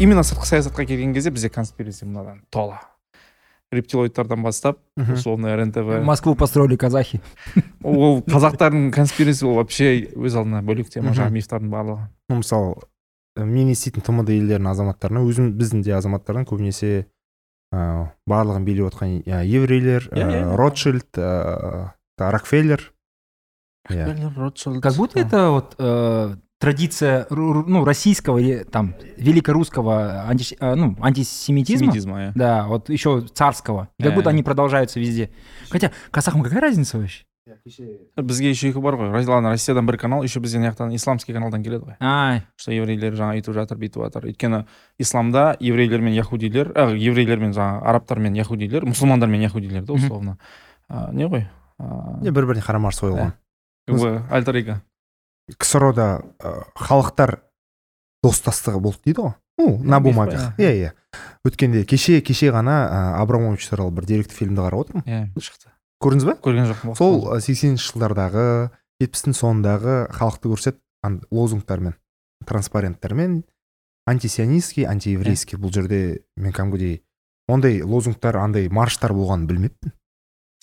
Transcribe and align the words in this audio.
Именно 0.00 0.24
сыртқы 0.26 0.46
саясатқа 0.46 0.84
келген 0.86 1.14
кезде 1.14 1.30
бізде 1.30 1.48
конспирация 1.48 2.06
мынадан 2.08 2.42
тола. 2.50 2.80
Рептилоидтардан 3.70 4.42
бастап 4.42 4.78
условно 4.96 5.56
рнтв. 5.56 6.02
Москву 6.02 6.34
построили 6.34 6.76
казахи. 6.76 7.20
Ол 7.82 8.20
қазақтардың 8.26 8.90
конспирация 8.90 9.48
ол 9.48 9.54
вообще 9.54 10.10
өз 10.14 10.34
алдына 10.34 10.62
бөлек 10.66 10.90
тема 10.90 11.14
жаңағы 11.14 11.38
мифтардың 11.38 11.70
барлығы. 11.70 12.08
Ну 12.28 12.40
мысалы 12.42 12.74
і 13.38 13.46
мен 13.46 13.70
еститін 13.70 14.02
тмд 14.02 14.34
елдерінің 14.34 14.70
азаматтарына 14.74 15.22
өзім 15.26 15.52
біздің 15.58 15.86
де 15.86 15.94
азаматтардан 15.94 16.46
көбінесе 16.50 17.06
ыыы 17.70 18.08
барлығын 18.26 18.66
билеп 18.66 18.90
отқан 18.90 19.20
иә, 19.22 19.44
еврейлер 19.46 20.10
Иә, 20.10 20.26
иә, 20.26 20.56
ротшильд 20.56 21.18
рокфеллер. 22.18 22.92
Ротшильд, 23.88 24.82
Как 24.82 24.94
будто 24.94 25.20
это 25.20 25.50
вот 25.50 25.74
э, 25.78 26.36
традиция 26.63 27.25
ру- 27.29 27.53
ру- 27.53 27.65
ну, 27.67 27.85
российского 27.85 28.37
или 28.37 28.63
там 28.63 28.95
великорусского 29.17 30.25
антиш- 30.29 30.55
э, 30.59 30.75
ну, 30.75 30.95
антисемитизма. 31.01 31.85
семитизма 31.87 32.17
иә 32.21 32.31
Да, 32.35 32.67
вот 32.67 32.89
еще 32.89 33.21
царского. 33.33 33.89
И 33.97 34.03
Как 34.03 34.11
Э. 34.11 34.15
будто 34.15 34.29
они 34.29 34.43
продолжаются 34.43 34.99
везде. 34.99 35.29
Хотя 35.69 35.91
казахам 36.11 36.43
какая 36.43 36.61
разница 36.61 36.97
вообще? 36.97 37.23
бізге 38.17 38.49
еще 38.49 38.69
екі 38.69 38.79
бар 38.79 38.93
ғой 38.93 39.09
Ра- 39.09 39.25
ладно 39.27 39.49
россиядан 39.49 39.85
бір 39.87 39.97
канал 39.97 40.21
еще 40.21 40.39
бізде 40.39 40.59
мына 40.59 40.69
жақтан 40.71 40.93
исламский 40.93 41.33
каналдан 41.33 41.63
келеді 41.63 41.85
ғой 41.85 41.95
А, 41.99 42.41
что 42.55 42.71
еврейлер 42.71 43.13
жаңағы 43.17 43.41
өйтіп 43.41 43.53
жатыр 43.57 43.77
бүйтіп 43.81 44.03
жатыр 44.05 44.25
өйткені 44.29 44.65
исламда 44.99 45.57
еврейлер 45.59 45.99
мен 46.01 46.13
яхудилер 46.13 46.69
ә, 46.73 46.93
еврейлер 46.95 47.39
мен 47.39 47.51
жаңағы 47.51 47.81
арабтар 47.89 48.19
мен 48.19 48.35
яхудилер 48.35 48.85
мұсылмандар 48.85 49.27
мен 49.27 49.41
яхудилер 49.41 49.81
да 49.81 49.93
Мгм. 49.93 50.03
условно 50.05 50.37
А, 50.89 51.09
не 51.11 51.25
ғой 51.25 51.47
а, 51.79 52.19
не 52.21 52.29
бір 52.29 52.45
біріне 52.45 52.61
қарама 52.61 52.89
қарсы 52.91 53.01
қойылған 53.09 53.31
как 53.87 53.97
бы 53.97 54.21
альтер 54.29 54.55
эго 54.55 54.81
ксро 55.58 55.92
да 55.94 56.08
ә, 56.40 56.64
халықтар 56.76 57.38
достастығы 58.24 58.80
болды 58.80 59.00
дейді 59.04 59.20
ғой. 59.20 59.34
Ну 59.58 59.78
на 59.84 60.00
бумагах 60.00 60.58
иә 60.58 60.72
иә. 60.74 60.92
Өткенде 61.46 61.84
кеше 61.84 62.20
кеше 62.24 62.50
ғана 62.54 62.78
ә, 62.88 63.00
абрамович 63.22 63.68
туралы 63.68 63.92
бір 63.94 64.08
деректі 64.08 64.34
фильмді 64.34 64.64
қарап 64.64 64.86
отырмын. 64.86 65.04
Иә 65.06 65.28
шықты. 65.38 65.70
Көрдіңіз 66.02 66.26
ба 66.26 66.36
көрген 66.42 66.70
жоқпын 66.72 66.96
сол 66.98 67.20
ә, 67.30 67.40
сексенінші 67.44 67.92
жылдардағы 67.92 68.46
жетпістің 69.02 69.36
соңындағы 69.36 69.98
халықты 70.16 70.50
көрсетеді 70.50 71.20
лозунгтармен 71.30 71.94
транспаrenттармен 72.48 73.42
антисионистский 74.10 74.88
антиеврейский. 74.88 75.58
Бұл 75.60 75.72
жерде 75.72 76.24
мен 76.36 76.52
кәдімгідей 76.52 77.02
ондай 77.48 77.82
лозунгтар 77.82 78.36
андай 78.40 78.68
марштар 78.68 79.14
болғанын 79.16 79.46
білмеппін. 79.48 79.92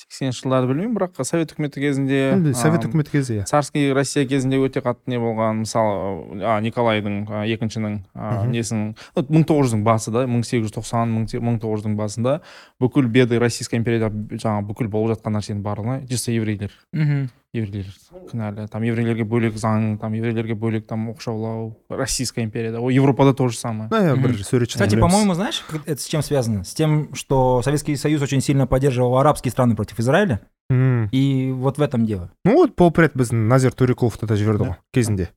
Сексенінші 0.02 0.44
жылдарды 0.44 0.72
білмеймін 0.72 0.96
бірақ 0.98 1.22
совет 1.28 1.54
үкіметі 1.54 1.84
кезінде 1.84 2.20
енді 2.36 2.54
совет 2.58 2.86
үкіметі 2.88 3.14
кезде? 3.14 3.40
Иә 3.42 3.48
царский 3.50 3.92
россия 3.94 4.26
кезінде 4.30 4.60
өте 4.62 4.84
қатты 4.84 5.14
не 5.14 5.20
болған 5.22 5.64
мысалы 5.64 6.44
а, 6.44 6.60
николайдың 6.64 7.26
а, 7.30 7.44
екіншінің 7.46 8.00
а, 8.14 8.46
несін 8.50 8.94
мың 9.16 9.46
тоғыз 9.50 9.72
жүздің 9.72 9.84
басы 9.88 10.14
да 10.14 10.26
мың 10.30 10.46
сегіз 10.48 10.70
жүз 10.70 10.78
тоқсан 10.80 11.14
мың 11.16 11.60
тоғыз 11.62 11.84
жүздің 11.84 12.00
басында 12.00 12.40
бүкіл 12.82 13.10
беды 13.12 13.40
российская 13.42 13.82
империяда 13.82 14.12
жаңағы 14.12 14.68
бүкіл 14.72 14.92
болып 14.92 15.18
жатқан 15.18 15.38
нәрсенің 15.38 15.62
барлығы 15.66 16.02
чисто 16.10 16.34
еврейлер. 16.36 16.74
Мгм. 16.94 17.30
Еврейлер 17.54 17.92
кінәлі 18.32 18.66
там 18.72 18.84
еврейлерге 18.88 19.26
бөлек 19.28 19.58
заң 19.60 19.98
там 20.00 20.14
еврейлерге 20.16 20.56
бөлек 20.56 20.86
там 20.88 21.10
оқшаулау 21.12 21.76
российская 21.90 22.44
империяда 22.44 22.80
ол 22.80 22.90
европада 22.90 23.34
то 23.34 23.48
же 23.50 23.58
самое. 23.58 23.90
Ну 23.92 23.98
иә 23.98 24.16
бір 24.16 24.44
суретші 24.44 24.80
Кстати, 24.80 24.96
по-моему, 24.96 25.34
знаешь, 25.34 25.64
как 25.68 25.88
это 25.88 26.02
с 26.02 26.06
чем 26.06 26.22
связано? 26.22 26.64
С 26.64 26.74
тем, 26.74 27.14
что 27.14 27.62
Советский 27.62 27.98
Союз 27.98 28.22
очень 28.22 28.42
сильно 28.42 28.68
поддерживал 28.68 29.18
арабские 29.18 29.52
страны 29.52 29.76
против 29.76 30.00
Израиля. 30.00 30.40
Мм. 30.70 31.10
И 31.12 31.52
вот 31.52 31.78
в 31.78 31.82
этом 31.82 32.06
дело. 32.06 32.32
ну 32.46 32.56
вот 32.56 32.76
болып 32.76 32.98
рет 33.00 33.16
біздің 33.16 33.48
назир 33.48 33.72
төреқұловты 33.76 34.28
да 34.28 34.36
жіберді 34.36 34.72
ғой 34.72 34.76
кезінде. 34.94 35.32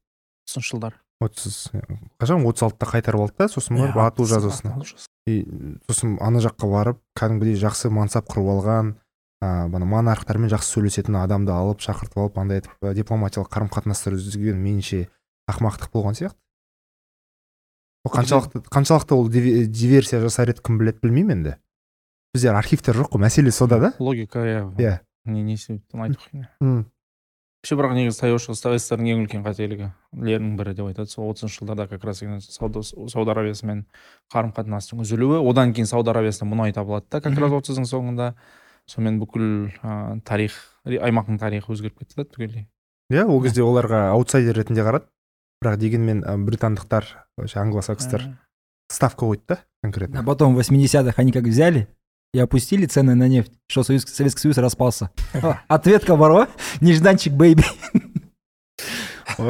Отызыншы 0.47 0.71
жылдар 0.71 0.95
отыз 1.21 1.71
қашан 2.21 2.45
отыз 2.47 2.67
алтыда 2.69 2.91
қайтарып 2.91 3.25
алды 3.27 3.35
да 3.39 3.49
сосын 3.49 3.79
барып 3.79 3.97
ату 4.03 4.27
жазасына. 4.27 4.83
и 5.27 5.47
сосын 5.89 6.19
ана 6.21 6.39
жаққа 6.45 6.71
барып 6.71 6.99
кәдімгідей 7.19 7.57
жақсы 7.59 7.91
мансап 7.91 8.29
құрып 8.29 8.51
алған. 8.55 8.95
Ыыы 9.45 9.69
бана 9.73 9.89
монархтармен 9.89 10.51
жақсы 10.53 10.79
сөйлесетін 10.79 11.19
адамды 11.21 11.53
алып 11.53 11.85
шақыртып 11.85 12.19
алып 12.23 12.39
андай 12.41 12.63
етіп 12.63 12.73
ә, 12.81 12.95
дипломатиялық 12.97 13.51
қарым 13.53 13.71
қатынастар 13.73 14.17
үзген 14.17 14.57
меніңше 14.61 15.05
ақымақтық 15.51 15.93
болған 15.93 16.17
сияқты. 16.19 16.41
Ол 18.05 18.13
қаншалықты 18.13 18.65
қаншалықты 18.69 19.17
ол 19.17 19.29
диверсия 19.29 20.21
жасар 20.21 20.53
еді 20.53 20.65
кім 20.65 20.79
біледі 20.81 21.01
білмеймін 21.03 21.39
енді. 21.39 21.55
Бізде 22.35 22.51
архивтер 22.51 22.99
жоқ 22.99 23.15
қой 23.15 23.23
мәселе 23.25 23.53
сода 23.53 23.79
да. 23.81 23.93
Логика 23.99 24.43
иә. 24.45 24.65
Иә. 24.77 24.99
Не 25.25 25.43
не 25.43 25.57
себептен 25.57 26.03
айту 26.03 26.21
қиын 26.21 26.49
М. 26.61 26.85
вообще 27.65 27.77
бірақ 27.81 27.95
негізі 27.97 28.21
таяу 28.21 28.37
шығыс 28.37 28.61
советтердің 28.61 29.09
ең 29.09 29.23
үлкен 29.25 29.45
қателігілерінің 29.47 30.57
бірі 30.59 30.75
деп 30.77 30.91
айтады. 30.91 31.09
Сол 31.09 31.31
отызыншы 31.33 31.63
жылдарда 31.63 31.87
как 31.89 32.05
раз 32.05 32.21
сауда 32.45 32.83
сауд 32.83 33.29
арабиясымен 33.33 33.87
қарым 34.29 34.53
қатынастың 34.53 35.01
үзілуі. 35.01 35.41
Одан 35.41 35.73
кейін 35.73 35.89
сауд 35.89 36.09
арабиясында 36.13 36.51
мұнай 36.51 36.75
табылады 36.77 37.07
да 37.09 37.23
как 37.25 37.39
раз 37.39 37.57
отыздың 37.57 37.89
соңында. 37.89 38.35
Сонымен 38.91 39.19
бүкіл 39.23 39.45
ә, 39.83 40.21
тарих 40.25 40.53
ри- 40.85 41.01
аймақтың 41.01 41.39
тарихы 41.41 41.73
өзгеріп 41.73 41.99
кетті 42.03 42.17
да 42.21 42.25
түгелдей 42.29 42.67
иә 43.13 43.25
ол 43.27 43.43
кезде 43.43 43.63
оларға 43.65 44.11
аутсайдер 44.15 44.57
ретінде 44.61 44.83
қарады 44.85 45.07
бірақ 45.65 45.77
дегенмен 45.81 46.25
ә, 46.25 46.37
британдықтар 46.45 47.05
вообще 47.37 47.59
англосакстар 47.61 48.27
ставка 48.93 49.25
қойды 49.27 49.43
да 49.49 49.59
конкретно 49.83 50.21
А 50.21 50.23
потом 50.23 50.55
в 50.55 50.59
80-х 50.61 51.15
они 51.21 51.33
как 51.33 51.45
взяли 51.45 51.89
и 52.35 52.39
опустили 52.41 52.87
цены 52.87 53.15
на 53.15 53.29
нефть, 53.29 53.53
что 53.69 53.85
Союз, 53.85 54.05
Советский 54.07 54.41
Союз 54.41 54.59
распался. 54.59 55.11
Ответка 55.69 56.17
барва, 56.17 56.49
нежданчик 56.81 57.33
бейби. 57.33 57.63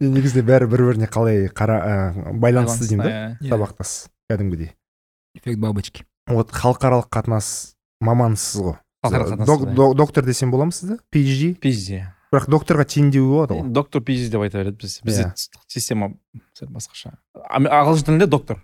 Негізінде 0.00 0.42
бәрі 0.46 0.66
бір 0.70 0.82
біріне 0.90 1.08
қалай 1.12 1.46
қара 1.48 2.12
байланысты 2.36 2.88
деймін 2.90 3.04
да 3.06 3.12
иә. 3.40 3.48
сабақтас 3.50 4.08
кәдімгідей 4.30 4.72
Эффект 5.36 5.58
бабочки. 5.60 6.04
вот 6.26 6.50
халықаралық 6.52 7.08
қатынас 7.10 7.75
мамансыз 8.00 8.60
ғой. 8.62 8.76
Доктор 9.94 10.24
десем 10.24 10.50
бола 10.50 10.64
ма 10.66 10.72
сізді? 10.72 10.98
PhD 11.12 11.54
пизде 11.60 12.12
бірақ 12.32 12.48
докторға 12.50 12.84
теңдеуі 12.90 13.28
болады 13.30 13.54
ғой. 13.60 13.68
Доктор 13.72 14.02
пизде 14.02 14.30
деп 14.34 14.42
айта 14.42 14.58
береді 14.58 14.76
бізде. 14.82 15.00
Бізде 15.06 15.22
Иә. 15.30 15.60
система 15.68 16.12
сәл 16.58 16.68
басқаша. 16.74 17.14
Ағылшын 17.36 18.04
тілінде 18.10 18.26
доктор. 18.26 18.58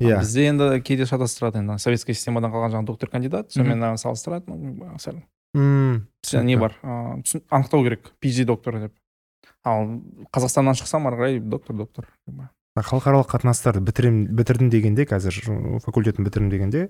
Иә. 0.00 0.18
бізде 0.18 0.48
енді 0.50 0.80
кейде 0.82 1.06
шатастырады 1.06 1.58
енді. 1.62 1.78
Советский 1.78 2.14
системадан 2.14 2.50
қалған 2.52 2.74
жаңағы 2.74 2.86
доктор 2.86 3.08
кандидат 3.08 3.52
сонымен 3.52 3.96
салыстырады 3.96 4.50
сәл. 4.98 5.22
М, 5.54 6.08
бізде 6.22 6.42
не 6.44 6.56
бар? 6.56 6.74
Анықтау 6.82 7.84
керек. 7.84 8.12
Пизи 8.20 8.44
доктор 8.44 8.80
деп. 8.80 8.92
Ал 9.64 10.02
қазақстаннан 10.34 10.74
шықсам 10.74 11.06
ары 11.06 11.16
қарай 11.16 11.40
доктор 11.40 11.76
доктор 11.76 12.08
халықаралық 12.74 13.28
қатынастарды 13.28 13.80
бітірем 13.84 14.26
бітірдім 14.32 14.70
дегенде 14.70 15.04
қазір 15.04 15.78
факультетін 15.84 16.24
бітірдім 16.24 16.48
дегенде 16.50 16.88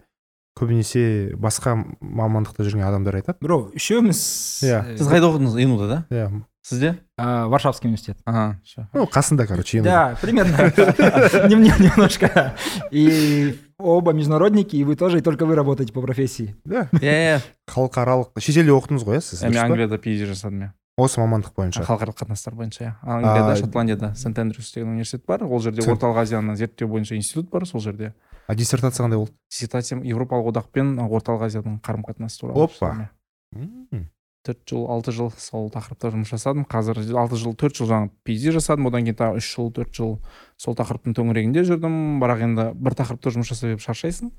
көбінесе 0.59 1.35
басқа 1.41 1.77
мамандықта 2.01 2.65
жүрген 2.67 2.85
адамдар 2.87 3.17
айтады. 3.21 3.39
Бро, 3.41 3.71
с... 3.77 4.63
Иә. 4.63 4.83
э, 4.95 4.97
сіз 4.99 5.09
қайда 5.09 5.31
оқыдыңыз 5.33 5.57
инуда 5.63 5.89
да? 5.89 5.99
Иә. 6.11 6.43
Сізде? 6.63 6.99
А, 7.19 7.49
Варшавский 7.49 7.89
университет. 7.89 8.19
ага 8.25 8.61
ну 8.93 9.05
қасында 9.05 9.47
короче 9.49 9.83
Да, 9.83 10.17
примерно. 10.21 10.57
Нем- 11.49 11.63
нем- 11.63 11.81
Немножко. 11.81 12.55
И 12.93 13.59
оба 13.79 14.13
международники, 14.13 14.77
и 14.77 14.85
вы 14.85 14.95
тоже, 14.95 15.19
и 15.19 15.23
только 15.23 15.45
вы 15.45 15.57
работаете 15.57 15.93
по 15.93 16.01
профессии. 16.01 16.55
иә 16.67 16.89
иә 16.93 17.01
иә 17.01 17.41
халықаралық. 17.67 18.31
Шетелде 18.39 18.71
оқыдыңыз 18.71 19.03
ғой 19.05 19.17
иә 19.19 19.21
сіз 19.21 19.43
мен 19.43 19.59
англияда 19.59 19.99
пизи 19.99 20.25
жасадым 20.25 20.61
иә. 20.63 20.71
Осы 20.97 21.19
мамандық 21.21 21.55
бойынша. 21.57 21.83
Халықаралық 21.83 22.21
қатынастар 22.21 22.55
бойынша 22.55 22.85
иә. 22.85 22.93
Англияда 23.03 23.57
шотландияда 23.57 24.15
сент 24.15 24.39
эндрюс 24.39 24.71
деген 24.73 24.91
университет 24.91 25.25
бар. 25.27 25.43
Ол 25.43 25.59
жерде 25.59 25.83
орталық 25.83 26.19
азияны 26.21 26.55
зерттеу 26.55 26.87
бойынша 26.87 27.17
институт 27.17 27.51
бар 27.51 27.67
сол 27.67 27.81
жерде. 27.81 28.15
А 28.47 28.55
диссертация 28.55 29.07
қандай 29.07 29.19
болды? 29.19 29.33
Диссертациям 29.51 30.03
европалық 30.03 30.53
одақ 30.53 30.71
пен 30.73 30.97
орталық 30.99 31.47
азияның 31.49 31.81
қарым 31.83 32.05
қатынасы 32.07 32.41
туралы 32.41 32.65
Опа. 32.65 33.11
иә. 33.53 34.05
Төрт 34.43 34.65
жыл 34.67 34.89
алты 34.91 35.13
жыл 35.15 35.31
сол 35.39 35.69
тақырыпта 35.71 36.11
жұмыс 36.11 36.33
жасадым. 36.35 36.65
Қазір 36.67 36.99
алты 37.15 37.37
жыл 37.39 37.55
төрт 37.55 37.77
жыл 37.79 37.87
жаңағы 37.87 38.11
пиди 38.27 38.51
жасадым. 38.51 38.89
Одан 38.91 39.05
кейін 39.07 39.15
тағы 39.21 39.39
үш 39.39 39.51
жыл 39.55 39.71
төрт 39.71 39.95
жыл 39.95 40.17
сол 40.59 40.75
тақырыптың 40.75 41.15
төңірегінде 41.15 41.63
жүрдім. 41.69 42.19
Бірақ 42.19 42.43
енді 42.49 42.65
бір 42.75 42.97
тақырыпта 42.99 43.31
жұмыс 43.37 43.53
жасай 43.53 43.71
беріп 43.71 43.85
шаршайсың. 43.87 44.33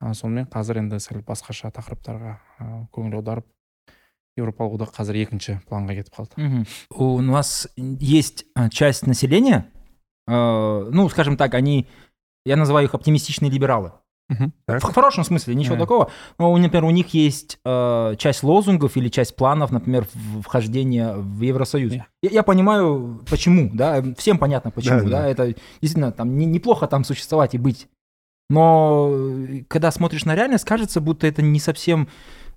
А, 0.00 0.14
сонымен 0.18 0.50
қазір 0.50 0.82
енді 0.82 0.98
сәл 0.98 1.22
басқаша 1.22 1.70
тақырыптарға 1.78 2.34
көңіл 2.90 3.20
аударып 3.20 3.46
еуропалық 4.36 4.76
одақ 4.76 4.92
қазір 4.98 5.18
екінші 5.22 5.60
планға 5.68 5.96
кетіп 5.96 6.18
қалды. 6.18 6.66
У 6.90 7.20
нас 7.22 7.68
есть 7.76 8.44
часть 8.70 9.06
населения, 9.06 9.70
э, 10.26 10.32
ну, 10.92 11.08
скажем 11.08 11.36
так, 11.36 11.54
они, 11.54 11.86
я 12.45 12.55
называю 12.55 12.85
их 12.87 12.93
оптимистичные 12.95 13.51
либералы. 13.51 13.91
Мгм. 14.29 14.53
В 14.65 14.93
хорошем 14.93 15.25
смысле, 15.25 15.55
ничего 15.55 15.75
Да. 15.75 15.81
такого. 15.81 16.09
Но, 16.39 16.53
у- 16.53 16.57
например, 16.57 16.85
у 16.85 16.89
них 16.91 17.13
есть 17.13 17.59
э, 17.65 18.15
часть 18.17 18.43
лозунгов 18.43 18.95
или 18.95 19.09
часть 19.09 19.35
планов, 19.35 19.71
например, 19.71 20.07
в- 20.13 20.41
вхождения 20.43 21.13
в 21.15 21.41
Евросоюз. 21.41 21.91
Да. 21.93 22.05
Я, 22.21 22.29
я 22.29 22.43
понимаю, 22.43 23.19
почему, 23.29 23.69
да, 23.73 24.01
всем 24.17 24.37
понятно, 24.37 24.71
почему, 24.71 24.99
Да, 24.99 25.03
да, 25.03 25.09
да. 25.23 25.27
это 25.27 25.55
действительно 25.81 26.11
там 26.13 26.37
не- 26.37 26.45
неплохо 26.45 26.87
там 26.87 27.03
существовать 27.03 27.55
и 27.55 27.57
быть. 27.57 27.89
Но 28.49 29.09
э, 29.11 29.63
когда 29.67 29.91
смотришь 29.91 30.25
на 30.25 30.35
реальность, 30.35 30.65
кажется, 30.65 31.01
будто 31.01 31.27
это 31.27 31.41
не 31.41 31.59
совсем, 31.59 32.07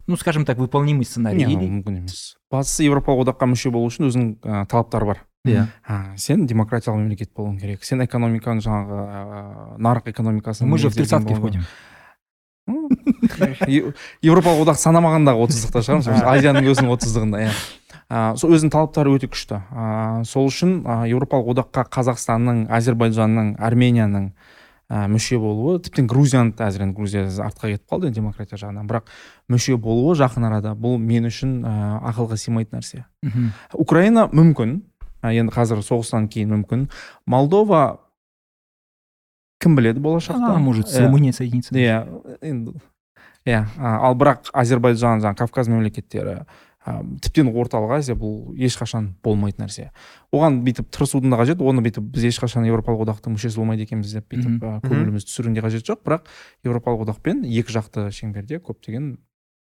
ну, 0.06 0.16
скажем 0.16 0.44
так, 0.44 0.58
выполнимый 0.58 1.04
сценарий. 1.04 1.44
не 1.44 1.54
Или- 1.54 1.64
ол 1.64 1.70
мүмкін 1.82 1.98
емес 1.98 2.36
батыс 2.52 2.78
еуропалық 2.80 3.24
одаққа 3.26 3.46
мүше 3.50 3.70
болу 3.70 3.88
үшін 3.90 4.06
өзінің 4.06 4.38
ә, 4.42 4.66
талаптары 4.66 5.06
бар 5.06 5.26
иә. 5.45 5.67
А, 5.87 6.17
сен 6.17 6.45
демократиялы 6.47 6.99
мемлекет 6.99 7.31
болуың 7.35 7.59
керек. 7.59 7.83
Сен 7.83 8.03
экономикаң 8.03 8.59
жаңағы 8.63 8.99
ә, 8.99 9.77
нарық 9.79 10.09
экономикасы 10.11 10.65
Мы 10.65 10.77
же 10.77 10.89
в 10.89 10.95
тридцатке 10.95 11.35
входим. 11.35 11.63
Еуропалық 14.21 14.63
одақ 14.67 14.77
санамағандағы 14.77 15.45
отыздықта 15.47 15.81
шығармыз. 15.85 16.09
Азияның 16.33 16.67
өзінің 16.69 16.93
отыздығында 16.93 17.41
иә. 17.47 17.53
Сол 18.37 18.53
өзінің 18.57 18.73
талаптары 18.73 19.13
өте 19.13 19.29
күшті. 19.29 19.61
А, 19.69 20.21
сол 20.25 20.49
үшін 20.49 20.79
еуропалық 21.09 21.53
одаққа 21.53 21.85
қазақстанның 21.93 22.67
әзербайжанның 22.73 23.55
арменияның 23.61 24.31
а, 24.89 25.05
мүше 25.07 25.37
болуы 25.37 25.77
тіптен 25.85 26.07
грузияны 26.09 26.55
да 26.57 26.67
әзір 26.69 26.87
енді 26.87 26.97
грузия 26.97 27.25
артқа 27.45 27.69
кетіп 27.69 27.85
қалды 27.93 28.09
енді 28.09 28.21
демократия 28.21 28.57
жағынан. 28.57 28.89
Бірақ 28.89 29.11
мүше 29.49 29.77
болуы 29.77 30.15
жақын 30.17 30.47
арада. 30.49 30.73
Бұл 30.73 30.97
мен 30.97 31.29
үшін 31.29 31.59
а, 31.61 31.75
ақылға 32.09 32.39
сыймайтын 32.41 32.79
нәрсе. 32.79 33.05
Мгм. 33.21 33.51
украина 33.73 34.25
мүмкін 34.33 34.79
енді 35.23 35.51
қазір 35.53 35.81
соғыстан 35.83 36.29
кейін 36.31 36.53
мүмкін. 36.55 36.87
Молдова 37.25 37.99
кім 39.59 39.75
біледі 39.75 39.99
болашақта? 39.99 40.55
А, 40.55 40.59
может, 40.59 40.87
с 40.87 40.99
Иә. 40.99 41.05
Румынией 41.07 41.33
соединиться. 41.33 41.75
иә 41.75 42.05
енді 42.41 42.73
иә. 43.45 43.65
Ал 43.77 44.15
бірақ 44.15 44.51
әзербайжан 44.53 45.19
жаңағы 45.19 45.35
кавказ 45.43 45.67
мемлекеттері 45.67 46.45
а, 46.85 47.03
тіптен 47.21 47.49
орталық 47.51 47.97
азия 47.97 48.15
бұл 48.15 48.55
ешқашан 48.55 49.09
болмайтын 49.23 49.65
нәрсе. 49.65 49.89
Оған 50.31 50.61
бүйтіп 50.63 50.87
тырысудың 50.95 51.29
да 51.35 51.37
қажет 51.41 51.59
оны 51.59 51.83
бүйтіп 51.83 52.07
біз 52.15 52.23
ешқашан 52.31 52.63
еуропалық 52.69 53.03
одақтың 53.03 53.35
мүшесі 53.35 53.59
болмайды 53.59 53.83
екенбіз 53.83 54.13
деп 54.15 54.31
бүйтіп 54.31 54.63
көңілімізді 54.87 55.27
түсірудің 55.27 55.59
де 55.59 55.65
қажеті 55.65 55.91
жоқ. 55.91 56.03
Бірақ 56.07 56.31
еуропалық 56.63 57.03
одақпен 57.09 57.43
екі 57.43 57.75
жақты 57.75 58.07
шеңберде 58.15 58.61
көптеген 58.63 59.17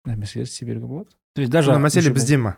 мәселелер 0.07 0.51
істей 0.51 0.67
беруге 0.67 0.87
болады. 0.87 1.11
То 1.35 1.43
есть 1.43 1.53
даже 1.53 1.71
мәселе 1.79 2.11
бізде 2.11 2.37
ма 2.39 2.57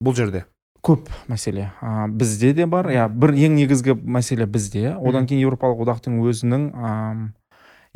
бұл 0.00 0.14
жерде. 0.14 0.44
Көп 0.84 1.08
мәселе. 1.32 1.70
А, 1.80 2.06
бізде 2.08 2.52
де 2.54 2.66
бар. 2.70 2.90
Иә 2.92 3.06
бір 3.08 3.32
ең 3.34 3.56
негізгі 3.56 3.96
мәселе 4.04 4.46
бізде. 4.46 4.92
Одан 5.00 5.26
кейін 5.30 5.46
еуропалық 5.46 5.80
одақтың 5.86 6.18
өзінің 6.28 6.66
ам, 6.76 7.22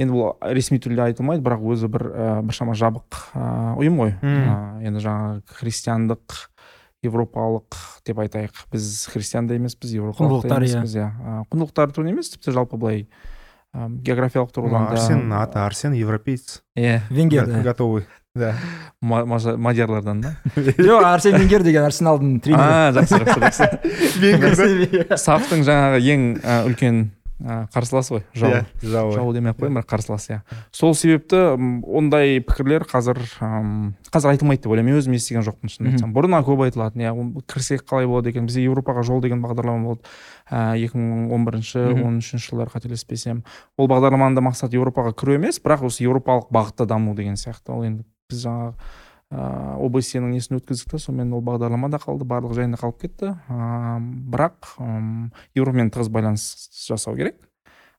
енді 0.01 0.15
бұл 0.15 0.55
ресми 0.57 0.81
түрде 0.81 1.05
айтылмайды 1.11 1.45
бірақ 1.45 1.65
өзі 1.75 1.91
бір 1.93 2.07
ә, 2.09 2.29
біршама 2.49 2.77
жабық 2.79 3.21
ә, 3.37 3.49
ұйым 3.83 4.01
ғой. 4.01 4.15
А, 4.25 4.79
енді 4.81 5.05
жаңағы 5.05 5.59
христиандық 5.61 6.39
еуропалық 7.05 7.77
деп 8.09 8.19
айтайық. 8.25 8.65
Біз 8.73 9.07
христиан 9.13 9.47
да 9.47 9.55
емеспіз 9.59 9.93
еуропалық 9.95 10.49
та 10.49 10.57
Құндылықтар, 10.57 10.65
иә. 10.65 10.73
емеспіз 10.81 10.97
иә. 10.97 11.11
Құндылықтар 11.53 11.93
туралы 11.95 12.15
емес 12.17 12.33
тіпті 12.33 12.57
жалпы 12.57 12.81
былай 12.81 13.05
географиялық 13.77 14.51
тұрғыдан 14.57 14.89
да 14.89 14.97
арсен 14.97 15.33
аты 15.37 15.61
арсен 15.61 15.93
европеец. 15.95 16.63
Иә 16.75 17.03
Венгер, 17.11 17.47
готовый 17.63 18.07
да. 18.39 18.55
Мадиярлардан 19.01 20.21
да? 20.21 20.37
Жоқ 20.57 21.05
арсен 21.05 21.37
венгер 21.39 21.63
деген 21.67 21.87
арсеналдың 21.87 22.41
тренері. 22.43 22.63
А 22.63 22.91
жақсы 22.97 23.21
жақсы 23.23 23.69
жақсы. 24.17 25.19
Сафтың 25.27 25.63
жаңағы 25.67 26.03
ең 26.03 26.27
үлкен 26.71 27.07
қарсыласы 27.39 28.17
ғой 28.17 28.23
жауы 28.35 28.57
Иә, 28.57 28.63
жауы 28.83 29.13
жау 29.15 29.29
демей 29.33 29.53
ақ 29.53 29.61
қояйын 29.61 29.77
бірақ 29.79 29.87
қарсылас 29.93 30.25
иә. 30.27 30.39
Сол 30.75 30.97
себепті 30.99 31.55
ондай 31.87 32.41
пікірлер 32.43 32.83
қазір 32.89 33.21
қазір 33.39 34.33
айтылмайды 34.33 34.65
деп 34.65 34.75
ойлаймын. 34.75 34.97
Мен 34.97 34.99
өзім 34.99 35.15
естіген 35.15 35.47
жоқпын 35.47 35.71
шынымды 35.71 35.95
айтсам. 35.95 36.17
Бұрын 36.17 36.35
көп 36.43 36.65
айтылатын 36.67 37.07
иә. 37.07 37.15
Кірсек 37.47 37.87
қалай 37.87 38.11
болады 38.11 38.33
екен? 38.33 38.51
Бізде 38.51 38.67
еуропаға 38.67 39.07
жол 39.07 39.23
деген 39.23 39.45
бағдарлама 39.45 39.93
болды 39.93 40.83
екі 40.83 40.99
мың 40.99 41.31
он 41.31 41.47
бірінші 41.47 41.87
он 41.95 42.19
үшінші 42.19 42.51
жылдары 42.51 42.75
қателеспесем. 42.75 43.45
Ол 43.79 43.87
бағдарламаның 43.87 44.41
да 44.41 44.47
мақсаты 44.49 44.81
еуропаға 44.81 45.15
кіру 45.15 45.39
емес 45.39 45.63
бірақ 45.63 45.87
осы 45.87 46.03
еуропалық 46.09 46.51
бағытта 46.51 46.91
даму 46.91 47.15
деген 47.15 47.39
сияқты. 47.39 47.71
Ол 47.71 47.87
енді 47.87 48.07
біз 48.29 48.43
жаңағы 48.45 48.75
ыыы 49.29 49.89
обсенің 49.89 50.33
несін 50.33 50.57
өткіздік 50.59 50.91
та 50.93 50.99
сонымен 51.01 51.33
ол 51.37 51.43
бағдарлама 51.45 51.91
да 51.93 51.99
қалды 52.01 52.25
барлық 52.29 52.55
жайында 52.57 52.79
қалып 52.81 53.01
кетті 53.03 53.35
ыыы 53.49 54.01
бірақ 54.33 54.75
м, 54.81 55.33
еуромен 55.57 55.91
тығыз 55.93 56.09
байланыс 56.13 56.45
жасау 56.89 57.17
керек 57.17 57.37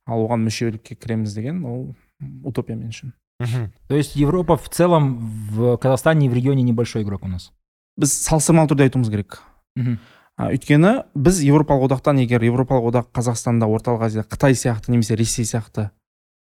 ал 0.09 0.23
оған 0.25 0.41
мүшелікке 0.47 0.95
кіреміз 0.97 1.33
деген 1.37 1.63
ол 1.65 1.95
утопия 2.43 2.75
мен 2.75 2.89
үшін. 2.89 3.13
То 3.87 3.95
есть 3.95 4.15
Европа 4.17 4.57
в 4.57 4.67
целом 4.69 5.17
в 5.51 5.77
Казахстане 5.77 6.25
и 6.25 6.29
в 6.29 6.33
регионе 6.33 6.61
небольшой 6.63 7.03
игрок 7.03 7.23
у 7.23 7.27
нас. 7.27 7.51
біз 7.97 8.11
салыстырмалы 8.13 8.67
түрде 8.69 8.83
айтуымыз 8.89 9.09
керек 9.09 9.41
Мгм. 9.75 9.99
А, 10.37 10.51
өйткені 10.51 11.03
біз 11.15 11.39
еуропалық 11.43 11.87
одақтан 11.91 12.19
егер 12.23 12.41
еуропалық 12.41 12.89
одақ 12.91 13.07
қазақстанда 13.13 13.67
орталық 13.67 14.01
азияда 14.07 14.27
қытай 14.27 14.51
сияқты 14.55 14.91
немесе 14.91 15.15
ресей 15.15 15.45
сияқты 15.45 15.91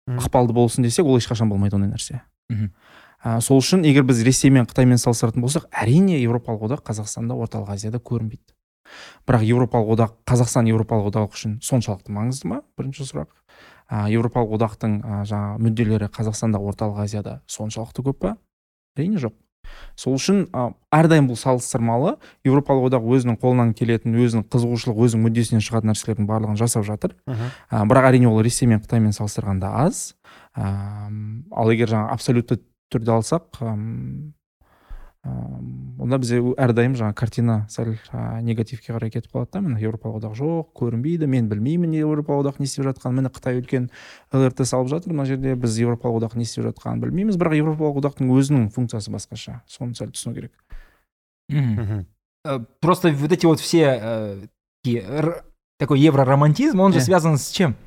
ықпалды 0.10 0.52
болсын 0.54 0.84
десек 0.84 1.06
ол 1.06 1.18
ешқашан 1.18 1.50
болмайды 1.50 1.76
ондай 1.76 1.90
нәрсе 1.90 2.22
Мгм. 2.50 2.72
А, 3.24 3.40
сол 3.42 3.62
үшін 3.64 3.86
егер 3.88 4.04
біз 4.04 4.22
ресей 4.28 4.52
мен 4.54 4.68
қытаймен 4.70 5.00
салыстыратын 5.02 5.44
болсақ 5.44 5.70
әрине 5.72 6.20
еуропалық 6.20 6.68
одақ 6.68 6.84
қазақстанда 6.90 7.38
орталық 7.40 7.74
азияда 7.74 8.02
көрінбейді. 8.04 8.54
Бірақ 9.28 9.46
еуропалық 9.48 9.94
одақ 9.96 10.18
қазақстан 10.30 10.68
еуропалық 10.70 11.12
одақ 11.14 11.38
үшін 11.38 11.58
соншалықты 11.64 12.14
маңызды 12.14 12.52
ма? 12.52 12.62
Бірінші 12.78 13.08
сұрақ. 13.08 13.32
А, 13.88 14.10
еуропалық 14.12 14.58
одақтың 14.60 15.00
а, 15.04 15.22
жаңағы 15.30 15.64
мүдделері 15.68 16.12
қазақстанда 16.14 16.60
орталық 16.60 17.06
азияда 17.06 17.40
соншалықты 17.48 18.06
көп 18.10 18.20
па? 18.20 18.36
Әрине 18.98 19.22
жоқ. 19.24 19.34
Сол 19.96 20.18
үшін 20.18 20.44
а, 20.52 20.72
әрдайым 20.94 21.30
бұл 21.30 21.38
салыстырмалы. 21.40 22.18
Еуропалық 22.46 22.90
одақ 22.92 23.08
өзінің 23.16 23.40
қолынан 23.42 23.72
келетін 23.78 24.18
өзінің 24.20 24.48
қызығушылық 24.52 25.00
өзінің 25.08 25.24
мүддесінен 25.28 25.64
шығатын 25.64 25.94
нәрселердің 25.94 26.28
барлығын 26.30 26.60
жасап 26.60 26.86
жатыр. 26.88 27.16
А, 27.70 27.86
бірақ 27.88 28.10
әрине 28.12 28.28
ол 28.30 28.42
ресей 28.44 28.68
мен 28.68 28.84
қытаймен 28.84 29.16
салыстырғанда 29.16 29.72
аз. 29.86 30.14
Ам, 30.54 31.46
ал 31.52 31.72
егер 31.72 31.90
жаңағы 31.90 32.18
абсолютті 32.18 32.60
түрде 32.94 33.14
алсақ 33.18 33.62
онда 35.24 36.18
бізде 36.20 36.42
әрдайым 36.60 36.98
жаңағы 37.00 37.16
картина 37.16 37.54
сәл 37.72 37.94
а, 38.12 38.42
негативке 38.44 38.92
қарай 38.92 39.12
кетіп 39.14 39.32
қалады 39.32 39.54
да 39.54 39.62
міне 39.64 39.80
еуропалық 39.80 40.18
одақ 40.20 40.34
жоқ 40.36 40.74
көрінбейді 40.76 41.30
мен 41.32 41.48
білмеймін 41.48 41.94
еуропалық 42.02 42.44
одақ 42.44 42.60
не 42.60 42.68
істеп 42.68 42.84
жатқанын 42.90 43.22
міне 43.22 43.32
қытай 43.32 43.62
үлкен 43.62 43.88
лрт 44.36 44.60
салып 44.68 44.92
жатыр 44.92 45.16
мына 45.16 45.24
жерде 45.30 45.56
біз 45.56 45.78
еуропалық 45.80 46.26
одақ 46.26 46.36
не 46.36 46.44
істеп 46.44 46.68
жатқанын 46.68 47.06
білмейміз 47.06 47.40
бірақ 47.40 47.56
еуропалық 47.62 48.02
одақтың 48.04 48.34
өзінің 48.36 48.68
функциясы 48.76 49.16
басқаша 49.16 49.62
соны 49.66 49.96
сәл 49.96 50.12
түсіну 50.12 50.36
керек. 50.36 50.52
Мгм. 51.48 52.06
Э, 52.46 52.60
Просто 52.82 53.12
вот 53.14 53.32
эти 53.32 53.46
вот 53.46 53.62
все 53.62 54.48
э, 54.84 55.42
такой 55.80 56.02
евроромантизм, 56.02 56.82
он 56.82 56.92
же 56.92 57.00
Э. 57.00 57.02
связан 57.02 57.38
с 57.38 57.50
чем? 57.50 57.78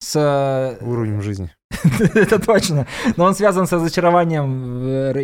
С 0.00 0.76
уровнем 0.82 1.22
жизни 1.22 1.50
это 2.14 2.38
точно. 2.38 2.86
Но 3.16 3.24
он 3.24 3.34
связан 3.34 3.66
с 3.66 3.72
разочарованием 3.72 4.48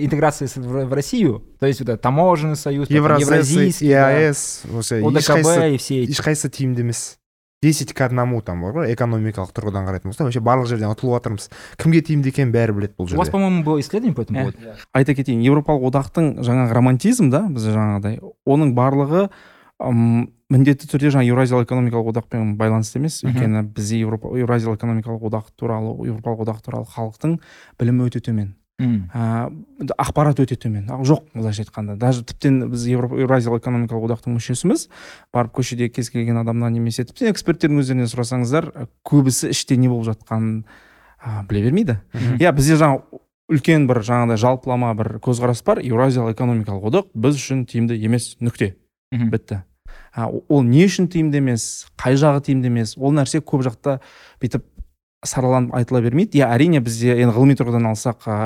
интеграции 0.04 0.46
в 0.56 0.92
Россию. 0.92 1.42
То 1.58 1.66
есть 1.66 1.80
вот 1.80 1.88
этот 1.88 2.02
таможенный 2.02 2.56
союз, 2.56 2.90
евразийский, 2.90 3.88
да, 3.90 4.10
еаэс 4.10 4.62
ОДКБ 4.66 5.74
и 5.74 5.76
все 5.78 6.02
эти. 6.04 6.10
ешқайсысы 6.12 6.48
тиімді 6.50 6.80
емес 6.82 7.16
десять 7.62 7.92
к 7.92 8.00
одному 8.00 8.40
там 8.40 8.62
бар 8.62 8.72
ғой 8.72 8.94
экономикалық 8.94 9.50
тұрғыдан 9.52 9.84
қарайтын 9.84 10.08
болсақ 10.08 10.24
вообще 10.30 10.40
барлық 10.40 10.64
жерден 10.70 10.88
ұтылып 10.94 11.18
жатырмыз 11.20 11.50
кімге 11.76 12.00
тиімді 12.00 12.30
екенін 12.32 12.52
бәрі 12.54 12.72
біледі 12.72 12.94
бұл 12.96 13.04
У 13.04 13.16
вас, 13.18 13.26
жерде 13.28 13.32
по-моему, 13.32 13.62
было 13.64 13.80
исследование 13.80 14.14
по 14.16 14.22
этому 14.22 14.38
Э. 14.38 14.42
поводу. 14.48 14.58
айта 14.94 15.12
кетейін 15.14 15.42
еуропалық 15.44 15.84
одақтың 15.92 16.40
жаңағы 16.40 16.72
романтизм 16.72 17.28
да 17.30 17.42
біз 17.52 17.68
жаңағыдай 17.68 18.20
оның 18.48 18.72
барлығы 18.72 19.28
міндетті 19.80 20.86
түрде 20.90 21.10
жаңағы 21.14 21.30
еуразиялық 21.30 21.64
экономикалық 21.66 22.10
одақпен 22.12 22.56
байланысты 22.60 22.98
емес 23.00 23.20
өйткені 23.24 23.62
бізде 23.72 24.00
еуропа 24.02 24.28
еуразиялық 24.36 24.76
экономикалық 24.80 25.22
одақ 25.30 25.50
туралы 25.56 25.94
еуропалық 26.10 26.42
одақ 26.44 26.58
туралы 26.66 26.86
халықтың 26.90 27.38
білімі 27.80 28.08
өте 28.10 28.20
төмен. 28.20 28.54
Ә, 29.12 29.50
ақпарат 30.00 30.40
өте 30.40 30.56
төмен. 30.56 30.86
Жоқ 31.04 31.26
былайша 31.34 31.62
айтқанда. 31.64 31.96
Даже 32.00 32.24
тіптен 32.24 32.70
біз 32.70 32.86
Еуропа- 32.88 33.18
еуразиялық 33.20 33.60
экономикалық 33.60 34.06
одақтың 34.08 34.36
мүшесіміз 34.38 34.88
барып 35.34 35.52
көшеде 35.52 35.88
кез 35.92 36.08
келген 36.10 36.36
адамнан 36.40 36.72
немесе 36.72 37.04
тіптен 37.04 37.28
эксперттердің 37.32 37.80
өздерінен 37.82 38.08
сұрасаңыздар 38.08 38.70
көбісі 39.04 39.50
іште 39.52 39.76
не 39.76 39.88
болып 39.88 40.08
жатқанын 40.14 40.64
ә, 41.24 41.46
біле 41.46 41.62
бермейді. 41.68 41.98
Иә 42.40 42.52
бізде 42.56 42.76
жаңа 42.80 43.02
үлкен 43.52 43.84
бір 43.86 44.00
жаңағыдай 44.00 44.40
жалпылама 44.40 44.94
бір 44.96 45.18
көзқарас 45.20 45.60
бар 45.66 45.78
еуразиялық 45.84 46.32
экономикалық 46.32 46.88
одақ 46.88 47.10
біз 47.14 47.36
үшін 47.36 47.66
тиімді 47.68 48.00
емес. 48.00 48.36
Нүкте. 48.40 48.74
Мгм. 49.12 49.28
бітті. 49.30 49.62
Ол 50.16 50.62
не 50.66 50.84
үшін 50.88 51.08
тиімді 51.12 51.38
емес 51.38 51.86
қай 52.00 52.18
жағы 52.18 52.42
тиімді 52.48 52.70
емес 52.72 52.96
ол 52.98 53.14
нәрсе 53.14 53.40
көп 53.40 53.64
жақта 53.66 53.98
бүйтіп 54.42 54.64
сараланып 55.26 55.74
айтыла 55.76 56.00
бермейді. 56.02 56.40
Иә 56.40 56.48
әрине 56.54 56.80
бізде 56.80 57.18
енді 57.20 57.34
ғылыми 57.36 57.56
тұрғыдан 57.58 57.90
алсақ 57.90 58.26
а, 58.26 58.38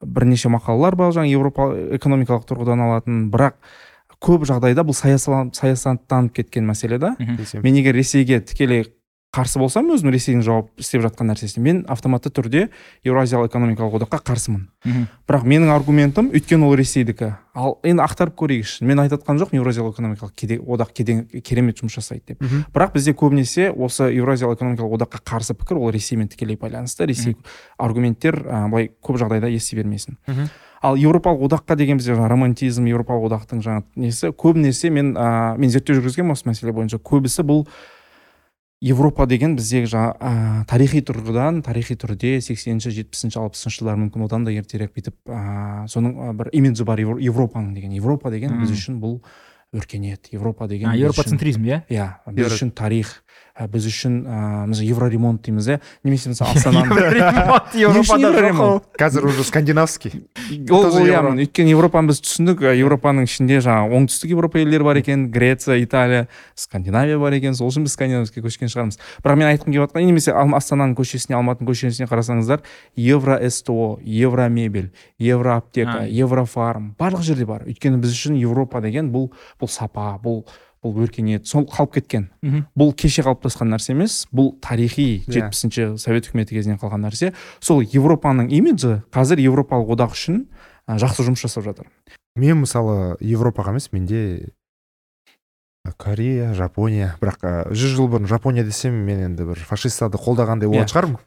бірнеше 0.00 0.48
мақалалар 0.52 0.96
бар 0.96 1.12
жаңағы 1.14 1.34
еуропа 1.34 1.68
экономикалық 1.98 2.46
тұрғыдан 2.48 2.82
алатын 2.86 3.26
бірақ 3.32 3.58
көп 4.22 4.46
жағдайда 4.48 4.84
бұл 4.86 4.96
саясаттанып 4.96 6.32
кеткен 6.40 6.66
мәселе 6.68 6.98
да. 6.98 7.14
Мен 7.62 7.76
егер 7.76 7.94
ресейге 7.94 8.40
тікелей 8.40 8.86
қарсы 9.36 9.58
болсам 9.60 9.90
өзім 9.92 10.08
ресейдің 10.14 10.42
жауап 10.46 10.70
істеп 10.80 11.02
жатқан 11.04 11.28
нәрсесіне. 11.28 11.60
Мен 11.62 11.82
автоматты 11.92 12.30
түрде 12.32 12.70
еуразиялық 13.04 13.50
экономикалық 13.50 13.98
одаққа 14.00 14.22
қарсымын. 14.30 14.62
Мгм. 14.86 15.06
бірақ 15.28 15.42
менің 15.44 15.70
аргументім 15.74 16.30
өйткені 16.32 16.64
ол 16.64 16.74
ресейдікі. 16.78 17.34
Ал 17.54 17.78
енді 17.84 18.02
ақтарып 18.06 18.36
көрейікші. 18.38 18.84
Мен 18.86 18.98
айтып 19.02 19.20
жатқан 19.24 19.40
жоқпын 19.42 19.58
еуразиялық 19.60 19.96
экономикалық 19.96 20.32
кеде- 20.36 20.60
одақ 20.62 20.92
кеден- 20.94 21.26
керемет 21.42 21.76
жұмыс 21.82 21.98
жасайды 21.98 22.22
деп. 22.28 22.40
Бірақ 22.72 22.92
бізде 22.94 23.12
көбінесе 23.12 23.70
осы 23.76 24.04
еуразиялық 24.14 24.56
экономикалық 24.56 24.96
одаққа 25.00 25.20
қарсы 25.26 25.54
пікір 25.54 25.76
ол 25.82 25.90
ресеймен 25.90 26.28
тікелей 26.28 26.56
байланысты. 26.56 27.04
Ресей 27.06 27.36
аргументтер 27.78 28.40
ә, 28.46 28.68
былай 28.70 28.90
көп 29.02 29.18
жағдайда 29.20 29.50
ести 29.52 29.76
бермесін. 29.76 30.16
Ал 30.82 30.94
еуропалық 30.96 31.48
одаққа 31.48 31.76
деген 31.76 31.96
бізде 31.98 32.14
романтизм 32.14 32.84
еуропалық 32.86 33.30
одақтың 33.32 33.62
жаңағы 33.64 33.84
несі 33.96 34.30
көбінесе 34.32 34.90
мен 34.90 35.14
ә, 35.16 35.56
мен 35.58 35.70
зерттеу 35.70 35.96
жүргізгенмін 36.00 36.32
осы 36.36 36.44
мәселе 36.46 36.72
бойынша. 36.72 36.98
Көбісі 36.98 37.42
бұл 37.42 37.66
европа 38.82 39.26
деген 39.26 39.56
біздегі 39.56 39.88
жаңағы 39.88 40.16
ә, 40.20 40.64
тарихи 40.68 41.00
тұрғыдан 41.00 41.62
тарихи 41.64 41.96
түрде 41.96 42.36
сексенінші 42.44 42.92
жетпісінші 42.92 43.40
алпысыншы 43.40 43.80
жылдар 43.80 43.96
мүмкін 44.02 44.26
одан 44.28 44.44
да 44.44 44.52
ертерек 44.52 44.92
бүйтіп 44.96 45.16
ә, 45.32 45.86
соның 45.88 46.12
ә, 46.12 46.32
бір 46.36 46.50
имиджі 46.52 46.84
бар 46.84 47.00
Евро- 47.00 47.20
европаның 47.20 47.72
деген. 47.74 47.92
Европа 47.96 48.30
деген 48.30 48.60
біз 48.60 48.70
үшін 48.76 49.00
бұл 49.00 49.20
өркениет. 49.74 50.28
Европа 50.32 50.68
деген 50.68 50.88
А, 50.88 50.92
біз 50.92 51.00
үшін- 51.00 51.06
европоцентризм 51.08 51.64
иә? 51.64 51.82
иә 51.88 52.08
біз 52.32 52.52
үшін 52.52 52.70
тарих. 52.74 53.22
Біз 53.64 53.86
үшін 53.88 54.16
ә, 54.28 54.38
біз 54.68 54.82
евроремонт 54.84 55.40
дейміз 55.46 55.70
иә? 55.72 55.78
Немесе 56.04 56.28
мысалы 56.28 56.52
астананы 56.52 56.92
қазір 59.00 59.24
уже 59.30 59.46
скандинавский. 59.48 60.26
Ол 60.68 60.92
иә 61.00 61.22
өйткені 61.24 61.72
европаны 61.72 62.12
біз 62.12 62.20
түсіндік 62.20 62.60
европаның 62.76 63.24
ішінде 63.24 63.62
жаңағы 63.64 63.96
оңтүстік 63.96 64.34
европа 64.34 64.60
елдері 64.60 64.84
бар 64.84 65.00
екен 65.00 65.30
греция 65.32 65.80
италия 65.82 66.28
скандинавия 66.54 67.18
бар 67.18 67.32
екен. 67.38 67.56
Сол 67.56 67.72
үшін 67.72 67.88
біз 67.88 67.96
скандинавскийге 67.96 68.44
көшкен 68.46 68.72
шығармыз. 68.72 69.00
Бірақ 69.24 69.40
мен 69.40 69.48
айтқым 69.48 69.72
келіп 69.72 69.86
жатқан 69.86 70.04
немесе 70.04 70.36
астананың 70.36 70.94
көшесіне 71.00 71.38
алматының 71.40 71.72
көшесіне 71.72 72.10
қарасаңыздар 72.10 72.60
евро 72.96 73.40
сто 73.50 73.98
евромебель 74.04 74.92
евроаптека 75.18 76.04
еврофарм 76.10 76.92
барлық 77.00 77.24
жерде 77.24 77.48
бар. 77.48 77.64
Өйткені 77.66 78.00
біз 78.02 78.12
үшін 78.12 78.36
европа 78.40 78.82
деген 78.84 79.10
бұл 79.14 79.30
бұл 79.60 79.72
сапа 79.72 80.14
бұл 80.22 80.44
бұл 80.84 80.98
өркениет 81.04 81.46
сол 81.46 81.64
қалып 81.66 81.94
кеткен 81.98 82.28
Мгм. 82.42 82.66
бұл 82.78 82.92
кеше 82.94 83.22
қалыптасқан 83.26 83.72
нәрсе 83.74 83.92
емес 83.96 84.26
бұл 84.32 84.52
тарихи 84.60 85.22
Иә. 85.26 85.32
жетпісінші 85.32 85.98
совет 85.98 86.28
үкіметі 86.28 86.54
кезінен 86.58 86.78
қалған 86.78 87.06
нәрсе 87.08 87.32
сол 87.60 87.82
европаның 87.82 88.50
имиджі 88.52 89.02
қазір 89.10 89.40
европалық 89.48 89.96
одақ 89.96 90.12
үшін 90.14 90.44
ә, 90.88 90.98
жақсы 91.00 91.26
жұмыс 91.26 91.42
жасап 91.46 91.64
жатыр 91.64 91.86
мен 92.36 92.60
мысалы 92.62 93.16
европаға 93.20 93.72
емес 93.74 93.90
менде 93.92 94.52
корея 95.98 96.50
жапония 96.54 97.12
бірақ 97.22 97.44
жүз 97.70 97.92
жыл 97.94 98.08
бұрын 98.10 98.26
жапония 98.26 98.64
десем 98.66 98.96
мен 99.06 99.20
енді 99.28 99.44
бір 99.46 99.60
фашистерді 99.68 100.18
қолдағандай 100.18 100.66
болатын 100.66 100.82
Иә. 100.82 100.92
шығармын 100.92 101.18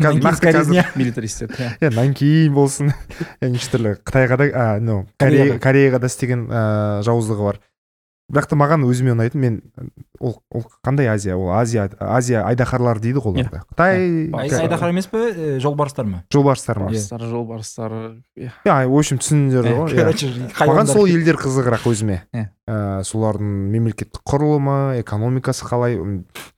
милитаристер 1.00 1.48
иә 1.56 1.70
иә 1.80 1.94
нанкин 1.96 2.54
болсын 2.54 2.92
неше 3.42 3.72
түрлі 3.72 3.94
қытайға 4.04 4.38
да 4.38 4.80
ну 4.84 5.06
Кореяға. 5.18 6.00
да 6.04 6.08
істеген 6.12 6.48
ә, 6.52 7.02
жауыздығы 7.08 7.44
бар 7.48 7.60
бірақ 8.30 8.46
та 8.52 8.56
маған 8.60 8.84
өзіме 8.86 9.14
ұнайтын 9.16 9.42
мен 9.42 9.56
ол 10.20 10.36
ол 10.54 10.64
қандай 10.86 11.08
азия? 11.10 11.36
Ол 11.38 11.50
азия 11.58 11.88
азия 12.00 12.44
айдаһарлары 12.46 13.02
дейді 13.02 13.24
ғой 13.24 13.40
оларды 13.42 13.62
қытай 13.74 13.96
Ай- 13.98 14.30
Ай- 14.34 14.50
Ай- 14.50 14.66
айдаһар 14.68 14.90
емес 14.94 15.08
пе 15.10 15.58
жолбарыстар 15.60 16.06
ма? 16.06 16.24
Жолбарыстар 16.32 16.80
ма? 16.80 16.86
Барыстар 16.92 17.22
жолбарыстар 17.22 17.92
иә. 18.38 18.52
Иә 18.66 18.78
в 18.88 18.98
общем 19.00 19.18
түсіндіңдер 19.18 19.70
ғой 19.74 19.90
иә. 19.94 19.98
короче 20.04 20.30
маған 20.60 20.88
сол 20.94 21.06
елдер 21.10 21.36
қызығырақ 21.42 21.88
өзіме. 21.90 22.22
Иә. 22.34 22.46
ә, 22.70 23.02
солардың 23.04 23.50
мемлекеттік 23.74 24.22
құрылымы 24.30 25.00
экономикасы 25.02 25.66
қалай 25.66 25.98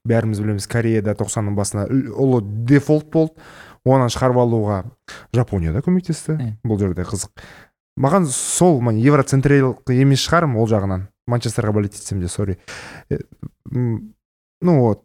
бәріміз 0.04 0.42
білеміз 0.44 0.68
кореяда 0.68 1.16
тоқсанның 1.16 1.56
басында 1.56 1.88
ұлы 1.92 2.42
дефолт 2.68 3.08
болды. 3.14 3.34
Оны 3.88 4.12
шығарып 4.14 4.38
алуға 4.38 4.84
жапония 5.34 5.72
да 5.74 5.80
көмектесті. 5.82 6.36
Иә. 6.38 6.52
бұл 6.68 6.78
жерде 6.78 7.02
қызық. 7.02 7.32
Маған 8.00 8.28
сол 8.30 8.78
мен 8.82 9.00
евроцентрилық 9.02 9.90
емес 9.96 10.22
шығармын 10.28 10.60
ол 10.62 10.68
жағынан. 10.70 11.08
манчестерға 11.31 11.73
болеть 11.73 11.95
етсем 11.95 12.21
де 12.21 12.29
сори 12.29 12.59
Э, 13.11 13.19
м, 13.73 14.15
ну 14.61 14.81
вот 14.81 15.03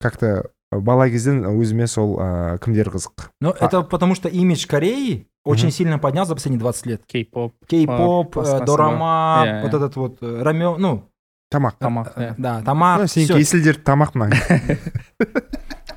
как 0.00 0.16
то 0.16 0.50
бала 0.72 1.08
кезден 1.10 1.44
өзіме 1.44 1.86
сол 1.86 2.18
ә, 2.20 2.58
кімдер 2.62 2.88
қызық 2.90 3.30
Но 3.40 3.50
это 3.50 3.82
потому 3.82 4.14
что 4.14 4.28
имидж 4.28 4.66
Кореи 4.66 5.26
очень 5.44 5.66
Мгм. 5.68 5.72
сильно 5.72 5.98
поднялся 5.98 6.28
за 6.28 6.34
последние 6.34 6.60
20 6.60 6.86
лет. 6.86 7.02
кей-поп 7.06 7.54
Кей-поп, 7.66 8.36
басқасы 8.36 8.62
э, 8.62 8.66
дорама, 8.66 9.36
бар. 9.40 9.48
Иә, 9.48 9.62
вот 9.62 9.72
иә. 9.72 9.76
этот 9.76 9.96
вот 9.96 10.18
э, 10.22 10.42
рамен, 10.42 10.76
ну, 10.78 11.08
тамақ 11.52 11.72
тамақ 11.80 12.12
э, 12.16 12.20
иә 12.20 12.34
да, 12.38 12.62
тамак, 12.62 13.00
Ну, 13.00 13.06
сенікі 13.06 13.32
всё. 13.32 13.38
есілдер 13.38 13.76
тамақ 13.82 14.10
мына 14.14 14.36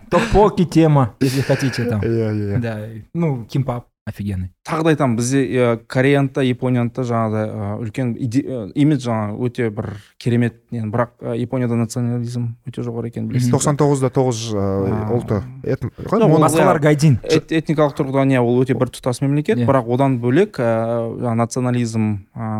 токпоки 0.10 0.65
тема, 0.65 1.15
если 1.20 1.41
хотите 1.41 1.86
там. 1.86 2.01
иә 2.01 2.32
иә 2.34 2.60
Да, 2.60 2.88
ну, 3.13 3.46
кимпап 3.46 3.88
Офигенный. 4.09 4.50
тағы 4.67 4.83
да 4.85 4.91
айтамын 4.95 5.17
бізде 5.17 5.43
ә, 5.47 5.77
кореяны 5.87 6.31
да 6.35 6.43
японияны 6.43 6.91
да 6.95 7.03
жаңағыдай 7.03 7.47
ә, 7.49 7.69
үлкен 7.85 8.15
ә, 8.17 8.73
имидж 8.75 9.07
жаңағы 9.07 9.38
өте 9.47 9.71
бір 9.71 9.91
керемет. 10.19 10.59
Не 10.71 10.83
бірақ 10.88 11.15
ә, 11.21 11.37
японияда 11.38 11.77
национализм 11.77 12.57
өте 12.67 12.83
жоғары 12.83 13.09
екенін 13.12 13.29
білесіз. 13.29 13.53
тоқсан 13.53 13.79
тоғызда 13.79 14.11
тоғыз 14.11 14.43
ұлты. 15.15 15.43
Басқалар 15.65 16.81
гайдин. 16.81 17.19
Эт- 17.23 17.53
этникалық 17.53 17.97
тұрғыдан 17.99 18.33
иә 18.33 18.41
ол 18.43 18.62
өте 18.62 18.75
біртұтас 18.79 19.21
мемлекет. 19.23 19.59
Иә. 19.59 19.67
бірақ 19.69 19.88
одан 19.95 20.19
бөлек 20.21 20.59
ә, 20.59 20.69
жаңағы 21.21 21.38
национализм 21.45 22.05
ә, 22.35 22.53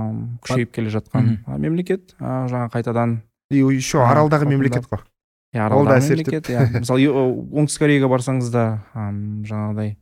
күшейіп 0.45 0.73
келе 0.73 0.91
жатқан 0.91 1.39
ә, 1.47 1.59
мемлекет 1.59 2.15
ә, 2.21 2.49
жаңағы 2.49 2.73
қайтадан 2.77 3.21
и 3.51 3.59
еще 3.59 3.99
аралдағы 4.05 4.49
мемлекет 4.49 4.85
қой. 4.89 5.01
Иә 5.55 5.65
Ол 5.73 5.87
да 5.87 5.97
аралдағы 5.97 6.03
әсер 6.03 6.17
мемлекет 6.21 6.51
иә. 6.53 6.67
Мысалы 6.83 7.07
оңтүстік 7.09 7.81
кореяға 7.81 8.11
барсаңыз 8.13 8.51
да 8.53 8.65
жаңағыдай 8.95 9.95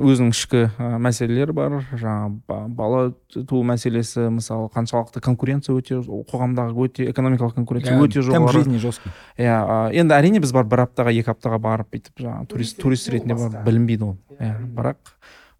өзінің 0.00 0.30
ішкі 0.34 0.60
ә, 0.78 0.98
мәселелері 1.02 1.52
бар. 1.56 1.74
Жаңағы 1.92 2.40
ба- 2.48 2.66
бала 2.68 3.00
туу 3.34 3.62
мәселесі 3.66 4.28
мысалы 4.32 4.68
қаншалықты 4.74 5.20
конкуренция 5.24 5.74
өте 5.76 5.98
қоғамдағы 6.02 6.74
өте 6.86 7.08
экономикалық 7.12 7.54
конкуренция 7.58 7.98
өте 7.98 8.22
Темп 8.22 8.48
жоғары. 8.48 8.58
жизни 8.62 8.78
жесткий. 8.78 9.10
иә 9.38 9.92
енді 9.92 10.14
әрине 10.14 10.40
біз 10.40 10.52
барып 10.52 10.68
бір 10.70 10.84
аптаға 10.86 11.12
екі 11.12 11.30
аптаға 11.34 11.58
барып 11.58 11.90
бүйтіп 11.92 12.24
жаңағы 12.24 12.46
турист 12.48 12.78
турист 12.80 13.08
ретінде 13.10 13.34
барып 13.34 13.64
білінбейді 13.64 14.02
ол. 14.04 14.16
Иә 14.40 14.54
бірақ 14.74 14.96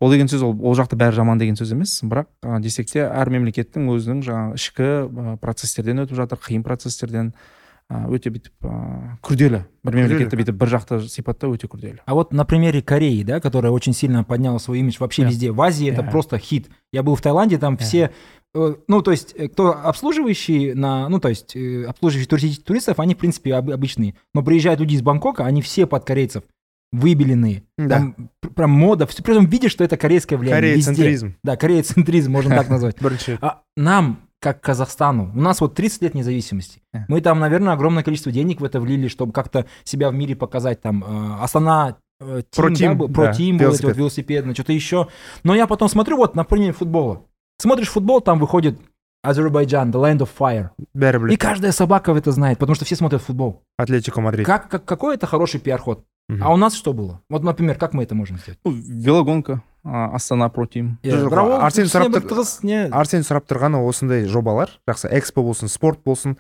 ол 0.01 0.11
деген 0.11 0.27
сөз 0.31 0.43
ол 0.47 0.55
ол 0.63 0.75
жақта 0.79 0.95
бәрі 0.97 1.13
жаман 1.17 1.39
деген 1.39 1.55
сөз 1.59 1.73
емес. 1.73 2.01
Бірақ 2.03 2.27
ә, 2.43 2.61
десек 2.61 2.87
те 2.87 3.01
әр 3.09 3.31
мемлекеттің 3.31 3.89
өзінің 3.91 4.23
жаңағы 4.23 4.55
ішкі 4.55 4.91
ә, 5.09 5.37
процестерден 5.43 6.05
өтіп 6.07 6.15
жатыр 6.23 6.39
қиын 6.39 6.63
процестерден 6.63 7.33
ә, 7.35 7.58
өте 7.90 8.30
бүйтіп 8.34 8.54
ә, 8.64 9.18
күрделі 9.22 9.64
бір 9.84 9.96
мемлекетті 9.96 10.36
бүйтіп 10.40 10.56
бір 10.58 10.70
жақты 10.72 11.00
сипаттау 11.08 11.54
өте 11.54 11.68
күрделі 11.68 12.00
А 12.06 12.14
вот 12.14 12.34
на 12.34 12.44
примере 12.46 12.82
Кореи, 12.82 13.24
да, 13.24 13.40
которая 13.40 13.72
очень 13.72 13.94
сильно 13.94 14.24
подняла 14.24 14.58
свой 14.60 14.80
имидж 14.80 14.98
вообще 15.00 15.24
Да. 15.24 15.30
везде. 15.30 15.52
В 15.52 15.62
Азии 15.62 15.92
это 15.92 16.02
Да. 16.02 16.10
просто 16.12 16.38
хит. 16.40 16.70
Я 16.92 17.04
был 17.04 17.16
в 17.16 17.22
Таиланде, 17.22 17.58
там 17.58 17.76
Да. 17.76 17.84
все, 17.84 18.10
э, 18.56 18.76
ну, 18.88 19.02
то 19.02 19.12
есть, 19.12 19.36
э, 19.38 19.48
кто 19.48 19.74
обслуживающий 19.88 20.74
на, 20.74 21.08
ну, 21.10 21.20
то 21.20 21.30
есть, 21.30 21.56
э, 21.56 21.84
обслуживающие 21.86 22.30
туристи- 22.30 22.64
туристов, 22.64 23.00
они, 23.00 23.14
в 23.14 23.18
принципе, 23.18 23.54
об- 23.56 23.70
обычные. 23.70 24.16
Но 24.34 24.42
приезжают 24.44 24.80
люди 24.80 24.96
из 24.96 25.02
Бангкока, 25.02 25.46
они 25.46 25.62
все 25.62 25.86
под 25.86 26.04
корейцев, 26.06 26.44
выбеленные. 26.92 27.64
Да. 27.78 27.98
Там 28.00 28.30
пр- 28.40 28.54
прям 28.54 28.72
мода, 28.72 29.06
всё- 29.08 29.24
при 29.24 29.34
этом 29.34 29.46
видишь, 29.48 29.72
что 29.72 29.84
это 29.84 29.98
корейское 29.98 30.38
влияние 30.40 30.76
везде. 30.76 30.92
кореецентризм 30.94 31.36
Да, 31.44 31.58
кореецентризм, 31.58 32.32
можно 32.32 32.56
так 32.56 32.70
назвать. 32.70 33.02
бірінші 33.02 33.38
А 33.42 33.62
нам, 33.78 34.18
как 34.40 34.60
Казахстану, 34.62 35.32
у 35.36 35.40
нас 35.40 35.62
вот 35.62 35.74
30 35.74 36.02
лет 36.02 36.16
независимости. 36.16 36.82
Да. 36.94 37.06
Мы 37.08 37.22
там, 37.22 37.40
наверное, 37.40 37.74
огромное 37.74 38.04
количество 38.04 38.32
денег 38.32 38.60
в 38.62 38.64
это 38.66 38.82
влили, 38.82 39.08
чтобы 39.08 39.32
как-то 39.32 39.66
себя 39.86 40.10
в 40.10 40.14
мире 40.14 40.36
показать. 40.36 40.82
Там 40.82 41.04
э, 41.04 41.44
Астана, 41.44 41.96
э, 42.20 42.42
Про 42.56 42.68
Тим, 42.68 42.76
Тим, 42.76 42.92
да, 42.92 42.96
был, 42.96 43.08
про 43.14 43.24
да, 43.26 43.34
Тим, 43.34 43.58
был 43.58 43.66
эти 43.68 43.72
вот 43.72 43.80
велосипед. 43.80 43.98
велосипедные, 43.98 44.54
что-то 44.54 44.74
еще. 44.74 45.08
Но 45.44 45.56
я 45.56 45.66
потом 45.66 45.88
смотрю, 45.88 46.18
вот, 46.18 46.36
например, 46.36 46.74
футбола. 46.74 47.22
Смотришь 47.58 47.90
футбол, 47.90 48.20
там 48.20 48.40
выходит 48.40 48.80
Азербайджан, 49.24 49.92
The 49.92 50.00
Land 50.02 50.20
of 50.20 50.30
Fire. 50.38 50.70
бәрі 50.94 51.16
И 51.16 51.20
біледі 51.20 51.38
каждая 51.38 51.72
собака 51.72 52.12
это 52.12 52.32
знает, 52.32 52.58
потому 52.60 52.76
что 52.76 52.84
все 52.86 52.96
смотрят 52.98 53.22
футбол. 53.22 53.62
атлетико 53.78 54.20
мадрид 54.22 54.46
Как, 54.46 54.68
как, 54.68 54.84
какой 54.86 55.16
это 55.16 55.26
хороший 55.26 55.62
пиар-ход. 55.62 56.04
Мгм. 56.30 56.44
А 56.44 56.54
у 56.54 56.58
нас 56.58 56.74
что 56.76 56.94
было? 56.94 57.22
Вот, 57.30 57.44
например, 57.44 57.78
как 57.78 57.94
мы 57.94 58.04
это 58.04 58.16
можем 58.16 58.38
сделать? 58.38 58.60
ну, 58.66 58.72
велогонка 58.72 59.52
ә, 59.54 59.60
Астана 59.85 60.49
про 60.53 60.67
тим 60.67 60.99
Иә, 61.03 61.21
жоқ, 61.25 61.55
Арсен 61.63 61.89
сұрап 61.91 62.17
тығыз 62.29 62.53
не? 62.67 62.81
Арсен 62.93 63.25
сұрап 63.27 63.47
тұрғаны 63.49 63.81
осындай 63.89 64.27
жобалар. 64.29 64.73
Жақсы 64.89 65.11
экспо 65.19 65.43
болсын 65.47 65.71
спорт 65.73 66.03
болсын. 66.05 66.37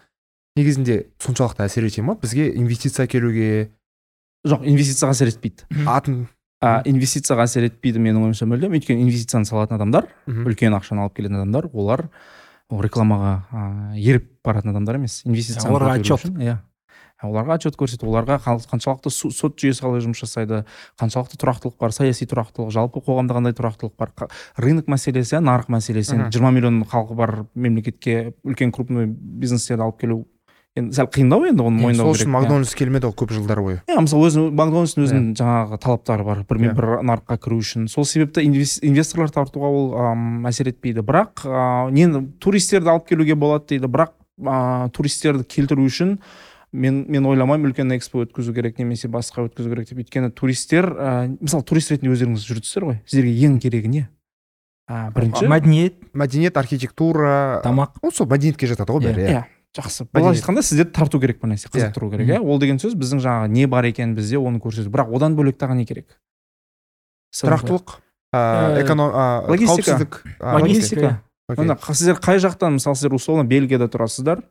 Негізінде 0.58 1.06
соншалықты 1.22 1.64
әсер 1.66 1.86
ете 1.86 2.02
ма? 2.02 2.16
Бізге 2.18 2.48
инвестиция 2.58 3.06
әкелуге 3.06 3.70
жоқ 4.48 4.66
инвестицияға 4.66 5.14
әсер 5.14 5.30
етпейді. 5.32 5.68
Атын 5.86 6.24
ә, 6.62 6.80
инвестицияға 6.90 7.46
әсер 7.46 7.68
етпейді 7.68 8.02
менің 8.02 8.26
ойымша 8.28 8.48
мүлдем. 8.50 8.74
Өйткені 8.74 9.04
инвестицияны 9.06 9.46
салатын 9.48 9.78
адамдар 9.78 10.08
үлкен 10.26 10.74
ақшаны 10.78 11.04
алып 11.06 11.14
келетін 11.20 11.40
адамдар 11.42 11.70
олар 11.72 12.08
ол 12.68 12.82
рекламаға 12.84 13.34
ә, 13.52 13.62
еріп 13.96 14.26
баратын 14.44 14.74
адамдар 14.74 14.98
емес. 14.98 15.22
Инвестицияны 15.24 15.72
оларға 15.76 16.00
отчет. 16.00 16.26
иә. 16.36 16.58
Оларға 17.24 17.56
отчет 17.58 17.76
көрсету 17.78 18.06
оларға 18.06 18.36
қаншалықты 18.44 19.10
сот 19.10 19.56
жүйесі 19.58 19.82
қалай 19.82 20.02
жұмыс 20.04 20.20
жасайды 20.22 20.62
қаншалықты 21.00 21.38
тұрақтылық 21.42 21.74
бар 21.80 21.90
саяси 21.96 22.28
тұрақтылық 22.30 22.70
жалпы 22.70 23.02
қоғамда 23.02 23.34
қандай 23.38 23.56
тұрақтылық 23.58 23.92
бар 23.98 24.12
рынок 24.56 24.86
мәселесі 24.86 25.38
иә, 25.38 25.42
нарық 25.42 25.66
мәселесі 25.74 26.14
енді 26.14 26.30
жиырма 26.36 26.52
миллион 26.54 26.84
халқы 26.86 27.14
бар 27.18 27.34
мемлекетке 27.54 28.34
үлкен 28.46 28.70
крупный 28.72 29.06
бизнестерді 29.10 29.82
алып 29.82 29.98
келу. 30.00 30.26
Енді 30.78 30.94
сәл 30.94 31.08
қиындау 31.10 31.42
енді 31.48 31.64
оны 31.64 31.80
Иә, 31.80 31.82
мойындау 31.88 32.06
сол 32.06 32.14
керек 32.14 32.20
үшін 32.20 32.28
иә. 32.28 32.32
макдональдс 32.36 32.74
келмеді 32.78 33.08
ғой 33.08 33.14
көп 33.18 33.32
жылдар 33.34 33.60
бойы. 33.64 33.78
Иә 33.88 33.98
мысалы 34.04 34.28
өзінің 34.28 34.52
макдональдстың 34.54 35.06
өзінің 35.08 35.24
жаңағы 35.40 35.78
талаптары 35.82 36.24
бар 36.28 36.42
бір, 36.46 36.60
Иә. 36.60 36.74
бір 36.76 36.86
нарыққа 37.08 37.38
кіру 37.42 37.58
үшін. 37.58 37.88
Сол 37.90 38.04
себепті 38.04 38.44
инвес- 38.46 38.78
инвесторлар 38.84 39.32
тартуға 39.34 39.70
ол 39.72 39.88
әсер 40.46 40.68
етпейді. 40.70 41.02
Бірақ 41.02 41.42
ә, 41.48 41.90
нені 41.90 42.28
туристерді 42.38 42.92
алып 42.94 43.08
келуге 43.08 43.34
болады 43.34 43.66
дейді 43.74 43.88
бірақ 43.90 44.12
ә, 44.44 44.90
туристерді 44.92 45.42
келтіру 45.48 45.82
үшін 45.88 46.18
мен 46.72 47.04
мен 47.08 47.26
ойламаймын 47.26 47.70
үлкен 47.70 47.92
экспо 47.96 48.24
өткізу 48.26 48.52
керек 48.54 48.78
немесе 48.78 49.08
басқа 49.08 49.46
өткізу 49.48 49.70
керек 49.72 49.88
деп. 49.88 49.98
Өйткені 50.04 50.30
туристер 50.32 50.84
ә, 50.92 51.36
мысалы 51.40 51.64
турист 51.64 51.90
ретінде 51.94 52.12
өздеріңіз 52.14 52.44
жүрсіздер 52.48 52.86
ғой 52.90 52.98
сіздерге 53.06 53.34
ең 53.48 53.58
керегі 53.62 53.88
не? 53.88 54.08
А, 54.88 55.10
бірінші? 55.12 55.46
Мәдениет. 55.48 55.96
Мәдениет 56.16 56.56
архитектура. 56.56 57.60
Тамақ. 57.64 57.98
Ну 58.02 58.10
сол 58.10 58.26
мәдениетке 58.28 58.66
жатады 58.70 58.92
ғой 58.96 59.04
бәрі 59.10 59.26
иә. 59.28 59.42
жақсы. 59.76 60.06
Былайша 60.12 60.40
айтқанда 60.40 60.62
сіздерді 60.64 60.92
тарту 60.96 61.20
керек 61.20 61.40
бір 61.42 61.50
нәрсе 61.52 61.68
Иә. 61.68 61.74
қызықтыру 61.92 62.10
керек 62.14 62.28
иә. 62.32 62.40
Ол 62.40 62.58
деген 62.58 62.78
сөз 62.80 62.94
біздің 62.96 63.20
жаңағы 63.20 63.48
не 63.52 63.66
бар 63.68 63.84
екенін 63.84 64.14
бізде 64.16 64.38
оны 64.40 64.58
көрсету. 64.64 64.88
Бірақ 64.88 65.12
одан 65.14 65.36
бөлек 65.36 65.58
тағы 65.60 65.76
не 65.76 65.84
керек? 65.86 66.18
Тұрақтылық 67.36 67.98
Э, 68.32 68.82
эконом 68.84 69.08
логистика. 69.48 70.20
логистика. 70.40 71.22
Окей. 71.48 71.64
міне 71.64 71.76
сіздер 71.80 72.20
қай 72.20 72.38
жақтан 72.42 72.76
мысалы 72.78 72.96
сіздер 72.96 73.14
условно 73.16 73.44
бельгияда 73.48 73.88
тұрасыздар 73.88 74.42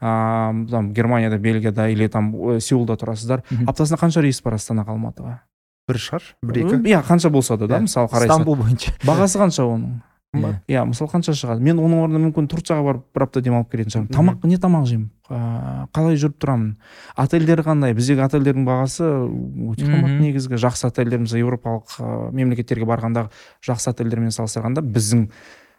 ыыы 0.00 0.66
там 0.70 0.92
германияда 0.92 1.38
бельгияда 1.38 1.88
или 1.90 2.08
там 2.08 2.32
э, 2.56 2.60
сеулда 2.60 2.96
тұрасыздар 2.96 3.44
аптасына 3.66 4.00
қанша 4.00 4.22
рейс 4.24 4.40
бар 4.42 4.56
астанаға 4.58 4.96
алматыға? 4.96 5.38
Бір 5.86 6.00
шығар 6.02 6.22
бір 6.42 6.60
екі? 6.64 6.82
Иә 6.90 7.02
қанша 7.06 7.30
болса 7.30 7.56
да 7.56 7.66
да 7.66 7.78
Иә. 7.78 7.86
мысалы 7.86 8.08
қарайсың 8.10 8.32
стамбул 8.32 8.56
бойынша. 8.56 8.92
Бағасы 9.04 9.38
қанша 9.38 9.66
оның? 9.68 10.00
Иә. 10.36 10.48
иә 10.68 10.82
мысалы 10.84 11.08
қанша 11.12 11.32
шығады? 11.38 11.62
Мен 11.62 11.78
оның 11.78 12.02
орнына 12.02 12.20
мүмкін 12.26 12.48
турцияға 12.50 12.82
барып 12.84 13.04
бір 13.14 13.22
апта 13.24 13.40
демалып 13.40 13.70
келетін 13.70 13.92
шығармын. 13.94 14.10
Тамақ 14.16 14.46
не 14.50 14.58
тамақ 14.60 14.88
жеймін? 14.90 15.06
Ыыы 15.30 15.86
қалай 15.96 16.18
жүріп 16.20 16.36
тұрамын? 16.42 16.72
Отельдер 17.16 17.62
қандай? 17.64 17.94
Біздегі 17.96 18.24
отельдердің 18.26 18.66
бағасы 18.66 19.06
өте 19.70 19.86
қымбат 19.86 20.18
негізгі. 20.20 20.58
Жақсы 20.60 20.90
отельдер 20.90 21.22
мысалы 21.22 21.40
еуропалық 21.40 21.96
мемлекеттерге 22.36 22.84
барғандағы 22.90 23.30
жақсы 23.64 23.94
отельдермен 23.94 24.34
салыстырғанда 24.34 24.82
біздің 24.84 25.28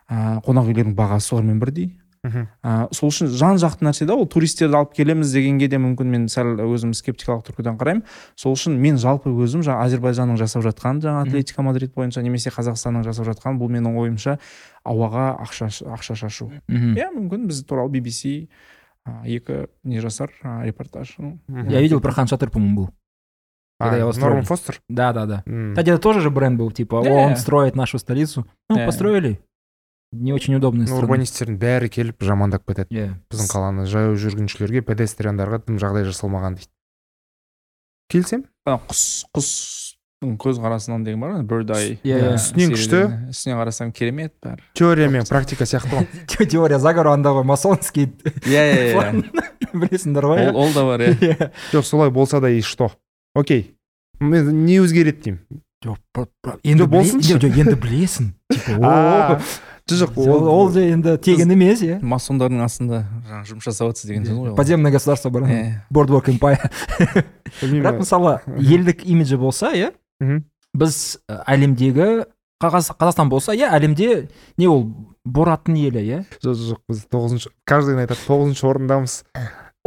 ыыы 0.10 0.42
қонақ 0.46 0.68
үйлердің 0.72 0.96
бағасы 0.96 1.28
солармен 1.34 1.60
бірдей. 1.60 1.98
Мхм. 2.24 2.48
ә, 2.66 2.88
сол 2.92 3.10
үшін 3.12 3.28
жан 3.30 3.56
жақты 3.62 3.86
нәрсе 3.86 4.06
да 4.10 4.16
ол 4.18 4.26
туристерді 4.28 4.76
алып 4.76 4.94
келеміз 4.98 5.32
дегенге 5.32 5.68
де 5.70 5.78
мүмкін 5.78 6.10
мен 6.12 6.26
сәл 6.28 6.58
өзім 6.66 6.92
скептикалық 6.98 7.46
тұрғыдан 7.46 7.78
қараймын. 7.78 8.02
Сол 8.36 8.56
үшін 8.58 8.76
мен 8.82 8.98
жалпы 8.98 9.30
өзім 9.32 9.62
жаңағы 9.64 9.86
әзірбайжанның 9.86 10.36
жасап 10.42 10.64
жатқан 10.66 11.00
жаңағы 11.00 11.24
Мгм. 11.24 11.30
атлетика 11.30 11.62
мадрид 11.62 11.94
бойынша 11.94 12.22
немесе 12.26 12.50
қазақстанның 12.50 13.04
жасап 13.06 13.28
жатқан 13.30 13.60
бұл 13.62 13.70
менің 13.72 13.96
ойымша 13.96 14.40
ауаға 14.84 15.38
ақша 15.46 15.70
ақша 15.94 16.16
шашу. 16.16 16.52
Иә 16.68 17.14
мүмкін 17.16 17.46
біз 17.48 17.64
туралы 17.64 17.92
BBC 17.96 18.50
ә, 19.08 19.24
екі 19.24 19.68
не 19.84 20.02
жасар 20.02 20.32
ә, 20.44 20.66
репортаж. 20.66 21.16
Я 21.48 21.80
видел 21.82 22.02
про 22.02 22.12
хан 22.12 22.28
шатыр 22.28 22.50
по 22.50 22.60
моему 22.60 22.76
был. 22.76 22.90
А, 23.80 23.84
когда 23.86 23.98
его 24.00 24.12
строили. 24.12 24.30
норман 24.30 24.46
фостер? 24.46 24.82
Да 24.90 25.14
да 25.14 25.26
да. 25.28 25.44
М. 25.46 25.74
кстати 25.74 25.90
это 25.92 26.00
тоже 26.00 26.20
же 26.22 26.32
бренд 26.32 26.58
был 26.58 26.72
типа 26.72 26.96
он 26.96 27.36
строит 27.38 27.76
нашу 27.76 28.00
столицу. 28.00 28.48
Ну 28.70 28.84
построили. 28.86 29.40
Не 30.14 30.32
очень 30.34 30.58
страна 30.58 30.98
урбанистердің 31.02 31.58
бәрі 31.60 31.90
келіп 31.92 32.24
жамандап 32.24 32.64
кетеді 32.66 32.96
Иә. 32.96 33.08
біздің 33.32 33.50
қаланы 33.52 33.86
жаяу 33.92 34.16
жүргіншілерге 34.16 34.82
педестриандарға 34.88 35.60
тым 35.68 35.78
жағдай 35.82 36.06
жасалмаған 36.08 36.56
дейді 36.62 36.72
келісемін 38.12 38.46
құс 38.88 39.02
құстың 39.36 40.38
көзқарасынан 40.42 41.04
деген 41.06 41.20
бар 41.22 41.34
ғой 41.36 41.44
bird 41.50 41.74
eye 41.76 41.98
Иә, 42.08 42.16
иә. 42.18 42.32
ә, 42.32 42.36
Үстінен 42.40 42.72
күшті. 42.74 43.02
үстінен 43.36 43.60
қарасаң 43.60 43.92
керемет 43.94 44.34
бәрі 44.44 44.64
теория 44.74 45.10
мен 45.12 45.28
практика 45.28 45.68
сияқты 45.68 45.92
ғой 45.92 46.48
теория 46.54 46.80
заговора 46.80 47.14
анда 47.14 47.36
ғой 47.36 47.44
масонский 47.44 48.08
иә 48.48 48.64
иә 48.72 48.94
план. 48.96 49.24
білесіңдер 49.74 50.24
ғой 50.32 50.42
иә? 50.48 50.52
ол, 50.54 50.64
ол 50.64 50.74
да 50.74 50.86
бар 50.88 51.04
иә 51.10 51.20
Иә. 51.20 51.52
жоқ 51.74 51.84
солай 51.86 52.10
болса 52.12 52.40
да 52.40 52.50
и 52.50 52.62
что 52.62 52.92
окей 53.36 53.76
мен 54.20 54.66
не 54.66 54.80
өзгереді 54.80 55.22
деймін 55.22 55.62
жоқ 55.86 56.00
енді 56.64 56.88
болсыншы. 56.90 57.38
енді 57.44 57.76
білесің 57.78 58.32
типа 58.50 59.42
Жоқ 59.88 60.18
ол 60.20 60.48
ол 60.52 60.72
же 60.72 60.82
енді 60.84 61.18
тегін 61.18 61.52
емес 61.56 61.82
иә. 61.82 62.00
масондардың 62.04 62.60
астында 62.66 63.06
жаңағы 63.30 63.52
жұмыс 63.54 63.68
жасап 63.70 63.92
жатсыз 63.94 64.10
деген 64.10 64.26
сөз 64.28 64.38
ғой 64.42 64.56
подземное 64.58 64.92
государство 64.92 65.30
бар 65.30 65.44
Иә. 65.48 65.82
білмеймін 67.62 67.84
бірақ 67.86 68.00
мысалы 68.04 68.34
елдік 68.60 69.06
имиджі 69.08 69.38
болса 69.40 69.72
иә 69.72 69.94
біз 70.74 71.20
әлемдегі 71.30 72.26
қазақстан 72.62 73.30
болса 73.30 73.54
иә 73.56 73.70
әлемде 73.72 74.28
не 74.58 74.68
ол 74.68 74.90
бораттың 75.24 75.76
елі 75.78 76.02
иә. 76.04 76.20
Жоқ 76.44 76.56
жоқ 76.58 76.80
біз 76.90 77.06
тоғызыншы 77.12 77.50
каждый 77.68 77.96
айтады 78.00 78.20
тоғызыншы 78.28 78.66
орындамыз. 78.68 79.24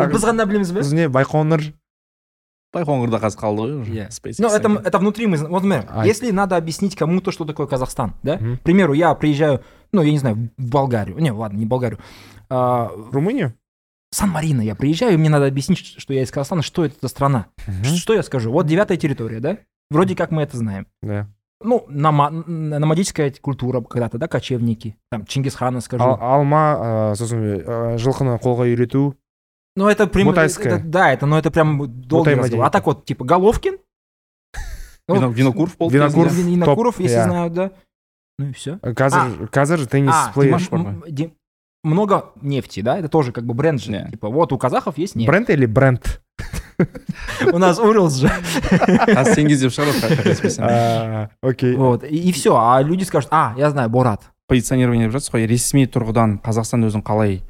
Біз 0.00 0.24
ғана 0.24 0.46
білеміз 0.46 0.72
бе? 0.72 0.80
Біз 0.84 0.92
не 0.96 1.08
байқоңыр? 1.12 1.72
Байқоңырда 2.76 3.18
қазір 3.18 3.40
қалды 3.40 3.64
ғой 3.64 3.72
уже 3.80 3.92
Иә. 3.92 4.06
Ну, 4.38 4.48
это, 4.48 4.68
это 4.86 4.98
внутри 5.00 5.26
мы... 5.26 5.36
Вот, 5.38 5.64
если 6.04 6.30
надо 6.30 6.56
объяснить 6.56 6.94
кому-то, 6.94 7.32
что 7.32 7.44
такое 7.44 7.66
Казахстан, 7.66 8.14
да? 8.22 8.36
К 8.38 8.60
примеру, 8.62 8.92
я 8.92 9.12
приезжаю, 9.14 9.60
ну, 9.92 10.02
я 10.02 10.10
не 10.12 10.18
знаю, 10.18 10.50
в 10.56 10.70
Болгарию. 10.70 11.18
Не, 11.18 11.32
ладно, 11.32 11.56
не 11.58 11.66
Болгарию. 11.66 11.98
А, 12.48 12.90
румынию 13.12 13.54
Сан-Марино 14.12 14.60
я 14.62 14.74
приезжаю, 14.74 15.14
и 15.14 15.16
мне 15.16 15.28
надо 15.28 15.46
объяснить, 15.46 15.78
что 15.78 16.12
я 16.12 16.22
из 16.22 16.30
Казахстана, 16.30 16.62
что 16.62 16.84
это 16.84 16.96
за 17.00 17.08
страна. 17.08 17.46
Ш- 17.84 17.94
Что 17.96 18.14
я 18.14 18.22
скажу? 18.24 18.50
Вот 18.50 18.66
девятая 18.66 18.96
территория, 18.98 19.38
да? 19.40 19.58
Вроде 19.90 20.16
как 20.16 20.30
мы 20.32 20.42
это 20.42 20.56
знаем. 20.56 20.86
да 21.02 21.28
Ну, 21.62 21.84
нама- 21.88 22.30
н- 22.30 22.70
номадическая 22.70 23.32
культура 23.40 23.80
когда-то, 23.82 24.18
да, 24.18 24.26
кочевники. 24.26 24.96
Там, 25.10 25.26
Чингисхана 25.26 25.80
скажу. 25.80 26.02
Ал- 26.02 26.18
алма 26.20 27.12
сосын 27.16 27.38
ә, 27.38 27.96
жылқыны 27.98 28.40
қолға 28.40 28.66
үйрету 28.72 29.14
ну, 29.76 29.86
это 29.88 30.08
прям... 30.08 30.26
Ботайская. 30.28 30.78
это- 30.78 30.84
да, 30.84 31.12
это, 31.12 31.26
но 31.26 31.38
это 31.38 31.50
прям 31.52 31.86
долгий 32.02 32.34
разговор. 32.34 32.66
А 32.66 32.70
так 32.70 32.86
вот, 32.86 33.04
типа, 33.04 33.24
Головкин, 33.24 33.78
Вино- 35.08 35.32
винокуров 35.32 35.76
Винокуров. 35.78 36.32
Винокуров, 36.32 37.00
если 37.00 37.18
иә. 37.18 37.24
знают, 37.24 37.52
да. 37.52 37.70
Ну 38.40 38.48
и 38.48 38.52
все. 38.52 38.78
қазір 38.80 39.50
қазір 39.52 39.84
теннис 39.86 40.14
А, 40.16 40.32
плеер 40.32 40.56
много 41.82 42.32
нефти, 42.42 42.80
да? 42.82 42.98
Это 42.98 43.08
тоже 43.08 43.32
как 43.32 43.44
бы 43.44 43.54
бренд 43.54 43.80
же. 43.80 43.90
Не. 43.92 44.10
Типа 44.10 44.28
вот 44.28 44.52
у 44.52 44.58
казахов 44.58 44.96
есть 44.98 45.14
нефть. 45.14 45.28
бренд 45.28 45.50
или 45.50 45.66
бренд 45.66 46.20
У 47.52 47.58
нас 47.58 47.78
Уралс 47.78 48.14
же. 48.16 48.28
қазір 48.28 49.34
теңге 49.36 49.52
іздеп 49.56 49.72
шығарады 49.76 50.00
қателеспесем 50.08 50.64
А, 50.64 51.28
окей 51.42 51.74
Вот. 51.76 52.04
И 52.04 52.32
все. 52.32 52.56
А 52.56 52.80
люди 52.82 53.04
скажут, 53.04 53.28
а, 53.32 53.52
я 53.58 53.68
знаю, 53.70 53.90
Борат. 53.90 54.30
позиционирование 54.48 55.06
деп 55.06 55.12
жатсыз 55.14 55.30
ғой 55.30 55.44
ресми 55.46 55.84
тұрғыдан 55.86 56.40
қазақстан 56.42 56.82
өзін 56.88 57.04
қалай 57.06 57.42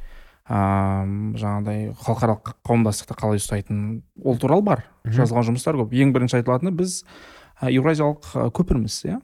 ыыы 0.51 1.39
жаңағыдай 1.41 1.95
халықаралық 1.97 2.51
қауымдастықты 2.67 3.15
қалай 3.17 3.39
ұстайтын 3.41 4.03
ол 4.23 4.37
туралы 4.37 4.63
бар 4.67 4.83
жазылған 5.07 5.47
жұмыстар 5.49 5.79
көп 5.81 5.95
ең 5.97 6.13
бірінші 6.13 6.43
айтылатыны 6.43 6.75
біз 6.77 7.05
еуразиялық 7.65 8.53
көпірміз 8.53 8.99
иә 9.09 9.17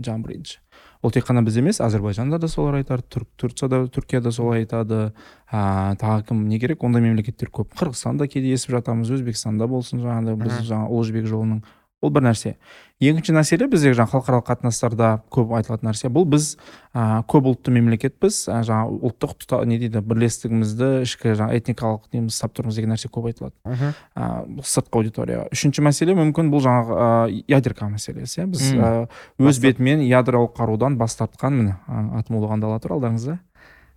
жаңағы 0.00 0.22
бірінші 0.24 0.56
ол 1.02 1.12
тек 1.14 1.26
қана 1.28 1.42
біз 1.44 1.56
емес 1.60 1.80
әзірбайжанда 1.80 2.38
да 2.40 2.48
солар 2.48 2.80
айтады 2.80 3.04
түрк 3.08 3.28
турцияда 3.40 3.82
түркияда 3.88 4.32
солай 4.32 4.64
айтады. 4.64 5.12
Ә, 5.50 5.96
тағы 6.00 6.26
кім 6.28 6.46
не 6.48 6.60
керек? 6.60 6.84
Ондай 6.84 7.02
мемлекеттер 7.02 7.50
көп. 7.50 7.72
Қырғызстанда 7.78 8.28
кейде 8.28 8.52
естіп 8.52 8.76
жатамыз 8.76 9.12
өзбекстанда 9.16 9.68
болсын 9.70 10.04
жаңағыдай 10.04 10.40
біз 10.44 10.60
жаңағы 10.68 10.92
ұлы 10.92 11.08
жібек 11.08 11.30
жолының 11.30 11.62
ол 12.00 12.10
бір 12.10 12.24
нәрсе. 12.24 12.54
Екінші 13.00 13.32
мәселе 13.32 13.66
біздегі 13.68 13.96
жаңағы 13.96 14.12
халықаралық 14.12 14.46
қатынастарда 14.48 15.08
көп 15.32 15.52
айтылатын 15.56 15.88
нәрсе. 15.88 16.08
Бұл 16.12 16.26
біз 16.28 16.56
ә, 16.92 17.22
көп 17.28 17.48
ұлтты 17.52 17.72
мемлекетпіз. 17.72 18.38
Ә, 18.52 18.60
жаңағы 18.68 18.98
ұлттық 19.08 19.34
тұта- 19.40 19.60
не 19.68 19.78
дейді 19.80 20.00
бірлестігімізді 20.04 20.90
ішкі 21.06 21.32
жаңағы 21.36 21.60
этникалық 21.60 22.08
неміз 22.12 22.36
ұстап 22.36 22.56
тұрмыз 22.56 22.76
деген 22.80 22.92
нәрсе 22.92 23.08
көп 23.12 23.30
айтылады. 23.32 23.56
Мгм. 23.64 23.92
ә, 24.16 24.62
сыртқы 24.64 25.00
аудитория. 25.00 25.48
Үшінші 25.52 25.84
мәселе 25.84 26.16
мүмкін 26.16 26.52
бұл 26.52 26.64
жаңағы 26.64 27.00
ә, 27.00 27.42
ядерка 27.48 27.88
мәселесі 27.88 28.44
иә. 28.44 28.46
Біз 28.52 28.72
ә, 28.76 29.08
өз 29.40 29.60
бетімен 29.60 30.04
ядролық 30.04 30.56
қарудан 30.56 30.96
бас 31.00 31.16
тартқан 31.16 31.52
міне 31.56 31.76
атом 31.88 32.36
улаған 32.40 32.60
дала 32.60 32.80
тұр 32.80 32.96
алдарыңызда 33.00 33.38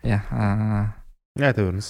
иә 0.03 0.93
айта 1.41 1.63
беріңіз. 1.65 1.87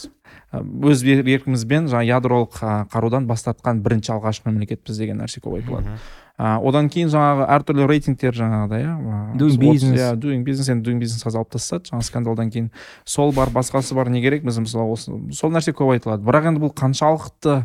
Өз 0.88 1.02
еркімізбен 1.04 1.90
жаңағы 1.92 2.08
ядролық 2.08 2.60
қарудан 2.94 3.26
бас 3.28 3.44
тартқан 3.44 3.82
бірінші 3.84 4.14
алғашқы 4.16 4.48
мемлекетпіз 4.48 4.98
деген 5.02 5.20
нәрсе 5.20 5.42
көп 5.44 5.58
айтылады. 5.60 5.98
Одан 6.40 6.88
кейін 6.90 7.12
жаңағы 7.12 7.48
әртүрлі 7.52 7.88
рейтингтер 7.92 8.34
жаңағыдай 8.38 8.86
иә 8.88 8.94
Doing 9.38 9.60
business. 9.60 10.00
иә 10.00 10.16
doing 10.16 10.46
business 10.48 10.70
енді 10.72 10.88
doing 10.90 11.02
business 11.04 11.26
қазір 11.28 11.44
алып 11.44 11.52
тастады 11.58 11.92
жаңағы 11.92 12.08
скандалдан 12.08 12.50
кейін 12.56 12.72
сол 13.06 13.34
бар 13.36 13.52
басқасы 13.54 13.94
бар 13.94 14.10
не 14.10 14.22
керек 14.24 14.44
біз 14.48 14.58
мысалы 14.64 14.88
осы 14.96 15.12
сол 15.36 15.52
нәрсе 15.52 15.76
көп 15.76 15.92
айтылады. 15.98 16.24
Бірақ 16.24 16.48
енді 16.54 16.64
бұл 16.64 16.72
қаншалықты 16.74 17.58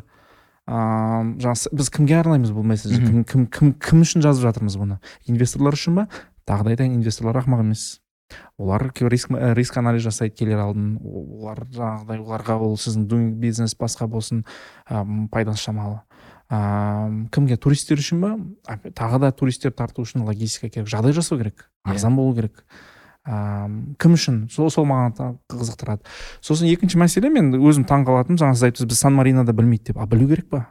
ыыы 0.66 1.38
жаңағы 1.38 1.56
с- 1.62 1.70
біз 1.72 1.88
кімге 1.94 2.18
арнаймыз 2.20 2.50
бұл 2.52 2.66
месседжді? 2.66 3.24
Кім, 3.24 3.46
кім, 3.46 3.72
кім 3.78 4.02
үшін 4.02 4.20
жазып 4.26 4.44
жатырмыз 4.50 4.76
бұны? 4.76 4.98
Инвесторлар 5.30 5.72
үшін 5.78 5.94
ба? 6.02 6.08
Тағы 6.44 6.64
да 6.64 6.70
айтайын 6.74 6.98
инвесторлар 7.00 7.38
ақымақ 7.40 7.60
емес. 7.64 8.00
Олар 8.58 8.92
риск, 9.00 9.30
ә, 9.30 9.54
риск 9.54 9.76
анализ 9.76 10.02
жасайды 10.02 10.36
келер 10.36 10.58
алдын. 10.58 10.98
Олар 11.02 11.64
жаңағыдай 11.70 12.18
оларға 12.22 12.58
ол 12.60 12.76
сіздің 12.76 13.06
doing 13.08 13.30
бизнес 13.40 13.74
басқа 13.78 14.06
болсын 14.08 14.44
ә, 14.90 15.04
пайдасы 15.30 15.62
шамалы. 15.68 16.00
Ыыы 16.50 17.28
кімге? 17.28 17.58
Туристер 17.60 18.00
үшін 18.00 18.22
ба 18.22 18.30
тағы 18.96 19.18
да 19.20 19.32
туристер 19.36 19.70
тарту 19.70 20.06
үшін 20.06 20.24
логистика 20.24 20.70
керек 20.72 20.88
жағдай 20.88 21.12
жасау 21.12 21.36
керек 21.38 21.68
Иә. 21.84 21.92
арзан 21.92 22.16
болу 22.16 22.34
керек. 22.34 22.64
Ыыы 23.28 23.94
кім 24.00 24.14
үшін? 24.16 24.38
Сол 24.50 24.70
сол 24.72 24.86
маған 24.88 25.36
қызықтырады. 25.52 26.00
Сосын 26.40 26.70
екінші 26.72 26.96
мәселе 26.96 27.28
мен 27.28 27.52
өзім 27.52 27.84
таң 27.84 28.06
қалатыным 28.08 28.40
жаңа 28.40 28.56
сіз 28.56 28.64
айттыңыз 28.70 28.88
біз 28.88 28.98
сан 29.04 29.12
маринода 29.12 29.52
білмейді 29.52 29.92
деп. 29.92 29.98
А 30.00 30.06
білу 30.06 30.28
керек 30.28 30.48
па? 30.48 30.66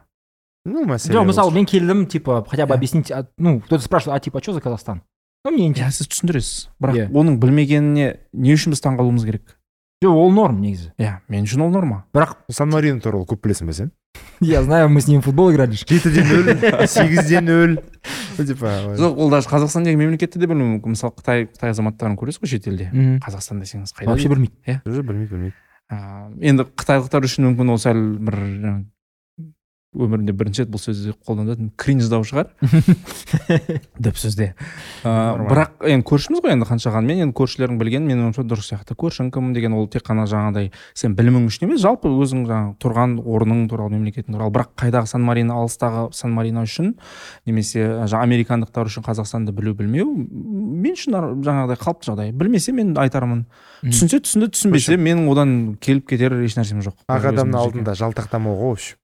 Ну 0.65 0.81
мәселе 0.83 1.13
Жоқ, 1.13 1.29
мысалы 1.29 1.53
мен 1.53 1.65
келдім, 1.69 2.07
типа, 2.07 2.43
хотя 2.49 2.65
бы 2.65 2.73
Иә. 2.73 2.77
объяснить, 2.77 3.11
ну, 3.37 3.61
кто-то 3.61 3.83
спрашивает, 3.83 4.19
а 4.19 4.23
типа, 4.23 4.41
что 4.41 4.53
за 4.53 4.61
Казахстан? 4.61 5.01
Иә 5.45 5.91
сіз 5.91 6.07
түсіндіресіз. 6.11 6.69
Бірақ 6.81 6.95
Иә. 6.97 7.05
оның 7.13 7.37
білмегеніне 7.39 8.17
не 8.33 8.53
үшін 8.53 8.73
біз 8.73 8.81
таң 8.83 8.97
қалуымыз 8.99 9.23
керек? 9.25 9.53
Жоқ, 10.03 10.13
ол 10.13 10.31
норм 10.31 10.59
негізі. 10.61 10.91
иә 10.99 11.19
мен 11.29 11.45
үшін 11.45 11.61
ол 11.63 11.69
норма. 11.71 12.03
Бірақ 12.13 12.35
сан 12.51 12.69
марино 12.69 12.99
туралы 12.99 13.25
көп 13.25 13.41
білесің 13.47 13.65
бе 13.65 13.73
сен? 13.73 13.91
Я 14.41 14.61
знаю, 14.63 14.89
мы 14.89 14.99
с 15.01 15.07
ним 15.07 15.21
в 15.21 15.25
футбол 15.25 15.51
играли. 15.51 15.71
же. 15.71 15.85
жетіде 15.87 16.21
нөл 16.23 16.87
сегізде 16.87 17.39
нөл. 17.41 17.77
Типа 18.37 18.93
жоқ 18.97 19.15
ол 19.17 19.29
даже 19.29 19.47
қазақстан 19.49 19.83
деген 19.83 19.99
мемлекетті 19.99 20.37
де 20.39 20.45
білмеуі 20.47 20.77
мүмкін 20.77 20.93
мысалы 20.93 21.13
қытай 21.17 21.47
қытай 21.47 21.71
азаматтарын 21.71 22.17
көресіз 22.17 22.41
ғой 22.43 22.49
шетелде 22.51 22.91
қазақстан 23.25 23.61
десеңіз 23.63 23.93
қайда 23.97 24.11
вообще 24.11 24.29
білмейді. 24.29 24.81
Уже 24.85 25.01
білмейді 25.01 25.31
білмейді. 25.33 25.55
А, 25.89 26.29
енді 26.41 26.67
қытайлықтар 26.75 27.23
үшін 27.25 27.47
мүмкін 27.49 27.71
ол 27.73 27.79
сәл 27.81 27.97
бір 28.19 28.37
жаңағы 29.97 30.05
өмірінде 30.05 30.33
бірінші 30.33 30.63
рет 30.63 30.71
бұл 30.71 30.81
сөзді 30.81 31.13
қолданатын 31.25 31.71
кринждау 31.77 32.23
шығар. 32.23 32.49
Деп 33.99 34.17
сөзде. 34.17 34.53
Ә, 35.03 35.37
бірақ 35.47 35.85
енді 35.87 36.05
көршіміз 36.07 36.41
ғой 36.43 36.53
енді 36.53 36.67
қаншағанмен 36.67 37.23
енді 37.25 37.35
көршілерің 37.37 37.77
білген 37.79 38.05
менің 38.05 38.29
ойымша 38.29 38.45
дұрыс 38.45 38.69
сияқты. 38.71 38.95
Көршің 38.97 39.31
кім 39.33 39.53
деген 39.53 39.73
ол 39.73 39.87
тек 39.87 40.05
қана 40.05 40.27
жаңағыдай 40.29 40.71
сен 40.93 41.15
білімің 41.17 41.47
үшін 41.49 41.67
емес 41.67 41.81
жалпы 41.81 42.09
өзің 42.09 42.45
жаңағы 42.47 42.75
тұрған 42.83 43.17
орның 43.23 43.65
туралы 43.71 43.95
мемлекетің 43.97 44.35
туралы. 44.35 44.53
Бірақ 44.53 44.73
қайдағы 44.77 45.11
сан 45.11 45.25
марино 45.25 45.57
алыстағы 45.63 46.07
сан 46.13 46.33
марино 46.35 46.65
үшін 46.67 46.93
немесе 47.47 47.87
американдықтар 48.05 48.91
үшін 48.91 49.05
қазақстанды 49.07 49.55
білу 49.55 49.73
білмеу 49.77 50.07
мен 50.07 50.93
үшін 50.93 51.17
жаңағыдай 51.45 51.81
қалыпты 51.81 52.11
жағдай. 52.11 52.31
Білмесе 52.35 52.75
мен 52.75 52.93
айтармын. 52.97 53.45
Түсінсе 53.85 54.21
түсінді 54.25 54.51
түсінбесе 54.53 54.97
менің 54.97 55.27
одан 55.31 55.57
келіп 55.81 56.09
кетер 56.13 56.37
ешнәрсем 56.41 56.81
жоқ. 56.85 56.97
Ақ 57.11 57.31
адамның 57.33 57.59
алдында 57.61 57.97
жалтақтамау 57.97 58.57
ғой 58.57 58.67
в 58.67 58.77
общем 58.77 59.03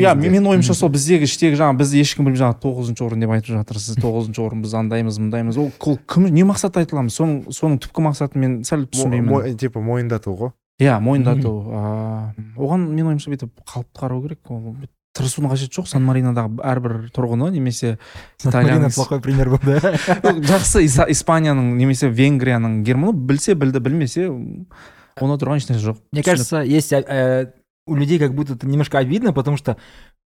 иә 0.00 0.14
менің 0.18 0.48
ойымша 0.52 0.74
сол 0.76 0.90
біздегі 0.94 1.28
іштегі 1.28 1.58
жаңағы 1.60 1.80
бізді 1.82 2.02
ешкім 2.04 2.28
білмей 2.28 2.40
жаңағы 2.40 2.60
тоғызыншы 2.64 3.04
орын 3.06 3.24
деп 3.24 3.34
айтып 3.36 3.54
жатырсыз 3.58 4.00
тоғызыншы 4.02 4.42
орын 4.44 4.64
біз 4.64 4.74
андаймыз 4.80 5.20
мындаймыз 5.22 5.60
ол 5.60 5.70
ол 5.78 5.98
кім 6.10 6.28
не 6.34 6.44
мақсатта 6.48 6.82
айтыламыз 6.84 7.16
соның 7.20 7.54
соның 7.54 7.78
түпкі 7.84 8.08
мақсатын 8.08 8.44
мен 8.44 8.58
сәл 8.66 8.86
түсінбеймін. 8.90 9.56
типа 9.58 9.80
мойындату 9.80 10.34
ғой. 10.38 10.54
Иә 10.82 10.98
мойындату. 11.00 11.54
Ыыы 11.70 12.50
оған 12.58 12.88
менің 12.90 13.14
ойымша 13.14 13.30
бүйтіп 13.30 13.62
қалыпты 13.62 14.00
қарау 14.00 14.22
керек. 14.24 14.40
Ол 14.50 14.74
тырысудың 15.14 15.52
қажеті 15.52 15.78
жоқ. 15.78 15.86
Сан 15.86 16.02
маринодағы 16.02 16.58
әрбір 16.66 16.96
тұрғыны 17.14 17.52
немесе 17.54 17.98
плохой 18.42 19.20
пример 19.22 19.52
Ну, 19.54 20.32
жақсы 20.50 20.82
испанияның 20.84 21.76
немесе 21.78 22.10
венгрияның 22.10 22.82
германы 22.82 23.14
білсе 23.14 23.54
білді 23.54 23.78
білмесе 23.84 24.26
оны 24.26 25.38
тұрған 25.38 25.62
ешнәрсе 25.62 25.84
жоқ. 25.86 26.00
Мне 26.10 26.22
кажется, 26.26 26.62
есть 26.62 26.92
э, 26.92 27.52
у 27.87 27.95
людей 27.95 28.19
как 28.19 28.33
будто 28.33 28.53
это 28.53 28.67
немножко 28.67 28.97
обидно, 28.99 29.33
потому 29.33 29.57
что 29.57 29.77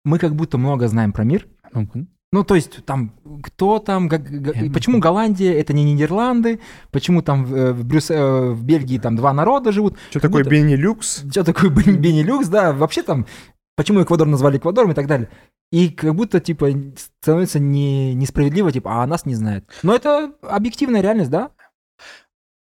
мы 0.06 0.18
как 0.20 0.36
будто 0.36 0.58
много 0.58 0.88
знаем 0.88 1.12
про 1.12 1.24
мир. 1.24 1.48
мүмкін 1.76 2.08
Ну, 2.34 2.44
то 2.46 2.56
есть, 2.56 2.86
там, 2.86 3.12
кто 3.44 3.80
там, 3.80 4.08
как- 4.10 4.24
га- 4.24 4.54
Я- 4.56 4.72
почему 4.72 5.00
Голландия, 5.00 5.52
это 5.54 5.74
не 5.74 5.84
Нидерланды, 5.84 6.60
почему 6.92 7.22
там 7.22 7.44
в, 7.44 7.54
э, 7.54 7.74
в, 7.74 7.84
Брюс- 7.86 8.10
э, 8.10 8.52
в 8.54 8.64
Бельгии 8.64 9.00
там 9.00 9.16
два 9.18 9.34
народа 9.34 9.72
живут, 9.74 9.98
что 10.10 10.20
Как 10.22 10.32
такое 10.32 10.44
будто- 10.44 10.56
бенилюкс 10.56 11.26
что 11.30 11.44
такое 11.44 11.70
Бен- 11.70 11.98
Бенилюкс, 12.02 12.48
да, 12.48 12.72
вообще 12.72 13.04
там, 13.04 13.26
почему 13.76 14.02
Эквадор 14.02 14.28
назвали 14.28 14.58
Эквадором 14.58 14.92
и 14.92 14.94
так 14.94 15.08
далее. 15.08 15.28
И 15.74 15.90
как 15.90 16.16
будто, 16.16 16.40
типа, 16.40 16.70
становится 16.96 17.60
не, 17.60 18.14
несправедливо, 18.16 18.72
типа, 18.72 19.04
а 19.04 19.08
нас 19.08 19.26
не 19.26 19.36
знают. 19.36 19.66
Но 19.84 19.94
это 19.94 20.32
объективная 20.42 21.02
реальность, 21.02 21.32
да? 21.32 21.50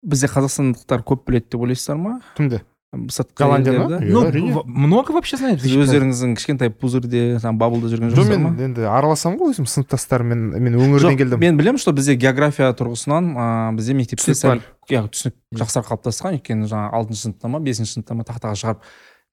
бізде 0.02 0.26
қазақстандықтар 0.28 1.02
көп 1.04 1.24
біледі 1.26 1.46
деп 1.50 1.60
ойлайсыздар 1.60 1.96
ма 1.98 2.20
кімді 2.36 2.60
сыртқы 2.93 3.37
Голландия 3.37 3.73
ма? 3.73 3.85
елдерді? 3.85 4.39
Иә, 4.39 4.53
ну, 4.53 4.63
много 4.65 5.13
вообще 5.13 5.37
знает. 5.37 5.61
сіз 5.61 5.75
өздеріңіздің 5.83 6.35
кішкентай 6.37 6.69
пузырьде 6.69 7.39
там 7.41 7.57
баблда 7.57 7.89
жүрген 7.89 8.11
жоқ 8.11 8.19
жоқсыздар 8.19 8.41
мен 8.43 8.59
енді 8.67 8.85
араласамын 8.89 9.39
ғой 9.39 9.53
өзім 9.55 9.69
сыныптастарыммен 9.69 10.43
мен 10.57 10.77
өңірден 10.77 11.07
жоқ 11.07 11.17
келдім. 11.23 11.39
мен 11.41 11.57
білемін 11.57 11.81
что 11.81 11.93
бізде 11.93 12.15
география 12.15 12.69
тұрғысынан 12.77 13.31
ыыы 13.33 13.77
бізде 13.79 13.97
мектепте 13.97 14.35
сәл 14.37 14.61
иә 14.89 15.07
түсінік 15.09 15.35
жақсырақ 15.57 15.89
қалыптасқан. 15.89 16.37
Өйткені 16.37 16.69
жаңағы 16.69 16.93
алтыншы 16.99 17.25
сыныпта 17.27 17.49
ма 17.49 17.59
бесінші 17.63 17.97
сыныпта 17.97 18.13
ма 18.13 18.27
тақтаға 18.27 18.59
шығарып 18.61 18.85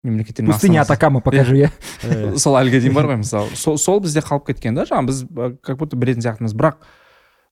мемлекеттен 0.03 0.47
Пустыня 0.47 0.83
Атакама, 0.83 1.21
покажу 1.21 1.55
я. 1.55 1.71
Э, 2.03 2.37
сол 2.41 2.57
әліге 2.57 2.81
дейін 2.81 2.95
бар 2.97 3.11
ғой 3.11 3.21
мысалы. 3.21 3.53
Сол, 3.57 3.77
сол 3.79 4.01
бізде 4.01 4.23
қалып 4.25 4.49
кеткен 4.49 4.79
да 4.79 4.87
жаңағы 4.89 5.11
біз 5.11 5.59
как 5.61 5.77
будто 5.77 5.99
білетін 6.01 6.25
сияқтымыз. 6.25 6.55
Бірақ 6.57 6.81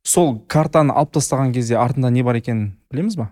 сол 0.02 0.38
картаны 0.48 0.94
алып 0.96 1.12
тастаған 1.18 1.52
кезде 1.52 1.76
артында 1.76 2.10
не 2.10 2.24
бар 2.24 2.40
екенін 2.40 2.78
білеміз 2.92 3.18
ба? 3.20 3.30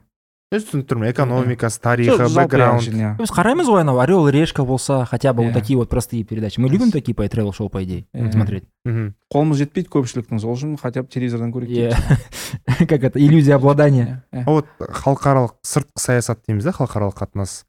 Түсініп 0.55 0.87
тұрмын 0.87 1.11
экономикасы 1.11 1.81
тарихы 1.83 2.29
бэкграунд. 2.31 3.19
Біз 3.19 3.33
қараймыз 3.35 3.67
ғой 3.67 3.81
анау 3.83 3.99
орел 3.99 4.29
и 4.29 4.33
решка 4.33 4.63
болса 4.65 5.05
хотя 5.05 5.33
бы 5.33 5.45
вот 5.45 5.53
такие 5.53 5.77
вот 5.77 5.89
простые 5.89 6.23
передачи. 6.23 6.61
Мы 6.61 6.69
любим 6.69 6.93
такие 6.93 7.15
по 7.17 7.29
тревел 7.29 7.53
шоу 7.53 7.69
по 7.69 7.83
идее 7.83 8.07
Иә. 8.15 8.31
смотреть. 8.31 8.65
Қолымыз 8.87 9.59
жетпейді 9.59 9.91
көпшіліктің 9.91 10.39
сол 10.39 10.55
үшін 10.55 10.77
хотя 10.79 11.03
бы 11.03 11.09
телевизордан 11.11 11.51
көрейік 11.51 11.91
Иә. 11.91 12.87
как 12.87 13.03
это? 13.03 13.19
Иллюзия 13.19 13.57
обладания. 13.57 14.23
А 14.31 14.45
вот 14.47 14.67
халықаралық 14.79 15.57
сыртқы 15.67 15.99
саясат 15.99 16.39
дейміз 16.47 16.63
да 16.63 16.71
халықаралық 16.71 17.19
қатынас. 17.19 17.65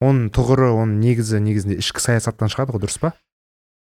Оның 0.00 0.30
тұғыры 0.30 0.70
оның 0.70 1.00
негізі 1.02 1.40
негізінде 1.42 1.80
ішкі 1.82 1.98
саясаттан 1.98 2.46
шығады 2.52 2.76
ғой 2.76 2.84
дұрыс 2.86 3.00
па? 3.02 3.12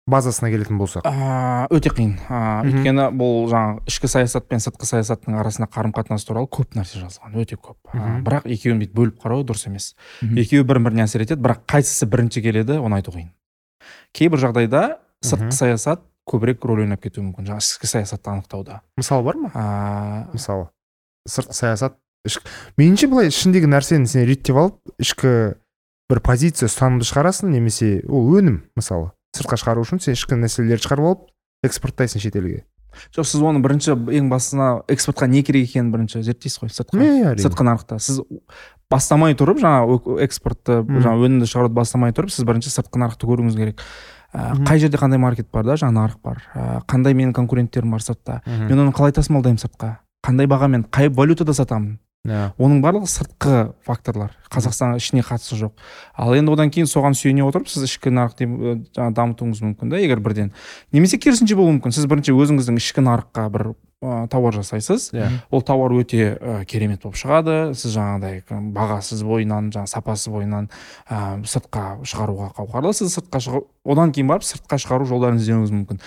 Базасына 0.10 0.50
келетін 0.52 0.78
болсақ. 0.80 1.06
Аа, 1.08 1.68
өте 1.72 1.92
қиын. 1.94 2.18
Мгм. 2.28 2.70
өйткені 2.70 3.06
бұл 3.16 3.48
жаңағы 3.52 3.84
ішкі 3.88 4.10
саясат 4.12 4.48
пен 4.50 4.60
сыртқы 4.60 4.88
саясаттың 4.89 5.38
арасында 5.39 5.70
қарым 5.72 5.94
қатынас 5.96 6.28
туралы 6.28 6.50
көп 6.52 6.76
нәрсе 6.76 7.00
жазылған 7.00 7.38
өте 7.39 7.56
көп. 7.56 7.78
Мгм. 7.94 8.24
бірақ 8.28 8.48
екеуін 8.52 8.82
бүйтіп 8.84 8.98
бөліп 9.00 9.22
қарау 9.24 9.46
дұрыс 9.48 9.68
емес. 9.68 9.94
Екеуі 10.22 10.68
бір 10.68 10.82
біріне 10.84 11.08
әсер 11.08 11.24
етеді 11.24 11.39
бірақ 11.42 11.63
қайсысы 11.72 12.10
бірінші 12.10 12.44
келеді 12.44 12.80
оны 12.84 13.00
айту 13.00 13.16
қиын. 13.16 13.32
Кейбір 14.12 14.44
жағдайда 14.44 14.84
сыртқы 15.24 15.56
саясат 15.56 16.04
көбірек 16.28 16.63
рөл 16.68 16.84
ойнап 16.84 17.02
кетуі 17.04 17.24
мүмкін 17.24 17.48
жаңағы 17.48 17.63
ішкі 17.63 17.88
саясатты 17.88 18.32
анықтауда. 18.32 18.82
Мысалы 19.00 19.24
бар 19.24 19.39
ма? 19.39 19.52
Аа, 19.56 20.28
мысалы 20.34 20.68
сыртқы 21.28 21.56
саясат 21.56 21.98
ішкі 22.28 22.48
меніңше 22.80 23.10
былай 23.12 23.32
ішіндегі 23.32 23.68
нәрсені 23.72 24.08
сен 24.08 24.28
реттеп 24.28 24.60
алып 24.60 24.80
ішкі 25.00 25.34
бір 26.12 26.20
позиция 26.24 26.70
ұстанымды 26.70 27.08
шығарасың 27.08 27.52
немесе 27.52 28.02
ол 28.08 28.32
өнім 28.39 28.62
мысалы. 28.80 29.12
Сыртқа 29.34 29.58
шығару 29.62 29.84
үшін 29.86 30.02
сен 30.04 30.13
ішкі 30.17 30.38
нәрселерді 30.39 30.86
шығарып 30.88 31.10
алып 31.10 31.26
экспорттайсың 31.67 32.22
шетелге 32.24 32.63
жоқ 33.15 33.26
сіз 33.26 33.41
оны 33.41 33.62
бірінші 33.63 33.96
ең 34.19 34.28
басына 34.30 34.67
экспортқа 34.93 35.26
не 35.28 35.41
керек 35.43 35.65
екенін 35.72 35.91
бірінші 35.96 36.22
зерттейсіз 36.28 36.60
ғой 36.62 36.69
сыртқы 36.76 37.00
иә 37.02 37.32
әрине. 37.32 37.41
сыртқы 37.41 37.65
нарықта. 37.65 37.98
Сіз 37.98 38.19
бастамай 38.91 39.34
тұрып 39.34 39.58
жаңағы 39.63 39.96
өк- 39.98 40.19
экспортты 40.22 40.76
жаңағы 40.86 41.26
өнімді 41.26 41.48
шығаруды 41.50 41.74
бастамай 41.74 42.13
тұрып 42.13 42.30
сіз 42.30 42.46
бірінші 42.46 42.69
сыртқы 42.69 43.02
нарықты 43.02 43.26
көруіңіз 43.26 43.58
керек. 43.58 43.82
Ә, 44.34 44.54
қай 44.65 44.78
жерде 44.78 44.98
қандай 45.02 45.17
маркет 45.17 45.50
бар 45.52 45.65
да 45.65 45.74
жаңағы 45.74 45.98
нарық 45.98 46.22
бар? 46.22 46.43
Ә, 46.54 46.86
қандай 46.86 47.17
менің 47.17 47.34
конкуренттерім 47.34 47.89
бар 47.98 48.02
сыртта? 48.06 48.41
Мен 48.46 48.78
оны 48.86 48.93
қалай 48.93 49.12
тасымалдаймын 49.17 49.58
сыртқа? 49.58 49.96
Қандай 50.22 50.46
бағамен 50.46 50.86
қай 50.93 51.10
валютада 51.10 51.54
сатамын? 51.54 51.98
Иә. 52.23 52.53
оның 52.55 52.79
барлығы 52.79 53.07
сыртқы 53.12 53.73
факторлар. 53.83 54.31
Қазақстанға 54.47 54.95
ішіне 55.01 55.23
қатысы 55.27 55.57
жоқ. 55.59 55.73
Ал 56.15 56.31
енді 56.38 56.53
одан 56.55 56.69
кейін 56.71 56.88
соған 56.88 57.17
сүйене 57.19 57.43
отырып 57.43 57.67
сіз 57.67 57.83
ішкі 57.83 58.13
нарықты 58.15 58.47
жаңағы 58.95 59.15
дамытуыңыз 59.17 59.59
мүмкін 59.65 59.91
да 59.91 59.99
егер 59.99 60.21
бірден. 60.23 60.53
Немесе 60.95 61.17
керісінше 61.19 61.57
болуы 61.59 61.75
мүмкін. 61.75 61.91
Сіз 61.91 62.07
бірінші 62.07 62.31
өзіңіздің 62.31 62.79
ішкі 62.79 63.03
нарыққа 63.03 63.49
бір 63.51 63.65
ә, 63.99 64.27
тауар 64.31 64.55
жасайсыз. 64.55 65.09
Иә. 65.12 65.27
ол 65.51 65.62
тауар 65.67 65.91
өте 65.99 66.38
ә, 66.39 66.63
керемет 66.63 67.03
болып 67.03 67.19
шығады. 67.19 67.73
Сіз 67.75 67.97
жаңағыдай 67.97 68.39
к- 68.47 68.62
бағасы 68.71 69.19
бойынан 69.19 69.67
жаңағы 69.75 69.91
сапасы 69.91 70.31
бойынан 70.31 70.69
ә, 71.09 71.43
сыртқа 71.43 72.05
шығаруға 72.07 72.53
қауқарлы. 72.55 72.93
Сіз 72.93 73.17
сыртқа 73.19 73.43
шығу 73.43 73.65
одан 73.83 74.15
кейін 74.15 74.31
барып 74.31 74.47
сыртқа 74.47 74.79
шығару 74.79 75.05
жолдарын 75.12 75.43
іздеуіңіз 75.43 75.75
мүмкін. 75.75 75.99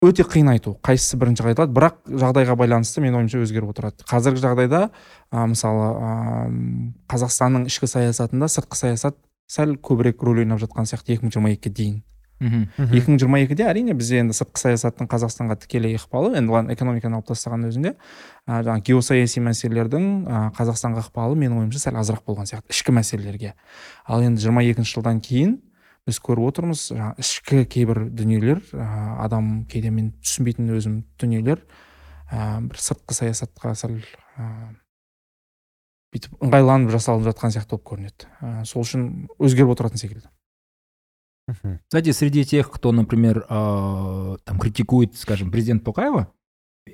Өте 0.00 0.24
қиын 0.24 0.48
айту 0.54 0.76
қайсысы 0.80 1.18
бірінші 1.20 1.44
айтылады 1.50 1.74
бірақ 1.76 1.98
жағдайға 2.08 2.56
байланысты 2.56 3.02
менің 3.04 3.20
ойымша 3.20 3.42
өзгеріп 3.44 3.72
отырады 3.74 4.06
қазіргі 4.08 4.40
жағдайда 4.46 4.86
ә, 4.88 5.42
мысалы 5.50 5.88
ә, 5.92 6.12
қазақстанның 7.12 7.66
ішкі 7.68 7.88
саясатында 7.90 8.48
сыртқы 8.48 8.80
саясат 8.80 9.18
сәл 9.50 9.76
көбірек 9.76 10.22
рөл 10.24 10.40
ойнап 10.40 10.62
жатқан 10.62 10.88
сияқты 10.88 11.18
екі 11.18 11.26
мың 11.26 11.34
жиырма 11.36 11.52
екіге 11.52 11.74
дейін 11.76 11.98
Мгм. 12.40 12.70
Мгм. 12.78 12.96
екі 12.96 13.12
мың 13.12 13.18
жиырма 13.20 13.38
екіде 13.44 13.66
әрине 13.68 13.92
бізде 13.92 14.22
енді 14.22 14.32
сыртқы 14.32 14.56
саясаттың 14.62 15.10
қазақстанға 15.12 15.58
тікелей 15.60 15.98
ықпалы 15.98 16.38
енді 16.40 16.54
оған 16.54 16.70
экономиканы 16.72 17.18
алып 17.18 17.28
тастаған 17.28 17.66
өзінде 17.68 17.92
ә, 18.48 18.62
жаңағы 18.64 18.80
геосаяси 18.88 19.42
мәселелердің 19.44 20.06
ә, 20.24 20.40
қазақстанға 20.56 21.04
ықпалы 21.04 21.36
менің 21.36 21.66
ойымша 21.66 21.82
сәл 21.84 22.00
азырақ 22.00 22.24
болған 22.24 22.48
сияқты 22.48 22.72
ішкі 22.72 22.96
мәселелерге 22.96 23.52
ал 24.08 24.24
енді 24.24 24.40
жиырма 24.40 24.64
екінші 24.64 24.96
жылдан 24.96 25.20
кейін 25.20 25.58
біз 26.08 26.20
көріп 26.24 26.48
отырмыз 26.50 26.86
жаңағы 26.94 27.24
ішкі 27.24 27.64
кейбір 27.70 28.02
дүниелер 28.08 28.62
ә, 28.72 28.86
адам 29.24 29.64
кейде 29.70 29.92
мен 29.94 30.12
түсінбейтін 30.22 30.72
өзім 30.76 30.98
дүниелер 31.20 31.62
ә, 32.30 32.60
бір 32.66 32.80
сыртқы 32.80 33.16
саясатқа 33.16 33.74
сәл 33.78 33.98
ә, 34.00 34.48
бүйтіп 36.14 36.40
ыңғайланып 36.40 36.92
жасалып 36.94 37.28
жатқан 37.28 37.54
сияқты 37.54 37.76
болып 37.76 37.88
көрінеді 37.92 38.30
ә, 38.40 38.52
сол 38.68 38.86
үшін 38.86 39.08
өзгеріп 39.38 39.76
отыратын 39.76 40.02
секілді. 40.02 40.30
Кстати, 41.88 42.12
среди 42.12 42.44
тех, 42.44 42.70
кто, 42.70 42.92
например, 42.92 43.44
э, 43.48 44.36
там 44.44 44.58
критикует, 44.60 45.16
скажем, 45.16 45.50
президента 45.50 45.86
Токаева, 45.86 46.32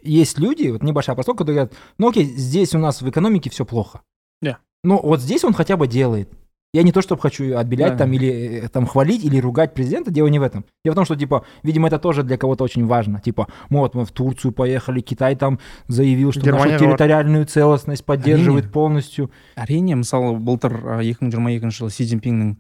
есть 0.02 0.38
люди, 0.38 0.68
вот 0.68 0.82
небольшая 0.82 1.16
постановка, 1.16 1.44
которые 1.44 1.64
говорят, 1.64 1.78
ну 1.98 2.08
окей, 2.08 2.24
здесь 2.24 2.74
у 2.74 2.78
нас 2.78 3.02
в 3.02 3.08
экономике 3.08 3.50
все 3.50 3.64
плохо. 3.64 4.02
Да. 4.40 4.58
Но 4.82 5.00
вот 5.00 5.20
здесь 5.20 5.44
он 5.44 5.52
хотя 5.52 5.76
бы 5.76 5.86
делает. 5.86 6.32
Я 6.74 6.82
не 6.82 6.92
то, 6.92 7.00
чтобы 7.00 7.22
хочу 7.22 7.56
отбелять 7.56 7.92
Да. 7.92 7.98
там 7.98 8.12
или 8.12 8.64
э, 8.64 8.68
там 8.68 8.86
хвалить 8.86 9.24
или 9.24 9.38
ругать 9.38 9.72
президента, 9.72 10.10
дело 10.10 10.26
не 10.26 10.38
в 10.38 10.42
этом. 10.42 10.64
Дело 10.84 10.92
в 10.92 10.96
том, 10.96 11.04
что, 11.04 11.16
типа, 11.16 11.44
видимо, 11.62 11.88
это 11.88 11.98
тоже 11.98 12.22
для 12.22 12.36
кого-то 12.36 12.64
очень 12.64 12.84
важно. 12.86 13.20
Типа, 13.20 13.46
мы 13.70 13.78
вот 13.80 13.94
мы 13.94 14.04
в 14.04 14.10
Турцию 14.10 14.52
поехали, 14.52 15.00
Китай 15.00 15.36
там 15.36 15.58
заявил, 15.88 16.32
что 16.32 16.40
Германия 16.42 16.72
нашу 16.72 16.84
территориальную 16.84 17.46
целостность 17.46 18.04
поддерживает 18.04 18.70
полностью. 18.72 19.30
әрине 19.56 19.96
мысалы 19.96 20.36
былтыр 20.38 20.72
ә, 20.72 21.02
екі 21.02 21.24
мың 21.24 21.30
жиырма 21.32 21.50
екінші 21.56 21.86
жылы 21.86 21.90
си 21.90 22.04
цзиньпиннің 22.04 22.56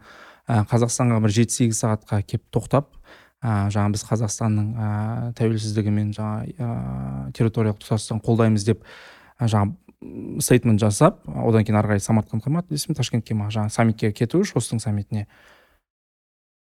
қазақстанға 0.48 1.20
бір 1.20 1.30
жеті 1.34 1.52
сегіз 1.52 1.80
сағатқа 1.82 2.22
келіп 2.22 2.44
тоқтап 2.54 2.86
ә, 3.42 3.68
жаңа 3.74 3.90
біз 3.92 4.04
қазақстанның 4.06 4.68
ә, 4.76 4.88
тәуелсіздігі 5.36 5.90
мен 5.92 6.12
жаңа 6.16 6.46
ә, 6.46 7.32
территориялық 7.36 7.82
тұтастығын 7.82 8.22
қолдаймыз 8.24 8.64
деп 8.64 8.84
ә, 9.40 9.48
жаңа 9.50 9.74
стейтмент 10.40 10.80
жасап 10.80 11.22
одан 11.26 11.64
кейін 11.64 11.78
ары 11.80 11.94
қарай 11.94 12.02
самарқанд 12.04 12.44
қымбат 12.44 12.72
есімі 12.74 12.96
ташкентке 12.98 13.34
ма 13.34 13.48
жаңа 13.50 13.72
саммитке 13.72 14.12
кету 14.12 14.42
шостың 14.44 14.80
саммитіне. 14.82 15.26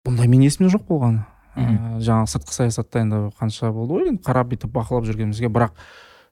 Бұндай 0.07 0.29
менің 0.29 0.51
есімде 0.51 0.73
жоқ 0.75 0.85
болғаны. 0.91 1.25
Ә, 1.57 1.65
жаңағы 2.03 2.31
сыртқы 2.33 2.57
саясатта 2.57 3.03
енді 3.03 3.23
қанша 3.39 3.73
болды 3.73 3.99
ғой 3.99 4.13
енді 4.13 4.23
қарап 4.25 4.53
бүйтіп 4.53 4.73
бақылап 4.73 5.09
жүргенімізге. 5.09 5.51
Бірақ 5.53 5.77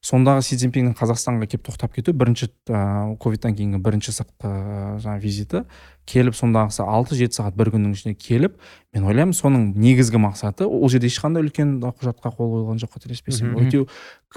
сондағы 0.00 0.40
си 0.40 0.56
цзиньпиннің 0.56 0.94
қазақстанға 0.96 1.44
келіп 1.50 1.66
тоқтап 1.66 1.92
кету 1.92 2.14
бірінші 2.16 2.46
ыыы 2.72 3.16
ковидтан 3.20 3.52
кейінгі 3.52 3.80
бірінші 3.84 4.14
сыртқы 4.16 4.48
жаңағы 5.04 5.20
визиті. 5.20 5.60
Келіп 6.08 6.34
сондағысы 6.38 6.86
алты 6.88 7.18
жеті 7.18 7.36
сағат 7.36 7.58
бір 7.60 7.68
күннің 7.74 7.92
ішінде 7.92 8.14
келіп 8.16 8.56
мен 8.96 9.04
ойлаймын 9.04 9.36
соның 9.36 9.66
негізгі 9.76 10.22
мақсаты 10.24 10.64
ол 10.64 10.88
жерде 10.88 11.10
ешқандай 11.12 11.44
үлкен 11.44 11.76
құжатқа 11.84 12.32
қол 12.32 12.48
қойылған 12.54 12.80
жоқ 12.80 12.96
қателеспесем. 12.96 13.52
Өте 13.60 13.84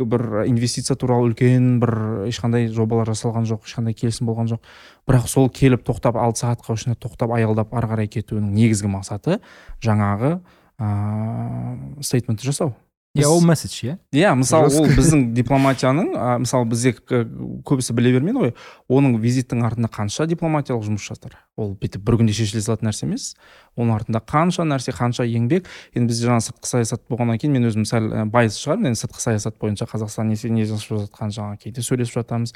бір 0.04 0.44
инвестиция 0.52 1.00
туралы 1.00 1.32
үлкен 1.32 1.80
бір 1.80 2.28
ешқандай 2.28 2.68
жобалар 2.68 3.08
жасалған 3.16 3.48
жоқ 3.48 3.64
ешқандай 3.64 3.96
келісім 3.96 4.28
болған 4.28 4.52
жоқ. 4.52 4.62
Бірақ 5.08 5.32
сол 5.32 5.48
келіп 5.50 5.88
тоқтап 5.88 6.20
алты 6.20 6.44
сағатқа 6.44 6.76
үшін 6.76 7.00
тоқтап 7.00 7.32
аялдап 7.40 7.74
ары 7.74 7.88
қарай 7.96 8.12
кетуінің 8.12 8.52
негізгі 8.52 8.92
мақсаты 8.92 9.40
жаңағы 9.80 10.42
ыыы 10.78 12.04
стейтментті 12.04 12.52
жасау. 12.52 12.76
Иә 13.14 13.28
ол 13.30 13.42
месседж 13.46 13.76
иә? 13.86 13.98
Иә 14.12 14.32
мысалы 14.34 14.72
ол 14.74 14.88
біздің 14.90 15.28
дипломатияның 15.38 16.08
мысалы 16.42 16.66
бізде 16.72 16.96
көбісі 16.98 17.94
біле 17.94 18.16
бермейді 18.16 18.40
ғой 18.40 18.54
оның 18.90 19.20
визиттің 19.22 19.62
артында 19.68 19.92
қанша 19.94 20.26
дипломатиялық 20.32 20.88
жұмыс 20.88 21.06
жатыр? 21.12 21.38
Ол 21.54 21.76
бүйтіп 21.78 22.02
бір 22.02 22.18
күнде 22.22 22.34
шешіле 22.34 22.64
салатын 22.66 22.90
нәрсе 22.90 23.06
емес. 23.06 23.34
Оның 23.78 23.94
артында 23.98 24.22
қанша 24.26 24.66
нәрсе 24.66 24.94
қанша 24.94 25.26
еңбек. 25.26 25.68
Енді 25.94 26.10
бізде 26.10 26.28
жаңа 26.30 26.42
сыртқы 26.46 26.70
саясат 26.70 27.04
болғаннан 27.10 27.38
кейін 27.42 27.54
мен 27.54 27.68
өзім 27.70 27.86
сәл 27.86 28.10
байыз 28.34 28.58
шығармын. 28.58 28.90
Енді 28.90 29.02
сыртқы 29.02 29.22
саясат 29.22 29.60
бойынша 29.62 29.86
қазақстан 29.90 30.30
не, 30.30 30.38
не 30.54 30.66
жасап 30.66 30.98
жатқанын 31.04 31.36
жаңағы 31.38 31.60
кейде 31.62 31.86
сөйлесіп 31.86 32.18
жатамыз. 32.22 32.54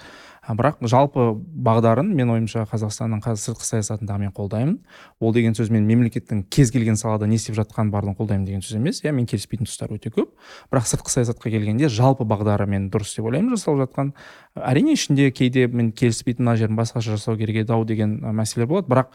Бірақ 0.50 0.82
жалпы 0.90 1.28
бағдарын 1.38 2.10
мен 2.18 2.34
ойымша 2.34 2.66
қазақстанның 2.72 3.22
қазір 3.26 3.52
сыртқы 3.52 3.70
саясатында 3.70 4.18
мен 4.18 4.34
қолдаймын. 4.34 4.80
Ол 5.20 5.34
деген 5.34 5.58
сөз 5.58 5.70
мен 5.74 5.86
мемлекеттің 5.90 6.46
кез 6.50 6.72
келген 6.74 6.98
салада 6.98 7.28
не 7.30 7.38
істеп 7.38 7.58
жатқанын 7.58 7.94
барлығын 7.94 8.18
қолдаймын 8.18 8.46
деген 8.46 8.66
сөз 8.66 8.78
емес. 8.78 9.02
Иә 9.06 9.14
мен 9.14 9.26
келіспейтін 9.30 9.70
тұстары 9.70 9.98
өте 9.98 10.14
көп. 10.14 10.34
Бірақ 10.72 10.90
сыртқы 10.90 11.14
саясатқа 11.14 11.52
келгенде 11.54 11.90
жалпы 11.90 12.26
бағдары 12.30 12.70
мен 12.70 12.90
дұрыс 12.94 13.18
деп 13.18 13.28
ойлаймын 13.28 13.58
жасалып 13.58 13.88
жатқан. 13.88 14.14
Әрине 14.58 14.96
ішінде 14.96 15.30
кейде 15.36 15.68
мен 15.68 15.92
келіспейтін 15.92 16.48
мына 16.48 16.56
жерін 16.58 16.80
басқаша 16.80 17.18
жасау 17.18 17.38
керек 17.38 17.64
еді 17.66 17.76
ау 17.76 17.84
деген 17.86 18.18
мәселелер 18.22 18.70
болады. 18.72 18.87
Бірақ 18.88 19.12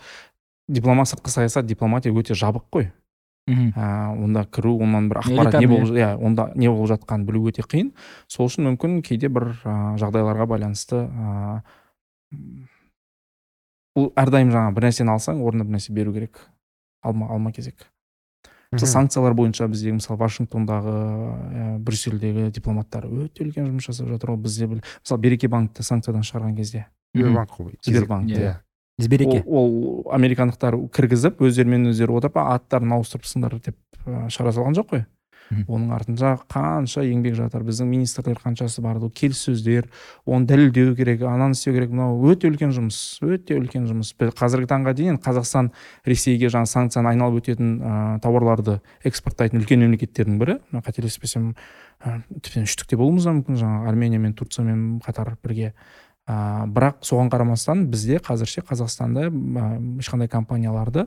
дипломат 0.69 1.09
сыртқы 1.09 1.31
саясат 1.31 1.67
дипломатия 1.67 2.13
өте 2.13 2.35
жабық 2.35 2.69
қой. 2.71 2.93
Мхм. 3.49 3.73
Ә, 3.75 4.15
онда 4.23 4.45
кіру 4.47 4.77
онан 4.79 5.09
бір 5.11 5.19
ақпарат 5.25 5.59
не 5.59 5.67
болып 5.67 5.97
иә 5.99 6.15
онда 6.17 6.53
не 6.55 6.69
болып 6.71 6.93
жатқанын 6.93 7.25
білу 7.27 7.49
өте 7.51 7.65
қиын. 7.67 7.91
Сол 8.31 8.47
үшін 8.47 8.69
мүмкін 8.71 9.01
кейде 9.03 9.29
бір 9.29 9.49
ә, 9.65 9.97
жағдайларға 9.99 10.47
байланысты 10.47 11.01
ә, 11.11 11.63
бұл 13.97 14.13
әрдайым 14.17 14.53
жаңа 14.55 14.73
бір 14.77 14.87
нәрсені 14.89 15.13
алсаң 15.13 15.43
орнына 15.45 15.67
бір 15.67 15.77
нәрсе 15.77 15.93
беру 15.97 16.15
керек. 16.15 16.39
Алма 17.03 17.29
алма 17.35 17.51
кезек. 17.53 17.89
Мысалы 18.73 18.89
санкциялар 18.89 19.35
бойынша 19.37 19.67
біздегі 19.69 19.99
мысалы 19.99 20.17
вашингтондағы 20.23 20.93
ә, 20.95 21.79
брюссельдегі 21.83 22.47
дипломаттар 22.55 23.05
өте 23.11 23.45
үлкен 23.45 23.67
жұмыс 23.69 23.91
жасап 23.91 24.09
жатыр 24.09 24.33
ғой. 24.33 24.39
Бізде 24.47 24.69
біл- 24.71 24.85
мысалы 25.03 25.21
береке 25.21 25.49
банкті 25.53 25.83
санкциядан 25.85 26.23
шығарған 26.25 26.55
кезде. 26.57 26.87
Сбербанк 27.13 27.51
қой. 27.59 27.75
Сбербанк 27.83 28.31
Иә. 28.31 28.55
Сбереке 28.99 29.43
ол, 29.47 30.05
ол 30.05 30.13
американдықтар 30.13 30.77
кіргізіп 30.93 31.43
өздерімен 31.43 31.91
өздері 31.93 32.19
отырып 32.19 32.37
«А, 32.37 32.55
аттарын 32.57 32.99
ауыстырыпсыңдар 32.99 33.59
деп 33.63 33.79
шығара 34.05 34.53
салған 34.53 34.79
жоқ 34.79 34.95
қой. 34.95 35.05
Оның 35.53 35.91
артында 35.93 36.31
қанша 36.49 37.03
еңбек 37.05 37.35
жатыр 37.37 37.65
біздің 37.67 37.89
министрлер 37.91 38.39
қаншасы 38.41 38.81
бар 38.81 38.97
ол 39.03 39.11
келіссөздер 39.13 39.89
оны 40.25 40.47
дәлелдеу 40.49 40.95
керек 40.97 41.23
ананы 41.29 41.53
істеу 41.53 41.75
керек. 41.75 41.91
Мынау 41.93 42.23
өте 42.31 42.49
үлкен 42.49 42.73
жұмыс 42.73 43.21
өте 43.21 43.59
үлкен 43.59 43.85
жұмыс. 43.91 44.15
Біз 44.17 44.33
қазіргі 44.39 44.71
таңға 44.71 44.95
дейін 44.97 45.19
қазақстан 45.23 45.73
ресейге 46.09 46.49
жаңа 46.53 46.71
санкцияны 46.71 47.13
айналып 47.13 47.43
өтетін 47.43 47.75
ә, 47.83 47.97
тауарларды 48.25 48.79
экспорттайтын 49.05 49.61
үлкен 49.61 49.85
мемлекеттердің 49.85 50.41
бірі. 50.41 50.59
Мен 50.73 50.87
қателеспесем 50.87 51.53
ә, 52.01 52.23
тіптен 52.41 52.65
үштікте 52.65 52.97
болуымыз 52.97 53.29
да 53.29 53.37
мүмкін. 53.37 53.61
Жаңағы 53.61 53.93
армения 53.93 54.23
мен 54.23 54.33
турциямен 54.39 55.03
қатар 55.05 55.35
бірге 55.43 55.75
ә, 56.29 56.67
бірақ 56.71 57.03
соған 57.07 57.31
қарамастан 57.33 57.87
бізде 57.93 58.21
қазірше 58.23 58.65
қазақстанда 58.67 59.29
ә, 59.29 59.73
ешқандай 60.03 60.31
компанияларды 60.31 61.07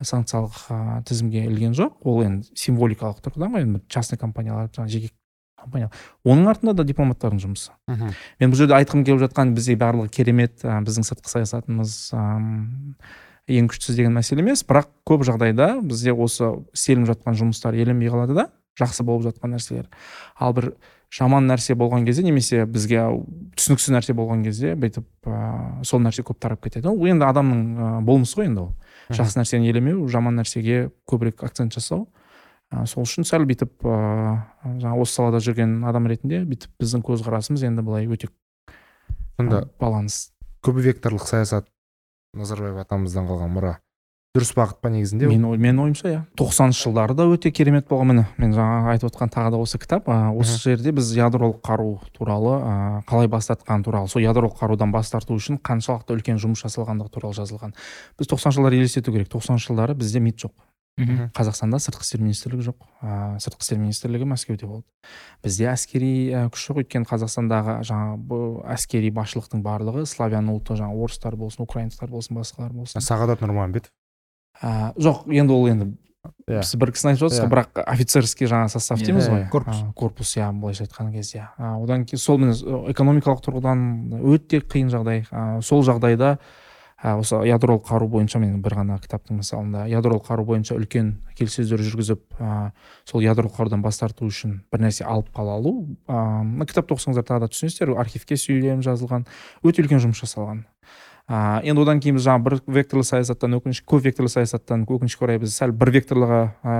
санкциялық 0.00 0.58
ә, 0.72 0.80
тізімге 1.08 1.46
ілген 1.46 1.74
жоқ. 1.76 2.00
Ол 2.04 2.22
енді 2.24 2.52
символикалық 2.56 3.22
тұрғыдан 3.24 3.56
ғой 3.56 3.66
енді 3.66 3.82
частный 3.88 4.18
компаниялар 4.18 4.70
жеке 4.86 5.10
компания. 5.60 5.90
Оның 6.24 6.48
артында 6.52 6.74
да 6.78 6.86
дипломаттардың 6.88 7.40
жұмысы. 7.42 7.72
Мхм. 7.88 8.14
мен 8.40 8.52
бұл 8.52 8.62
жерде 8.62 8.76
айтқым 8.78 9.04
келіп 9.04 9.20
жатқан 9.26 9.52
бізде 9.56 9.76
барлығы 9.76 10.08
керемет 10.08 10.64
ә, 10.64 10.80
біздің 10.84 11.04
сыртқы 11.08 11.32
саясатымыз 11.32 11.96
ам, 12.16 12.96
ең 13.50 13.68
күштісі 13.68 13.98
деген 13.98 14.16
мәселе 14.16 14.44
емес. 14.44 14.64
Бірақ 14.64 14.88
көп 15.08 15.26
жағдайда 15.28 15.82
бізде 15.84 16.14
осы 16.14 16.54
істелініп 16.72 17.12
жатқан 17.12 17.36
жұмыстар 17.42 17.76
еленбей 17.76 18.12
қалады 18.12 18.38
да. 18.38 18.48
Жақсы 18.80 19.04
болып 19.04 19.28
жатқан 19.28 19.56
нәрселер. 19.56 19.90
Ал 20.38 20.54
бір 20.56 20.72
жаман 21.10 21.48
нәрсе 21.50 21.74
болған 21.74 22.04
кезде 22.06 22.22
немесе 22.22 22.64
бізге 22.70 23.02
түсініксіз 23.58 23.94
нәрсе 23.96 24.14
болған 24.14 24.44
кезде 24.46 24.76
бүйтіп 24.78 25.06
ә, 25.26 25.82
сол 25.84 26.02
нәрсе 26.04 26.22
көп 26.26 26.38
тарап 26.38 26.62
кетеді. 26.62 26.92
Ол 26.92 27.10
енді 27.10 27.26
адамның 27.26 27.60
ә, 27.74 27.90
болмысы 28.06 28.38
ғой 28.38 28.50
енді 28.50 28.62
ол. 28.68 28.70
Жақсы 29.10 29.40
нәрсені 29.40 29.70
елемеу 29.72 30.06
жаман 30.08 30.38
нәрсеге 30.38 30.92
көбірек 31.10 31.42
акцент 31.42 31.74
жасау. 31.74 32.06
Ә, 32.70 32.86
сол 32.86 33.02
үшін 33.02 33.26
сәл 33.26 33.42
бүйтіп 33.50 33.82
ыыы 33.82 34.78
жаңағы 34.78 35.02
осы 35.02 35.18
салада 35.18 35.42
жүрген 35.42 35.80
адам 35.90 36.06
ретінде 36.06 36.44
бүйтіп 36.46 36.76
біздің 36.78 37.02
көзқарасымыз 37.08 37.66
енді 37.66 37.82
былай 37.82 38.06
өте 38.06 38.30
сонда 39.34 39.64
ә, 39.64 39.68
баланс. 39.80 40.30
көпвекторлық 40.62 41.26
саясат 41.26 41.66
назарбаев 42.38 42.78
атамыздан 42.84 43.26
қалған 43.26 43.50
мұра. 43.50 43.78
Дұрыс 44.30 44.52
бағыт 44.54 44.78
па 44.78 44.90
негізінде? 44.94 45.26
Мен 45.26 45.44
ой- 45.48 45.58
менің 45.58 45.80
ойымша 45.88 46.06
иә. 46.06 46.18
тоқсаныншы 46.38 46.84
жылдары 46.86 47.14
да 47.18 47.24
өте 47.26 47.50
керемет 47.50 47.88
болған. 47.88 48.06
Міне 48.12 48.26
мен 48.38 48.52
жаңа 48.54 48.92
айтып 48.92 49.10
отқан 49.10 49.28
тағы 49.28 49.50
да 49.50 49.58
осы 49.58 49.78
кітап. 49.78 50.06
Ә, 50.06 50.30
осы 50.38 50.54
жерде 50.62 50.92
біз 50.92 51.10
ядролық 51.16 51.60
қару 51.60 51.98
туралы 52.14 52.62
ә, 52.62 53.04
қалай 53.10 53.26
бас 53.26 53.50
тартқан 53.50 53.82
туралы 53.82 54.08
сол 54.08 54.22
ядролық 54.22 54.54
қарудан 54.60 54.92
бас 54.92 55.10
тарту 55.10 55.34
үшін 55.34 55.58
қаншалықты 55.58 56.14
үлкен 56.14 56.38
жұмыс 56.38 56.62
жасалғандығы 56.62 57.10
туралы 57.10 57.34
жазылған. 57.34 57.74
Біз 58.18 58.26
тоқсаныншы 58.30 58.60
жылдары 58.62 58.76
елестету 58.78 59.10
керек. 59.10 59.28
Тоқсаныншы 59.28 59.72
жылдары 59.72 59.94
бізде 59.98 60.20
мид 60.20 60.38
жоқ. 60.38 60.52
Мхм. 60.98 61.30
Қазақстанда 61.34 61.78
сыртқы 61.82 62.02
істер 62.02 62.20
министрлігі 62.20 62.70
жоқ. 62.70 62.76
Ә, 63.02 63.38
сыртқы 63.42 63.62
істер 63.62 63.78
министрлігі 63.78 64.26
мәскеуде 64.30 64.66
болды. 64.66 64.84
Бізде 65.42 65.70
әскери 65.72 66.30
ә, 66.30 66.50
күш 66.50 66.70
жоқ. 66.70 66.84
Өйткені 66.84 67.08
қазақстандағы 67.08 67.80
жаңағы 67.88 68.66
әскери 68.74 69.10
басшылықтың 69.10 69.62
барлығы 69.64 70.04
славян 70.06 70.50
ұлты 70.52 70.76
жаңағы 70.76 71.00
орыстар 71.02 71.36
болсын 71.36 71.64
украинецтар 71.64 72.10
болсын 72.10 72.36
басқалар 72.36 72.74
болсын. 72.74 73.00
Сағадат 73.00 73.40
нұрманбетов 73.40 73.90
ә, 74.62 74.92
жоқ 74.96 75.26
енді 75.32 75.52
ол 75.56 75.68
енді 75.68 75.90
Иә. 76.50 76.60
сіз 76.66 76.74
бір 76.76 76.90
кісіні 76.92 77.12
айтып 77.14 77.22
жатсыз 77.28 77.38
Иә. 77.40 77.44
ғой 77.46 77.50
бірақ 77.54 77.82
офицерский 77.86 78.46
жаңағы 78.50 78.72
состав 78.74 78.98
Иә, 79.00 79.06
дейміз 79.06 79.28
иә, 79.28 79.32
ғой 79.32 79.44
корпус. 79.52 79.82
Корпус 79.96 80.32
иә 80.36 80.50
былайша 80.52 80.84
айтқан 80.84 81.12
кезде 81.14 81.46
а, 81.56 81.76
одан 81.80 82.04
кейін 82.04 82.18
сол 82.20 82.38
міне 82.42 82.52
экономикалық 82.92 83.40
тұрғыдан 83.46 84.18
өте 84.20 84.60
қиын 84.60 84.90
жағдай 84.92 85.24
а, 85.30 85.60
сол 85.62 85.80
жағдайда 85.86 86.38
осы 87.00 87.38
ядролық 87.48 87.86
қару 87.88 88.08
бойынша 88.12 88.38
мен 88.42 88.58
бір 88.60 88.74
ғана 88.82 88.98
кітаптың 89.00 89.38
мысалында 89.40 89.86
ядролық 89.88 90.26
қару 90.26 90.44
бойынша 90.44 90.74
үлкен 90.76 91.14
келіссөздер 91.38 91.80
жүргізіп 91.86 92.20
а, 92.40 92.72
сол 93.08 93.22
ядролық 93.24 93.54
қарудан 93.56 93.80
бас 93.80 93.96
тарту 94.02 94.26
үшін 94.28 94.58
бір 94.72 94.84
нәрсе 94.84 95.06
алып 95.08 95.30
қала 95.32 95.54
алу 95.56 95.86
мына 96.10 96.66
кітапты 96.68 96.92
оқысаңыздар 96.98 97.24
тағы 97.24 97.46
да 97.46 97.48
түсінесіздер 97.54 97.94
архивке 97.96 98.36
сүйеніп 98.36 98.84
жазылған 98.84 99.24
өте 99.64 99.80
үлкен 99.86 100.02
жұмыс 100.04 100.20
жасалған 100.26 100.66
а, 101.30 101.60
енді 101.62 101.84
одан 101.84 102.00
кейін 102.02 102.16
біз 102.18 102.24
жаңағы 102.26 102.42
бір 102.42 102.54
векторлы 102.74 103.04
саясаттан 103.06 103.54
өкінішке 103.54 103.86
көп 103.86 104.02
векторлы 104.02 104.30
саясаттан 104.32 104.82
өкінішке 104.90 105.22
орай 105.22 105.38
біз 105.38 105.54
сәл 105.54 105.70
бір 105.70 105.92
векторлыға 105.94 106.40
ә, 106.66 106.74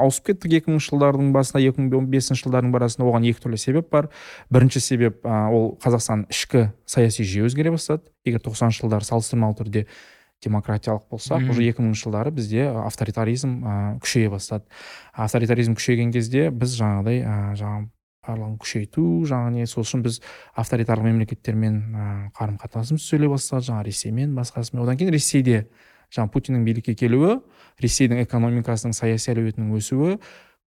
ауысып 0.00 0.30
кеттік 0.30 0.56
екі 0.56 0.72
мыңыншы 0.72 0.94
жылдардың 0.94 1.28
басында 1.36 1.60
екі 1.60 1.84
мың 1.84 1.98
он 2.00 2.08
бесінші 2.08 2.46
жылдардың 2.46 2.72
арасында. 2.80 3.10
Оған 3.10 3.28
екі 3.28 3.44
түрлі 3.44 3.60
себеп 3.60 3.92
бар. 3.92 4.08
Бірінші 4.48 4.80
себеп 4.80 5.20
ә, 5.28 5.44
ол 5.52 5.74
қазақстан 5.84 6.24
ішкі 6.32 6.70
саяси 6.88 7.28
жүйе 7.28 7.50
өзгере 7.50 7.76
бастады. 7.76 8.08
Егер 8.24 8.40
тоқсаныншы 8.40 8.86
жылдары 8.86 9.04
салыстырмалы 9.04 9.60
түрде 9.60 9.86
демократиялық 10.42 11.04
болсақ 11.12 11.52
уже 11.52 11.68
екі 11.68 11.84
мыңыншы 11.84 12.08
жылдары 12.08 12.32
бізде 12.34 12.70
авторитаризм 12.72 13.58
ә, 13.60 13.74
күшейе 14.02 14.32
бастады. 14.32 14.64
Авторитаризм 15.12 15.76
күшейген 15.76 16.16
кезде 16.16 16.48
біз 16.50 16.74
жаңағыдай 16.80 17.20
ә, 17.22 17.36
жаңағы 17.60 17.90
барлығын 18.26 18.58
күшейту 18.62 19.04
жаңағы 19.28 19.56
не 19.56 19.66
сол 19.66 19.82
үшін 19.82 20.04
біз 20.04 20.20
авторитарлық 20.58 21.08
мемлекеттермен 21.08 21.80
қарым 22.36 22.58
қатынасымыз 22.60 23.02
түзеле 23.02 23.30
бастады 23.32 23.66
жаңағы 23.66 23.88
ресеймен 23.88 24.36
басқасымен. 24.36 24.84
Одан 24.84 25.00
кейін 25.00 25.12
ресейде 25.14 25.64
жаңағы 26.14 26.32
путиннің 26.36 26.64
билікке 26.68 26.94
келуі 26.98 27.40
ресейдің 27.82 28.22
экономикасының 28.26 28.94
саяси 28.94 29.32
әлеуетінің 29.32 29.74
өсуі 29.78 30.18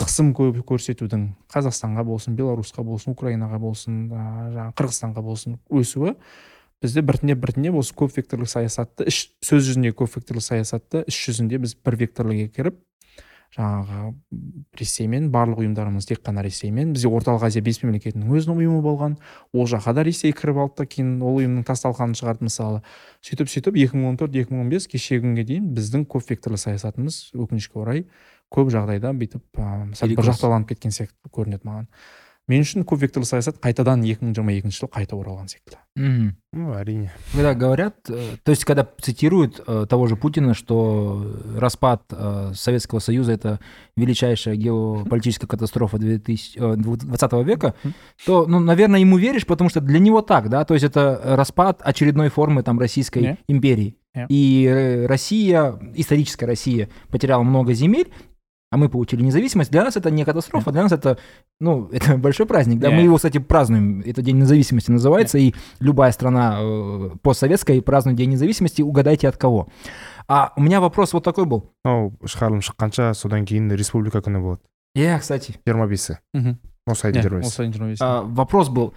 қысым 0.01 0.33
көп 0.37 0.59
көрсетудің 0.67 1.23
қазақстанға 1.53 2.03
болсын 2.05 2.35
беларусьқа 2.37 2.83
болсын 2.85 3.15
украинаға 3.15 3.59
болсын 3.61 4.03
жаңағы 4.11 4.75
қырғызстанға 4.77 5.23
болсын 5.25 5.57
өсуі 5.73 6.13
бізде 6.83 7.01
біртіндеп 7.01 7.41
біртіндеп 7.41 7.79
осы 7.79 7.95
көп 7.97 8.13
векторлы 8.17 8.45
саясатты 8.49 9.07
іш 9.09 9.23
сөз 9.45 9.65
жүзінде 9.65 9.93
көп 9.97 10.19
векторлы 10.19 10.43
саясатты 10.45 11.01
іс 11.09 11.17
жүзінде 11.17 11.57
біз 11.63 11.73
бір 11.81 11.97
векторлыға 12.03 12.51
кіріп 12.53 12.77
жаңағы 13.57 14.13
ресеймен 14.77 15.31
барлық 15.33 15.63
ұйымдарымыз 15.63 16.05
тек 16.07 16.21
қана 16.25 16.43
ресеймен. 16.45 16.93
Бізде 16.93 17.09
орталық 17.09 17.47
азия 17.47 17.63
бес 17.65 17.81
мемлекетінің 17.81 18.29
өзінің 18.29 18.61
ұйымы 18.61 18.81
болған. 18.85 19.17
Ол 19.53 19.65
жаққа 19.69 19.95
да 19.97 20.05
ресей 20.05 20.33
кіріп 20.37 20.61
алды 20.61 20.83
да 20.83 20.85
кейін 20.85 21.15
ол 21.25 21.39
ұйымның 21.41 21.65
тас 21.65 21.81
талқанын 21.85 22.13
шығарды 22.19 22.47
мысалы. 22.47 22.83
Сөйтіп 23.25 23.49
сөйтіп 23.49 23.81
екі 23.81 23.97
мың 23.97 24.11
он 24.13 24.21
төрт 24.21 24.37
екі 24.37 24.53
мың 24.53 24.67
он 24.67 24.69
бес 24.69 24.87
кешегі 24.87 25.25
күнге 25.25 25.47
дейін 25.49 25.71
біздің 25.73 26.05
көп 26.05 26.29
векторлы 26.29 26.61
саясатымыз 26.61 27.33
өкінішке 27.33 27.81
орай 27.81 28.05
көп 28.53 28.69
жағдайда 28.71 29.11
бүйтіп 29.17 29.59
ыыы 29.59 29.97
сәл 29.97 30.07
Перекос. 30.07 30.21
біржақталанып 30.21 30.69
кеткен 30.71 30.93
сияқты 30.95 31.33
көрінеді 31.33 31.67
маған. 31.67 31.89
мен 32.48 32.62
үшін 32.64 32.82
көп 32.84 32.98
векторлы 33.06 33.24
саясат 33.24 33.60
қайтадан 33.62 34.02
екі 34.02 34.24
мың 34.26 34.32
жиырма 34.34 34.52
екінші 34.58 34.80
жылы 34.82 34.90
қайта 34.90 35.14
оралған 35.14 35.46
секілді 35.48 35.78
Мгм. 35.94 36.32
ну 36.54 36.72
әрине 36.72 37.10
Когда 37.32 37.54
говорят, 37.54 37.94
э, 38.08 38.36
то 38.42 38.50
есть 38.50 38.64
когда 38.64 38.86
цитируют 39.00 39.60
э, 39.66 39.86
того 39.88 40.06
же 40.06 40.16
Путина, 40.16 40.54
что 40.54 41.36
распад 41.56 42.02
э, 42.10 42.52
Советского 42.54 42.98
Союза 42.98 43.32
это 43.32 43.60
величайшая 43.96 44.56
геополитическая 44.56 45.46
катастрофа 45.46 45.98
2000, 45.98 46.58
э, 46.58 46.76
20 46.76 47.32
века, 47.44 47.74
Мгм. 47.84 47.94
то, 48.26 48.46
ну, 48.46 48.58
наверное, 48.58 49.00
ему 49.00 49.18
веришь, 49.18 49.46
потому 49.46 49.70
что 49.70 49.80
для 49.80 49.98
него 49.98 50.22
так, 50.22 50.48
да, 50.48 50.64
то 50.64 50.74
есть 50.74 50.84
это 50.84 51.20
распад 51.36 51.80
очередной 51.84 52.28
формы 52.30 52.62
там 52.62 52.78
Российской 52.80 53.22
Не. 53.22 53.38
империи. 53.48 53.96
Не. 54.14 54.26
И 54.30 54.64
э, 54.66 55.06
Россия, 55.06 55.78
историческая 55.94 56.46
Россия 56.46 56.88
потеряла 57.10 57.42
много 57.44 57.72
земель, 57.74 58.10
а 58.72 58.78
мы 58.78 58.88
получили 58.88 59.22
независимость. 59.22 59.70
Для 59.70 59.84
нас 59.84 59.96
это 59.98 60.10
не 60.10 60.24
катастрофа, 60.24 60.72
для 60.72 60.82
нас 60.82 60.92
это, 60.92 61.18
ну, 61.60 61.88
это 61.92 62.16
большой 62.16 62.46
праздник. 62.46 62.78
Да? 62.80 62.88
Не. 62.88 62.94
Мы 62.96 63.02
его, 63.02 63.16
кстати, 63.16 63.36
празднуем. 63.38 64.02
Это 64.06 64.22
День 64.22 64.38
независимости 64.38 64.90
называется, 64.90 65.36
и 65.36 65.54
любая 65.80 66.10
страна 66.12 66.56
э, 66.58 67.10
постсоветская 67.22 67.82
празднует 67.82 68.16
День 68.16 68.30
независимости. 68.30 68.80
Угадайте 68.80 69.28
от 69.28 69.36
кого. 69.36 69.68
А 70.26 70.52
у 70.56 70.62
меня 70.62 70.80
вопрос 70.80 71.12
вот 71.12 71.22
такой 71.24 71.44
был. 71.44 71.68
мынау 71.84 72.14
шығарылым 72.24 72.62
шыққанша 72.62 73.12
содан 73.12 73.44
кейін 73.44 73.68
республика 73.76 74.22
күні 74.22 74.40
болады 74.40 74.62
Я, 74.94 75.18
кстати, 75.18 75.56
жиырма 75.66 75.86
бесі 75.86 76.16
мхм 76.32 76.56
осы 76.86 77.08
айдың 77.10 77.20
иә 77.20 77.22
жиырма 77.26 77.40
бесі 77.42 77.48
осы 77.50 77.62
айдың 77.62 77.72
жиырма 77.74 77.90
бесінде. 77.90 78.06
а, 78.06 78.22
вопрос 78.22 78.68
был. 78.68 78.94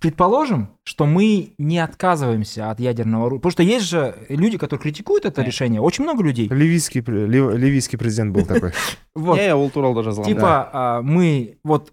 Предположим, 0.00 0.68
что 0.84 1.06
мы 1.06 1.54
не 1.58 1.78
отказываемся 1.78 2.70
от 2.70 2.80
ядерного 2.80 3.26
оружия. 3.26 3.38
Потому 3.40 3.52
что 3.52 3.62
есть 3.62 3.86
же 3.86 4.14
люди, 4.28 4.58
которые 4.58 4.82
критикуют 4.82 5.24
это 5.24 5.40
Нет. 5.40 5.48
решение. 5.48 5.80
Очень 5.80 6.04
много 6.04 6.22
людей. 6.22 6.48
ливийский 6.48 7.00
лив- 7.00 7.54
ливийский 7.56 7.96
президент 7.96 8.34
был 8.34 8.44
такой 8.44 8.72
Вот. 9.14 9.38
иә 9.38 9.54
ол 9.54 9.70
туралы 9.70 9.94
да 9.94 10.10
жазылған 10.10 10.24
Типа 10.26 10.70
а, 10.72 11.02
мы 11.02 11.58
вот 11.64 11.92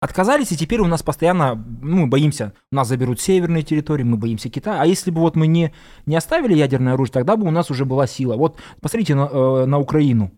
отказались, 0.00 0.50
и 0.52 0.56
теперь 0.56 0.80
у 0.80 0.86
нас 0.86 1.02
постоянно, 1.02 1.54
ну, 1.82 2.02
мы 2.02 2.06
боимся, 2.06 2.54
нас 2.72 2.88
заберут 2.88 3.20
северные 3.20 3.62
территории, 3.62 4.02
мы 4.02 4.16
боимся 4.16 4.48
Китая. 4.48 4.80
А 4.80 4.86
если 4.86 5.10
бы 5.10 5.20
вот 5.20 5.36
мы 5.36 5.46
не, 5.46 5.72
не 6.06 6.16
оставили 6.16 6.54
ядерное 6.54 6.94
оружие, 6.94 7.12
тогда 7.12 7.36
бы 7.36 7.46
у 7.46 7.50
нас 7.50 7.70
уже 7.70 7.84
была 7.84 8.06
сила. 8.06 8.36
Вот 8.36 8.56
посмотрите 8.80 9.14
на, 9.14 9.28
э, 9.30 9.66
на 9.66 9.78
Украину. 9.78 10.30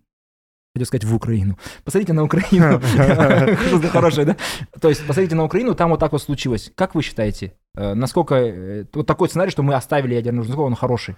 Хотел 0.74 0.86
сказать 0.86 1.04
в 1.04 1.14
Украину. 1.14 1.58
Посмотрите 1.84 2.14
на 2.14 2.24
Украину. 2.24 2.80
Хорошее, 3.90 4.26
да? 4.26 4.36
То 4.80 4.88
есть 4.88 5.06
посмотрите 5.06 5.34
на 5.34 5.44
Украину, 5.44 5.74
там 5.74 5.90
вот 5.90 6.00
так 6.00 6.12
вот 6.12 6.22
случилось. 6.22 6.72
Как 6.74 6.94
вы 6.94 7.02
считаете, 7.02 7.52
э, 7.76 7.92
насколько 7.92 8.36
э, 8.36 8.84
вот 8.94 9.06
такой 9.06 9.28
сценарий, 9.28 9.50
что 9.50 9.62
мы 9.62 9.74
оставили 9.74 10.14
ядерное 10.14 10.38
оружие, 10.38 10.52
насколько 10.52 10.66
он 10.66 10.74
хороший? 10.74 11.16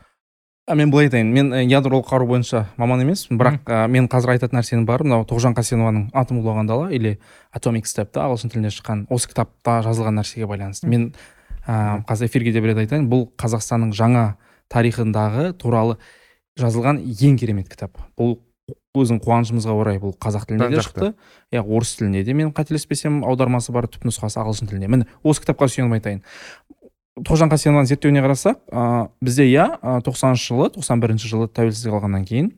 а 0.66 0.74
мен 0.74 0.90
былай 0.90 1.06
айтайын 1.06 1.28
мен 1.28 1.52
э, 1.52 1.64
ядролық 1.68 2.06
қару 2.08 2.26
бойынша 2.26 2.62
маман 2.80 3.02
емеспін 3.04 3.36
бірақ 3.36 3.66
ә, 3.68 3.84
мен 3.88 4.06
қазір 4.08 4.32
айтатын 4.32 4.56
нәрсенің 4.56 4.86
бары 4.88 5.04
мынау 5.04 5.26
тоғжан 5.28 5.52
қасенованың 5.52 6.06
атом 6.16 6.38
улаған 6.40 6.70
дала 6.70 6.86
или 6.88 7.18
atomic 7.52 7.84
step 7.84 8.14
та 8.16 8.24
ағылшын 8.24 8.54
тілінде 8.54 8.70
шыққан 8.72 9.04
осы 9.12 9.28
кітапта 9.28 9.82
жазылған 9.84 10.16
нәрсеге 10.22 10.48
байланысты 10.48 10.88
мен 10.88 11.10
ә, 11.68 12.00
қазір 12.08 12.30
эфирге 12.30 12.54
де 12.56 12.64
бір 12.64 12.72
рет 12.72 12.80
айтайын 12.86 13.10
бұл 13.12 13.26
қазақстанның 13.36 13.92
жаңа 13.92 14.24
тарихындағы 14.72 15.52
туралы 15.60 15.98
жазылған 16.56 17.02
ең 17.12 17.36
керемет 17.36 17.68
кітап 17.68 18.00
бұл 18.16 18.38
өзінің 18.94 19.20
қуанышымызға 19.24 19.74
орай 19.74 19.98
бұл 19.98 20.14
қазақ 20.22 20.46
тілінде 20.48 20.68
де 20.70 20.82
шықты. 20.82 21.14
иә 21.50 21.62
орыс 21.62 21.96
тілінде 21.98 22.22
де 22.24 22.32
мен 22.34 22.52
қателеспесем 22.54 23.24
аудармасы 23.26 23.72
бар 23.72 23.88
түпнұсқасы 23.90 24.38
ағылшын 24.38 24.70
тілінде. 24.70 24.88
Міне 24.88 25.06
осы 25.22 25.42
кітапқа 25.42 25.66
сүйеніп 25.66 25.98
айтайын. 25.98 26.22
Тоғжан 27.14 27.50
қасенованың 27.50 27.86
зерттеуіне 27.90 28.22
қарасақ 28.22 28.58
ә, 28.70 29.08
бізде 29.22 29.46
иә 29.46 29.66
тоқсаныншы 30.02 30.50
жылы 30.50 30.70
тоқсан 30.74 30.98
бірінші 31.02 31.30
жылы 31.30 31.46
тәуелсіздік 31.46 31.94
алғаннан 31.94 32.24
кейін 32.26 32.48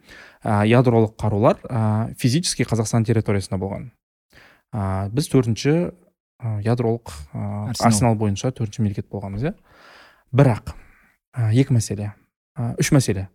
ә, 0.45 0.65
ядролық 0.65 1.13
қарулар 1.21 1.61
ә, 1.69 2.15
физически 2.17 2.65
қазақстан 2.65 3.05
территориясында 3.05 3.61
болған. 3.61 3.91
Ә, 4.73 5.09
біз 5.13 5.29
төртінші 5.29 5.75
ә, 6.41 6.61
ядролық 6.65 7.13
ә, 7.37 7.69
Арсенал. 7.69 7.91
арсенал 7.91 8.17
бойынша 8.17 8.53
төртінші 8.57 8.81
мемлекет 8.81 9.11
болғанбыз 9.13 9.45
иә. 9.51 9.55
Бірақ 10.33 10.73
ә, 11.37 11.53
екі 11.53 11.77
мәселе 11.77 12.15
ә, 12.57 12.73
үш 12.81 12.93
мәселе. 12.97 13.29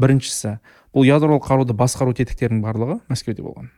Біріншісі 0.00 0.58
бұл 0.94 1.06
ядролық 1.08 1.46
қаруды 1.48 1.76
басқару 1.76 2.14
тетіктерінің 2.16 2.62
барлығы 2.64 3.00
мәскеуде 3.10 3.44
болған. 3.44 3.70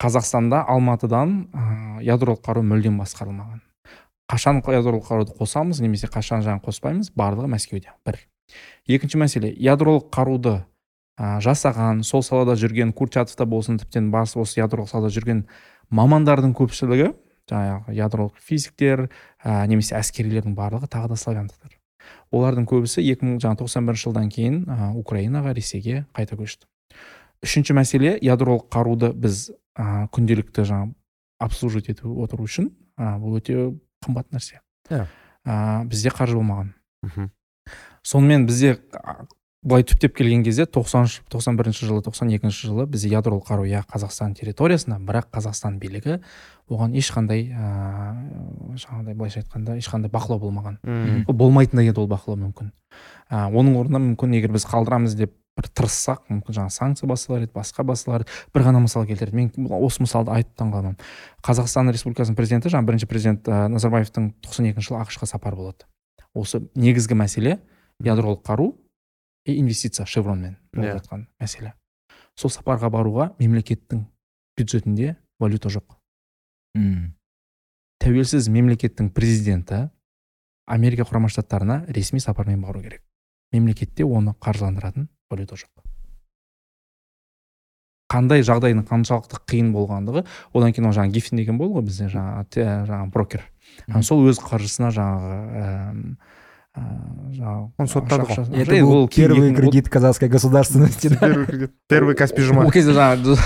Қазақстанда 0.00 0.62
алматыдан 0.72 1.32
ә, 1.52 1.64
ядролық 2.06 2.40
қару 2.46 2.62
мүлдем 2.64 2.96
басқарылмаған. 3.02 3.60
Қашан 4.30 4.62
ядролық 4.64 5.04
қаруды 5.04 5.34
қосамыз 5.36 5.82
немесе 5.84 6.08
қашан 6.08 6.40
жаңа 6.40 6.62
қоспаймыз 6.64 7.10
барлығы 7.12 7.50
мәскеуде. 7.52 7.92
Бір. 8.06 8.16
Екінші 8.88 9.20
мәселе 9.20 9.50
ядролық 9.52 10.08
қаруды 10.14 10.62
ә, 11.20 11.40
жасаған 11.44 12.00
сол 12.02 12.24
салада 12.24 12.56
жүрген 12.56 12.94
курчатовта 12.96 13.44
болсын 13.44 13.76
тіптен 13.82 14.08
бас 14.10 14.36
осы 14.36 14.62
ядролық 14.62 14.88
салада 14.88 15.12
жүрген 15.12 15.44
мамандардың 15.90 16.54
көпшілігі 16.56 17.10
жаңағы 17.50 17.98
ядролық 17.98 18.40
физиктер 18.40 19.10
ә, 19.44 19.66
немесе 19.68 19.98
әскерилердің 20.00 20.56
барлығы 20.56 20.88
тағы 20.88 21.12
да 21.12 21.20
славяндықтар. 21.20 21.79
Олардың 22.34 22.66
көбісі 22.70 23.02
2000 23.02 23.40
жаңағы 23.42 23.60
тоқсан 23.62 23.88
бірінші 23.88 24.06
жылдан 24.08 24.28
кейін 24.30 24.60
ә, 24.66 24.92
украинаға 24.98 25.54
ресейге 25.56 26.04
қайта 26.16 26.38
көшті. 26.38 26.68
Үшінші 27.42 27.74
мәселе 27.78 28.16
ядролық 28.22 28.68
қаруды 28.70 29.12
біз 29.16 29.50
ә, 29.74 30.06
күнделікті 30.14 30.66
жаңағы 30.68 30.94
обслуживать 31.40 31.90
етіп 31.94 32.06
отыру 32.22 32.46
үшін 32.46 32.70
ә, 33.00 33.16
бұл 33.18 33.40
өте 33.40 33.56
қымбат 34.04 34.30
нәрсе. 34.34 34.60
Ә, 34.90 35.84
бізде 35.88 36.12
қаржы 36.14 36.38
болмаған. 36.38 36.74
Сонымен 38.06 38.46
бізде 38.46 38.76
былай 39.62 39.84
түптеп 39.84 40.14
келген 40.16 40.42
кезде 40.44 40.64
90 40.64 41.26
91 41.32 41.74
жылы 41.76 42.02
92 42.04 42.50
жылы 42.54 42.86
бізде 42.88 43.10
ядролық 43.12 43.44
қару 43.50 43.66
иә 43.68 43.82
қазақстан 43.90 44.32
территориясында 44.38 44.96
бірақ 45.04 45.28
қазақстан 45.34 45.76
билігі 45.82 46.20
оған 46.70 46.94
ешқандай 46.94 47.48
ыыы 47.50 48.78
жаңағыдай 48.80 49.14
былайша 49.18 49.40
айтқанда 49.42 49.76
ешқандай 49.80 50.10
бақылау 50.12 50.38
болмаған. 50.44 50.78
Ол 51.26 51.34
болмайтын 51.34 51.80
да 51.80 51.84
еді 51.84 52.00
ол 52.00 52.08
бақылау 52.08 52.38
мүмкін. 52.46 52.70
Ә, 53.30 53.50
оның 53.50 53.76
орнына 53.80 54.00
мүмкін 54.04 54.36
егер 54.38 54.52
біз 54.54 54.64
қалдырамыз 54.70 55.16
деп 55.18 55.34
бір 55.58 55.66
тырыссақ 55.74 56.30
мүмкін 56.30 56.56
жаңағы 56.56 56.70
санкция 56.76 57.08
басылар 57.10 57.42
еді 57.44 57.52
басқа 57.54 57.84
басылар 57.84 58.22
еді. 58.22 58.30
Бір 58.54 58.62
ғана 58.68 58.80
мысал 58.84 59.06
келтіреді. 59.06 59.36
Мен 59.36 59.50
осы 59.82 60.02
мысалды 60.06 60.30
айтып 60.30 60.54
таңқаламын 60.62 60.96
қазақстан 61.42 61.90
республикасының 61.90 62.38
президенті 62.38 62.70
жаңағы 62.70 62.86
бірінші 62.92 63.10
президент 63.10 63.50
ә, 63.50 63.66
назарбаевтың 63.68 64.30
тоқсан 64.46 64.70
екінші 64.70 64.92
жылы 64.92 65.02
ақш 65.02 65.18
қа 65.20 65.26
сапары 65.26 65.56
болады. 65.58 65.90
Осы 66.34 66.62
негізгі 66.78 67.18
мәселе 67.18 67.58
ядролық 68.00 68.44
қару 68.46 68.72
и 69.44 69.58
инвестиция 69.58 70.06
шевронмен 70.06 70.56
болып 70.72 70.94
Иә. 70.94 70.98
жатқан 71.00 71.26
мәселе. 71.42 71.74
Сол 72.38 72.50
сапарға 72.54 72.88
баруға 72.88 73.32
мемлекеттің 73.40 74.06
бюджетінде 74.56 75.16
валюта 75.40 75.68
жоқ. 75.68 75.99
М. 76.76 77.14
тәуелсіз 78.00 78.48
мемлекеттің 78.48 79.10
президенті 79.12 79.88
америка 80.70 81.02
құрама 81.02 81.28
штаттарына 81.28 81.84
ресми 81.88 82.20
сапармен 82.20 82.60
бару 82.62 82.80
керек 82.82 83.02
мемлекетте 83.52 84.04
оны 84.06 84.34
қаржыландыратын 84.40 85.08
валюта 85.30 85.56
жоқ 85.58 85.70
қандай 88.10 88.42
жағдайдың 88.46 88.86
қаншалықты 88.88 89.38
қиын 89.46 89.68
болғандығы 89.74 90.24
одан 90.54 90.72
кейін 90.74 90.88
ол 90.90 90.94
жаңағы 90.96 91.14
гиффин 91.14 91.38
деген 91.38 91.58
болды 91.60 91.76
ғой 91.78 91.84
бізде 91.86 92.08
жаңағы 92.10 92.66
жаңағы 92.88 93.10
брокер 93.14 93.44
Мгм. 93.86 94.02
сол 94.02 94.24
өз 94.26 94.40
қаржысына 94.42 94.90
жаңағы 94.90 95.36
ііі 95.50 97.36
жаңағы 97.38 97.70
Оны 97.78 97.88
соттады 97.90 98.24
Это 98.54 98.80
был 98.80 98.92
ол 99.02 99.08
первый 99.14 99.54
кредит 99.54 99.88
казахской 99.88 100.28
государственности. 100.28 101.08
да? 101.08 101.68
первый 101.88 102.14
каспий 102.16 102.44
жұма 102.44 102.64
ол 102.66 102.70
кезде 102.70 102.92
жаңағы 102.92 103.38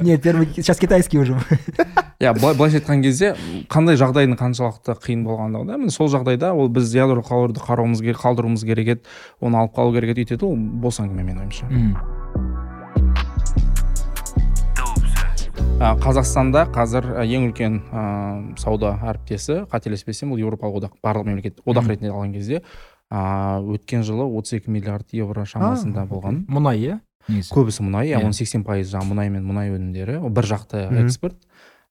Нет, 0.00 0.22
первый, 0.22 0.46
сейчас 0.54 0.78
китайский 0.78 1.18
уже. 1.18 1.38
иә 2.18 2.32
былай 2.34 2.56
былайша 2.58 2.80
айтқан 2.80 2.98
кезде 3.04 3.28
қандай 3.70 3.94
жағдайдың 3.94 4.34
қаншалықты 4.40 4.96
қиын 5.04 5.20
болғандығы 5.22 5.68
да 5.68 5.76
міне 5.78 5.92
сол 5.94 6.08
жағдайда 6.10 6.50
ол 6.50 6.66
біз 6.66 6.90
ядролық 6.96 7.28
қаруды 7.28 7.62
қарауымыз 7.62 8.02
керек 8.02 8.18
қалдыруымыз 8.24 8.64
керек 8.66 8.88
еді 8.96 9.02
оны 9.38 9.60
алып 9.60 9.76
қалу 9.76 9.94
керек 9.94 10.16
еді 10.16 10.24
өйтеді 10.26 10.48
ол 10.48 10.56
бос 10.82 10.98
әңгіме 10.98 11.22
менің 11.28 11.46
ойымша. 11.46 11.70
Қазақстанда 16.02 16.64
қазір 16.74 17.06
ең 17.22 17.52
үлкен 17.52 17.78
а, 17.94 18.02
сауда 18.58 18.96
әріптесі 19.12 19.60
қателеспесем 19.70 20.32
бұл 20.34 20.42
еуропалық 20.42 20.80
одақ 20.82 20.96
барлық 21.06 21.28
мемлекет 21.30 21.60
одақ 21.62 21.86
ретінде 21.92 22.10
алған 22.10 22.32
кезде 22.34 22.64
а, 23.14 23.60
өткен 23.62 24.02
жылы 24.02 24.26
32 24.26 24.66
миллиард 24.74 25.14
евро 25.14 25.46
шамасында 25.46 26.02
болған. 26.10 26.42
Мұнай, 26.50 26.82
иә? 26.82 26.98
Көбісі 27.54 27.84
мұнай 27.86 28.08
иә 28.10 28.16
Иә. 28.18 28.24
оның 28.24 28.34
сексен 28.34 28.64
пайызы 28.66 28.96
жаңағы 28.96 29.12
мұнай 29.12 29.30
мен 29.30 29.44
мұнай 29.46 29.70
өнімдері 29.70 30.18
ол 30.24 30.30
бір 30.34 30.48
жақты 30.50 30.88
экспорт. 31.04 31.36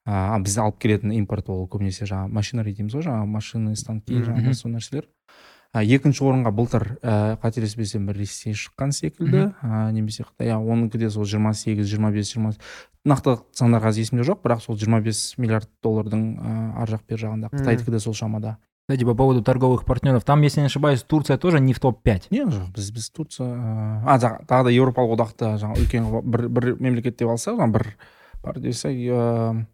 А 0.08 0.40
біз 0.40 0.58
алып 0.64 0.80
келетін 0.80 1.12
импорт 1.20 1.50
ол 1.52 1.66
көбінесе 1.68 2.08
жаңағы 2.08 2.32
машинарий 2.40 2.74
дейміз 2.78 2.96
ғой 2.96 3.06
жаңағы 3.10 3.30
машина 3.34 3.76
станки 3.76 4.22
жаңағы 4.24 4.54
сол 4.56 4.72
нәрселер. 4.72 5.10
А, 5.76 5.84
екінші 5.84 6.24
орынға 6.24 6.54
былтыр 6.56 6.86
ә, 7.04 7.36
қателеспесем 7.44 8.08
бір 8.08 8.22
ресей 8.24 8.56
шыққан 8.56 8.94
секілді. 8.96 9.50
Ә, 9.62 9.92
немесе 9.92 10.24
қытай. 10.24 10.54
Оныкі 10.56 10.98
де 10.98 11.10
сол 11.12 11.28
жиырма 11.28 11.52
сегіз 11.54 11.90
жиырма 11.92 12.14
бес 12.16 12.32
жиырма 12.32 12.54
нақты 13.08 13.36
сандар 13.52 13.84
қазір 13.84 14.08
есімде 14.08 14.24
жоқ 14.28 14.40
бірақ 14.46 14.64
сол 14.64 14.80
25 14.80 15.36
миллиард 15.44 15.70
доллардың 15.84 16.24
ә, 16.40 16.56
ар 16.82 16.96
жақ 16.96 17.04
бер 17.12 17.22
жағында. 17.26 17.52
Қытайдікі 17.52 17.92
де 17.92 18.00
сол 18.00 18.16
шамада. 18.16 18.58
Кстати, 18.88 19.04
по 19.04 19.16
поводу 19.16 19.44
торговых 19.44 19.84
партнеров, 19.84 20.24
там, 20.24 20.42
если 20.44 20.62
не 20.62 20.68
ошибаюсь, 20.68 21.04
Турция 21.04 21.38
тоже 21.38 21.60
не 21.60 21.74
в 21.74 21.80
топ-5. 21.82 22.28
не 22.32 22.46
жоқ 22.46 22.72
біз 22.74 22.92
біз 22.92 23.10
турция 23.10 23.48
а 24.06 24.18
тағы 24.18 24.64
да 24.64 24.72
еуропалық 24.72 25.18
одақта 25.18 25.58
жаңағы 25.60 25.84
үлкен 25.84 26.08
бір 26.24 26.48
бір 26.48 26.76
мемлекет 26.80 27.18
деп 27.20 27.28
алсақ 27.28 27.60
жаңағы 27.60 27.74
бір 27.74 27.88
бар 28.44 28.60
десе 28.60 28.88
ә, 28.96 29.66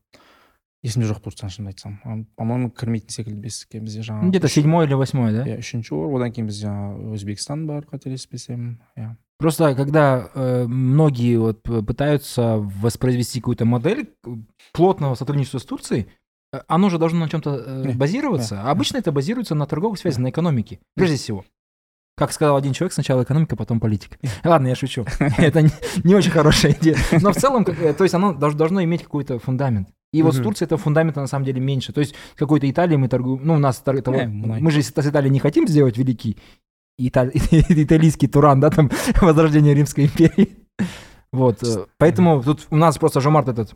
есімде 0.85 1.09
жоқ 1.09 1.21
турцияны 1.21 1.51
шынымды 1.51 1.71
айтсам 1.75 1.99
А, 2.05 2.17
по 2.37 2.45
моему 2.45 2.71
кірмейтін 2.71 3.11
секілді 3.11 3.41
бестікке 3.41 3.81
бізде 3.81 3.99
Ну, 4.01 4.05
жаңағы 4.05 4.29
Где-то 4.31 4.49
седьмой 4.49 4.87
или 4.87 4.95
восьмой, 4.95 5.33
да? 5.33 5.43
иә 5.45 5.59
үшінші 5.59 5.91
орын 5.95 6.17
одан 6.17 6.33
кейін 6.33 6.47
бізде 6.47 6.67
жаңағы 6.69 7.15
өзбекстан 7.15 7.67
бар 7.67 7.85
қателеспесем 7.87 8.79
иә 8.97 9.17
Просто 9.39 9.75
когда 9.77 10.31
э, 10.35 10.67
многие 10.67 11.37
вот 11.39 11.63
п- 11.63 11.83
пытаются 11.83 12.57
воспроизвести 12.59 13.39
какую-то 13.41 13.65
модель 13.65 14.11
э, 14.27 14.31
плотного 14.73 15.15
сотрудничества 15.15 15.59
с 15.59 15.65
Турцией, 15.65 16.07
э, 16.53 16.61
оно 16.67 16.91
же 16.91 16.99
должно 16.99 17.21
на 17.21 17.29
чем-то 17.29 17.51
э, 17.57 17.85
Не, 17.87 17.93
базироваться. 17.95 18.63
А 18.63 18.71
обычно 18.73 18.99
это 18.99 19.13
базируется 19.13 19.55
на 19.55 19.67
торговых 19.67 19.99
связях, 20.01 20.19
на 20.21 20.31
экономике, 20.31 20.81
прежде 20.97 21.17
всего. 21.17 21.45
Как 22.17 22.33
сказал 22.33 22.57
один 22.57 22.73
человек, 22.73 22.93
сначала 22.93 23.23
экономика, 23.23 23.55
потом 23.55 23.79
политика. 23.79 24.17
Ладно, 24.43 24.67
я 24.67 24.75
шучу. 24.75 25.05
Это 25.39 25.63
не, 25.63 25.71
не 26.03 26.17
очень 26.17 26.33
хорошая 26.33 26.73
идея. 26.73 26.97
Но 27.23 27.31
в 27.33 27.37
целом, 27.37 27.65
как, 27.65 27.81
э, 27.81 27.95
то 27.95 28.03
есть 28.03 28.15
оно 28.17 28.33
дож- 28.33 28.57
должно 28.57 28.83
иметь 28.83 29.05
какой-то 29.05 29.39
фундамент. 29.39 29.89
И 30.14 30.22
вот 30.22 30.36
с. 30.36 30.44
Турцией 30.44 30.68
этого 30.68 30.80
фундамента 30.80 31.20
на 31.22 31.28
самом 31.28 31.46
деле 31.46 31.60
меньше. 31.60 31.92
То 31.92 32.00
есть 32.00 32.16
какой-то 32.36 32.70
Италии 32.70 32.96
мы 32.96 33.08
торгуем... 33.10 33.42
Ну, 33.44 33.56
у 33.56 33.60
нас 33.60 33.78
того- 33.80 34.00
Не, 34.16 34.28
мы- 34.28 34.72
же 34.72 34.82
с 34.82 34.92
Италией 34.92 35.32
не 35.32 35.40
хотим 35.40 35.68
сделать 35.68 35.98
великий 35.98 36.38
ита- 36.98 37.32
итальянский 37.34 38.28
Туран, 38.28 38.60
да, 38.60 38.70
там, 38.70 38.90
возрождение 39.22 39.74
Римской 39.74 40.06
империи. 40.06 40.58
Вот, 41.32 41.64
э, 41.64 41.86
поэтому 41.98 42.44
тут 42.44 42.68
у 42.70 42.76
нас 42.76 42.98
просто 42.98 43.20
Жомарт 43.20 43.50
этот 43.50 43.76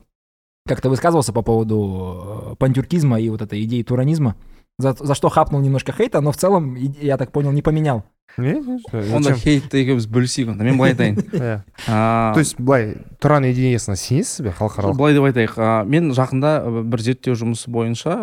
как-то 0.67 0.89
высказывался 0.89 1.33
по 1.33 1.41
поводу 1.41 2.51
э, 2.51 2.55
пантюркизма 2.57 3.19
и 3.19 3.29
вот 3.29 3.41
этой 3.41 3.63
идеи 3.63 3.81
туранизма, 3.81 4.35
за, 4.77 4.93
за 4.93 5.15
что 5.15 5.29
хапнул 5.29 5.59
немножко 5.61 5.91
хейта, 5.91 6.21
но 6.21 6.31
в 6.31 6.38
целом, 6.38 6.75
я 6.75 7.17
так 7.17 7.31
понял, 7.31 7.51
не 7.51 7.61
поменял. 7.63 8.03
Онда 8.38 9.34
хейтті 9.34 9.80
екеуміз 9.82 10.05
бөлісейік 10.13 10.51
онда 10.53 10.65
мен 10.67 10.78
былай 10.78 10.93
айтайын 10.93 11.15
Иә. 11.17 11.55
А, 11.88 12.34
то 12.36 12.39
есть 12.43 12.59
былай 12.59 12.95
тұран 13.23 13.47
идеясына 13.49 13.95
сенесіз 13.97 14.43
бе 14.45 14.51
халықаралық? 14.53 14.97
Былай 14.99 15.15
деп 15.17 15.25
айтайық 15.30 15.86
мен 15.89 16.11
жақында 16.13 16.51
ә, 16.61 16.84
бір 16.86 17.01
зерттеу 17.01 17.34
жұмысы 17.39 17.71
бойынша 17.73 18.13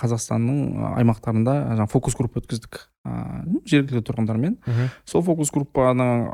қазақстанның 0.00 0.96
аймақтарында 1.00 1.54
жаңағы 1.72 1.92
фокус 1.94 2.18
группа 2.18 2.42
өткіздік. 2.42 2.82
А, 3.08 3.44
жергілікті 3.64 4.04
тұрғындармен. 4.10 4.58
Сол 5.08 5.24
фокус 5.24 5.50
группаның 5.54 6.26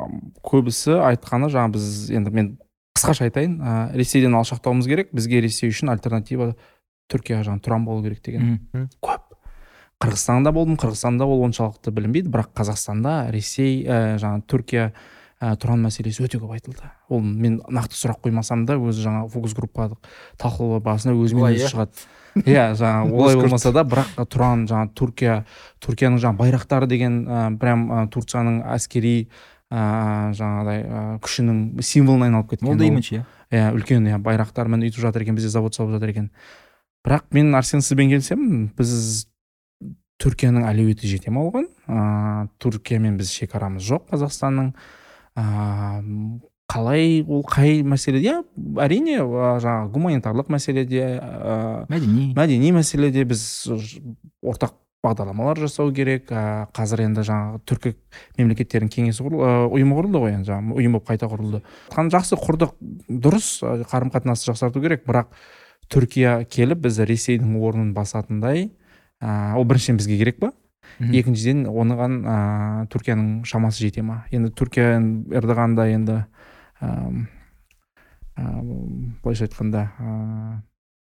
көбісі 0.43 0.99
айтқаны 1.13 1.53
жаңағы 1.55 1.77
біз 1.79 1.87
енді 2.19 2.35
мен 2.35 2.51
қысқаша 2.99 3.29
айтайын 3.29 3.61
ресейден 3.95 4.35
алшақтауымыз 4.35 4.91
керек 4.91 5.15
бізге 5.15 5.41
ресей 5.45 5.71
үшін 5.71 5.93
альтернатива 5.95 6.57
түркия 7.09 7.45
жаңағы 7.47 7.63
тұран 7.65 7.85
болу 7.87 8.03
керек 8.03 8.21
деген. 8.27 8.59
Қырғызстанда 10.03 10.53
болдым 10.55 10.77
қырғызстанда 10.79 11.27
ол 11.27 11.45
оншалықты 11.49 11.91
білінбейді 11.95 12.31
бірақ 12.31 12.53
қазақстанда 12.59 13.31
ресей 13.35 13.83
ә, 13.83 14.19
жаңағы 14.23 14.45
түркия 14.47 14.85
ә, 15.41 15.55
тұран 15.59 15.83
мәселесі 15.83 16.23
өте 16.27 16.39
көп 16.39 16.55
айтылды 16.55 16.87
ол 17.11 17.23
мен 17.23 17.59
нақты 17.67 17.99
сұрақ 17.99 18.23
қоймасам 18.27 18.65
да 18.67 18.77
өзі 18.79 19.03
жаңағы 19.07 19.33
фокус 19.35 19.57
группа 19.59 19.89
талқылау 20.39 20.83
барысында 20.85 21.17
өзімен 21.19 21.51
өзі 21.51 21.67
иә? 21.67 21.73
шығады 21.73 22.45
иә 22.45 22.65
жаңағы 22.79 23.19
олай 23.19 23.39
болмаса 23.41 23.73
да 23.75 23.85
бірақ 23.87 24.15
тұран 24.31 24.67
жаңағы 24.71 24.95
түркия 24.99 25.37
түркияның 25.85 26.23
жаңағы 26.23 26.43
байрақтары 26.45 26.91
деген 26.91 27.21
ә, 27.27 27.45
прям 27.59 27.89
ә, 27.91 28.05
турцияның 28.13 28.61
әскери 28.75 29.17
ә, 29.71 30.31
жаңағыдай 30.39 30.85
ә, 30.85 31.03
күшінің 31.25 31.83
символына 31.83 32.31
айналып 32.31 32.55
кеткен 32.55 32.79
да 32.79 32.85
ол. 32.85 32.89
имидж, 32.89 33.13
иә. 33.19 33.25
иә 33.51 33.73
үлкен 33.75 34.07
иә 34.11 34.23
байрақтармен 34.23 34.87
өйтіп 34.87 35.03
жатыр 35.07 35.27
екен 35.27 35.39
бізде 35.39 35.51
завод 35.55 35.75
салып 35.75 35.97
жатыр 35.97 36.15
екен 36.15 36.31
бірақ 37.07 37.29
мен 37.33 37.55
арсен 37.55 37.83
сізбен 37.85 38.11
келісемін 38.11 38.71
біз 38.79 39.28
түркияның 40.23 40.67
әлеуеті 40.69 41.09
жете 41.11 41.31
ме 41.31 41.43
оған? 41.47 41.69
Ыыы 41.89 42.49
түркиямен 42.63 43.19
біз 43.21 43.31
шекарамыз 43.33 43.87
жоқ 43.87 44.09
қазақстанның. 44.13 44.73
Ыыы 45.39 46.41
қалай 46.69 47.23
ол 47.25 47.45
қай 47.49 47.81
мәселеде 47.87 48.29
иә 48.29 48.43
әрине 48.85 49.23
ә, 49.23 49.55
жаңағы 49.63 49.89
гуманитарлық 49.95 50.51
мәселеде 50.53 51.05
ыыы 51.17 51.87
Мәдени. 51.89 52.27
мәдени 52.37 52.75
мәселеде 52.77 53.25
біз 53.25 53.43
ортақ 54.45 54.75
бағдарламалар 55.07 55.63
жасау 55.63 55.95
керек. 55.97 56.29
Ә, 56.29 56.67
қазір 56.77 57.07
енді 57.07 57.25
жаңағы 57.25 57.63
түркі 57.65 57.95
мемлекеттерінің 58.37 58.93
кеңесі 58.93 59.25
құрыл, 59.25 59.41
ә, 59.47 59.53
ұйымы 59.71 59.97
құрылды 59.97 60.23
ғой 60.25 60.35
енді 60.37 60.51
жаңағы 60.51 60.77
ұйым 60.83 60.99
болып 60.99 61.09
қайта 61.09 61.31
құрылды. 61.31 61.63
Жақсы 61.95 62.37
құрдық 62.43 62.75
дұрыс 63.09 63.49
қарым 63.89 64.13
қатынасты 64.13 64.51
жақсарту 64.51 64.83
керек. 64.85 65.07
Бірақ 65.09 65.33
түркия 65.89 66.43
келіп 66.51 66.85
біз 66.85 67.01
ресейдің 67.09 67.57
орнын 67.63 67.95
басатындай 67.97 68.75
ә, 69.23 69.55
ол 69.59 69.65
біріншіден 69.65 69.99
бізге 69.99 70.19
керек 70.19 70.39
па? 70.43 70.53
Екіншіден 70.99 71.67
оныған 71.71 72.15
ә, 72.27 72.37
түркияның 72.91 73.45
шамасы 73.47 73.85
жете 73.85 74.03
ма? 74.03 74.25
Енді 74.35 74.51
түркия 74.57 74.99
эрдоған 75.39 75.77
да 75.79 75.87
енді 75.91 76.17
әм, 76.81 77.29
ә, 78.39 78.47
былайша 79.23 79.47
айтқанда 79.47 79.85
ә, 79.99 80.17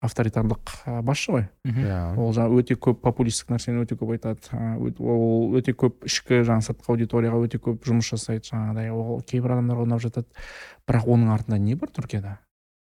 авторитарлық 0.04 0.74
ә, 0.86 1.02
басшы 1.06 1.32
ғой. 1.36 1.46
Мгм. 1.68 1.86
иә. 1.86 2.00
Ол 2.20 2.34
жаңағы 2.36 2.64
өте 2.64 2.76
көп 2.76 3.04
популистік 3.06 3.54
нәрсені 3.54 3.86
өте 3.86 3.96
көп 4.00 4.16
айтады. 4.16 4.42
Ә, 4.52 4.76
ол 5.00 5.54
өте 5.60 5.76
көп 5.78 6.08
ішкі 6.10 6.42
жаңағы 6.44 6.68
сыртқы 6.72 6.92
аудиторияға 6.96 7.44
өте 7.46 7.62
көп 7.62 7.86
жұмыс 7.88 8.10
жасайды 8.12 8.50
жаңағыдай. 8.50 8.92
Ол 8.92 9.22
кейбір 9.22 9.56
адамдарға 9.58 9.88
ұнап 9.88 10.04
жатады. 10.04 10.28
Бірақ 10.90 11.08
оның 11.08 11.32
артында 11.38 11.62
не 11.62 11.78
бар 11.80 11.94
түркияда? 11.96 12.38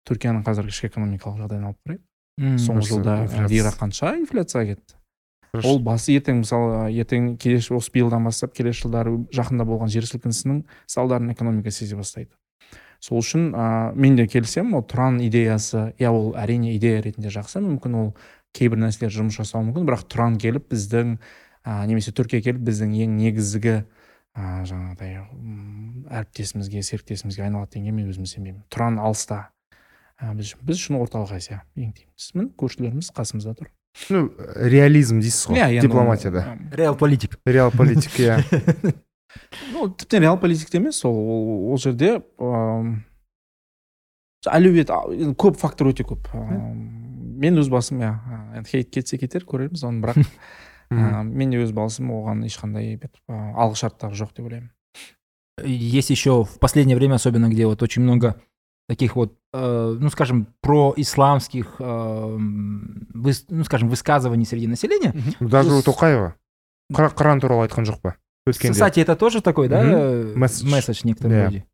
Түркияның 0.09 0.43
қазіргі 0.45 0.75
ішкі 0.75 0.91
экономикалық 0.91 1.45
жағдайын 1.45 1.71
алып 1.71 1.79
қарайық. 1.85 2.03
Мм. 2.35 2.57
соңғы 2.59 2.89
жылда 2.89 3.13
инфляция. 3.23 3.49
лира 3.49 3.71
қанша 3.79 4.17
инфляцияға 4.19 4.75
кетті. 4.75 4.97
Ол 5.63 5.79
басы 5.85 6.17
ертең 6.19 6.41
мысалы 6.43 6.89
ертең 6.99 7.35
келесі 7.41 7.75
осы 7.77 7.93
биылдан 7.95 8.25
бастап 8.27 8.55
келесі 8.57 8.85
жылдары 8.85 9.15
жақында 9.35 9.67
болған 9.69 9.93
жер 9.93 10.07
сілкінісінің 10.09 10.65
салдарын 10.91 11.31
экономика 11.35 11.71
сезе 11.71 11.97
бастайды. 11.97 12.33
Сол 13.05 13.21
үшін 13.21 13.51
ә, 13.53 13.93
мен 13.95 14.17
де 14.17 14.27
келісемін 14.27 14.79
ол 14.79 14.85
тұран 14.89 15.21
идеясы 15.27 15.93
иә 16.01 16.11
ол 16.11 16.33
әрине 16.41 16.75
идея 16.79 17.03
ретінде 17.05 17.29
жақсы 17.35 17.61
мүмкін 17.61 17.99
ол 18.01 18.09
кейбір 18.57 18.81
нәрселер 18.81 19.13
жұмыс 19.13 19.37
жасауы 19.43 19.69
мүмкін 19.69 19.89
бірақ 19.91 20.07
тұран 20.09 20.39
келіп 20.41 20.71
біздің 20.73 21.19
ә, 21.19 21.85
немесе 21.91 22.15
түркия 22.17 22.41
келіп 22.45 22.65
біздің 22.65 22.97
ең 23.05 23.19
негізгі 23.19 23.77
ә, 23.77 24.65
жаңағыдай 24.71 25.21
әріптесімізге 26.09 26.83
серіктесімізге 26.87 27.45
айналады 27.45 27.77
дегенге 27.77 27.99
мен 27.99 28.11
өзім 28.11 28.27
сенбеймін. 28.31 28.65
Тұран 28.73 28.99
алыста. 29.03 29.51
Ә, 30.17 30.33
біз, 30.39 30.55
біз 30.63 30.81
үшін 30.81 31.01
орталық 31.03 31.37
азия 31.37 31.63
ең 31.77 31.93
тиімдісі 31.99 32.39
міне 32.39 32.53
көршілеріміз 32.57 33.13
қасымызда 33.15 33.59
тұр. 33.59 33.71
Ну 34.11 34.33
реализм 34.57 35.21
дейсіз 35.21 35.47
ғой 35.49 35.59
Иә, 35.59 35.67
ол, 35.79 35.83
дипломатияда 35.87 36.59
Реал 36.73 36.97
политик. 36.97 37.39
реал 37.45 37.71
политика 37.71 38.23
иә 38.23 38.95
ну 39.73 39.89
тіптен 39.89 40.23
реал 40.23 40.39
политикте 40.39 40.79
емес 40.79 41.05
ол 41.05 41.15
ол, 41.71 41.77
жерде 41.79 42.23
ыыы 42.39 43.03
көп 44.45 45.57
фактор 45.57 45.89
өте 45.89 46.05
көп. 46.05 46.29
Мен 46.35 47.59
өз 47.59 47.71
басым 47.73 48.03
иә 48.03 48.13
енді 48.59 48.71
хейт 48.71 48.91
кетсе 48.93 49.19
кетер 49.19 49.45
көрерміз 49.49 49.85
оны 49.89 50.03
бірақ 50.05 50.21
ә, 50.91 51.23
мен 51.25 51.51
де 51.51 51.63
өз 51.65 51.73
басым 51.73 52.11
оған 52.13 52.45
ешқандай 52.47 52.97
бір 53.01 53.11
алғышарттары 53.29 54.15
жоқ 54.15 54.35
деп 54.37 54.47
ойлаймын. 54.47 54.71
Есть 55.65 56.11
еще 56.11 56.43
в 56.45 56.59
последнее 56.59 56.97
время, 56.97 57.15
особенно 57.15 57.49
где 57.49 57.67
вот 57.67 57.83
очень 57.83 58.03
много 58.03 58.35
таких 58.89 59.17
вот, 59.17 59.35
э, 59.53 59.97
ну 59.99 60.09
скажем, 60.11 60.47
происламских, 60.61 61.77
э, 61.79 61.83
выс- 63.15 63.47
ну 63.49 63.65
скажем, 63.65 63.89
высказываний 63.89 64.45
среди 64.45 64.67
населения. 64.67 65.15
Ну, 65.41 65.49
даже 65.49 65.71
Ну, 65.71 65.79
у 65.79 65.81
тоқаева 65.83 66.35
Қыр- 66.93 67.15
қыран 67.15 67.41
туралы 67.41 67.67
айтқан 67.67 67.85
жоқ 67.85 68.01
па 68.03 68.17
өткенде 68.47 68.73
Кстати, 68.73 69.01
это 69.01 69.17
тоже 69.17 69.41
такой, 69.41 69.69
да, 69.69 69.83
э, 69.83 70.33
Месседж. 70.37 71.01
Да. 71.21 71.45
роде? 71.47 71.65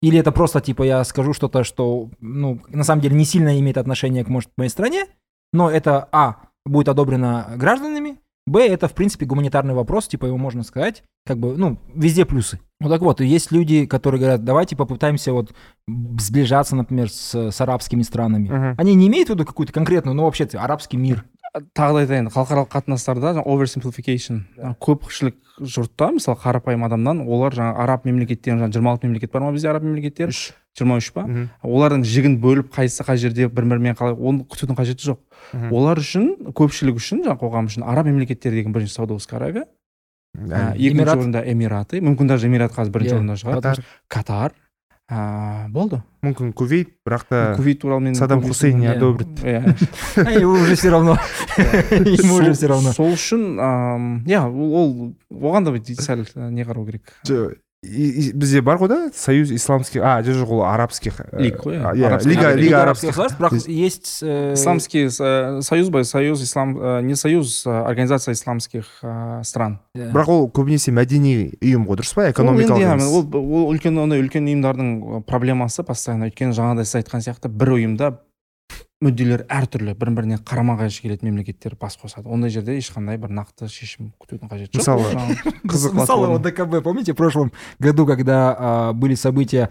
Или 0.00 0.18
это 0.18 0.32
просто 0.32 0.60
типа 0.60 0.84
я 0.84 1.04
скажу 1.04 1.32
что-то, 1.34 1.64
что, 1.64 2.08
ну, 2.20 2.60
на 2.68 2.84
самом 2.84 3.02
деле 3.02 3.16
не 3.16 3.24
сильно 3.24 3.58
имеет 3.60 3.76
отношение 3.76 4.24
к, 4.24 4.28
может, 4.28 4.50
моей 4.56 4.70
стране, 4.70 5.06
но 5.52 5.70
это, 5.70 6.08
а, 6.12 6.36
будет 6.64 6.88
одобрено 6.88 7.52
гражданами, 7.56 8.20
б, 8.48 8.66
это, 8.66 8.88
в 8.88 8.94
принципе, 8.94 9.26
гуманитарный 9.26 9.74
вопрос, 9.74 10.08
типа 10.08 10.26
его 10.26 10.38
можно 10.38 10.62
сказать, 10.62 11.04
как 11.26 11.38
бы, 11.38 11.56
ну, 11.56 11.78
везде 11.94 12.24
плюсы. 12.24 12.58
Ну 12.80 12.88
так 12.88 13.00
вот, 13.02 13.20
есть 13.20 13.52
люди, 13.52 13.86
которые 13.86 14.20
говорят, 14.20 14.44
давайте 14.44 14.76
попытаемся 14.76 15.32
вот 15.32 15.52
сближаться, 15.86 16.76
например, 16.76 17.10
с, 17.10 17.50
с 17.50 17.60
арабскими 17.60 18.02
странами. 18.02 18.74
Они 18.78 18.94
не 18.94 19.08
имеют 19.08 19.28
в 19.28 19.32
виду 19.32 19.44
какую-то 19.44 19.72
конкретную, 19.72 20.14
ну, 20.14 20.24
вообще 20.24 20.48
арабский 20.54 20.96
мир. 20.96 21.24
тағы 21.56 21.94
да 21.94 22.02
айтайын 22.04 22.28
халықаралық 22.32 22.70
қатынастарда 22.72 23.32
жаңағы 23.32 23.54
оверсимплификейшн 23.54 24.40
көпшілік 24.84 25.38
жұртта 25.64 26.10
мысалы 26.14 26.38
қарапайым 26.42 26.84
адамнан 26.86 27.22
олар 27.24 27.56
жаңағы 27.56 27.84
араб 27.84 28.04
мемлекеттерін 28.08 28.60
жаңағы 28.60 28.76
жиырма 28.76 28.92
алты 28.92 29.08
мемлекет 29.08 29.32
бар 29.32 29.46
ма 29.46 29.52
бізде 29.52 29.70
араб 29.70 29.86
мемлекеттер 29.86 30.32
жиырма 30.78 30.98
үш 31.02 31.10
па 31.12 31.24
олардың 31.62 32.04
жігін 32.06 32.36
бөліп 32.42 32.70
қайсысы 32.74 33.04
қай 33.06 33.18
жерде 33.20 33.48
бір 33.48 33.66
бірімен 33.72 33.98
қалай 33.98 34.14
оны 34.14 34.46
күтудің 34.48 34.78
қажеті 34.78 35.10
жоқ 35.12 35.18
Мгм. 35.52 35.72
олар 35.72 35.98
үшін 36.02 36.24
көпшілік 36.52 36.98
үшін 37.00 37.22
жаңағы 37.24 37.40
қоғам 37.40 37.68
үшін 37.70 37.84
араб 37.88 38.06
мемлекеттері 38.10 38.58
деген 38.60 38.72
бірінші 38.74 38.94
сауда 38.94 39.16
аравия 39.32 39.64
ә, 40.36 40.74
екінші 40.76 41.10
орында 41.14 41.42
эмираты 41.46 42.00
мүмкін 42.04 42.28
даже 42.28 42.46
эмират 42.48 42.72
қазір 42.76 42.92
бірінші 42.94 43.14
Иә. 43.14 43.18
орында 43.18 43.36
шығар 43.40 43.84
Катар 44.08 44.52
ә, 45.08 45.68
болды 45.72 46.02
мүмкін 46.22 46.52
кувейт 46.52 46.90
бірақ 47.06 47.24
та 47.30 47.54
кувейт 47.56 47.80
туралы 47.80 48.00
мен 48.04 48.14
Саддам 48.14 48.42
Хусейн 48.42 48.78
не 48.78 48.86
иә. 48.86 48.96
одобрит. 48.96 49.28
Иә. 49.40 49.62
Ему 50.40 50.52
уже 50.60 50.74
все 50.76 50.90
равно. 50.90 51.16
Ему 51.90 52.34
уже 52.34 52.52
все 52.52 52.66
равно. 52.68 52.92
сол 52.92 53.12
үшін 53.14 53.56
иә 54.28 54.42
ол 54.44 55.14
оған 55.32 55.64
да 55.64 55.72
сәл 56.02 56.26
ә, 56.28 56.50
не 56.50 56.62
қарау 56.64 56.84
керек 56.86 57.14
бізде 57.82 58.60
бар 58.60 58.80
ғой 58.82 58.88
да 58.90 58.96
союз 59.14 59.52
исламских 59.54 60.02
а 60.02 60.18
жоқ 60.26 60.42
жоқ 60.42 60.50
ол 60.50 60.62
арабских 60.66 61.20
Лиг 61.32 61.60
қой, 61.62 61.78
а, 61.78 61.94
иә. 61.94 62.06
Арабский- 62.06 62.30
лига 62.30 62.52
Лига 62.54 62.82
арабских 62.82 63.10
государств, 63.10 63.38
бірақ 63.38 63.68
есть... 63.70 64.18
э, 64.22 64.54
исламский 64.54 65.06
ә, 65.06 65.62
союз 65.62 65.88
ба 65.88 66.02
союз 66.02 66.42
ислам 66.42 67.06
не 67.06 67.14
союз 67.14 67.64
организация 67.66 68.32
исламских 68.32 68.84
стран. 69.44 69.78
Э, 69.94 70.10
бірақ 70.10 70.26
ол 70.28 70.50
көбінесе 70.50 70.90
мәдени 70.90 71.54
ұйым 71.62 71.86
ғой 71.86 72.02
дұрыс 72.02 72.14
па 72.18 72.26
экономикалық 72.32 72.98
ол, 72.98 73.22
ол 73.38 73.70
үлкен 73.70 73.94
ондай 73.96 74.24
үлкен 74.24 74.50
ұйымдардың 74.50 75.22
проблемасы 75.30 75.84
постоянно. 75.86 76.32
Өйткені 76.32 76.58
жаңағыдай 76.58 76.84
сіз 76.84 77.04
айтқан 77.04 77.22
сияқты 77.22 77.46
бір 77.48 77.76
ұйымда 77.78 78.10
мүдделер 78.98 79.44
әртүрлі 79.46 79.92
бір 79.94 80.10
біріне 80.10 80.36
қарама 80.42 80.74
қайшы 80.80 81.04
келетін 81.04 81.28
мемлекеттер 81.28 81.76
бас 81.78 81.94
қосады. 82.00 82.26
Ондай 82.26 82.50
жерде 82.50 82.74
ешқандай 82.80 83.14
бір 83.22 83.30
нақты 83.30 83.68
шешім 83.70 84.08
күтудің 84.18 84.50
қажеті 84.50 84.80
жоқ. 84.82 84.98
Мысалы, 84.98 85.36
қызық 85.62 85.94
Мысалы, 85.94 85.94
платформа. 85.94 86.26
вот 86.32 86.42
ДКБ, 86.42 86.82
помните, 86.82 87.12
в 87.12 87.16
прошлом 87.16 87.52
году, 87.78 88.06
когда 88.06 88.92
были 88.94 89.14
события... 89.14 89.70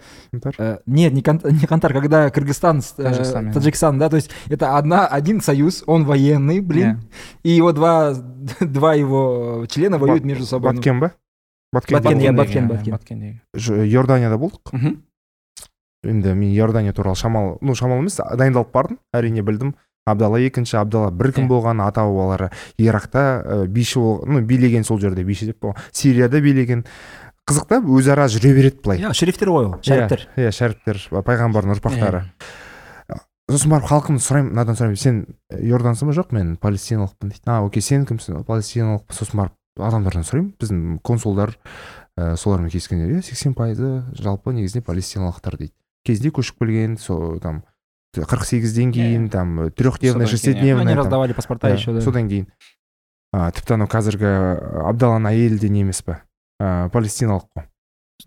Э, 0.58 0.78
нет, 0.86 1.12
не, 1.12 1.20
Кан- 1.20 1.42
не 1.44 1.66
Кантар, 1.66 1.92
когда 1.92 2.30
Кыргызстан, 2.30 2.78
э, 2.78 3.02
Таджикистан, 3.02 3.52
Таджикистан, 3.52 3.98
да, 3.98 4.08
то 4.08 4.16
есть 4.16 4.30
это 4.48 4.78
одна, 4.78 5.06
один 5.06 5.42
союз, 5.42 5.84
он 5.86 6.06
военный, 6.06 6.60
блин, 6.60 7.02
и 7.42 7.50
его 7.50 7.72
два, 7.72 8.14
два 8.60 8.94
его 8.94 9.66
члена 9.68 9.98
воюют 9.98 10.24
между 10.24 10.46
собой. 10.46 10.72
Баткен 10.72 11.00
ба? 11.00 11.12
Баткен 11.70 12.02
Баткен, 12.02 12.34
баткен. 12.34 12.68
Баткен, 12.68 13.40
иорданияда 13.54 14.38
болдық 14.38 14.72
мхм 14.72 15.02
енді 16.04 16.34
мен 16.34 16.50
иордания 16.54 16.92
туралы 16.92 17.16
шамалы 17.16 17.58
ну 17.60 17.74
шамалы 17.74 18.04
емес 18.04 18.16
дайындалып 18.18 18.72
бардым. 18.72 18.98
Әрине 19.14 19.42
білдім. 19.42 19.74
Абдалла 20.08 20.38
екінші 20.40 20.78
абдалла 20.80 21.10
бір 21.10 21.32
кім 21.36 21.44
Иә. 21.44 21.48
болған 21.50 21.82
ата 21.84 22.00
бабалары 22.00 22.50
иракта 22.78 23.66
биші 23.68 23.98
бол 24.00 24.22
ну 24.26 24.40
билеген 24.40 24.84
сол 24.84 25.00
жерде 25.00 25.24
биші 25.24 25.46
деп 25.50 25.60
болған. 25.60 25.76
Сирияда 25.92 26.40
билеген. 26.40 26.84
Қызық 27.48 27.66
та 27.68 27.78
өзара 27.80 28.28
жүре 28.28 28.54
береді 28.54 28.80
былай. 28.84 28.98
Иә, 29.00 29.12
шерифтер 29.16 29.48
ғой 29.48 29.66
ол, 29.68 29.76
шәріптер. 29.82 30.26
иә 30.36 30.50
шәріптер 30.52 30.98
пайғамбардың 31.24 31.74
ұрпақтары. 31.76 32.22
Иә. 33.08 33.18
сосын 33.48 33.70
барып 33.72 33.88
халқымды 33.88 34.20
сұраймын 34.20 34.50
мынадан 34.52 34.76
сұраймын. 34.76 34.96
Сен 35.00 35.22
иордансың 35.56 36.08
ба? 36.10 36.12
Жоқ 36.16 36.32
мен 36.36 36.56
палестиналықпын 36.60 37.30
дейді. 37.32 37.42
А 37.46 37.62
окей 37.64 37.80
сен 37.82 38.04
кімсің 38.04 38.44
палестиналықпын. 38.44 39.16
Сосын 39.16 39.40
барып 39.40 39.80
адамдардан 39.80 40.24
сұраймын. 40.28 40.52
Біздің 40.60 40.98
консулдар 41.00 41.54
ә, 42.18 42.36
солармен 42.36 42.68
кездескенде 42.68 43.08
иә 43.16 43.22
сексен 43.24 43.54
пайызы 43.56 44.04
жалпы 44.12 44.52
негізінде 44.52 44.84
палестиналықтар 44.84 45.56
дейді. 45.56 45.72
Кезінде 46.04 46.30
көшіп 46.30 46.58
келген 46.62 46.96
сол 46.98 47.38
там 47.40 47.62
қырық 48.16 48.44
сегізден 48.44 48.92
кейін 48.92 49.28
там 49.28 49.70
трехдневный 49.70 50.26
шестидневный 50.26 50.92
Они 50.92 50.94
раздавали 50.94 51.32
паспорта 51.32 51.68
еще, 51.70 51.92
да. 51.92 52.00
содан 52.00 52.28
кейін. 52.28 52.46
А, 53.32 53.50
тіпті 53.52 53.74
анау 53.76 53.88
қазіргі 53.92 54.30
абдалланың 54.88 55.28
әйелі 55.28 55.58
де 55.60 55.68
не 55.68 55.82
емес 55.84 56.00
па 56.02 56.22
ә, 56.60 56.88
палестиналық 56.90 57.44
қой 57.54 57.68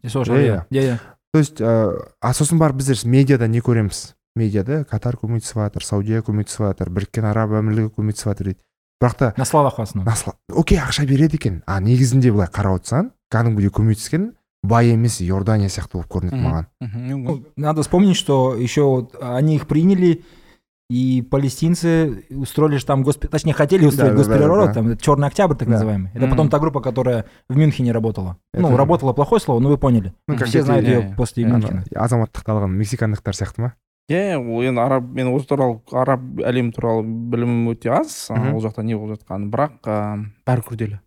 Иә, 0.06 0.66
иә, 0.72 0.82
иә. 0.84 0.98
то 1.34 1.40
есть 1.40 1.60
ә, 1.60 1.98
а 2.22 2.34
сосын 2.34 2.58
барып 2.60 2.78
біздер 2.78 2.96
медиада 3.10 3.48
не 3.48 3.60
көреміз. 3.60 4.14
Медиада 4.36 4.86
катар 4.86 5.18
көмектесіп 5.20 5.58
жатыр 5.60 5.84
саудия 5.84 6.22
көмектесіп 6.22 6.64
жатыр 6.70 6.90
біріккен 6.90 7.26
араб 7.26 7.52
әмірлігі 7.60 7.90
көмектесіп 7.98 8.30
жатыр 8.32 8.46
дейді. 8.54 8.60
Бірақ 9.02 9.18
та 9.18 9.34
На 9.38 9.46
словах 9.46 9.78
в 9.78 9.82
основном. 9.82 10.14
окей 10.54 10.78
ақша 10.78 11.06
береді 11.06 11.36
екен. 11.36 11.64
А 11.66 11.82
негізінде 11.82 12.32
былай 12.32 12.48
қарап 12.48 12.80
отырсаң 12.80 13.12
кәдімгідей 13.34 13.70
көмектескен 13.74 14.32
бай 14.64 14.92
емес 14.94 15.22
иордания 15.22 15.70
сияқты 15.70 15.98
болып 15.98 16.10
көрінеді 16.12 16.42
маған. 16.42 16.66
Ну, 16.82 17.44
Надо 17.56 17.82
вспомнить, 17.82 18.16
что 18.16 18.56
еще 18.56 18.84
вот 18.84 19.16
они 19.22 19.56
их 19.56 19.68
приняли, 19.68 20.24
и 20.90 21.22
палестинцы 21.22 22.26
устроили 22.30 22.76
же 22.78 22.86
там 22.86 23.02
госп... 23.04 23.28
точнее 23.28 23.54
хотели 23.54 23.86
устроить 23.86 24.12
Да, 24.12 24.18
госпереворот, 24.18 24.68
да, 24.68 24.74
да. 24.74 24.82
там 24.82 24.98
Черный 24.98 25.28
Октябрь 25.28 25.56
так 25.56 25.68
Да. 25.68 25.74
называемый. 25.76 26.12
Это 26.14 26.22
Мгм. 26.26 26.30
потом 26.32 26.50
та 26.50 26.60
группа, 26.60 26.82
которая 26.82 27.26
в 27.50 27.56
Мюнхене 27.56 27.92
работала. 27.92 28.38
Ну, 28.54 28.68
Это- 28.68 28.78
работала 28.78 29.14
плохое 29.14 29.40
слово, 29.40 29.60
но 29.60 29.70
вы 29.70 29.78
поняли. 29.78 30.14
Ну, 30.28 30.38
как 30.38 30.48
Все 30.48 30.64
знают 30.64 30.86
ее 30.86 31.14
после 31.18 31.46
Мюнхена. 31.46 31.84
Азаматтықты 31.96 32.52
алған 32.52 32.76
мексикандықтар 32.76 33.34
сияқты 33.34 33.62
ма 33.62 33.74
иә 34.12 34.36
ол 34.38 34.62
енді 34.62 34.82
араб 34.82 35.04
мен 35.14 35.28
осы 35.34 35.48
туралы 35.48 35.80
араб 35.94 36.20
әлемі 36.44 36.74
туралы 36.76 37.04
білімім 37.06 37.72
өте 37.72 37.88
аз 37.90 38.30
ол 38.30 38.60
жақта 38.60 38.84
не 38.84 38.94
болып 38.98 39.22
жатқанын 39.22 39.50
бірақ 39.50 40.28
бәрі 40.46 40.62
күрделі 40.68 41.00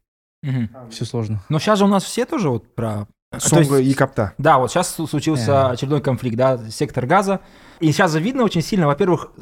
все 0.89 1.05
сложно 1.05 1.41
Но 1.51 1.59
сейчас 1.59 1.79
же 1.81 1.85
у 1.85 1.89
нас 1.89 2.05
все 2.05 2.25
тоже 2.25 2.49
вот 2.49 2.75
про... 2.75 3.07
То 3.39 3.57
соңғы 3.57 3.81
есть- 3.81 3.91
екі 3.97 4.03
апта 4.05 4.33
Да, 4.39 4.59
вот 4.59 4.71
сейчас 4.71 4.95
случился 4.95 5.51
Yeah. 5.51 5.71
очередной 5.73 6.01
конфликт, 6.01 6.37
да, 6.37 6.59
сектор 6.71 7.07
газа. 7.07 7.41
И 7.81 7.91
сейчас 7.93 8.15
видно 8.15 8.45
очень 8.45 8.63
сильно, 8.63 8.87
во-первых, 8.87 9.33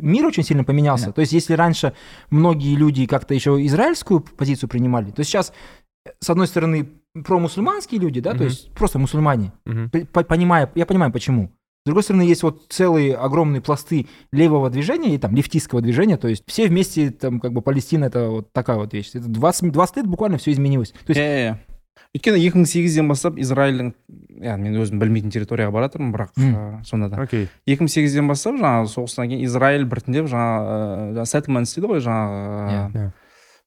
мир 0.00 0.26
очень 0.26 0.42
сильно 0.44 0.64
поменялся. 0.64 1.10
Yeah. 1.10 1.12
То 1.12 1.20
есть 1.20 1.32
если 1.32 1.54
раньше 1.54 1.92
многие 2.30 2.74
люди 2.76 3.06
как-то 3.06 3.34
еще 3.34 3.64
израильскую 3.66 4.20
позицию 4.20 4.68
принимали, 4.68 5.10
то 5.10 5.22
сейчас, 5.24 5.52
э, 6.06 6.10
с 6.20 6.30
одной 6.30 6.46
стороны, 6.46 6.88
промусульманские 7.24 8.00
люди, 8.00 8.20
да, 8.20 8.30
то 8.30 8.36
Мгм. 8.36 8.44
есть 8.46 8.72
просто 8.72 8.98
мусульмане, 8.98 9.52
по- 10.12 10.24
понимая, 10.24 10.70
я 10.74 10.84
понимаю, 10.86 11.12
почему. 11.12 11.50
С 11.84 11.86
другой 11.86 12.02
стороны, 12.02 12.22
есть 12.22 12.42
вот 12.42 12.62
целые 12.70 13.14
огромные 13.14 13.60
пласты 13.60 14.06
левого 14.32 14.70
движения 14.70 15.14
и 15.14 15.18
там 15.18 15.36
лефтистского 15.36 15.82
движения, 15.82 16.16
то 16.16 16.28
есть 16.28 16.42
все 16.46 16.66
вместе, 16.66 17.10
там, 17.10 17.40
как 17.40 17.52
бы 17.52 17.60
Палестина, 17.60 18.06
это 18.06 18.30
вот 18.30 18.52
такая 18.52 18.78
вот 18.78 18.94
вещь. 18.94 19.10
Это 19.14 19.28
20, 19.28 19.70
20 19.70 19.96
лет 19.98 20.06
буквально 20.06 20.38
все 20.38 20.50
изменилось. 20.52 20.92
То 21.06 21.10
есть, 21.12 21.20
иә 21.20 21.50
иә 21.50 21.56
өйткені 22.14 22.40
екі 22.46 22.60
мың 22.60 22.68
сегізден 22.70 23.08
бастап 23.10 23.38
израильдің 23.42 23.90
иә 24.44 24.54
мен 24.60 24.78
өзім 24.78 25.00
білмейтін 25.02 25.32
территорияға 25.34 25.74
бара 25.74 25.88
жатырмын 25.88 26.12
бірақ 26.14 26.30
ә, 26.38 26.62
сонда 26.86 27.08
да 27.10 27.22
окей 27.24 27.48
екі 27.66 27.82
мың 27.82 27.90
сегізден 27.90 28.30
бастап 28.30 28.60
жаңағы 28.60 28.90
соғыстан 28.92 29.32
кейін 29.32 29.44
израиль 29.48 29.86
біртіндеп 29.90 30.30
жаңағы 30.30 31.24
ә, 31.24 31.26
settlements 31.26 31.74
дейді 31.74 31.90
ғой 31.90 32.04
жаңағы. 32.04 32.86
Иә. 32.94 33.10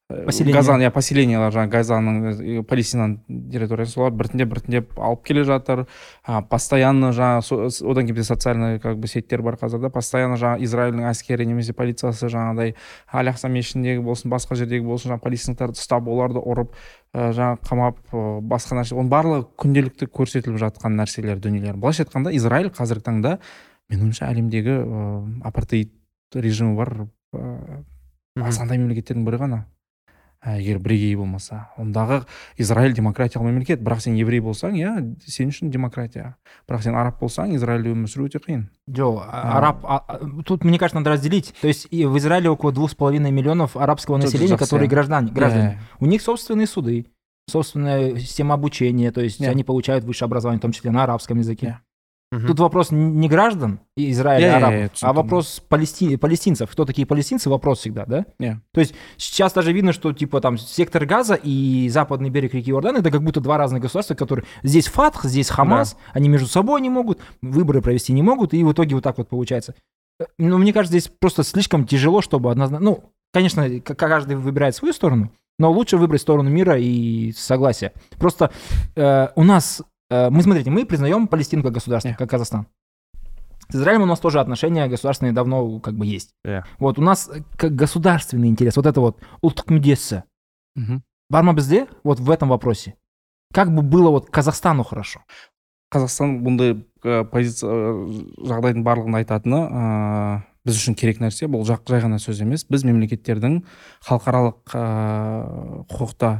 Поселение. 0.08 0.54
газан 0.56 0.80
иә 0.80 0.88
поселениялар 0.88 1.52
жаңағы 1.52 1.68
газаның 1.68 2.14
ә, 2.24 2.62
палестинаның 2.64 3.50
территориясын 3.52 3.92
солар 3.92 4.14
біртіндеп 4.16 4.48
біртіндеп 4.48 4.94
алып 4.96 5.20
келе 5.28 5.42
жатыр 5.44 5.82
а, 6.24 6.40
постоянно 6.40 7.10
жаңағы 7.12 7.68
одан 7.84 8.08
кейін 8.08 8.16
бізде 8.16 8.24
социальный 8.24 8.80
как 8.80 8.96
бы 8.96 9.06
сеттер 9.06 9.42
бар 9.44 9.58
қазір 9.60 9.82
да 9.84 9.90
постоянно 9.92 10.40
жаңағы 10.40 10.64
израильдің 10.64 11.10
әскері 11.10 11.44
немесе 11.44 11.76
полициясы 11.76 12.32
жаңағыдай 12.32 12.72
аль 13.12 13.28
ақса 13.28 13.52
мешітіндегі 13.52 14.00
болсын 14.00 14.32
басқа 14.32 14.56
жердегі 14.56 14.88
болсын 14.88 15.12
жаңағы 15.12 15.26
палестиналықтарды 15.28 15.76
ұстап 15.76 16.08
оларды 16.08 16.40
ұрып 16.40 16.72
ә, 17.12 17.28
жаңағы 17.36 17.60
қамап 17.68 18.00
ә, 18.08 18.26
басқа 18.40 18.80
нәрсе. 18.80 18.96
Оның 18.96 19.12
барлығы 19.12 19.46
күнделікті 19.60 20.08
көрсетіліп 20.08 20.56
жатқан 20.56 20.96
нәрселер 20.96 21.36
дүниелер. 21.36 21.76
Былайша 21.76 22.08
айтқанда 22.08 22.32
израиль 22.32 22.72
қазіргі 22.72 23.10
таңда 23.12 23.38
менің 23.92 24.08
ойымша 24.08 24.32
әлемдегі 24.32 24.80
ә, 24.80 25.16
апартеид 25.52 25.92
режимі 26.32 26.78
бар 26.80 26.94
ә, 27.36 27.82
аз 28.40 28.56
қандай 28.56 28.80
мемлекеттердің 28.80 29.28
бірі 29.28 29.44
ғана. 29.44 29.66
егер 30.45 30.77
бірегей 30.79 31.15
болмаса 31.15 31.69
ондағы 31.79 32.25
израиль 32.57 32.91
демократиялық 32.93 33.47
мемлекет 33.47 33.79
бірақ 33.79 34.01
сен 34.03 34.15
еврей 34.19 34.41
болсаң 34.43 34.73
иә 34.75 35.15
сен 35.25 35.47
үшін 35.53 35.69
демократия 35.71 36.35
бірақ 36.67 36.83
сен 36.83 36.95
араб 36.99 37.21
болсаң 37.21 37.55
израильде 37.55 37.93
өмір 37.93 38.11
сүру 38.11 38.27
өте 38.27 38.41
қиын 38.43 38.65
Джо, 38.91 39.21
а- 39.23 39.29
А. 39.31 39.57
араб, 39.59 39.85
а- 39.85 40.03
а, 40.05 40.19
тут, 40.43 40.65
мне 40.65 40.77
кажется, 40.77 40.99
надо 40.99 41.11
разделить. 41.11 41.53
То 41.61 41.67
есть 41.69 41.87
и 41.91 42.03
в 42.05 42.17
Израиле 42.17 42.49
около 42.49 42.73
двух 42.73 42.91
с 42.91 42.95
половиной 42.95 43.31
миллионов 43.31 43.77
арабского 43.77 44.17
Тут 44.17 44.25
населения, 44.25 44.49
совсем. 44.49 44.65
которые 44.65 44.89
граждане. 44.89 45.31
граждане. 45.31 45.79
Иә, 45.79 45.95
У 46.01 46.05
них 46.07 46.21
собственные 46.21 46.67
суды, 46.67 47.05
собственная 47.49 48.17
система 48.19 48.55
обучения, 48.55 49.11
то 49.11 49.21
есть 49.21 49.39
Yeah. 49.39 49.49
они 49.49 49.63
получают 49.63 50.03
высшее 50.03 50.27
образование, 50.27 50.59
в 50.59 50.61
том 50.61 50.73
числе 50.73 50.91
на 50.91 51.03
арабском 51.03 51.37
языке. 51.37 51.67
Yeah. 51.67 51.86
Мгм. 52.30 52.46
Тут 52.46 52.60
вопрос 52.60 52.90
не 52.90 53.26
граждан 53.26 53.80
и 53.96 54.10
Израиля, 54.10 54.46
Yeah, 54.46 54.50
yeah, 54.50 54.56
арабов, 54.56 54.74
yeah, 54.80 54.98
а 55.00 55.12
вопрос 55.14 55.62
палести- 55.66 56.18
палестинцев. 56.18 56.70
Кто 56.70 56.84
такие 56.84 57.06
палестинцы? 57.06 57.48
Вопрос 57.48 57.78
всегда, 57.78 58.04
да? 58.04 58.26
Yeah. 58.38 58.56
То 58.74 58.80
есть 58.80 58.94
сейчас 59.16 59.54
даже 59.54 59.72
видно, 59.72 59.94
что 59.94 60.12
типа 60.12 60.42
там 60.42 60.58
сектор 60.58 61.06
Газа 61.06 61.34
и 61.42 61.88
западный 61.88 62.28
берег 62.28 62.52
реки 62.52 62.70
Иордан 62.70 62.96
это 62.96 63.10
как 63.10 63.22
будто 63.22 63.40
два 63.40 63.56
разных 63.56 63.80
государства, 63.80 64.14
которые 64.14 64.44
здесь 64.62 64.88
Фатх, 64.88 65.24
здесь 65.24 65.48
Хамас, 65.48 65.96
они 66.12 66.28
между 66.28 66.48
собой 66.48 66.82
не 66.82 66.90
могут, 66.90 67.18
выборы 67.40 67.80
провести 67.80 68.12
не 68.12 68.22
могут, 68.22 68.52
и 68.52 68.62
в 68.62 68.72
итоге 68.72 68.94
вот 68.94 69.04
так 69.04 69.16
вот 69.16 69.28
получается. 69.28 69.74
Э, 70.20 70.24
Но 70.36 70.58
мне 70.58 70.74
кажется, 70.74 70.98
здесь 70.98 71.10
просто 71.18 71.42
слишком 71.44 71.86
тяжело, 71.86 72.20
чтобы 72.20 72.50
однозначно... 72.50 72.84
Ну, 72.84 73.04
конечно, 73.32 73.80
каждый 73.80 74.36
выбирает 74.36 74.74
свою 74.74 74.92
сторону, 74.92 75.32
но 75.58 75.72
лучше 75.72 75.96
выбрать 75.96 76.20
сторону 76.20 76.50
мира 76.50 76.78
и 76.78 77.32
согласия. 77.32 77.92
Просто 78.18 78.50
э, 78.96 79.28
у 79.34 79.44
нас... 79.44 79.82
э, 80.10 80.30
мы, 80.30 80.42
смотрите, 80.42 80.70
мы 80.70 80.84
признаем 80.86 81.28
Палестину 81.28 81.62
как 81.62 81.72
государство, 81.72 82.10
Yeah. 82.10 82.16
как 82.16 82.30
Казахстан. 82.30 82.66
С 83.70 83.76
Израилем 83.76 84.02
у 84.02 84.06
нас 84.06 84.20
тоже 84.20 84.40
отношения 84.40 84.86
государственные 84.88 85.32
давно 85.32 85.80
как 85.80 85.94
бы 85.94 86.06
есть. 86.06 86.30
Yeah. 86.46 86.64
Вот 86.78 86.98
у 86.98 87.02
нас 87.02 87.28
э, 87.28 87.42
как 87.56 87.74
государственный 87.74 88.48
интерес, 88.48 88.76
вот 88.76 88.86
это 88.86 89.00
вот 89.00 89.20
ұлттық 89.42 89.70
мүддесі. 89.70 90.22
Бар 91.30 91.42
ма 91.42 91.52
бізде 91.52 91.88
вот 92.04 92.20
в 92.20 92.30
этом 92.30 92.48
вопросе? 92.48 92.94
Как 93.52 93.74
бы 93.74 93.82
было 93.82 94.10
вот 94.10 94.30
Казахстану 94.30 94.84
хорошо? 94.84 95.20
қазақстан 95.92 96.42
бұндай 96.44 96.74
ә, 97.04 97.24
позиция 97.24 97.72
ә, 97.72 97.92
жағдайдың 98.44 98.84
барлығын 98.84 99.18
айтатыны 99.22 99.60
ә, 99.64 99.84
біз 100.68 100.76
үшін 100.76 100.96
керек 100.98 101.22
нәрсе 101.22 101.48
бұл 101.48 101.64
жақ 101.64 101.88
жай 101.88 102.02
ғана 102.04 102.18
сөз 102.20 102.42
емес 102.44 102.66
біз 102.68 102.84
мемлекеттердің 102.84 103.62
халықаралық 104.04 104.74
ә, 104.76 104.82
құқықта 105.88 106.32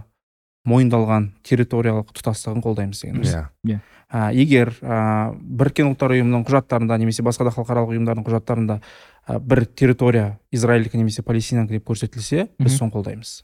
мойындалған 0.69 1.31
территориялық 1.47 2.13
тұтастығын 2.17 2.65
қолдаймыз 2.65 3.03
деген 3.03 3.23
нәрсе 3.23 3.45
иә. 3.67 3.81
Ә, 4.09 4.31
егер 4.33 4.73
ә, 4.81 5.35
біріккен 5.37 5.91
ұлттар 5.91 6.15
ұйымының 6.17 6.47
құжаттарында 6.49 6.97
немесе 6.97 7.25
басқа 7.27 7.45
да 7.45 7.53
халықаралық 7.53 7.93
ұйымдардың 7.93 8.25
құжаттарында 8.25 8.79
ә, 8.81 9.37
бір 9.39 9.67
территория 9.69 10.39
израильдікі 10.51 10.97
немесе 10.97 11.25
палестинанікі 11.27 11.77
деп 11.77 11.89
көрсетілсе 11.91 12.47
біз 12.57 12.79
соны 12.79 12.95
қолдаймыз. 12.95 13.43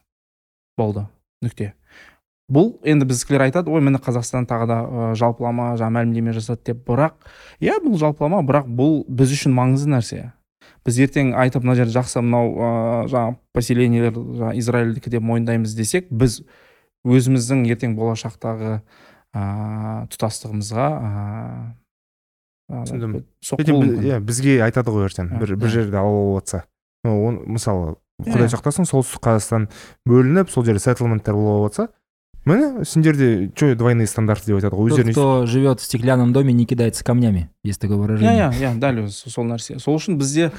Болды. 0.80 1.04
Нүкте. 1.44 1.74
Бұл 2.48 2.74
енді 2.84 3.06
біздікілер 3.08 3.46
айтады 3.46 3.72
ой 3.72 3.84
міне 3.84 4.00
қазақстан 4.00 4.48
тағы 4.48 4.66
да 4.68 4.80
ә, 4.84 5.12
жалпылама 5.20 5.74
жаңа 5.80 6.00
мәлімдеме 6.00 6.32
жасады 6.36 6.72
деп. 6.72 6.82
Бірақ 6.88 7.28
иә 7.60 7.76
бұл 7.84 8.00
жалпылама 8.00 8.40
бірақ 8.44 8.68
бұл 8.68 9.02
біз 9.08 9.36
үшін 9.36 9.52
маңызды 9.56 9.92
нәрсе. 9.92 10.26
Біз 10.84 10.98
ертең 11.00 11.32
айтып 11.40 11.64
мына 11.64 11.76
жер 11.76 11.92
жақсы 11.92 12.20
мынау 12.20 12.50
ыыы 12.52 13.08
жаңағы 13.12 13.36
поселениелер 13.56 14.16
жаңағы 14.16 14.60
израильдікі 14.60 15.12
деп 15.12 15.24
мойындаймыз 15.24 15.76
десек 15.76 16.08
біз 16.12 16.42
өзіміздің 17.04 17.64
ертең 17.70 17.96
болашақтағы 17.98 18.80
ыыы 19.34 20.06
тұтастығымызға 20.12 20.86
ыыы 22.70 22.84
Түсіндім. 22.84 23.18
иә 24.08 24.20
бізге 24.24 24.54
айтады 24.64 24.90
ғой 24.94 25.04
ертең 25.10 25.28
Иә, 25.34 25.38
бір 25.42 25.56
бір 25.60 25.68
иә. 25.68 25.72
жерде 25.74 25.98
алау 26.00 26.30
болып 26.32 26.46
жатса 26.48 26.64
мысалы 27.04 27.96
құдай 28.24 28.46
Иә. 28.48 28.54
сақтасын 28.54 28.86
солтүстік 28.88 29.20
қазақстан 29.26 29.68
бөлініп 30.08 30.48
сол 30.50 30.64
жерде 30.64 30.80
сеттleменттер 30.80 31.34
болып 31.36 31.74
жатса 31.74 31.88
міне 32.46 32.84
сендерде 32.84 33.50
че 33.54 33.74
двойные 33.74 34.06
стандарты 34.06 34.46
деп 34.46 34.56
айтады 34.62 34.76
ғой 34.76 34.90
өздеріне 34.92 35.12
кто 35.12 35.44
живет 35.46 35.80
в 35.80 35.84
стеклянном 35.84 36.32
доме, 36.32 36.52
не 36.52 36.64
кидается 36.66 37.02
камнями. 37.04 37.50
Есть 37.64 37.80
такое 37.80 37.96
иә 37.96 38.00
выражение. 38.00 38.50
иә 38.50 38.52
иә 38.72 38.78
дәл 38.80 39.04
өзі 39.04 39.28
сол 39.30 39.44
нәрсе 39.44 39.78
сол 39.78 39.96
үшін 39.96 40.16
бізде 40.16 40.50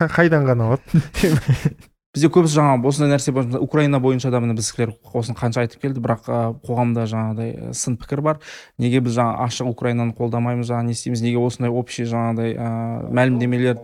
қайдан 0.00 0.44
ғана 0.44 0.68
алады 0.68 0.82
бізде 2.18 2.28
көбісі 2.34 2.58
жаңағы 2.58 2.90
осындай 2.90 3.12
нәрсе 3.14 3.32
бойынша 3.32 3.60
украина 3.62 4.00
бойынша 4.02 4.32
да 4.34 4.40
міне 4.42 4.56
біздікілер 4.58 4.96
осыны 5.14 5.38
қанша 5.38 5.62
айтып 5.62 5.84
келді 5.84 6.02
бірақ 6.02 6.26
қоғамда 6.66 7.06
жаңағыдай 7.06 7.72
сын 7.78 7.94
пікір 8.00 8.22
бар. 8.26 8.40
Неге 8.82 9.00
біз 9.06 9.14
жаңа 9.20 9.46
ашық 9.46 9.70
украинаны 9.70 10.16
қолдамаймыз 10.18 10.66
жаңағы 10.66 10.90
не 10.90 10.96
істейміз? 10.98 11.22
Неге 11.22 11.38
осындай 11.38 11.70
общий 11.70 12.08
жаңағыдай 12.10 12.56
ә, 12.58 12.68
мәлімдемелер 13.14 13.78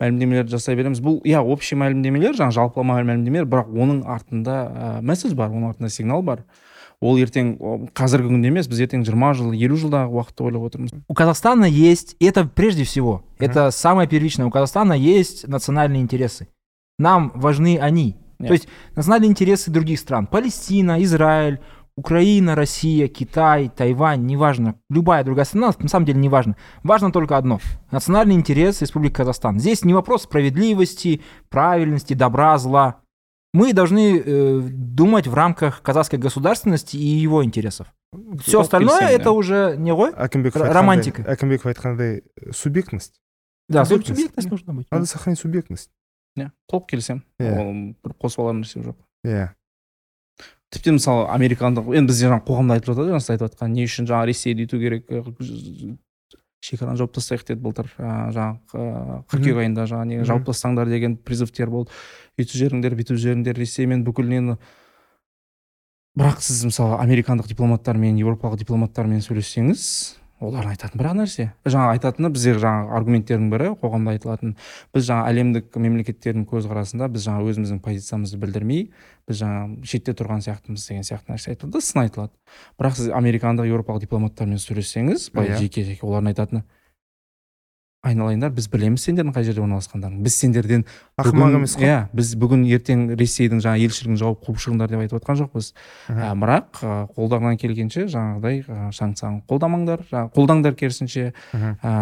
мәлімдемелерді 0.00 0.56
жасай 0.56 0.80
береміз? 0.80 1.04
Бұл 1.04 1.20
иә 1.28 1.44
общий 1.44 1.76
мәлімдемелер 1.76 2.38
жаңағы 2.40 2.56
жалпылама 2.56 3.02
мәлімдемелер 3.04 3.50
бірақ 3.52 3.68
оның 3.76 4.04
артында 4.08 4.56
ә, 4.64 4.94
месседж 5.04 5.36
бар 5.36 5.52
оның 5.52 5.74
артында 5.74 5.92
сигнал 5.92 6.24
бар. 6.24 6.46
Ол 7.04 7.18
ертең 7.20 7.90
қазіргі 7.92 8.30
күнде 8.30 8.48
емес 8.48 8.68
біз 8.70 8.80
ертең 8.86 9.02
жиырма 9.04 9.34
жыл 9.36 9.52
елу 9.52 9.76
жылдағы 9.76 10.14
уақытты 10.14 10.46
ойлап 10.46 10.70
отырмыз. 10.70 10.94
У 11.06 11.14
Казахстана 11.14 11.66
есть, 11.66 12.16
это 12.18 12.46
прежде 12.46 12.84
всего, 12.84 13.24
это 13.38 13.70
самое 13.72 14.08
первичное, 14.08 14.46
у 14.46 14.50
Казахстана 14.50 14.94
есть 14.94 15.46
национальные 15.46 16.00
интересы. 16.00 16.46
Нам 16.97 17.31
важны 17.35 17.77
они. 17.79 18.17
Нет. 18.39 18.47
То 18.47 18.53
есть 18.53 18.67
национальные 18.95 19.29
интересы 19.29 19.71
других 19.71 19.99
стран. 19.99 20.27
Палестина, 20.27 21.01
Израиль, 21.03 21.59
Украина, 21.97 22.55
Россия, 22.55 23.07
Китай, 23.09 23.69
Тайвань, 23.69 24.25
неважно. 24.25 24.75
Любая 24.89 25.23
другая 25.25 25.45
страна, 25.45 25.73
на 25.79 25.89
самом 25.89 26.05
деле 26.05 26.19
неважно. 26.19 26.55
Важно 26.83 27.11
только 27.11 27.35
одно. 27.37 27.59
Национальный 27.91 28.35
интерес 28.35 28.81
Республики 28.81 29.13
Казахстан. 29.15 29.59
Здесь 29.59 29.83
не 29.83 29.93
вопрос 29.93 30.23
справедливости, 30.23 31.21
правильности, 31.49 32.13
добра, 32.13 32.57
зла. 32.57 33.01
Мы 33.53 33.73
должны 33.73 34.17
э, 34.19 34.59
думать 34.61 35.27
в 35.27 35.33
рамках 35.33 35.81
казахской 35.81 36.19
государственности 36.19 36.95
и 36.97 37.03
его 37.05 37.43
интересов. 37.43 37.87
Все 38.45 38.61
остальное 38.61 38.99
келісемін, 38.99 39.19
это 39.21 39.29
иә. 39.29 39.33
уже 39.33 39.75
не 39.77 39.91
ғой? 39.91 40.13
әкімбеков 40.15 40.61
Р- 40.61 40.67
айтқандай- 40.69 40.73
романтика. 40.73 41.21
әкімбеков 41.23 41.65
айтқандай 41.65 42.21
субъектность 42.53 43.19
Да, 43.67 43.85
Субъектность. 43.85 44.21
субъектность 44.21 44.51
нужно 44.51 44.73
быть. 44.73 44.85
надо 44.91 45.05
сохранить 45.05 45.39
субъектность 45.39 45.89
Иә 46.36 46.50
толық 46.70 46.86
келісемін 46.90 47.22
Иә. 47.40 47.52
ол 47.60 47.72
бір 48.02 48.14
қосып 48.20 48.40
алар 48.44 48.54
нәрсе 48.60 48.82
жоқ. 48.82 48.96
Иә. 49.24 49.48
Тіпті 50.74 50.96
мысалы 50.96 51.28
американдық 51.30 51.92
енді 51.94 52.10
бізде 52.10 52.26
жаңағы 52.26 52.46
қоғамда 52.48 52.74
айтып 52.78 52.88
жатады 52.90 53.12
жаңа 53.12 53.20
сіз 53.22 53.30
айтып 53.36 53.46
жатқан 53.52 53.74
не 53.76 53.84
үшін 53.86 54.08
жаңағы 54.10 54.26
ресейді 54.32 54.64
үйту 54.66 54.80
керек 54.82 55.06
шекараны 56.64 56.96
жауып 56.96 57.12
тастайық 57.14 57.44
деді 57.46 57.60
былтыр. 57.60 57.90
Жаңағы 57.98 59.24
қыркүйек 59.30 59.58
айында 59.60 59.84
жаңағы 59.86 60.16
Мгм. 60.16 60.24
жауып 60.30 60.46
тастаңдар 60.48 60.88
деген 60.88 61.16
призывтер 61.20 61.68
болды. 61.70 61.92
Үйтіп 62.40 62.56
жіберіңдер 62.56 62.96
бүйтіп 62.98 63.20
жіберіңдер 63.20 63.54
ресеймен 63.60 64.02
бүкіл 64.06 64.26
нені. 64.32 64.56
Бірақ 66.16 66.40
сіз 66.40 66.64
мысалы 66.64 66.96
американдық 67.04 67.46
дипломаттармен 67.52 68.16
еуропалық 68.16 68.56
дипломаттармен 68.64 69.20
сөйлессеңіз 69.20 70.16
олар 70.48 70.66
айтатын 70.70 71.00
бір 71.00 71.08
ақ 71.10 71.16
нәрсе. 71.18 71.46
Жаңағы 71.64 71.94
айтатыны 71.96 72.30
бізде 72.34 72.54
жаңағы 72.62 72.94
аргументтердің 72.98 73.48
бірі 73.52 73.70
қоғамда 73.82 74.14
айтылатын. 74.14 74.54
Біз 74.94 75.08
жаңа 75.08 75.26
әлемдік 75.32 75.78
мемлекеттердің 75.80 76.46
көзқарасында 76.50 77.08
біз 77.14 77.26
жаңа 77.26 77.44
өзіміздің 77.50 77.80
позициямызды 77.84 78.38
білдірмей 78.42 78.86
біз 79.28 79.40
жаңа 79.40 79.66
шетте 79.88 80.12
тұрған 80.14 80.44
сияқтымыз 80.44 80.86
деген 80.88 81.04
сияқты 81.08 81.32
нәрсе 81.34 81.54
айтылады 81.54 81.72
да 81.78 81.80
сын 81.80 82.02
айтылады. 82.04 82.32
Бірақ 82.78 82.96
сіз 83.00 83.10
американдық 83.16 83.68
еуропалық 83.72 84.04
дипломаттармен 84.06 84.60
сөйлессеңіз 84.62 85.30
былай 85.34 85.54
Иә. 85.54 85.60
жеке 85.64 85.84
жеке 85.84 86.06
олардың 86.06 86.34
айтатыны 86.34 86.64
айналайындар 88.04 88.52
біз 88.54 88.68
білеміз 88.72 89.04
сендердің 89.06 89.34
қай 89.34 89.46
жерде 89.46 89.62
орналасқандарыңды 89.64 90.24
біз 90.24 90.36
сендерден 90.38 90.84
ақымақ 91.20 91.56
емес 91.58 91.76
қой. 91.78 91.88
иә 91.88 91.98
біз 92.14 92.32
бүгін 92.40 92.64
ертең 92.76 93.04
ресейдің 93.18 93.62
жаңағы 93.64 93.88
елшілігін 93.88 94.20
жауып 94.20 94.44
қуып 94.44 94.62
шығыңдар 94.64 94.92
деп 94.92 95.04
айтып 95.04 95.18
жатқан 95.18 95.40
жоқпыз. 95.40 95.70
Ә, 96.12 96.32
бірақ 96.38 96.82
қолдарынан 97.16 97.58
келгенше 97.60 98.06
жаңағыдай 98.12 98.64
ә, 98.68 98.88
санкцияны 98.92 99.42
қолдамаңдар 99.48 100.04
қолдаңдар 100.36 100.76
керісінше. 100.78 101.32
Ә, 101.54 101.94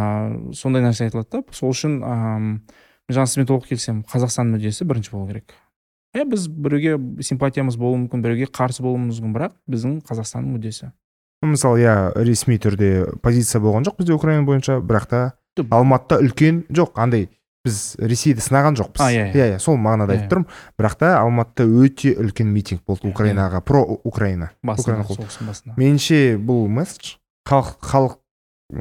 сондай 0.52 0.82
нәрсе 0.82 1.06
айтылады 1.06 1.30
да. 1.38 1.44
Сол 1.54 1.72
үшін 1.72 2.00
ә, 2.02 2.16
мен 2.58 3.14
жаңа 3.14 3.28
сізбен 3.30 3.50
толық 3.50 3.68
келісемін. 3.70 4.02
Қазақстан 4.10 4.50
мүддесі 4.56 4.88
бірінші 4.88 5.14
болу 5.14 5.28
керек. 5.30 5.54
Иә 6.12 6.26
біз 6.28 6.48
біреуге 6.48 6.98
симпатиямыз 7.24 7.78
болуы 7.80 8.02
мүмкін 8.02 8.20
біреуге 8.24 8.50
қарсы 8.52 8.82
болуымыз 8.84 9.22
мүмкін 9.22 9.36
бірақ 9.38 9.54
біздің 9.70 9.94
қазақстанның 10.04 10.58
мүддесі. 10.58 10.90
Мысалы 11.42 11.80
иә 11.82 11.94
ресми 12.22 12.58
түрде 12.60 13.06
позиция 13.24 13.62
болған 13.64 13.86
жоқ 13.88 13.96
бізде 13.98 14.14
украина 14.14 14.44
бойынша 14.46 14.76
бірақ 14.84 15.06
та. 15.08 15.22
Алматыда 15.60 16.20
үлкен 16.24 16.64
жоқ 16.72 16.98
андай 17.02 17.28
біз 17.64 17.94
ресейді 17.98 18.42
сынаған 18.42 18.74
жоқпыз. 18.80 19.02
А, 19.04 19.10
иә, 19.12 19.26
иә. 19.30 19.34
иә 19.36 19.48
иә 19.54 19.58
сол 19.62 19.76
мағынада 19.78 20.16
Иә, 20.16 20.22
айтып 20.24 20.32
тұрмын. 20.32 20.46
Бірақ 20.80 20.96
та 20.98 21.10
алматыда 21.20 21.68
өте 21.68 22.14
үлкен 22.18 22.48
митинг 22.50 22.82
болды 22.84 23.06
Иә, 23.06 23.12
украинаға 23.12 23.60
про 23.62 23.82
украина. 24.02 24.50
Басында 24.62 25.02
Украина 25.02 25.06
қол- 25.06 25.20
соғыстың 25.20 25.46
басында. 25.52 25.76
Меніңше 25.78 26.18
бұл 26.42 26.66
месседж 26.66 27.16
халық 27.46 27.76
халық 27.86 28.18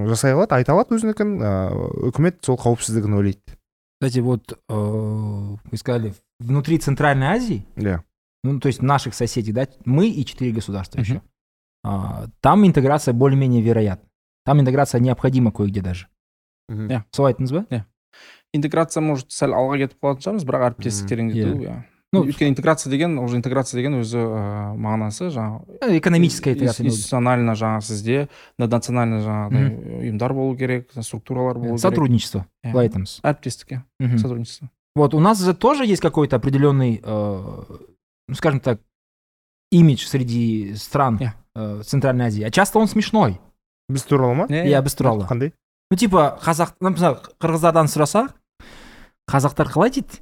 жасай 0.09 0.33
алады 0.33 0.55
айта 0.55 0.73
алады 0.73 0.95
өзінікін. 0.97 1.35
Ыыы, 1.41 2.09
үкімет 2.09 2.41
сол 2.45 2.57
қауіпсіздігін 2.57 3.13
ойлайды. 3.19 3.57
Кстати, 4.01 4.19
вот 4.19 4.57
э, 4.67 4.73
вы 4.73 5.77
сказали, 5.77 6.13
внутри 6.39 6.79
Центральной 6.79 7.27
Азии, 7.27 7.67
иә. 7.75 7.99
ну, 8.43 8.59
то 8.59 8.65
есть 8.65 8.81
наших 8.81 9.13
соседей, 9.13 9.51
да, 9.51 9.67
мы 9.85 10.07
и 10.09 10.25
четыре 10.25 10.51
государства 10.51 10.99
еще. 10.99 11.21
А, 11.83 12.25
там 12.39 12.65
интеграция 12.65 13.13
более-менее 13.13 13.61
вероятна. 13.61 14.07
Там 14.43 14.59
интеграция 14.59 14.99
необходима 14.99 15.51
кое-где 15.51 15.81
даже. 15.81 16.07
Иә. 16.69 17.03
Солай 17.11 17.33
айттыңыз 17.33 17.53
ба? 17.53 17.85
интеграция 18.53 19.01
может 19.01 19.31
сәл 19.31 19.53
алға 19.55 19.77
кетіп 19.79 20.01
қалатын 20.03 20.21
шығармыз 20.25 20.45
бірақ 20.47 20.63
әріптестік 20.71 21.07
тереңдету 21.09 21.55
Иә. 21.55 21.63
иә 21.71 21.83
Ну, 22.13 22.25
өйткені 22.27 22.49
интеграция 22.51 22.91
деген 22.91 23.17
уже 23.19 23.37
интеграция 23.37 23.77
деген 23.79 23.93
өзі 24.01 24.19
ыыы 24.19 24.75
мағынасы 24.75 25.29
жаңағы 25.31 25.77
э, 25.79 25.97
экономическая 25.97 26.51
интеграция. 26.51 26.85
институционально 26.85 27.53
жаңағы 27.55 27.81
сізде 27.87 28.27
наднационально 28.59 29.21
жаңағыдай 29.23 30.01
ұйымдар 30.11 30.33
болу 30.33 30.57
керек 30.57 30.89
структуралар 30.99 31.55
болу 31.55 31.77
керек 31.77 31.79
Сотрудничество. 31.79 32.45
Иә. 32.65 32.71
Былай 32.73 32.89
айтамыз. 32.89 33.21
әріптестік 33.23 33.71
иә 33.71 34.17
сотрудничество 34.19 34.69
Вот 34.95 35.13
у 35.13 35.21
нас 35.21 35.39
же 35.39 35.53
тоже 35.53 35.85
есть 35.85 36.01
какой-то 36.01 36.35
определенный, 36.35 36.99
э, 37.01 37.63
ну, 38.27 38.35
скажем 38.35 38.59
так, 38.59 38.81
имидж 39.71 40.05
среди 40.05 40.75
стран 40.75 41.17
Иә. 41.17 41.29
э, 41.55 41.81
Центральной 41.85 42.25
Азии. 42.25 42.43
А 42.43 42.51
часто 42.51 42.77
он 42.79 42.87
смешной. 42.89 43.39
біз 43.87 44.03
туралы 44.03 44.35
ма 44.35 44.45
иә 44.47 44.67
Я 44.67 44.81
без 44.81 44.95
туралы. 44.95 45.23
қандай 45.27 45.53
Ну, 45.91 45.97
типа, 45.97 46.39
қазақ, 46.41 46.77
ну, 46.79 46.93
мысалы, 46.95 47.19
қырғыздардан 47.43 47.89
сұрасақ, 47.91 48.31
қазақтар 49.27 49.67
қалай 49.67 49.91
дейді? 49.91 50.21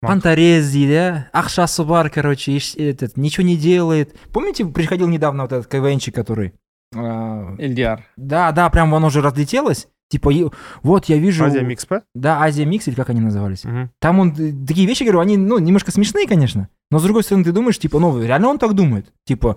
Панторез 0.00 0.72
дейді, 0.72 0.96
иә? 0.96 1.10
ақшасы 1.36 1.84
бар, 1.84 2.08
короче, 2.08 2.56
еш- 2.56 2.74
этот, 2.76 3.18
ничего 3.18 3.44
не 3.46 3.58
делает. 3.58 4.16
Помните, 4.32 4.64
приходил 4.64 5.08
недавно 5.08 5.42
вот 5.42 5.52
этот 5.52 5.66
КВНчик, 5.66 6.14
который... 6.14 6.54
э, 6.94 7.56
элдиар 7.58 8.06
да, 8.16 8.50
да, 8.52 8.70
прям 8.70 8.94
оно 8.94 9.08
уже 9.08 9.20
разлетелось. 9.20 9.88
Типа, 10.08 10.30
вот 10.82 11.04
я 11.06 11.18
вижу... 11.18 11.44
азия 11.44 11.62
микс 11.62 11.86
Да, 12.14 12.42
Азия 12.42 12.66
Микс, 12.66 12.88
или 12.88 12.94
как 12.94 13.08
они 13.10 13.20
назывались. 13.20 13.64
Мгм. 13.64 13.90
Там 13.98 14.20
он 14.20 14.30
э, 14.38 14.52
такие 14.66 14.86
вещи, 14.86 15.04
говорю, 15.04 15.20
они, 15.20 15.36
ну, 15.36 15.58
немножко 15.58 15.90
смешные, 15.90 16.26
конечно, 16.26 16.68
но 16.90 16.98
с 16.98 17.02
другой 17.02 17.22
стороны, 17.22 17.44
ты 17.44 17.52
думаешь, 17.52 17.78
типа, 17.78 17.98
ну, 17.98 18.22
реально 18.22 18.48
он 18.48 18.58
так 18.58 18.74
думает. 18.74 19.10
Типа, 19.24 19.56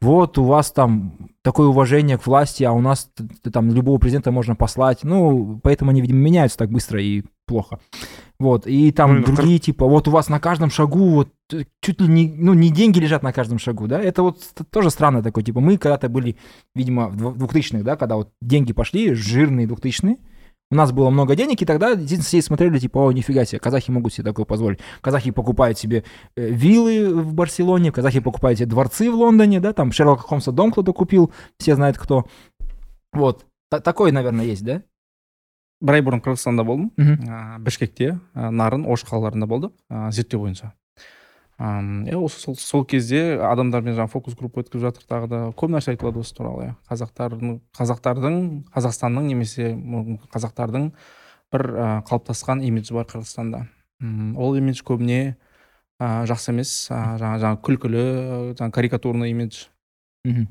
вот 0.00 0.38
у 0.38 0.44
вас 0.44 0.70
там 0.70 1.30
такое 1.42 1.66
уважение 1.66 2.18
к 2.18 2.26
власти, 2.26 2.64
а 2.64 2.72
у 2.72 2.80
нас 2.80 3.10
там 3.52 3.72
любого 3.72 3.98
президента 3.98 4.30
можно 4.30 4.54
послать. 4.54 5.00
Ну, 5.02 5.60
поэтому 5.62 5.90
они, 5.90 6.00
видимо, 6.00 6.20
меняются 6.20 6.58
так 6.58 6.70
быстро 6.70 7.02
и 7.02 7.24
плохо. 7.46 7.80
Вот, 8.38 8.66
и 8.68 8.92
там 8.92 9.20
Ну, 9.20 9.24
другие, 9.24 9.58
типа, 9.58 9.86
вот 9.86 10.06
у 10.06 10.12
вас 10.12 10.28
на 10.28 10.38
каждом 10.38 10.70
шагу, 10.70 11.08
вот, 11.08 11.28
э, 11.52 11.64
чуть 11.80 12.00
ли 12.00 12.06
не, 12.06 12.32
ну, 12.36 12.54
не 12.54 12.70
деньги 12.70 13.00
лежат 13.00 13.24
на 13.24 13.32
каждом 13.32 13.58
шагу, 13.58 13.88
да, 13.88 14.00
это 14.00 14.22
вот 14.22 14.38
тоже 14.70 14.90
странно 14.90 15.24
такое, 15.24 15.42
типа, 15.42 15.58
мы 15.58 15.76
когда-то 15.76 16.08
были, 16.08 16.36
видимо, 16.72 17.08
в 17.08 17.16
дв- 17.16 17.36
двухтысячных, 17.36 17.82
да, 17.82 17.96
когда 17.96 18.14
вот 18.14 18.30
деньги 18.40 18.72
пошли, 18.72 19.12
жирные 19.14 19.66
двухтысячные, 19.66 20.18
У 20.70 20.74
нас 20.74 20.92
было 20.92 21.08
много 21.08 21.34
денег, 21.34 21.62
и 21.62 21.64
тогда 21.64 21.96
все 21.96 22.42
смотрели, 22.42 22.78
типа, 22.78 22.98
о, 22.98 23.12
нифига 23.12 23.46
себе, 23.46 23.58
казахи 23.58 23.90
могут 23.90 24.12
себе 24.12 24.24
такое 24.24 24.44
позволить. 24.44 24.80
Казахи 25.00 25.30
покупают 25.30 25.78
себе 25.78 26.04
э, 26.36 26.50
виллы 26.50 27.14
в 27.22 27.32
Барселоне, 27.32 27.90
казахи 27.90 28.20
покупают 28.20 28.58
себе 28.58 28.68
дворцы 28.68 29.10
в 29.10 29.14
Лондоне, 29.14 29.60
да, 29.60 29.72
там 29.72 29.92
Шерлока 29.92 30.22
Холмса 30.22 30.52
дом 30.52 30.70
кто-то 30.70 30.92
купил, 30.92 31.32
все 31.58 31.74
знают 31.74 31.96
кто. 31.96 32.26
Вот, 33.14 33.46
Та- 33.70 33.80
такой, 33.80 34.12
наверное, 34.12 34.44
есть, 34.44 34.64
да? 34.64 34.82
бір 35.80 35.94
ай 35.94 36.02
бұрын 36.02 36.18
қырғызстанда 36.20 36.64
болдым 36.66 36.90
Мгм. 36.96 37.28
ә, 37.30 37.58
бішкекте 37.62 38.18
ә, 38.34 38.50
нарын 38.50 38.82
ош 38.90 39.04
қалаларында 39.06 39.46
болдық 39.46 39.72
ә, 39.88 40.10
зерттеу 40.10 40.40
бойынша 40.40 40.72
Иә 41.58 42.14
осы 42.14 42.38
сол, 42.38 42.54
сол 42.54 42.84
кезде 42.86 43.40
адамдармен 43.42 43.96
жаңағы 43.96 44.12
фокус 44.12 44.36
группа 44.38 44.62
өткізіп 44.62 44.84
жатыр 44.84 45.06
тағы 45.10 45.30
да. 45.30 45.40
Көп 45.58 45.72
нәрсе 45.74 45.90
айтылады 45.90 46.20
осы 46.22 46.36
туралы 46.36 46.68
иә. 46.68 46.74
Қазақтардың 46.86 47.56
қазақтардың 47.74 48.36
қазақстанның 48.76 49.26
немесе 49.26 49.72
қазақтардың 50.30 50.92
бір 51.50 51.64
ә, 51.74 51.88
қалыптасқан 52.06 52.62
имиджі 52.62 52.94
бар 52.94 53.08
қырғызстанда. 53.10 53.64
Ол 54.38 54.54
имидж 54.60 54.84
көбіне 54.86 55.34
ә, 55.98 56.22
жақсы 56.30 56.52
емес. 56.54 56.76
Ә, 56.94 57.18
жаңа 57.18 57.58
күлкілі 57.58 58.06
жаңағы 58.54 58.70
карикатурный 58.78 59.34
имидж. 59.34 59.66
Мгм. 60.28 60.46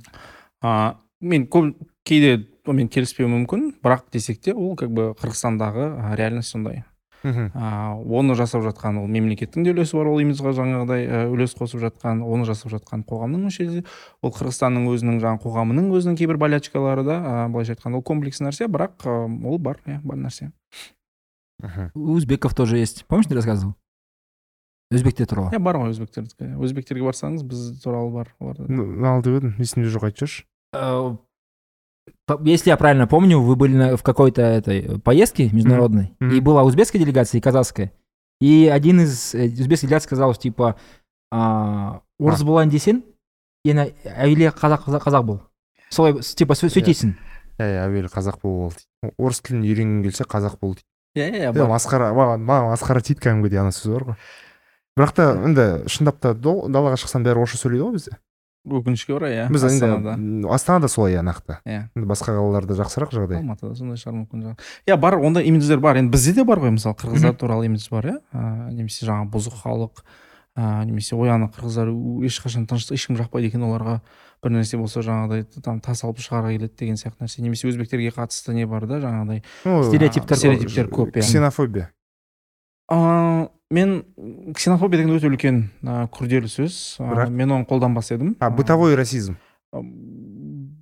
а, 0.61 0.97
мен 1.21 1.47
көп 1.47 1.75
кейде 2.03 2.47
онымен 2.67 2.91
келіспеуім 2.91 3.33
мүмкін 3.37 3.65
бірақ 3.83 4.09
десек 4.11 4.41
те 4.43 4.53
ол 4.53 4.75
как 4.75 4.91
бы 4.91 5.13
қырғызстандағы 5.19 6.15
реальность 6.15 6.51
сондай. 6.51 6.83
Мхм. 7.23 7.51
А, 7.55 7.95
оны 7.95 8.35
жасап 8.35 8.61
жатқан 8.65 8.99
ол 9.01 9.07
мемлекеттің 9.07 9.63
де 9.65 9.73
үлесі 9.73 9.97
бар 9.97 10.09
ол 10.11 10.19
имиджға 10.21 10.53
жаңағыдай 10.57 11.07
үлес 11.33 11.55
қосып 11.57 11.81
жатқан 11.81 12.21
оны 12.25 12.45
жасап 12.45 12.71
жатқан 12.71 13.03
қоғамның 13.07 13.47
мүшесі. 13.47 13.85
Ол 14.21 14.31
қырғызстанның 14.35 14.87
өзінің 14.93 15.19
жаңағы 15.23 15.43
қоғамының 15.47 15.89
өзінің 15.97 16.19
кейбір 16.19 16.37
болячкалары 16.37 17.03
да 17.07 17.17
ә, 17.17 17.49
былайша 17.49 17.73
айтқанда 17.77 17.97
ол 17.97 18.03
комплекс 18.05 18.41
нәрсе 18.41 18.67
бірақ 18.67 19.07
ол 19.07 19.57
бар 19.57 19.81
иә 19.85 19.99
бар 20.03 20.17
нәрсе. 20.17 20.51
Мхм. 21.63 21.91
У 21.95 22.11
узбеков 22.13 22.53
тоже 22.53 22.77
есть. 22.77 23.05
Помнишь, 23.07 23.25
ты 23.27 23.33
рассказывал? 23.35 23.73
Өзбектер 24.91 25.25
туралы. 25.27 25.49
иә 25.51 25.59
бар 25.59 25.75
ғой 25.81 25.89
өзбектердікі 25.91 26.53
өзбектерге 26.63 27.03
барсаңыз 27.03 27.41
біз 27.43 27.81
туралы 27.83 28.11
бар 28.13 28.29
оларда 28.39 28.67
Ну, 28.69 28.85
мынаны 28.85 29.23
деп 29.25 29.41
едім. 29.41 29.55
Есімде 29.59 29.89
жоқ 29.91 30.05
айтып 30.07 30.21
жіберші. 30.21 30.45
Э, 30.71 31.17
Если 32.43 32.69
я 32.69 32.77
правильно 32.77 33.07
помню, 33.07 33.39
вы 33.41 33.55
были 33.55 33.75
на- 33.75 33.97
в 33.97 34.03
какой-то 34.03 34.41
этой 34.41 34.99
поездке 34.99 35.49
международной, 35.51 36.15
Мгм. 36.19 36.31
и 36.35 36.39
была 36.41 36.63
узбекская 36.63 36.99
делегация 37.01 37.39
и 37.39 37.41
казахская. 37.41 37.91
И 38.41 38.67
один 38.71 39.01
из 39.01 39.33
э, 39.33 39.45
узбекских 39.47 39.87
делегаций 39.89 40.07
сказал, 40.07 40.33
типа, 40.35 40.75
орыс 41.31 42.43
болайын 42.43 42.69
десең, 42.71 43.01
ені 43.67 43.87
әуелі 44.05 44.51
қазақ 44.55 44.87
қазақ 45.03 45.23
бол. 45.25 45.39
Солай 45.89 46.13
типа 46.21 46.53
сө- 46.53 46.69
сөйтесің. 46.71 47.13
иә 47.59 47.87
әуелі 47.87 48.09
қазақ 48.11 48.41
бол 48.43 48.69
дейді 48.71 49.13
орыс 49.17 49.39
тілін 49.41 49.63
үйренгің 49.65 50.03
келсе 50.03 50.23
қазақ 50.29 50.59
бол 50.61 50.75
дейді 50.75 50.83
иә 51.15 51.51
иә 51.53 51.67
масқара 51.67 52.11
маған 52.13 52.43
масқара 52.45 53.01
тиді 53.01 53.19
кәдімгідей 53.23 53.57
ана 53.63 53.71
сөз 53.73 53.93
бар 53.95 54.03
ғой 54.03 54.15
бірақ 54.99 55.13
та 55.17 55.25
енді 55.47 55.65
шындап 55.89 56.19
та 56.21 56.33
далаға 56.35 56.99
шықсаң 57.01 57.23
бәрі 57.25 57.41
орысша 57.41 57.57
сөйлейді 57.63 57.87
ғой 57.87 57.95
бізде 57.97 58.11
өкінішке 58.67 59.15
орай 59.15 59.35
иә 59.37 59.47
біз 59.51 59.63
астанада 59.63 60.13
енді 60.17 60.51
астанада. 60.51 60.87
Солай 60.91 61.15
иә 61.15 61.23
нақты. 61.23 61.57
Иә. 61.63 61.87
Енді 61.95 62.07
басқа 62.09 62.35
қалаларда 62.35 62.77
жақсырақ 62.77 63.15
жағдай. 63.15 63.39
Алматыда 63.41 63.75
сондай 63.79 63.97
шығар 63.97 64.15
мүмкін 64.19 64.55
иә 64.87 64.97
бар 64.99 65.17
ондай 65.17 65.47
имидждер 65.47 65.79
бар. 65.79 65.97
Енді 65.97 66.11
бізде 66.11 66.33
де 66.37 66.43
бар 66.43 66.59
ғой 66.59 66.75
мысалы 66.75 66.95
қырғыздар 66.99 67.35
туралы 67.39 67.67
имидж 67.67 67.89
бар 67.89 68.11
иә. 68.11 68.17
Немесе 68.71 69.07
жаңағы 69.07 69.31
бұзық 69.33 69.59
халық 69.63 70.03
ә, 70.57 70.85
немесе 70.85 71.15
ой 71.15 71.29
ана 71.29 71.49
қырғыздар 71.53 71.91
ешқашан 72.25 72.67
тыныш 72.67 72.89
ешкім 72.91 73.17
жақпайды 73.19 73.51
екен 73.51 73.65
оларға 73.67 73.99
бір 74.43 74.55
нәрсе 74.57 74.77
болса 74.77 75.03
жаңағыдай 75.05 75.45
там 75.61 75.79
тас 75.81 76.03
алып 76.03 76.17
шығара 76.21 76.49
келеді 76.55 76.73
деген 76.79 76.97
сияқты 76.97 77.25
нәрсе. 77.25 77.41
Немесе 77.45 77.69
өзбектерге 77.69 78.09
қатысты 78.15 78.53
не 78.57 78.65
бар 78.65 78.87
да 78.89 78.97
жаңағыдай 79.03 79.43
Стереотиптер 79.63 80.37
стереотиптер 80.37 80.89
көп, 80.89 81.13
иә. 81.13 81.21
ксенофобия. 81.21 81.91
Ә, 82.89 83.49
мен 83.71 84.03
ксенофобия 84.55 85.01
деген 85.01 85.15
өте 85.17 85.27
үлкен 85.29 85.57
ә, 85.83 86.07
күрделі 86.09 86.47
сөз. 86.51 86.97
Ә, 87.01 87.09
Бірақ- 87.11 87.29
мен 87.29 87.51
оны 87.51 87.65
қолданбас 87.67 88.11
едім. 88.15 88.35
А 88.39 88.49
бытовой 88.49 88.95
расизм. 88.95 89.35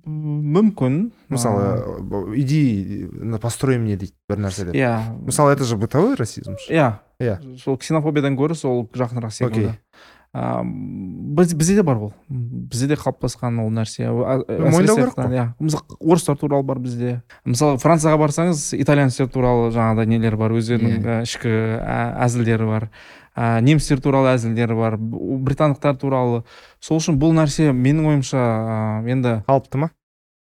Мүмкін. 0.06 1.10
Мысалы 1.28 2.36
иди 2.38 3.08
построй 3.42 3.78
мне 3.78 3.96
дейді 3.96 4.14
бір 4.28 4.38
нәрсе 4.46 4.66
деп. 4.68 4.74
Иә. 4.78 5.00
Мысалы 5.26 5.52
это 5.52 5.64
же 5.64 5.76
бытовой 5.76 6.14
расизм 6.14 6.54
иә. 6.70 7.00
Иә. 7.18 7.58
сол 7.58 7.76
ксенофобиядан 7.78 8.36
гөрі 8.36 8.54
сол 8.54 8.84
жақынырақ 8.92 9.32
секілді. 9.32 9.66
Окей. 9.66 9.80
Біз, 10.36 11.52
бізде 11.54 11.74
де 11.74 11.82
бар 11.82 11.96
ол. 11.96 12.12
Бізде 12.28 12.88
де 12.88 12.94
қалыптасқан 13.00 13.60
ол 13.62 13.70
нәрсе. 13.72 14.10
Мойындау 14.10 14.96
керек 14.96 15.14
айтқан, 15.14 15.32
иә. 15.32 15.46
Мысалы 15.58 15.98
орыстар 16.00 16.36
туралы 16.36 16.66
бар 16.66 16.80
бізде. 16.82 17.22
Мысалы 17.44 17.78
францияға 17.80 18.20
барсаңыз 18.24 18.74
итальянецтер 18.76 19.30
туралы 19.32 19.70
жаңағыдай 19.74 20.10
нелер 20.12 20.36
бар 20.36 20.52
өздерінің 20.58 21.00
ә, 21.00 21.20
ішкі 21.24 21.52
ә, 21.80 21.98
әзілдері 22.26 22.68
бар. 22.68 22.88
Ә, 23.36 23.60
немістер 23.64 24.00
туралы 24.04 24.34
әзілдері 24.34 24.76
бар. 24.76 24.98
Британдықтар 24.98 25.96
туралы. 26.00 26.42
Сол 26.80 27.00
үшін 27.00 27.20
бұл 27.20 27.32
нәрсе 27.36 27.72
менің 27.72 28.12
ойымша 28.12 28.42
ә, 28.42 28.80
енді 29.08 29.40
қалыпты 29.48 29.86
ма? 29.86 29.90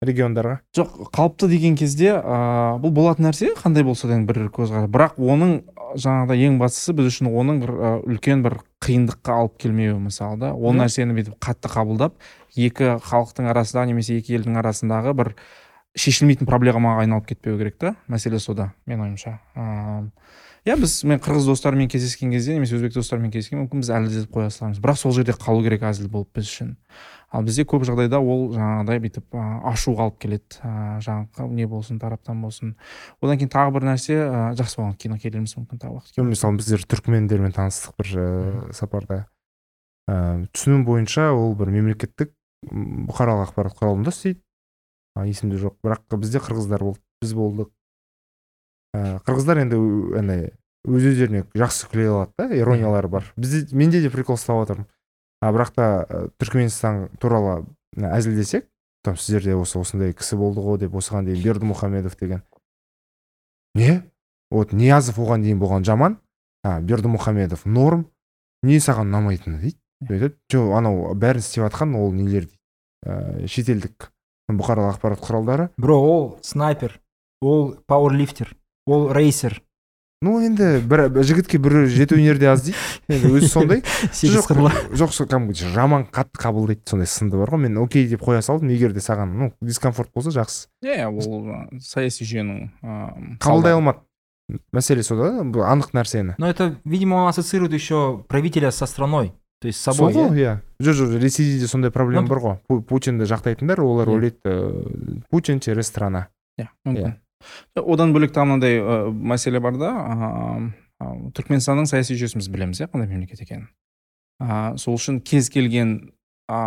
Региондарға? 0.04 0.58
Жоқ 0.76 1.14
қалыпты 1.16 1.48
деген 1.48 1.78
кезде 1.80 2.18
ә, 2.18 2.76
бұл 2.82 2.92
болатын 2.92 3.30
нәрсе 3.30 3.54
қандай 3.56 3.86
болса 3.88 4.10
да 4.10 4.18
бір 4.20 4.50
көзқарас. 4.52 4.90
Бірақ 4.92 5.16
оның 5.16 5.62
жаңағыдай 5.96 6.44
ең 6.50 6.58
бастысы 6.60 6.92
біз 6.98 7.08
үшін 7.08 7.30
оның 7.32 7.62
бір 7.62 7.72
үлкен 8.12 8.44
бір 8.44 8.58
қиындыққа 8.84 9.40
алып 9.42 9.58
келмеуі 9.64 10.00
мысалы 10.04 10.40
да. 10.42 10.54
ол 10.54 10.76
нәрсені 10.78 11.16
бүйтіп 11.18 11.38
қатты 11.44 11.72
қабылдап 11.72 12.16
екі 12.56 12.98
халықтың 13.04 13.50
арасында 13.54 13.86
немесе 13.90 14.18
екі 14.20 14.38
елдің 14.38 14.60
арасындағы 14.62 15.14
бір 15.18 15.34
шешілмейтін 15.96 16.50
проблемаға 16.50 17.06
айналып 17.06 17.32
кетпеу 17.32 17.58
керек 17.60 17.78
та 17.80 17.96
мәселе 18.12 18.40
сода 18.42 18.72
менің 18.90 19.08
ойымша. 19.08 19.38
Ыыы 19.56 20.10
иә 20.64 20.78
біз 20.80 20.94
мен 21.08 21.20
қырғыз 21.20 21.48
достарыммен 21.50 21.90
кездескен 21.92 22.32
кезде 22.32 22.54
немесе 22.56 22.78
өзбек 22.78 22.94
достарыммен 22.96 23.34
кездескен 23.34 23.60
мүмкін 23.64 23.84
біз 23.84 23.90
әлі 23.92 24.24
қоя 24.32 24.52
саламыз. 24.54 24.80
Бірақ 24.84 25.00
сол 25.00 25.12
жерде 25.16 25.36
қалу 25.36 25.64
керек 25.66 25.84
әзіл 25.84 26.08
болып 26.12 26.30
біз 26.38 26.48
үшін. 26.48 26.78
Ал 27.34 27.44
бізде 27.44 27.66
көп 27.66 27.84
жағдайда 27.88 28.20
ол 28.22 28.54
жаңағыдай 28.54 29.02
бүйтіп 29.04 29.36
ә, 29.36 29.44
ашуға 29.72 30.06
алып 30.06 30.20
келеді. 30.22 30.60
Ә, 30.62 31.02
жаңағы 31.04 31.50
не 31.58 31.66
болсын 31.68 31.98
тараптан 32.00 32.40
болсын. 32.46 32.76
Одан 33.20 33.42
кейін 33.42 33.52
тағы 33.52 33.74
бір 33.74 33.88
нәрсе 33.90 34.20
ә, 34.22 34.42
жақсы 34.60 34.80
болған 34.80 34.96
кино 35.02 35.18
келерміз 35.18 35.56
мүмкін 35.58 35.82
тағы 35.82 35.98
уақыт 35.98 36.22
мысалы 36.30 36.62
біздер 36.62 36.86
түркмендермен 36.94 37.56
таныстық 37.58 37.98
бір 37.98 38.14
ә, 38.14 38.28
сапарда. 38.78 39.24
Ә, 40.06 40.46
түсінуім 40.54 40.86
бойынша 40.86 41.32
ол 41.34 41.58
бір 41.58 41.74
мемлекеттік 41.74 42.36
бұқаралық 42.70 43.50
ақпарат 43.50 43.82
құралында 43.82 44.14
істейді. 44.14 44.40
Есімде 45.26 45.58
жоқ. 45.62 45.80
Бірақ 45.84 46.06
бізде 46.22 46.40
қырғыздар 46.42 46.86
болды 46.86 47.02
біз 47.22 47.34
болдық. 47.38 47.74
Қырғыздар 48.94 49.64
енді 49.64 49.80
ана 50.20 50.38
өз 50.84 51.08
өздеріне 51.14 51.46
жақсы 51.58 51.90
күле 51.92 52.10
алады 52.12 52.34
да 52.38 52.56
ирониялары 52.56 53.10
бар. 53.10 53.32
Бізде 53.38 53.76
менде 53.76 54.02
де 54.02 54.12
прикол 54.14 54.38
ұстап 54.38 54.62
отырмын 54.64 54.88
а 55.44 55.52
бірақ 55.52 55.74
та 55.76 55.88
ә, 56.08 56.22
түркменстан 56.40 57.10
туралы 57.20 57.66
әзілдесек 57.98 58.70
там 59.04 59.18
сіздерде 59.20 59.58
осы 59.60 59.80
осындай 59.80 60.14
кісі 60.16 60.38
болды 60.40 60.64
ғой 60.64 60.80
деп 60.80 60.96
осыған 60.96 61.28
дейін 61.28 61.44
берді 61.44 61.68
мұхамедов 61.68 62.16
деген. 62.20 62.44
Не? 63.76 64.04
Вот 64.52 64.72
ниязов 64.72 65.20
оған 65.20 65.44
дейін 65.44 65.60
болған 65.60 65.84
жаман. 65.84 66.18
А 66.64 66.80
берді 66.80 67.12
мұхамедов 67.12 67.66
норм. 67.66 68.06
Не 68.64 68.80
саған 68.80 69.12
ұнамайтыны 69.12 69.60
дейді. 69.60 69.80
Айтады 70.08 70.38
жоқ 70.52 70.72
анау 70.78 71.12
бәрін 71.20 71.44
істеп 71.44 71.66
жатқан 71.66 71.98
ол 72.00 72.14
нелер 72.16 72.48
дейді 72.48 72.60
ә, 73.04 73.48
шетелдік 73.48 74.10
бұқаралық 74.52 74.96
ақпарат 74.96 75.24
құралдары. 75.24 75.70
Бро, 75.78 75.98
ол 76.00 76.26
снайпер, 76.44 77.00
ол 77.42 77.76
пауэрлифтер, 77.88 78.54
ол 78.88 79.12
рейсер. 79.14 79.62
ну 80.24 80.40
енді 80.40 80.80
бір 80.88 81.10
бір 81.10 81.24
жігітке 81.24 81.58
бір 81.60 81.88
жеті 81.92 82.16
өнерде 82.16 82.48
аз 82.48 82.64
дейді. 82.64 82.78
Енді 83.12 83.28
өзі 83.28 83.48
сондай. 83.52 83.82
Сегіз 84.12 84.38
жоқ 84.38 84.48
қырлы. 84.54 84.72
жоқ 84.96 85.12
сол 85.12 85.28
кәдімгі 85.28 85.68
жаман 85.76 86.06
қатты 86.08 86.40
қабылдайды 86.40 86.88
сондай 86.88 87.08
сынды 87.12 87.36
бар 87.38 87.52
ғой. 87.52 87.66
Мен 87.68 87.78
окей 87.78 88.08
деп 88.08 88.24
қоя 88.24 88.40
салдым. 88.42 88.72
Егер 88.72 88.94
де 88.96 89.04
саған 89.04 89.36
ну 89.36 89.52
дискомфорт 89.62 90.14
болса 90.16 90.32
жақсы. 90.32 90.70
Иә 90.84 91.10
ол 91.12 91.68
саяси 91.84 92.24
жүйенің 92.24 92.70
ыыы 92.80 93.38
қабылдай 93.44 93.76
алмады. 93.76 94.00
Мәселе 94.76 95.04
сода 95.04 95.32
да 95.32 95.44
бұл 95.44 95.64
анық 95.68 95.92
нәрсені. 95.96 96.36
Но 96.38 96.48
это, 96.50 96.76
видимо, 96.84 97.16
он 97.16 97.28
ассоциирует 97.30 97.74
еще 97.74 98.24
правителя 98.28 98.72
со 98.72 98.86
страной. 98.86 99.34
То 99.62 99.68
есть 99.68 99.80
с 99.80 99.84
сол 99.84 99.94
собой. 99.94 100.14
ғой 100.14 100.38
иә? 100.40 100.60
иә 100.80 100.84
жоқ 100.84 100.94
жоқ 101.04 101.20
ресейде 101.20 101.60
де 101.60 101.68
сондай 101.68 101.92
проблема 101.92 102.28
бар 102.28 102.40
ғой. 102.40 102.58
Пу- 102.70 102.82
путинді 102.84 103.24
жақтайтындар 103.24 103.80
олар 103.82 104.10
ойлайды 104.10 104.40
ыыы, 104.44 105.22
путин 105.30 105.60
через 105.60 105.88
страна. 105.88 106.28
Иә 106.60 106.68
мүмкін. 106.86 107.16
Одан 107.76 108.14
бөлек 108.16 108.34
тағы 108.36 108.50
мынандай 108.50 108.80
ә, 108.80 108.98
мәселе 109.12 109.62
бар 109.64 109.78
да 109.80 109.92
ыыы, 109.94 110.68
ә, 111.02 111.12
түркменстанның 111.38 111.88
саяси 111.90 112.18
жүйесін 112.20 112.42
біз 112.44 112.50
білеміз 112.54 112.84
иә 112.84 112.90
қандай 112.92 113.10
мемлекет 113.10 113.42
екенін. 113.44 113.70
Ә, 114.42 114.76
сол 114.82 114.98
үшін 114.98 115.22
кез 115.26 115.50
келген 115.54 115.96
ә, 116.52 116.60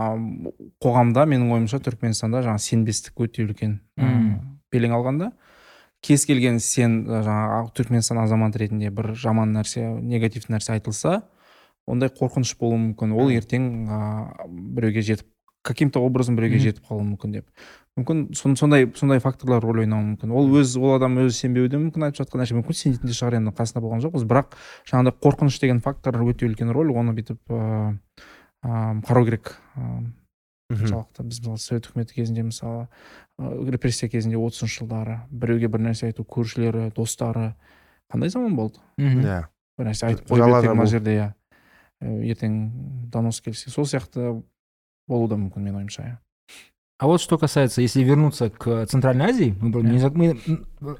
қоғамда 0.82 1.26
менің 1.28 1.52
ойымша 1.56 1.80
түркменстанда 1.84 2.42
жаңағы 2.46 2.64
сенбестік 2.66 3.20
өте 3.26 3.44
үлкен 3.46 3.78
белең 4.72 4.96
алғанда. 4.98 5.30
Кез 6.04 6.26
келген 6.28 6.60
сен 6.62 7.00
жаңағы 7.08 7.72
түркменстан 7.76 8.20
азаматы 8.22 8.60
ретінде 8.62 8.90
бір 8.94 9.14
жаман 9.18 9.54
нәрсе 9.56 9.88
негативті 10.00 10.52
нәрсе 10.52 10.76
айтылса 10.76 11.22
ондай 11.86 12.10
қорқыныш 12.12 12.52
болуы 12.60 12.78
мүмкін. 12.82 13.14
Ол 13.16 13.32
ертең 13.32 13.70
ә, 13.88 14.00
біреуге 14.46 15.02
жетіп 15.06 15.26
каким 15.66 15.90
то 15.90 16.00
образом 16.06 16.36
біреуге 16.36 16.60
жетіп 16.62 16.86
қалуы 16.86 17.02
мүмкін 17.02 17.40
деп. 17.40 17.46
Мүмкін 17.96 18.34
сон- 18.36 18.56
сондай 18.56 18.86
сондай 18.94 19.20
факторлар 19.24 19.62
рөл 19.64 19.80
ойнауы 19.84 20.04
мүмкін. 20.16 20.32
Ол 20.36 20.50
өз 20.60 20.76
ол 20.76 20.96
адам 20.96 21.16
өзі 21.22 21.32
сенбеуі 21.46 21.70
де 21.72 21.78
мүмкін 21.80 22.08
айтып 22.08 22.20
жатқан 22.24 22.42
нәрсе 22.42 22.56
мүмкін. 22.58 22.76
Сенетін 22.76 23.08
де 23.08 23.16
шығар 23.16 23.38
енді 23.38 23.54
қасында 23.56 23.80
болған 23.80 24.04
жоқпыз. 24.04 24.26
Бірақ 24.28 24.52
жаңағыдай 24.90 25.16
қорқыныш 25.24 25.60
деген 25.60 25.80
фактор 25.80 26.20
өте 26.20 26.44
үлкен 26.46 26.72
рөл 26.76 26.92
оны 26.92 27.14
бүйтіп 27.16 27.40
ыыы 27.48 27.96
ыыы, 28.66 29.00
қарау 29.06 29.24
керек. 29.24 29.56
Ыыы, 29.76 30.12
мхм. 30.68 30.82
соншалықты 30.82 31.22
біз 31.24 31.40
мысалы 31.40 31.58
совет 31.58 31.86
үкіметі 31.86 32.14
кезінде 32.14 32.42
мысалы 32.42 32.88
репрессия 33.70 34.08
кезінде 34.10 34.36
отызыншы 34.36 34.80
жылдары 34.82 35.20
біреуге 35.30 35.68
бір 35.68 35.80
нәрсе 35.88 36.08
айту 36.10 36.24
көршілері 36.24 36.92
достары 36.92 37.54
қандай 38.12 38.28
заман 38.28 38.56
болды? 38.56 38.80
Иә. 38.98 39.46
Бір 39.78 39.86
нәрсе 39.92 40.06
айтып 40.10 40.26
қойып 40.28 40.74
мына 40.74 40.86
жерде 40.90 41.14
иә. 41.16 41.32
Э, 42.00 42.12
ертең 42.28 43.08
донос 43.12 43.40
келсе 43.40 43.70
сол 43.70 43.84
сияқты 43.84 44.42
болуы 45.08 45.28
да 45.28 45.36
мүмкін 45.36 45.62
менің 45.64 45.76
ойымша 45.84 46.02
иә. 46.02 46.16
А 46.98 47.06
вот 47.06 47.20
что 47.20 47.36
касается, 47.36 47.82
если 47.82 48.02
вернуться 48.02 48.48
к 48.48 48.86
Центральной 48.86 49.26
Азии, 49.26 49.54
мы, 49.60 49.98
за- 49.98 50.10
мы, 50.10 50.38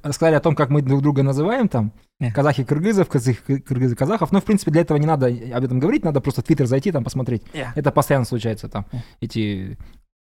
рассказали 0.02 0.34
о 0.34 0.40
том, 0.40 0.54
как 0.54 0.68
мы 0.68 0.82
друг 0.82 1.00
друга 1.00 1.22
называем 1.22 1.68
там, 1.68 1.92
Не. 2.20 2.30
казахи 2.32 2.64
кыргызов, 2.64 3.08
казахи 3.08 3.38
кыргызы 3.60 3.96
казахов, 3.96 4.30
но 4.30 4.40
в 4.40 4.44
принципе 4.44 4.70
для 4.72 4.82
этого 4.82 4.98
не 4.98 5.06
надо 5.06 5.26
об 5.26 5.64
этом 5.64 5.78
говорить, 5.80 6.04
надо 6.04 6.20
просто 6.20 6.42
в 6.42 6.44
Твиттер 6.44 6.66
зайти 6.66 6.92
там 6.92 7.02
посмотреть. 7.02 7.42
Yeah. 7.54 7.68
Это 7.76 7.92
постоянно 7.92 8.26
случается 8.26 8.68
там, 8.68 8.84
Yeah. 8.92 8.98
эти 9.22 9.78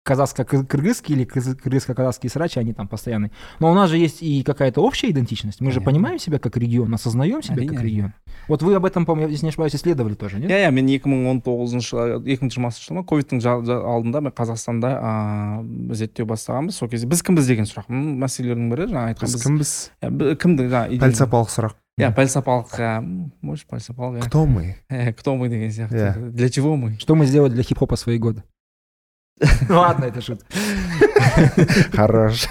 казахско-кыргызские 0.06 1.16
или 1.16 1.26
кыз- 1.26 1.56
кыргызско-казахские 1.56 2.30
срачи, 2.30 2.60
они 2.60 2.74
там 2.74 2.88
постоянные. 2.90 3.32
Но 3.60 3.72
у 3.72 3.74
нас 3.74 3.90
же 3.90 3.98
есть 3.98 4.22
и 4.22 4.44
какая-то 4.44 4.82
общая 4.82 5.10
идентичность. 5.12 5.62
Мы 5.62 5.72
же 5.72 5.80
Конечно. 5.80 5.92
понимаем 5.92 6.20
себя 6.20 6.40
как 6.40 6.58
регион, 6.58 6.94
осознаем 6.94 7.42
себя 7.42 7.56
Әрине, 7.64 7.68
как 7.70 7.78
әрине. 7.80 7.90
регион. 7.90 8.14
Вот 8.50 8.62
вы 8.64 8.76
об 8.76 8.84
этом, 8.86 9.06
по-моему, 9.06 9.32
если 9.32 9.46
не 9.46 9.50
ошибаюсь, 9.52 9.76
исследовали 9.76 10.16
тоже, 10.16 10.40
нет? 10.40 10.52
иә 10.52 10.68
иә 10.68 10.72
мен 10.72 10.88
екі 10.88 11.08
мың 11.08 11.30
он 11.32 11.42
тоғызыншы 11.42 12.20
екі 12.28 12.44
мың 12.44 12.52
жиырмасыншы 12.52 12.88
жылы 12.90 13.00
ма 13.00 13.04
ковидтің 13.08 13.40
жа- 13.40 13.64
жа- 13.64 13.80
алдында 13.80 14.20
мен 14.22 14.32
қазақстанда 14.36 14.92
ыыы 15.00 15.96
зерттеу 15.96 16.26
бастағанбыз 16.28 16.72
сол 16.76 16.90
кезде 16.90 17.08
біз 17.08 17.24
кімбіз 17.24 17.48
деген 17.48 17.64
сұрақ 17.66 17.88
м, 17.88 18.20
мәселелердің 18.24 18.70
бірі 18.74 18.88
жаңа 18.92 19.08
айтқан 19.14 19.24
біз 19.24 19.34
біз 19.36 19.44
кімбіз 19.44 19.72
иә, 20.02 20.10
бі- 20.12 20.36
кімді 20.36 20.68
жаңа 20.68 20.88
идея- 20.92 21.08
пәлсапалық 21.08 21.48
сұрақ 21.56 21.76
иә 22.00 22.12
пәлсапалық 22.18 22.76
иә 22.76 22.92
может 23.42 23.68
пәлсапалық 23.72 24.20
иә 24.20 24.26
кто 24.28 24.46
мы 24.46 24.76
Э, 24.90 25.14
кто 25.14 25.36
мы 25.38 25.48
деген 25.48 25.70
сияқты 25.72 25.96
Иә. 25.96 26.30
для 26.32 26.50
чего 26.50 26.76
мы 26.76 26.98
Что 27.00 27.16
мы 27.16 27.26
сделали 27.26 27.54
для 27.54 27.64
хип-хопа 27.64 27.96
в 27.96 28.00
свои 28.00 28.18
годы? 28.18 28.44
Ну 29.69 29.79
ладно, 29.85 30.05
это 30.07 30.21
шутка. 30.21 30.47
хорош. 31.97 32.47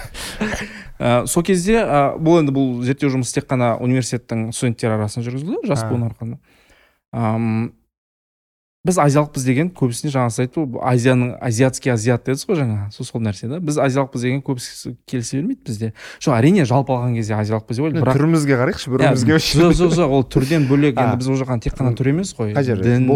Ә, 0.98 1.26
сол 1.30 1.42
кезде 1.46 1.78
ә, 1.78 2.16
бұл 2.18 2.40
енді 2.42 2.54
бұл 2.56 2.70
зерттеу 2.86 3.12
жұмысы 3.14 3.36
тек 3.38 3.46
қана 3.50 3.76
университеттің 3.78 4.48
студенттері 4.56 4.96
арасында 4.98 5.28
жүргізілді 5.28 5.68
жас 5.70 5.84
А. 5.84 5.90
буын 5.92 6.08
арқылы. 6.10 6.38
Біз 8.86 8.96
азиялықпыз 9.02 9.42
деген 9.44 9.68
көбісіне 9.74 10.08
жаңа 10.14 10.30
сіз 10.32 10.44
айтты 10.46 10.62
ғой 10.62 10.78
азияның 10.86 11.32
азиатский 11.44 11.90
азиат 11.92 12.22
дедіңіз 12.24 12.44
ғой 12.48 12.56
жаңа 12.60 12.76
сол 12.94 13.04
сол 13.08 13.20
нәрсе 13.20 13.48
да 13.50 13.58
біз 13.60 13.76
азиялықпыз 13.82 14.22
деген 14.22 14.38
көбісі 14.46 14.92
келісе 15.10 15.40
бермейді 15.40 15.64
бізде. 15.66 15.88
Жоқ 16.22 16.36
әрине 16.38 16.64
жалпы 16.64 16.94
алған 16.94 17.16
кезде 17.18 17.34
азиялықпыз 17.36 17.76
деп 17.76 17.88
ойлайды 17.88 18.04
бірақ 18.06 18.16
түрімізге 18.16 18.58
қарайықшы 18.62 18.88
Иә, 18.88 18.94
бірімізге 18.94 19.34
вообще 19.34 19.58
жоқ 19.58 19.74
жоқ 19.82 19.96
жоқ 19.98 20.14
ол 20.14 20.24
түрден 20.30 20.68
бөлек 20.70 20.94
енді 21.02 21.18
біз 21.20 21.28
ол 21.34 21.40
жаққа 21.42 21.58
тек 21.66 21.74
қана 21.76 21.92
түр 21.98 22.12
емес 22.14 22.32
қой. 22.38 22.54
Қай 22.54 22.64
жер 22.70 22.80
дін 22.86 23.10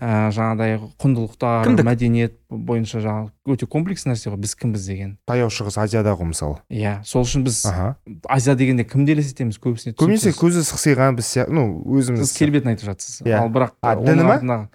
жаңағыдай 0.00 0.80
құндылықтар 1.04 1.84
мәдениет 1.84 2.40
бойынша 2.58 3.00
жаңағы 3.04 3.30
өте 3.54 3.66
комплекс 3.70 4.06
нәрсе 4.06 4.30
ғой 4.32 4.38
біз 4.44 4.54
кімбіз 4.60 4.86
деген. 4.86 5.12
Таяу 5.26 5.50
шығыс 5.50 5.78
азияда 5.82 6.14
ғой 6.18 6.30
мысалы 6.32 6.58
иә 6.70 6.96
сол 7.04 7.24
үшін 7.26 7.44
біз 7.44 7.62
аха. 7.66 7.96
Азия 8.28 8.54
дегенде 8.54 8.84
кімді 8.84 9.12
елестетеміз 9.16 9.58
көбісіне? 9.58 9.94
көбінесе 9.98 10.32
көзі 10.36 10.62
сықсиған 10.68 11.16
біз 11.18 11.26
сияқты 11.34 11.52
ну 11.56 11.66
өзіміз 11.98 12.24
сіз 12.28 12.36
келбетін 12.38 12.74
айтып 12.74 12.90
жатсыз 12.92 13.22
Иә. 13.26 13.40
ал 13.42 13.48
бірақ 13.50 13.74
діні 14.06 14.22
ма? 14.28 14.68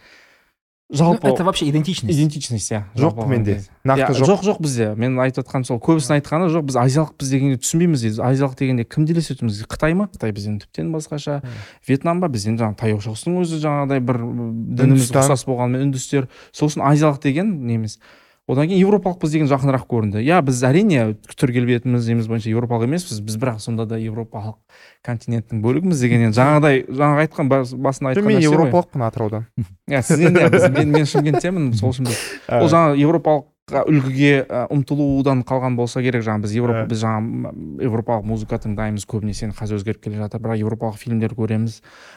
Ну, 0.90 0.98
жалпы 0.98 1.28
это 1.28 1.44
вообще 1.44 1.70
идентичность. 1.70 2.18
идентичность 2.18 2.72
иә 2.72 2.84
жоқ 2.96 3.28
менде. 3.28 3.62
нақты 3.86 4.10
жоқ. 4.10 4.26
жоқ 4.26 4.42
жоқ 4.42 4.58
бізде. 4.60 4.96
Мен 4.96 5.20
айтып 5.20 5.46
жатқаным 5.46 5.64
сол 5.64 5.78
көбісінің 5.78 6.18
айтқаны 6.18 6.50
жоқ 6.50 6.66
біз 6.66 6.78
азиялықпыз 6.82 7.30
дегенде 7.30 7.58
түсінбейміз 7.62 8.02
дейді. 8.02 8.22
Азиялық 8.26 8.58
дегенде 8.58 8.86
кімді 8.90 9.14
елестетеміз 9.14 9.62
қытай 9.70 9.94
ма? 9.94 10.10
Қытай 10.10 10.34
бізден 10.34 10.58
тіптен 10.58 10.90
басқаша. 10.90 11.44
Вьетнам 11.86 12.20
ба? 12.20 12.28
Бізден 12.28 12.58
жаңағы 12.58 12.80
таяу 12.82 12.98
шығыстың 13.06 13.38
өзі 13.38 13.62
жаңағыдай 13.62 14.02
бір 14.02 14.18
дініміз 14.82 15.12
ұқсас 15.14 15.46
болғанымен 15.46 15.92
үндістер. 15.92 16.26
Үшін 16.58 16.82
азиялық 16.82 17.22
деген 17.22 17.54
неміз 17.70 18.00
одан 18.50 18.68
кейін 18.70 18.82
европалықпыз 18.88 19.34
деген 19.36 19.50
жақынырақ 19.52 19.84
көрінді. 19.90 20.24
Иә 20.26 20.40
біз 20.46 20.64
әрине 20.66 21.04
түр 21.38 21.54
келбетіміз 21.54 22.08
неміз 22.10 22.30
бойынша 22.32 22.50
европалық 22.50 22.88
емеспіз. 22.90 23.20
Біз 23.26 23.38
бірақ 23.42 23.60
сонда 23.62 23.86
да 23.90 24.00
европалық 24.02 24.58
континенттің 25.06 25.62
бөлігіміз 25.64 26.02
деген 26.02 26.26
енді 26.30 26.40
жаңағыдай 26.40 26.82
жаңағы 26.90 27.24
айтқан 27.28 27.52
бас- 27.52 27.76
басында 27.78 28.16
айтқан 28.16 28.28
мен 28.32 28.42
еуропалықпын 28.42 29.06
атыраудан. 29.06 29.46
Иә 29.92 30.02
сіз 30.02 30.26
енді 30.30 30.50
мен, 30.74 30.92
мен 30.98 31.06
шымкенттемін 31.06 31.72
сол 31.78 31.94
үшін 31.94 32.10
біз. 32.10 32.20
Ол 32.60 32.68
жаңағы 32.74 33.00
еуропалық 33.06 33.48
үлгіге 33.70 34.48
ұмтылудан 34.74 35.44
қалған 35.46 35.76
болса 35.78 36.02
керек 36.02 36.24
жаңағы 36.26 36.42
біз 36.48 36.54
европа 36.58 36.86
біз 36.90 37.04
жаңағы 37.04 37.52
м, 37.54 37.76
еуропалық 37.86 38.26
музыка 38.26 38.58
тыңдаймыз 38.64 39.06
көбінесе 39.06 39.46
енді 39.46 39.58
қазір 39.60 39.78
өзгеріп 39.78 40.02
келе 40.08 40.18
жатыр. 40.24 40.42
Бірақ 40.42 40.64
еуропалық 40.64 40.98
фильмдер 40.98 41.36
көреміз 41.38 41.76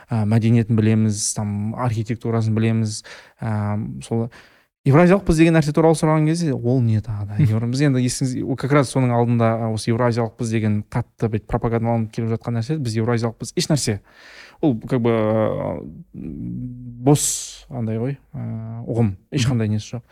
ә, 0.08 0.22
мәдениетін 0.24 0.80
білеміз 0.80 1.20
там 1.36 1.74
архитектурасын 1.76 2.56
білеміз 2.56 3.02
ә, 3.42 3.76
сол 4.00 4.30
евразиялықпыз 4.88 5.38
деген 5.38 5.54
нәрсе 5.54 5.72
туралы 5.74 5.94
сұраған 5.98 6.26
кезде 6.26 6.52
ол 6.52 6.80
не 6.82 6.98
тағы 7.04 7.28
да? 7.30 7.66
Біз 7.72 7.82
енді 7.86 8.02
есіңіз 8.02 8.34
как 8.58 8.72
раз 8.74 8.90
соның 8.90 9.14
алдында 9.14 9.50
осы 9.70 9.92
евразиялықпыз 9.92 10.50
деген 10.50 10.80
қатты 10.90 11.30
бүйтіп 11.30 11.46
пропагандаланып 11.50 12.10
келіп 12.14 12.32
жатқан 12.34 12.58
нәрсе 12.58 12.78
біз 12.82 12.96
евразиялықпыз 12.98 13.54
еш 13.62 13.70
нәрсе 13.70 14.00
ол 14.60 14.74
как 14.82 15.00
бы 15.00 15.14
бос 16.12 17.66
андай 17.70 17.98
ғой 17.98 18.16
ә, 18.34 18.82
ұғым. 18.86 19.16
Ешқандай 19.30 19.70
несі 19.70 19.96
жоқ. 19.96 20.04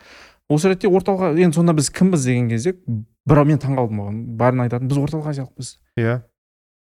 Осы 0.51 0.71
ретте 0.71 0.91
орталық 0.91 1.39
енді 1.39 1.55
сонда 1.55 1.75
біз 1.75 1.91
кімбіз 1.91 2.25
деген 2.27 2.49
кезде 2.51 2.75
бірақ 3.27 3.51
мен 3.51 3.59
таңқалдым 3.63 4.01
оған. 4.03 4.21
Бәрін 4.39 4.65
айтатын 4.65 4.91
біз 4.91 4.99
орталық 5.03 5.31
азиялықпыз 5.31 5.75
иә. 5.99 6.21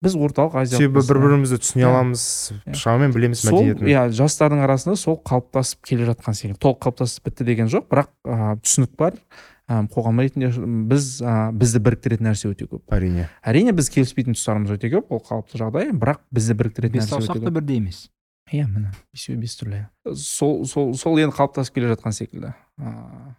Біз 0.03 0.13
орталық 0.15 0.53
себебі 0.67 0.99
азиялықпыз 1.01 1.07
бір 1.09 1.19
бірімізді 1.23 1.57
түсіне 1.63 1.81
Иә. 1.83 1.89
аламыз 1.89 2.23
Иә. 2.67 2.73
шамамен 2.77 3.11
білеміз 3.15 3.41
мәдениетін. 3.47 3.87
иә 3.89 4.01
жастардың 4.13 4.61
арасында 4.61 4.95
сол 4.95 5.17
қалыптасып 5.25 5.81
келе 5.89 6.05
жатқан 6.05 6.33
секілді. 6.37 6.59
Толық 6.61 6.79
қалыптасып 6.85 7.23
бітті 7.25 7.45
деген 7.47 7.67
жоқ 7.67 7.87
бірақ 7.89 8.09
ә, 8.25 8.59
түсінік 8.61 8.93
бар. 8.97 9.13
Ә, 9.67 9.87
қоғам 9.91 10.21
ретінде 10.21 10.51
біз 10.87 11.21
ә, 11.21 11.51
бізді 11.51 11.79
біріктіретін 11.81 12.29
нәрсе 12.29 12.47
өте 12.53 12.67
көп. 12.69 12.83
Әрине. 12.93 13.25
Әрине 13.43 13.73
біз 13.75 13.89
келіспейтін 13.89 14.37
тұстарымыз 14.37 14.71
өте 14.77 14.87
көп 14.93 15.09
ол 15.11 15.19
қалыпты 15.19 15.57
жағдай 15.59 15.91
бірақ 15.91 16.21
бізді 16.31 16.53
біріктіретін 16.61 17.01
нәрсе 17.01 17.17
өте 17.17 17.25
саусақ 17.25 17.41
та 17.41 17.49
көп. 17.49 17.57
бірдей 17.57 17.77
емес. 17.81 18.09
иә 18.53 18.63
міне 18.69 18.93
бесеуі 19.11 19.35
бес 19.41 19.57
түрлі 19.59 19.81
сол 20.15 20.63
сол 20.65 20.93
сол 20.95 21.17
енді 21.19 21.35
қалыптасып 21.35 21.73
келе 21.73 21.89
жатқан 21.95 22.13
секілді. 22.15 22.53
Ә, 22.79 23.35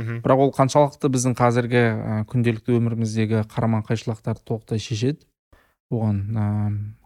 мхм. 0.00 0.18
бірақ 0.24 0.38
ол 0.42 0.50
қаншалықты 0.50 1.06
біздің 1.12 1.36
қазіргі 1.38 1.84
ә, 1.86 2.24
күнделікті 2.26 2.74
өміріміздегі 2.74 3.44
қарама 3.46 3.84
қайшылықтарды 3.86 4.42
толықтай 4.42 4.78
шешеді. 4.82 5.22
Оған 5.98 6.20
ә, 6.34 6.46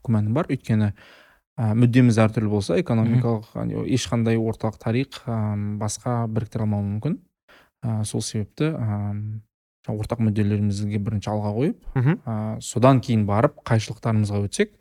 күмәнім 0.06 0.36
бар 0.36 0.48
өйткені 0.52 0.92
ә, 0.92 1.72
мүддеміз 1.78 2.20
әртүрлі 2.24 2.52
болса 2.52 2.78
экономикалық 2.80 3.50
ә, 3.54 3.66
ешқандай 3.94 4.38
орталық 4.40 4.78
тарих 4.82 5.20
ә, 5.26 5.38
басқа 5.80 6.22
біріктіре 6.32 6.66
алмауы 6.66 6.86
мүмкін 6.94 7.18
ә, 7.84 8.04
сол 8.08 8.24
себепті 8.24 8.72
ә, 8.72 9.12
ортақ 9.88 10.20
мүдделерімізге 10.20 10.98
бірінші 11.00 11.30
алға 11.32 11.54
қойып 11.56 11.94
мхм. 11.94 12.18
ә, 12.24 12.34
содан 12.60 13.00
кейін 13.04 13.24
барып 13.28 13.62
қайшылықтарымызға 13.68 14.42
өтсек 14.48 14.74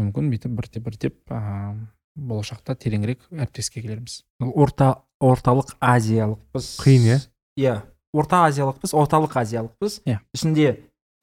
мүмкін 0.00 0.30
бүйтіп 0.32 0.56
бірте 0.56 0.80
біртеп 0.80 1.18
ә, 1.28 1.74
болашақта 2.14 2.76
тереңірек 2.78 3.26
әріптеске 3.34 3.82
келерміз 3.82 4.22
Орта, 4.40 5.02
орталық 5.22 5.74
азиялықпыз. 5.82 6.68
Қиын, 6.84 7.06
иә? 7.08 7.18
Иә. 7.58 7.74
Орта 8.14 8.44
азиялықпыз, 8.46 8.92
орталық 8.94 9.34
азиялықпыз. 9.40 10.00
Иә. 10.06 10.20
Ішінде 10.36 10.68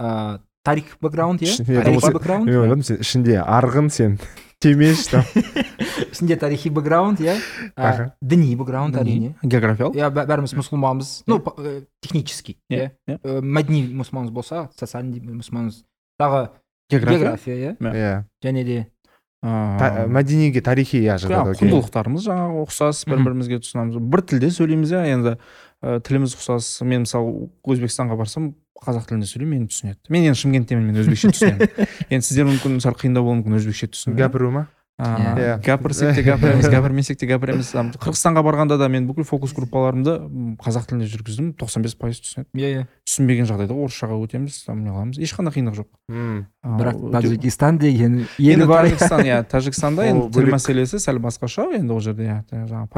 ә, 0.02 0.40
тарих 0.64 0.98
бэкграунд, 1.02 1.42
иә? 1.42 1.58
Тарихи 1.84 2.12
бэкграунд. 2.14 2.46
мен 2.46 2.58
ойладым 2.62 2.84
сен 2.84 2.98
ішінде 3.02 3.40
арғын 3.42 3.90
сен. 3.90 4.20
Темеш 4.62 5.08
там. 5.10 5.24
Ішінде 6.12 6.36
тарихи 6.38 6.70
бэкграунд, 6.70 7.20
иә? 7.20 7.36
Діни 8.22 8.54
бэкграунд 8.56 8.96
әрине. 9.02 9.34
географиялық? 9.42 9.96
Иә 9.98 10.12
бә- 10.14 10.28
бәріміз 10.30 10.54
мұсылманбыз. 10.60 11.24
Ну 11.26 11.40
па- 11.40 11.56
э, 11.58 11.82
технически 12.02 12.58
иә 12.70 12.92
мәдени 13.08 13.88
мұсылманбыз 13.90 14.30
болса 14.32 14.70
социальный 14.78 15.20
мұсылманбыз. 15.20 15.82
Тағы 16.22 16.50
география? 16.92 17.58
иә 17.58 17.78
иә. 17.82 18.24
Және 18.44 18.64
де 18.64 18.88
мәдениге 19.42 20.62
тарихи 20.62 21.00
иә 21.02 21.18
жатады 21.18 21.56
құндылықтарымыз 21.58 22.22
жаңағы 22.28 22.62
ұқсас 22.68 23.02
бір 23.10 23.24
бірімізге 23.26 23.58
түсінеміз 23.64 23.98
бір 23.98 24.22
тілде 24.22 24.52
сөйлейміз 24.54 24.92
иә 24.94 25.06
енді 25.16 25.34
тіліміз 25.82 26.36
ұқсас. 26.38 26.70
Мен 26.86 27.08
мысалы 27.08 27.50
өзбекстанға 27.66 28.18
барсам 28.20 28.52
қазақ 28.82 29.08
тілінде 29.10 29.30
сөйлеймін 29.30 29.58
мені 29.62 29.72
түсінеді. 29.72 30.00
Мен 30.10 30.28
енді 30.32 30.42
шымкенттемін 30.42 30.86
мен 30.90 31.02
өзбекше 31.04 31.32
түсінемін. 31.36 31.90
Енді 32.14 32.28
сіздер 32.28 32.48
мүмкін 32.50 32.80
сәл 32.84 32.98
қиындау 32.98 33.28
болуы 33.28 33.42
мүмкін 33.42 33.60
өзбекше 33.60 33.92
түсіну 33.94 34.18
гәпіру 34.18 34.54
ма 34.56 34.68
Иә. 35.02 35.56
гәпірсек 35.66 36.14
те 36.14 36.22
гәпіреміз 36.22 36.68
гәпірмесек 36.70 37.18
те 37.18 37.26
гәпіреміз 37.26 37.72
Там 37.74 37.90
қырғызстанға 37.96 38.44
барғанда 38.46 38.78
да 38.78 38.86
мен 38.92 39.08
бүкіл 39.10 39.26
фокус 39.26 39.54
группаларымды 39.58 40.14
қазақ 40.62 40.86
тілінде 40.92 41.08
жүргіздім 41.10 41.48
95 41.58 41.96
пайыз 41.98 42.20
түсінеді. 42.22 42.50
Иә 42.54 42.70
иә. 42.70 42.84
Түсінбеген 43.10 43.50
жағдайда 43.50 43.74
орысшаға 43.74 44.20
өтеміз 44.22 44.60
там 44.68 44.84
не 44.86 44.94
қыламыз. 44.94 45.18
Ешқандай 45.18 45.56
қиындық 45.58 45.80
жоқ. 45.82 45.90
М. 46.14 46.46
Бірақ 46.62 47.02
тәжікстан 47.18 47.82
деген 47.82 48.20
енді 48.38 48.62
ел 48.62 48.68
бар. 48.70 48.92
Тәжікстан 48.92 49.26
иә 49.26 49.42
тәжікстанда 49.50 50.06
енді 50.12 50.30
тіл 50.38 50.52
мәселесі 50.54 51.02
сәл 51.02 51.18
басқаша 51.24 51.72
енді 51.80 51.98
ол 51.98 52.04
жерде 52.06 52.30
иә 52.30 52.44
жаңағы 52.70 52.92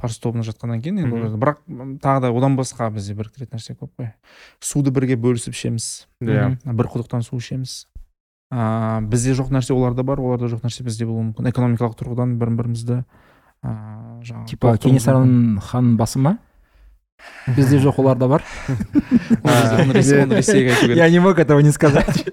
парсы 0.00 0.20
тобында 0.22 0.46
жатқаннан 0.48 0.80
кейін 0.82 1.02
енді 1.04 1.36
бірақ 1.36 1.60
тағы 2.02 2.24
да 2.24 2.32
одан 2.32 2.56
басқа 2.58 2.88
бізде 2.94 3.14
біріктіретін 3.18 3.58
нәрсе 3.58 3.76
көп 3.76 3.92
қой. 4.00 4.12
Суды 4.64 4.90
бірге 4.94 5.18
бөлісіп 5.20 5.54
ішеміз. 5.54 5.88
Иә. 6.24 6.56
Бір 6.64 6.90
құдықтан 6.90 7.24
су 7.26 7.38
ішеміз. 7.38 7.84
Ыыы 8.50 9.06
бізде 9.12 9.36
жоқ 9.38 9.52
нәрсе 9.54 9.76
оларда 9.76 10.02
бар 10.02 10.20
оларда 10.20 10.48
жоқ 10.50 10.64
нәрсе 10.66 10.82
бізде 10.86 11.06
болуы 11.06 11.28
мүмкін. 11.30 11.50
Экономикалық 11.52 11.98
тұрғыдан 12.00 12.38
бір 12.40 12.54
бірімізді 12.58 13.02
ыыы 13.02 14.24
жаңағы 14.24 14.48
типа 14.50 14.76
кенесарының 14.80 15.60
ханның 15.68 15.98
басы 16.00 16.18
ма 16.18 16.38
бізде 17.46 17.78
жоқ 17.84 18.00
оларда 18.02 18.28
бар. 18.28 18.42
Я 20.96 21.10
не 21.10 21.20
мог 21.20 21.38
этого 21.38 21.60
не 21.60 21.70
сказать. 21.70 22.26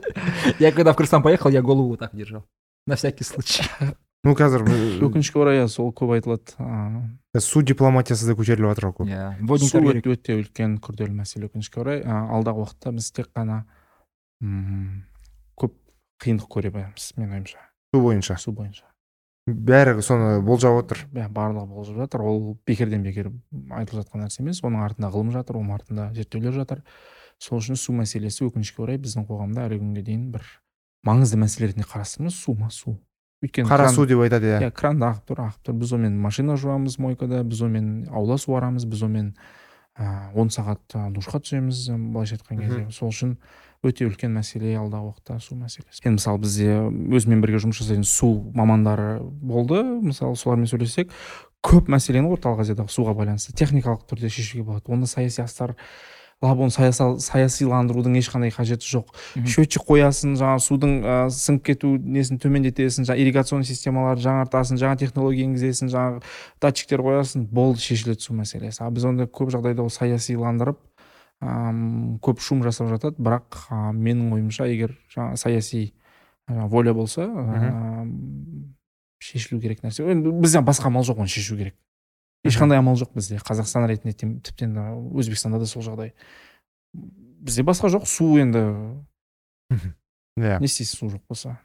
Я 0.60 0.72
когда 0.72 0.94
в 0.94 0.96
Кыргызстан 0.96 1.22
поехал 1.22 1.50
я 1.50 1.62
голову 1.62 1.90
вот 1.90 2.00
так 2.00 2.16
держал. 2.16 2.46
На 2.88 2.96
всякий 2.96 3.24
случай. 3.24 3.64
Ну 4.26 4.34
қазір 4.38 4.66
өкінішке 5.08 5.40
орай 5.42 5.62
иә, 5.62 5.68
сол 5.72 5.92
көп 5.96 6.16
айтылады. 6.18 6.56
Ыыы 6.58 7.42
су 7.44 7.62
дипломатиясы 7.62 8.30
да 8.30 8.36
көтеріліп 8.38 8.72
жатыр 8.74 8.90
ғой 8.90 8.96
көп. 8.98 9.12
Иә 9.12 9.60
су 9.62 9.82
өте, 9.84 10.14
өте 10.16 10.38
үлкен 10.40 10.78
күрделі 10.84 11.14
мәселе 11.20 11.50
өкінішке 11.52 11.82
орай. 11.84 12.04
Алдағы 12.04 12.66
уақытта 12.66 12.94
біз 12.98 13.12
тек 13.14 13.30
қана 13.36 13.64
көп 15.58 15.74
қиындық 16.24 16.50
көре 16.50 16.74
береміз 16.74 17.12
менің 17.18 17.40
ойымша. 17.40 17.66
Су 17.94 18.02
бойынша. 18.04 18.38
Су 18.42 18.54
бойынша. 18.58 18.86
Бәрі 19.48 20.02
соны 20.04 20.42
болжап 20.44 20.76
отыр. 20.82 21.06
Иә 21.16 21.30
барлығы 21.32 21.70
болжап 21.72 22.02
жатыр. 22.04 22.26
Ол 22.28 22.58
бекерден 22.68 23.06
бекер 23.06 23.30
айтылып 23.72 24.04
жатқан 24.04 24.26
нәрсе 24.26 24.42
емес. 24.44 24.60
Оның 24.60 24.84
артында 24.84 25.12
ғылым 25.14 25.32
жатыр 25.32 25.62
оның 25.62 25.78
артында 25.78 26.10
зерттеулер 26.18 26.58
жатыр. 26.58 26.82
Сол 27.40 27.62
үшін 27.62 27.80
су 27.80 27.96
мәселесі 27.96 28.44
өкінішке 28.50 28.84
орай 28.84 29.00
біздің 29.00 29.28
қоғамда 29.30 29.70
әлі 29.70 29.80
күнге 29.80 30.04
дейін 30.04 30.26
бір 30.34 30.44
маңызды 31.08 31.40
мәселе 31.40 31.70
ретінде 31.70 31.88
қарастырмыз. 31.88 32.36
Су 32.36 32.58
ма 32.60 32.68
су? 32.74 32.98
Өйткені 33.44 33.70
қара 33.70 33.86
кран- 33.86 33.94
су 33.96 34.06
деп 34.06 34.20
айтады 34.26 34.50
иә. 34.56 34.60
иә 34.68 34.72
кранда 34.72 35.12
ағып 35.14 35.30
тұр. 35.30 35.44
Ағып 35.48 35.62
тұр 35.68 35.78
біз 35.82 35.94
онымен 35.94 36.18
машина 36.22 36.58
жуамыз 36.58 36.98
мойкада 37.00 37.44
біз 37.44 37.62
онымен 37.62 38.10
аула 38.10 38.38
суарамыз 38.38 38.86
біз 38.86 39.04
онымен 39.04 39.36
ыыы 39.98 40.34
он 40.36 40.50
сағат 40.50 40.82
душқа 41.14 41.42
түсеміз 41.42 41.90
былайша 42.14 42.38
айтқан 42.38 42.60
кезде. 42.62 42.88
Сол 42.92 43.10
үшін 43.10 43.38
өте 43.86 44.06
үлкен 44.10 44.34
мәселе 44.34 44.74
алдағы 44.78 45.12
уақытта 45.14 45.40
су 45.42 45.56
мәселесі. 45.56 46.02
Енді 46.06 46.18
мысалы 46.18 46.42
бізде 46.42 46.78
өзімен 47.18 47.42
бірге 47.42 47.62
жұмыс 47.62 47.78
жасайтын 47.82 48.04
су 48.06 48.52
мамандары 48.54 49.20
болды. 49.22 49.84
Мысалы 49.84 50.36
солармен 50.36 50.70
сөйлессек 50.70 51.10
көп 51.66 51.90
мәселені 51.90 52.30
орталық 52.30 52.62
азиядағы 52.66 52.94
суға 52.94 53.14
байланысты 53.18 53.54
техникалық 53.58 54.06
түрде 54.10 54.30
шешуге 54.30 54.64
болады. 54.64 54.86
Оны 54.94 55.06
саяси 55.10 55.42
астар 55.42 55.76
оны 56.42 56.70
саяса- 56.70 57.18
саясиландырудың 57.20 58.14
ешқандай 58.20 58.52
қажеті 58.54 58.86
жоқ. 58.86 59.08
Счетчик 59.48 59.82
қоясың 59.88 60.36
жаңағы 60.38 60.62
судың 60.62 60.92
ә, 61.02 61.16
сіңіп 61.34 61.64
кету 61.66 61.96
несін 61.98 62.38
төмендетесің 62.38 63.08
жаңағы 63.10 63.24
ирригационный 63.24 63.66
системаларды 63.66 64.22
жаңартасың 64.22 64.78
жаңа 64.78 64.98
технология 65.02 65.48
енгізесің 65.48 65.90
жаңағы 65.90 66.22
датчиктер 66.62 67.02
қоясың 67.02 67.48
болды 67.50 67.82
шешіледі 67.82 68.22
су 68.22 68.34
мәселесі. 68.38 68.84
Ал 68.86 68.92
біз 68.92 69.06
онда 69.10 69.26
көп 69.26 69.50
жағдайда 69.50 69.82
ол 69.82 69.90
саясиландырып 69.90 70.78
ам, 71.42 72.20
көп 72.22 72.40
шум 72.40 72.62
жасап 72.64 72.90
жатады. 72.94 73.18
Бірақ 73.18 73.58
а, 73.70 73.92
менің 73.92 74.34
ойымша 74.38 74.70
егер 74.70 74.94
жаңағы 75.16 75.38
саяси 75.42 75.94
воля 76.48 76.94
болса 76.94 77.26
ам, 77.26 78.76
шешілу 79.18 79.60
керек 79.60 79.82
нәрсе. 79.82 80.06
Енді 80.06 80.32
бізде 80.38 80.62
басқа 80.62 80.88
амал 80.94 81.04
жоқ 81.04 81.18
оны 81.26 81.28
шешу 81.34 81.58
керек. 81.58 81.74
ешқандай 82.47 82.79
амал 82.79 82.97
жоқ 82.97 83.15
бізде 83.15 83.37
қазақстан 83.39 83.87
ретінде 83.87 84.13
тем- 84.13 84.41
тіптен 84.41 84.75
де 84.75 84.81
өзбекстанда 85.21 85.59
да 85.59 85.67
сол 85.67 85.83
жағдай 85.83 86.13
бізде 86.95 87.63
басқа 87.63 87.89
жоқ 87.89 88.07
су 88.07 88.37
енді 88.39 88.63
иә 90.39 90.59
не 90.61 90.65
істейсіз 90.67 90.99
су 90.99 91.07
жоқ 91.09 91.21
болса 91.29 91.59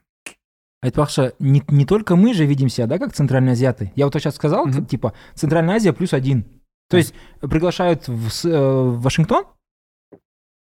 Айтпақшы, 0.86 1.34
не, 1.40 1.64
не 1.70 1.86
только 1.86 2.16
мы 2.16 2.36
же 2.36 2.46
видим 2.46 2.70
себя, 2.70 2.86
да, 2.86 3.00
как 3.00 3.12
центральные 3.12 3.54
азиаты. 3.54 3.92
Я 3.96 4.06
вот 4.06 4.14
сейчас 4.14 4.36
сказал, 4.36 4.68
Мгм. 4.68 4.86
типа, 4.86 5.14
Центральная 5.34 5.76
Азия 5.78 5.92
плюс 5.92 6.14
один. 6.14 6.44
То 6.44 6.92
Да. 6.92 6.98
есть 7.00 7.16
приглашают 7.42 8.08
в, 8.08 8.30
С- 8.30 8.46
э, 8.46 8.52
в 8.56 9.02
Вашингтон, 9.02 9.46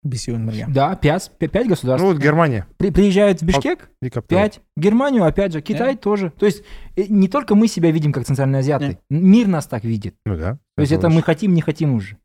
бесеуін 0.03 0.45
бірге 0.45 0.65
да, 0.69 0.95
пять, 0.95 1.31
пя- 1.39 1.47
пять 1.47 1.67
государств. 1.67 2.03
ну 2.05 2.13
вот 2.13 2.21
германия 2.21 2.65
При- 2.77 2.91
приезжают 2.91 3.41
в 3.41 3.45
Бишкек, 3.45 3.89
Викап 4.01 4.27
пять. 4.27 4.59
Германию, 4.77 5.23
опять 5.23 5.51
же, 5.53 5.61
Китай 5.61 5.95
тоже. 5.95 6.31
То 6.39 6.45
есть 6.45 6.63
э, 6.97 7.03
не 7.09 7.27
только 7.27 7.55
мы 7.55 7.67
себя 7.67 7.91
видим 7.91 8.11
как 8.11 8.25
центральные 8.25 8.59
азиаты, 8.59 8.97
мир 9.09 9.47
нас 9.47 9.67
так 9.67 9.83
видит. 9.83 10.15
ну 10.25 10.35
да 10.37 10.57
То 10.75 10.81
есть 10.81 10.91
это 10.91 11.09
мы 11.09 11.21
хотим, 11.21 11.53
не 11.53 11.61
хотим 11.61 11.93
уже. 11.93 12.17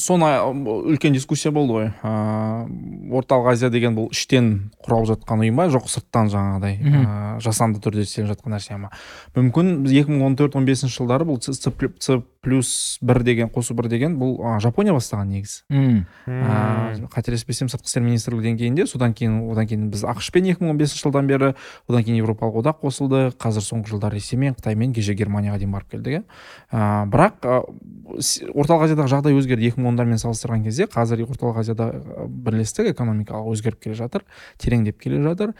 Соны 0.00 0.24
а, 0.26 0.50
үлкен 0.50 1.12
дискуссия 1.14 1.52
болды 1.54 1.72
ғой. 1.76 1.90
Ыыы 2.02 3.14
орталық 3.14 3.52
азия 3.52 3.70
деген 3.70 3.94
бұл 3.94 4.08
іштен 4.10 4.72
құралып 4.82 5.06
жатқан 5.12 5.42
ұйым 5.44 5.60
ба? 5.60 5.68
Жоқ 5.70 5.86
сырттан 5.92 6.30
жаңағыдай 6.32 6.78
ыыы 6.82 7.40
жасанды 7.44 7.78
түрде 7.84 8.02
істеліп 8.02 8.32
жатқан 8.32 8.56
нәрсе 8.56 8.78
ма? 8.80 8.90
Мүмкін 9.36 9.84
біз 9.84 9.92
2014-15 9.94 10.90
жылдары 10.90 11.26
бұл 11.28 11.38
Ц- 11.38 11.54
Ц 11.54 11.70
плю- 11.70 11.92
Ц 12.00 12.18
плюс 12.44 12.98
бір 13.00 13.22
деген 13.24 13.48
қосу 13.48 13.72
бір 13.78 13.86
деген 13.88 14.18
бұл 14.20 14.34
жапония 14.60 14.92
бастаған 14.92 15.30
негізі 15.30 15.62
М. 15.70 16.06
ыыы 16.26 17.06
қателеспесем 17.14 17.70
сыртқы 17.72 17.86
істер 17.88 18.02
министрлігі 18.04 18.50
деңгейінде 18.50 18.86
содан 18.90 19.14
кейін 19.14 19.38
одан 19.52 19.66
кейін 19.70 19.86
біз 19.94 20.02
ақш 20.04 20.28
пен 20.34 20.44
2015 20.50 20.98
жылдан 21.00 21.26
бері 21.30 21.54
одан 21.88 22.02
кейін 22.04 22.18
еуропалық 22.20 22.60
одақ 22.64 22.82
қосылды. 22.82 23.30
Қазір 23.38 23.64
соңғы 23.64 23.94
жылдары 23.94 24.18
ресеймен 24.18 24.54
қытаймен 24.58 24.92
кеше 24.94 25.14
германияға 25.14 25.58
дейін 25.62 25.72
барып 25.72 25.90
келдік 25.94 26.18
иә. 26.18 26.22
Ыыы 26.72 27.08
бірақ 27.14 27.48
орталық 28.54 28.84
азиядағы 28.88 29.08
жағдай 29.14 29.38
өзгерді. 29.38 29.70
2010-дармен 29.84 30.20
салыстырған 30.22 30.64
кезде 30.64 30.88
қазір 30.90 31.24
орталық 31.28 31.62
азияда 31.62 31.90
бірлестік 32.26 32.90
экономикалық 32.94 33.54
өзгеріп 33.54 33.82
келе 33.84 33.98
жатыр 33.98 34.24
тереңдеп 34.58 35.00
келе 35.02 35.22
жатыр. 35.22 35.54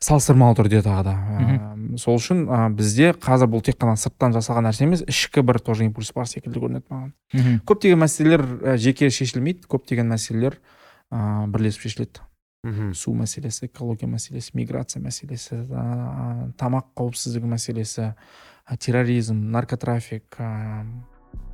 Салыстырмалы 0.00 0.56
түрде 0.56 0.80
тағы 0.80 1.02
да. 1.04 1.12
Ыыы, 1.36 1.98
сол 2.00 2.16
үшін 2.16 2.46
ы, 2.48 2.60
бізде 2.72 3.10
қазір 3.20 3.50
бұл 3.52 3.60
тек 3.60 3.76
қана 3.82 3.98
сырттан 4.00 4.32
жасалған 4.32 4.70
нәрсе 4.70 4.86
емес 4.86 5.02
ішкі 5.04 5.44
бір 5.44 5.58
тоже 5.60 5.84
импульс 5.84 6.08
бар 6.16 6.24
секілді 6.30 6.62
көрінеді 6.62 6.88
маған. 6.88 7.58
Көптеген 7.68 8.00
мәселелер 8.00 8.46
ә, 8.64 8.78
жеке 8.80 9.10
шешілмейді. 9.12 9.68
Көптеген 9.68 10.08
мәселелер 10.08 10.56
ә, 11.12 11.44
бірлесіп 11.52 11.84
шешіледі. 11.84 12.24
Мхм. 12.64 12.94
Су 12.96 13.12
мәселесі 13.16 13.68
экология 13.68 14.08
мәселесі 14.08 14.56
миграция 14.56 15.00
мәселесі 15.04 15.62
ә, 15.68 16.48
тамақ 16.60 16.90
қауіпсіздігі 16.96 17.52
мәселесі 17.52 18.10
ә, 18.10 18.76
терроризм 18.76 19.50
наркотрафик 19.52 20.40
ә, 20.40 20.84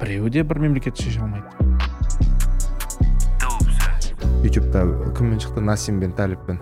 біреуі 0.00 0.30
де 0.30 0.42
бір 0.42 0.58
мемлекет 0.60 0.96
шеше 1.00 1.20
алмайды. 1.20 1.46
Ютубта 4.44 4.84
кіммен 5.16 5.38
шықты 5.42 5.60
насим 5.60 6.00
бен 6.00 6.12
талиппен 6.12 6.60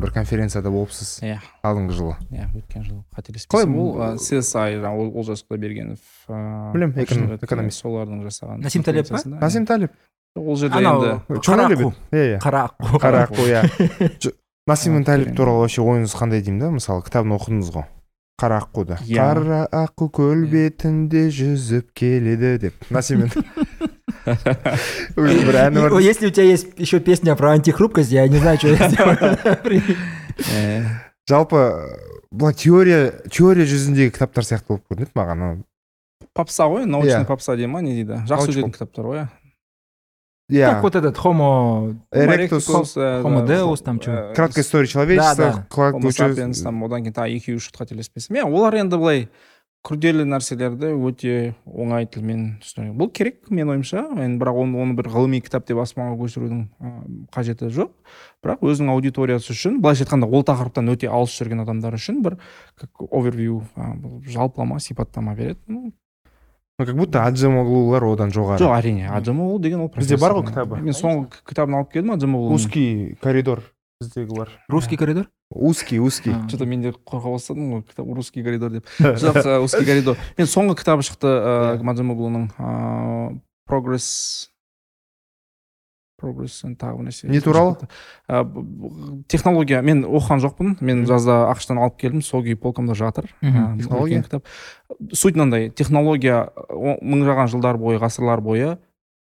бір 0.00 0.12
конференцияда 0.14 0.70
болыпсыз. 0.72 1.18
Иә. 1.26 1.38
Алдыңғы 1.66 1.92
жылы. 1.96 2.14
Иә 2.32 2.46
өткен 2.56 2.84
жылы 2.86 3.02
Қалай 3.12 3.18
қателеспесем 3.18 3.74
ол 3.76 3.90
бұл- 3.98 4.16
CSI 4.16 4.78
жаңағы 4.80 5.02
Ол- 5.02 5.12
олжас 5.20 5.44
құдайбергенов 5.44 5.98
Білем, 6.72 6.92
эконом- 6.94 7.02
ашылып 7.04 7.32
өткен, 7.36 7.44
экономист. 7.44 7.84
солардың 7.84 8.22
жасаған 8.24 8.62
Насим 8.64 8.82
Талеп 8.82 9.08
па? 9.08 9.18
насим 9.26 9.66
талип 9.66 9.90
иә. 9.90 10.40
ол 10.40 10.56
жерде 10.56 10.78
енді 10.78 11.20
бет 11.28 11.94
иә 12.12 12.38
иә. 12.38 12.38
Қара 12.40 12.68
аққу. 12.70 12.98
қара 12.98 13.26
аққу 13.26 13.42
иә 13.50 14.32
насим 14.66 15.04
талип 15.04 15.24
Керемет. 15.26 15.36
туралы 15.36 15.58
вообще 15.60 15.82
ойыңыз 15.82 16.14
қандай 16.16 16.40
деймін 16.40 16.60
да? 16.60 16.70
Мысалы 16.70 17.02
кітабын 17.02 17.36
оқыдыңыз 17.36 17.70
ғой. 17.74 17.84
Қара 18.40 18.58
аққуды 18.62 18.96
Иә. 19.04 19.20
қара 19.20 19.60
аққу 19.68 20.08
көл 20.16 20.44
Иә. 20.46 20.50
бетінде 20.54 21.26
жүзіп 21.28 21.90
келеді 21.94 22.56
деп. 22.64 22.74
Өзі 25.16 25.42
бір 25.48 25.58
әні 25.66 25.80
бар. 25.84 25.98
Если 26.00 26.26
у 26.28 26.30
тебя 26.30 26.44
есть 26.46 26.68
еще 26.78 27.00
песня 27.00 27.36
про 27.36 27.52
антихрупкость, 27.52 28.10
я 28.12 28.26
не 28.28 28.38
знаю, 28.38 28.58
что 28.58 28.68
я 28.68 28.88
сделаю. 28.90 29.18
Ә, 29.18 30.84
жалпы 31.28 31.60
былай 32.30 32.54
теория 32.54 33.12
теория 33.30 33.66
жүзіндегі 33.66 34.14
кітаптар 34.16 34.44
сияқты 34.46 34.68
болып 34.72 34.84
көрінеді 34.90 35.12
маған 35.18 35.62
попса 36.34 36.64
ғой 36.70 36.84
научный 36.86 37.24
Иә. 37.24 37.26
попса 37.26 37.56
дей 37.56 37.66
ма 37.66 37.80
не 37.82 37.92
дейді? 37.98 38.20
Жақсы 38.28 38.52
өтетін 38.54 38.72
кітаптар 38.72 39.04
ғой 39.04 39.24
иә 40.50 40.74
Как 40.74 40.82
вот 40.82 40.96
этот 40.96 41.16
Homo... 41.18 41.96
Erectus, 42.12 42.66
Homo 42.66 43.46
Deus 43.46 43.82
там 43.82 43.98
чё. 44.00 44.12
э, 44.12 44.34
краткая 44.34 44.64
история 44.64 44.86
человечества 44.86 45.34
Да, 45.36 45.66
да. 45.76 45.90
Homo 45.92 46.10
sapiens 46.10 46.62
там 46.62 46.82
одан 46.84 47.02
кейін 47.02 47.14
тағы 47.14 47.38
екеуі 47.38 47.56
үш 47.56 47.70
қателеспесем 47.70 48.36
иә 48.36 48.44
олар 48.44 48.74
енді 48.74 48.98
былай 48.98 49.28
күрделі 49.86 50.26
нәрселерді 50.28 50.90
өте 51.08 51.54
оңай 51.64 52.04
тілмен 52.10 52.58
түсіндіреді 52.60 52.96
бұл 53.00 53.08
керек 53.16 53.48
менің 53.48 53.70
ойымша. 53.76 54.02
Енді 54.20 54.40
бірақ 54.42 54.58
оны, 54.60 54.76
оны 54.82 54.96
бір 54.98 55.08
ғылыми 55.14 55.40
кітап 55.40 55.64
деп 55.68 55.80
аспанға 55.80 56.18
көшірудің 56.20 57.30
қажеті 57.32 57.70
жоқ. 57.72 57.94
Бірақ 58.44 58.60
өзінің 58.60 58.92
аудиториясы 58.92 59.54
үшін 59.54 59.80
былайша 59.80 60.04
айтқанда 60.04 60.28
ол 60.28 60.44
тақырыптан 60.44 60.92
өте 60.92 61.08
алыс 61.08 61.32
жүрген 61.32 61.64
адамдар 61.64 61.96
үшін 61.96 62.20
бір 62.26 62.36
как 62.76 63.06
овервью 63.08 63.62
жалпылама 64.28 64.80
сипаттама 64.84 65.34
береді. 65.34 65.94
Ну, 66.80 66.84
ну 66.84 66.86
как 66.88 66.96
будто 66.96 67.24
аджемоглулар 67.24 68.04
одан 68.08 68.32
жоғары 68.32 68.62
жоқ 68.64 68.72
әрине 68.78 69.10
аджамоғлу 69.12 69.60
деген 69.60 69.84
ол 69.84 69.92
Бізде 69.94 70.16
бар 70.16 70.32
ғой 70.38 70.46
кітабы. 70.48 70.80
мен 70.80 70.96
соңғы 70.96 71.42
кітабын 71.44 71.76
алып 71.80 71.92
келдім 71.92 72.14
аджамоғлудың 72.16 72.56
узкий 72.56 73.16
коридор 73.20 73.62
біздегі 74.00 74.32
бар 74.32 74.48
Русский 74.68 74.96
коридор? 74.96 75.28
узкий 75.50 75.98
узкий. 75.98 76.32
Что 76.48 76.58
то 76.58 76.64
мен 76.64 76.80
де 76.80 76.90
қорқа 76.90 77.32
бастадым 77.34 77.72
ғой 77.74 77.82
кітап 77.84 78.06
русский 78.16 78.42
коридор 78.42 78.70
деп 78.70 78.86
жоқ 78.98 79.42
ә, 79.44 79.58
узкий 79.60 79.84
коридор. 79.84 80.16
Мен 80.38 80.46
соңғы 80.46 80.78
кітабы 80.78 81.02
шықты 81.02 81.26
ә, 81.28 81.82
маджамоглуның 81.82 82.48
ыыы 82.56 83.40
прогресс 83.68 84.48
прогресс 86.20 86.60
тағы 86.62 86.98
бір 87.00 87.08
нәрсе 87.08 87.30
Не 87.30 87.40
туралы? 87.40 87.88
Ә, 88.28 88.44
технология. 89.28 89.80
Мен 89.82 90.04
оқыған 90.04 90.42
жоқпын. 90.44 90.76
Мен 90.80 91.06
жазда 91.08 91.46
ақштан 91.50 91.80
алып 91.80 91.96
келдім. 92.00 92.22
Сол 92.22 92.44
күйі 92.44 92.58
полкамда 92.60 92.94
жатыр. 92.94 93.30
Мхм. 93.40 93.74
Ә, 93.74 93.78
Технология? 93.78 94.22
кітап. 94.22 94.44
Суть 95.12 95.36
мынандай. 95.36 95.70
Технология 95.70 96.50
мыңжаған 96.70 97.48
жылдар 97.50 97.80
бойы 97.80 97.98
ғасырлар 98.02 98.40
бойы 98.44 98.76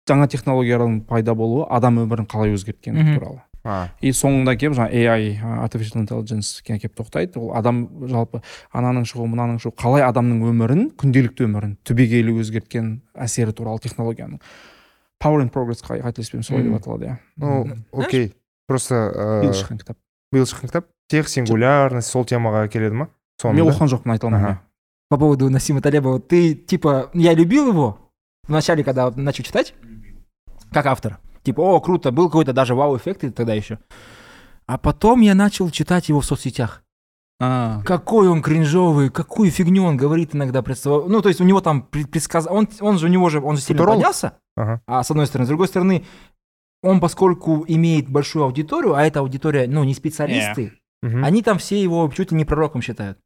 жаңа 0.09 0.26
технологиялардың 0.28 1.01
пайда 1.07 1.34
болуы 1.38 1.66
адам 1.70 2.01
өмірін 2.03 2.26
қалай 2.26 2.53
өзгерткені 2.57 3.14
туралы. 3.14 3.43
А. 3.62 3.93
И 4.03 4.11
соңында 4.11 4.57
келіп 4.59 4.74
жаңағы 4.74 5.03
AI 5.07 5.36
artificial 5.62 6.01
intelligence 6.03 6.59
келіп 6.66 6.97
тоқтайды. 6.99 7.38
Ол 7.38 7.53
адам 7.55 7.84
жалпы 8.11 8.40
ананың 8.74 9.07
шығуы 9.07 9.28
мынаның 9.30 9.61
шығуы 9.62 9.76
қалай 9.78 10.03
адамның 10.09 10.43
өмірін 10.51 10.88
күнделікті 10.99 11.47
өмірін 11.47 11.76
түбегейлі 11.86 12.34
өзгерткен 12.43 12.97
әсері 13.14 13.55
туралы 13.55 13.78
технологияның. 13.84 14.40
power 15.22 15.41
and 15.41 15.51
progress 15.51 15.82
қай- 15.84 16.01
қателеспесем 16.01 16.43
солай 16.43 16.63
деп 16.63 16.72
Мм. 16.72 16.78
аталады 16.78 17.05
иә 17.05 17.18
ну 17.38 17.65
Мгм. 17.65 17.86
окей 17.91 18.36
просто 18.68 18.95
биыл 19.43 19.51
ә, 19.51 19.53
шыққан 19.53 19.78
кітап 19.80 19.97
биыл 20.32 20.43
шыққан 20.45 20.68
кітап 20.68 20.86
тех 21.09 21.28
сингулярность 21.30 22.09
сол 22.09 22.24
темаға 22.26 22.68
келеді 22.70 22.93
ма 22.95 23.07
соны 23.41 23.55
мен 23.55 23.65
да? 23.65 23.72
оқыған 23.72 23.88
жоқпын 23.93 24.11
айта 24.11 24.28
алмаймын 24.28 24.49
Ага. 24.51 24.61
По 25.09 25.18
поводу 25.18 25.49
Насима 25.49 25.82
Талебова, 25.82 26.20
ты, 26.20 26.53
типа, 26.53 27.09
я 27.13 27.34
любил 27.34 27.70
его 27.70 28.11
в 28.43 28.49
начале, 28.51 28.84
когда 28.84 29.05
вот 29.05 29.15
начал 29.15 29.41
читать, 29.45 29.74
как 30.74 30.86
автор. 30.86 31.18
Типа, 31.43 31.61
о, 31.61 31.80
круто, 31.80 32.11
был 32.11 32.28
какой-то 32.28 32.51
даже 32.51 32.76
вау-эффект 32.76 33.22
тогда 33.34 33.53
еще. 33.53 33.80
А 34.65 34.78
потом 34.78 35.22
я 35.22 35.34
начал 35.34 35.70
читать 35.70 36.09
его 36.09 36.20
в 36.20 36.26
соцсетях. 36.26 36.80
А, 37.45 37.82
Какой 37.84 38.28
он 38.28 38.40
кринжовый, 38.40 39.11
какую 39.11 39.51
фигню 39.51 39.82
он 39.84 39.97
говорит 39.97 40.32
иногда. 40.32 40.62
представ- 40.62 41.09
Ну, 41.09 41.20
то 41.22 41.28
есть 41.28 41.40
у 41.40 41.45
него 41.45 41.61
там 41.61 41.82
предсказ... 41.82 42.47
Он, 42.49 42.68
он 42.80 42.99
же 42.99 43.07
у 43.07 43.09
него 43.09 43.28
же, 43.30 43.40
он 43.40 43.57
же 43.57 43.62
сильно 43.62 43.84
поднялся, 43.84 44.34
Ага. 44.57 44.80
а 44.86 45.03
с 45.03 45.11
одной 45.11 45.26
стороны. 45.26 45.47
С 45.47 45.49
другой 45.49 45.66
стороны, 45.66 46.05
он, 46.84 47.01
поскольку 47.01 47.64
имеет 47.66 48.09
большую 48.09 48.45
аудиторию, 48.45 48.95
а 48.95 49.03
эта 49.03 49.18
аудитория, 49.20 49.66
ну, 49.66 49.82
не 49.82 49.95
специалисты, 49.95 50.74
Мгм. 51.03 51.24
они 51.24 51.43
там 51.43 51.59
все 51.59 51.82
его 51.82 52.09
чуть 52.14 52.30
ли 52.30 52.36
не 52.38 52.45
пророком 52.45 52.80
считают. 52.80 53.18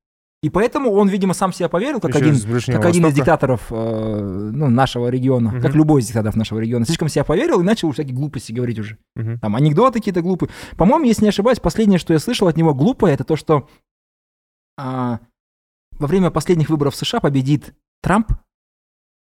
И 0.43 0.51
поэтому 0.51 0.93
он, 0.93 1.09
видимо, 1.09 1.35
сам 1.35 1.53
себя 1.53 1.69
поверил, 1.69 1.99
как 1.99 2.11
Ещё 2.14 2.21
один 2.31 2.75
как 2.75 2.85
один 2.87 3.07
из 3.07 3.14
диктаторов 3.14 3.62
э, 3.71 4.51
ну, 4.55 4.69
нашего 4.71 5.09
региона, 5.09 5.51
Мгм. 5.51 5.61
как 5.62 5.75
любой 5.75 6.01
из 6.03 6.07
диктаторов 6.07 6.37
нашего 6.37 6.59
региона, 6.59 6.85
слишком 6.87 7.09
себя 7.09 7.25
поверил 7.25 7.61
и 7.61 7.64
начал 7.64 7.91
всякие 7.91 8.14
глупости 8.14 8.53
говорить 8.53 8.79
уже. 8.79 8.99
Мгм. 9.17 9.41
Там 9.41 9.57
анекдоты 9.57 9.99
какие-то 9.99 10.21
глупые. 10.23 10.51
По-моему, 10.77 11.05
если 11.07 11.23
не 11.25 11.31
ошибаюсь, 11.31 11.59
последнее, 11.59 11.99
что 11.99 12.12
я 12.12 12.19
слышал 12.19 12.49
от 12.49 12.57
него 12.57 12.75
глупое, 12.75 13.14
это 13.14 13.25
то, 13.25 13.35
что 13.37 13.67
а, 14.77 15.20
во 15.99 16.07
время 16.07 16.31
последних 16.31 16.68
выборов 16.70 16.95
в 16.95 16.97
США 16.99 17.20
победит 17.20 17.74
Трамп. 18.03 18.33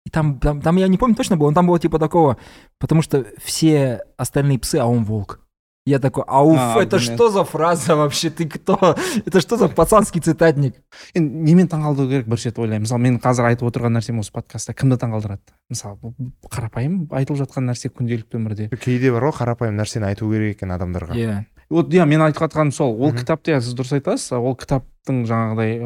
И 0.04 0.10
там, 0.10 0.40
там, 0.40 0.60
там 0.60 0.76
я 0.76 0.88
не 0.88 0.98
помню 0.98 1.14
точно 1.14 1.36
было, 1.36 1.50
но 1.50 1.54
там 1.54 1.66
было 1.66 1.78
типа 1.78 1.98
такого, 1.98 2.36
потому 2.80 3.02
что 3.02 3.24
все 3.42 4.00
остальные 4.16 4.58
псы, 4.58 4.76
а 4.76 4.86
он 4.86 5.04
волк. 5.04 5.38
Я 5.84 5.98
такой, 5.98 6.22
ауф, 6.28 6.56
А, 6.58 6.80
это 6.80 6.96
блин. 6.98 7.14
что 7.14 7.28
за 7.28 7.42
фраза 7.44 7.96
вообще? 7.96 8.30
Ты 8.30 8.48
кто? 8.48 8.96
Это 9.26 9.40
что 9.40 9.56
за 9.56 9.68
пацанский 9.68 10.20
цитатник? 10.20 10.76
енді 11.14 11.42
немен 11.42 11.66
таңғалдыру 11.66 12.06
керек 12.08 12.28
бір 12.30 12.38
шет 12.38 12.58
ойлаймын 12.58 12.86
мысалы 12.86 13.02
мен 13.02 13.18
қазір 13.18 13.48
айтып 13.50 13.66
отырған 13.66 13.98
нәрсем 13.98 14.20
осы 14.22 14.30
подкастта 14.30 14.74
кімді 14.78 14.94
таңғалдырады 15.02 15.42
мысалы 15.74 15.98
бұл 15.98 16.14
қарапайым 16.46 17.08
айтылып 17.10 17.40
жатқан 17.42 17.66
нәрсе 17.66 17.90
күнделікті 17.90 18.38
өмірде 18.38 18.68
кейде 18.78 19.10
бар 19.10 19.26
ғой 19.26 19.34
қарапайым 19.40 19.74
нәрсені 19.82 20.06
айту 20.06 20.30
керек 20.30 20.54
екен 20.54 20.70
адамдарға 20.70 21.18
Иә. 21.18 21.34
Вот 21.72 21.92
иә 21.94 22.06
мен 22.06 22.22
айтып 22.22 22.44
жатқаным 22.44 22.72
сол 22.76 22.94
ол 23.00 23.14
кітапты 23.16 23.54
иә 23.54 23.60
сіз 23.60 23.74
дұрыс 23.78 23.94
айтасыз. 23.96 24.36
Ол 24.38 24.54
кітаптың 24.60 25.22
жаңағыдай 25.28 25.76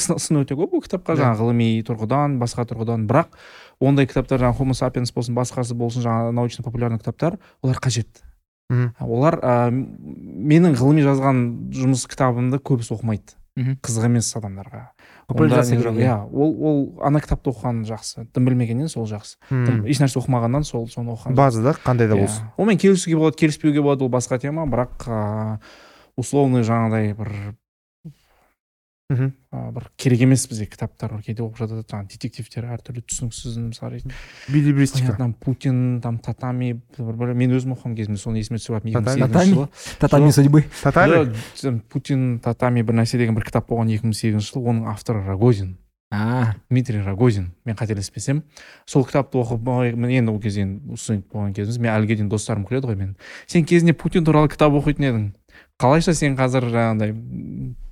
сын 0.00 0.40
өте 0.40 0.56
көп 0.58 0.74
ол 0.74 0.82
кітапқа 0.84 1.14
Иә. 1.14 1.20
жаңағы 1.22 1.40
ғылыми 1.42 1.68
тұрғыдан 1.86 2.38
басқа 2.40 2.66
тұрғыдан. 2.70 3.06
Бірақ 3.10 3.36
ондай 3.80 4.08
кітаптар 4.08 4.40
жаңағы 4.40 4.74
sapiens 4.74 5.12
болсын 5.14 5.36
басқасы 5.36 5.76
болсын 5.76 6.02
жаңағы 6.06 6.32
научно 6.32 6.64
популярный 6.64 6.98
кітаптар 6.98 7.38
олар 7.62 7.76
қажет. 7.76 8.24
Олар 8.98 9.38
ә, 9.44 9.70
менің 9.70 10.74
ғылыми 10.80 11.04
жазған 11.04 11.42
жұмыс 11.76 12.06
кітабымды 12.08 12.58
көбісі 12.58 12.96
оқымайды. 12.96 13.36
Мгм. 13.54 13.76
қызық 13.86 14.08
емес 14.08 14.32
адамдарға. 14.34 14.93
Популяризация 15.28 15.78
керек, 15.78 15.94
иә 15.96 16.16
ол 16.32 16.52
ол 16.60 17.02
ана 17.02 17.20
кітапты 17.20 17.50
оқыған 17.50 17.84
жақсы 17.88 18.26
дым 18.34 18.44
білмегеннен 18.44 18.88
сол 18.88 19.06
жақсы. 19.06 19.36
Ешнәрсе 19.50 20.18
оқымағаннан 20.20 20.64
сол 20.64 20.86
соны 20.88 21.14
оқыған 21.16 21.34
база 21.34 21.62
да? 21.62 21.72
Қандай 21.84 22.08
да 22.08 22.14
Иә. 22.16 22.20
болсын. 22.26 22.50
Онымен 22.58 22.78
келісуге 22.78 23.16
болады 23.16 23.36
келіспеуге 23.40 23.80
болады 23.82 24.04
ол 24.04 24.10
басқа 24.10 24.38
тема 24.38 24.66
бірақ 24.66 25.08
ыыы 25.08 25.58
условный 26.16 26.62
жаңағыдай 26.62 27.14
бір 27.18 27.32
Мгм. 29.14 29.32
ы, 29.52 29.72
бір 29.72 29.86
керек 29.96 30.20
емес 30.26 30.46
бізге 30.50 30.66
кітаптар 30.66 31.14
кейде 31.22 31.44
оқып 31.44 31.62
жатады 31.62 31.84
жаңағы 31.86 32.10
детективтер 32.14 32.66
әртүрлі 32.74 33.04
түсініксіз 33.06 33.58
мысалы 33.62 34.00
билибристика. 34.48 35.16
Там 35.16 35.32
путин 35.34 36.00
там 36.02 36.18
татами 36.18 36.80
бір, 36.98 37.14
бір, 37.14 37.34
мен 37.34 37.54
өзім 37.54 37.76
оқыған 37.76 37.94
кезімде 37.94 38.20
соны 38.20 38.42
есіме 38.42 38.58
түсіріп 38.58 38.82
жатырмын 38.82 39.04
Татами? 39.04 39.30
2008 39.30 39.54
жылы. 39.54 39.68
Татами 40.00 40.30
судьбы. 40.30 40.64
татами? 40.82 41.80
Путин 41.88 42.38
татами 42.40 42.82
бір 42.82 43.00
нәрсе 43.00 43.18
деген 43.18 43.34
бір 43.34 43.46
кітап 43.46 43.70
болған 43.70 43.94
2008 43.94 44.42
жылы 44.42 44.68
оның 44.74 44.90
авторы 44.90 45.24
рогозин. 45.24 45.76
А, 46.10 46.54
дмитрий 46.70 47.02
рогозин. 47.02 47.54
Мен 47.64 47.74
қателеспесем. 47.74 48.42
Сол 48.86 49.04
кітапты 49.04 49.38
оқып 49.40 49.94
мен 49.96 50.10
енді 50.10 50.30
ол 50.30 50.40
кезде 50.40 50.66
студент 50.96 51.26
болған 51.32 51.54
кезіміз 51.56 51.78
мен 51.78 51.90
әліге 51.94 52.20
дейін 52.20 52.28
достарым 52.30 52.66
күледі 52.68 52.92
ғой 52.92 52.96
мен 53.00 53.16
сен 53.46 53.64
кезінде 53.64 53.94
путин 53.94 54.24
туралы 54.24 54.48
кітап 54.48 54.76
оқитын 54.78 55.08
едің. 55.08 55.24
Қалайша 55.82 56.14
сен 56.14 56.36
қазір 56.38 56.68
жаңағыдай 56.70 57.14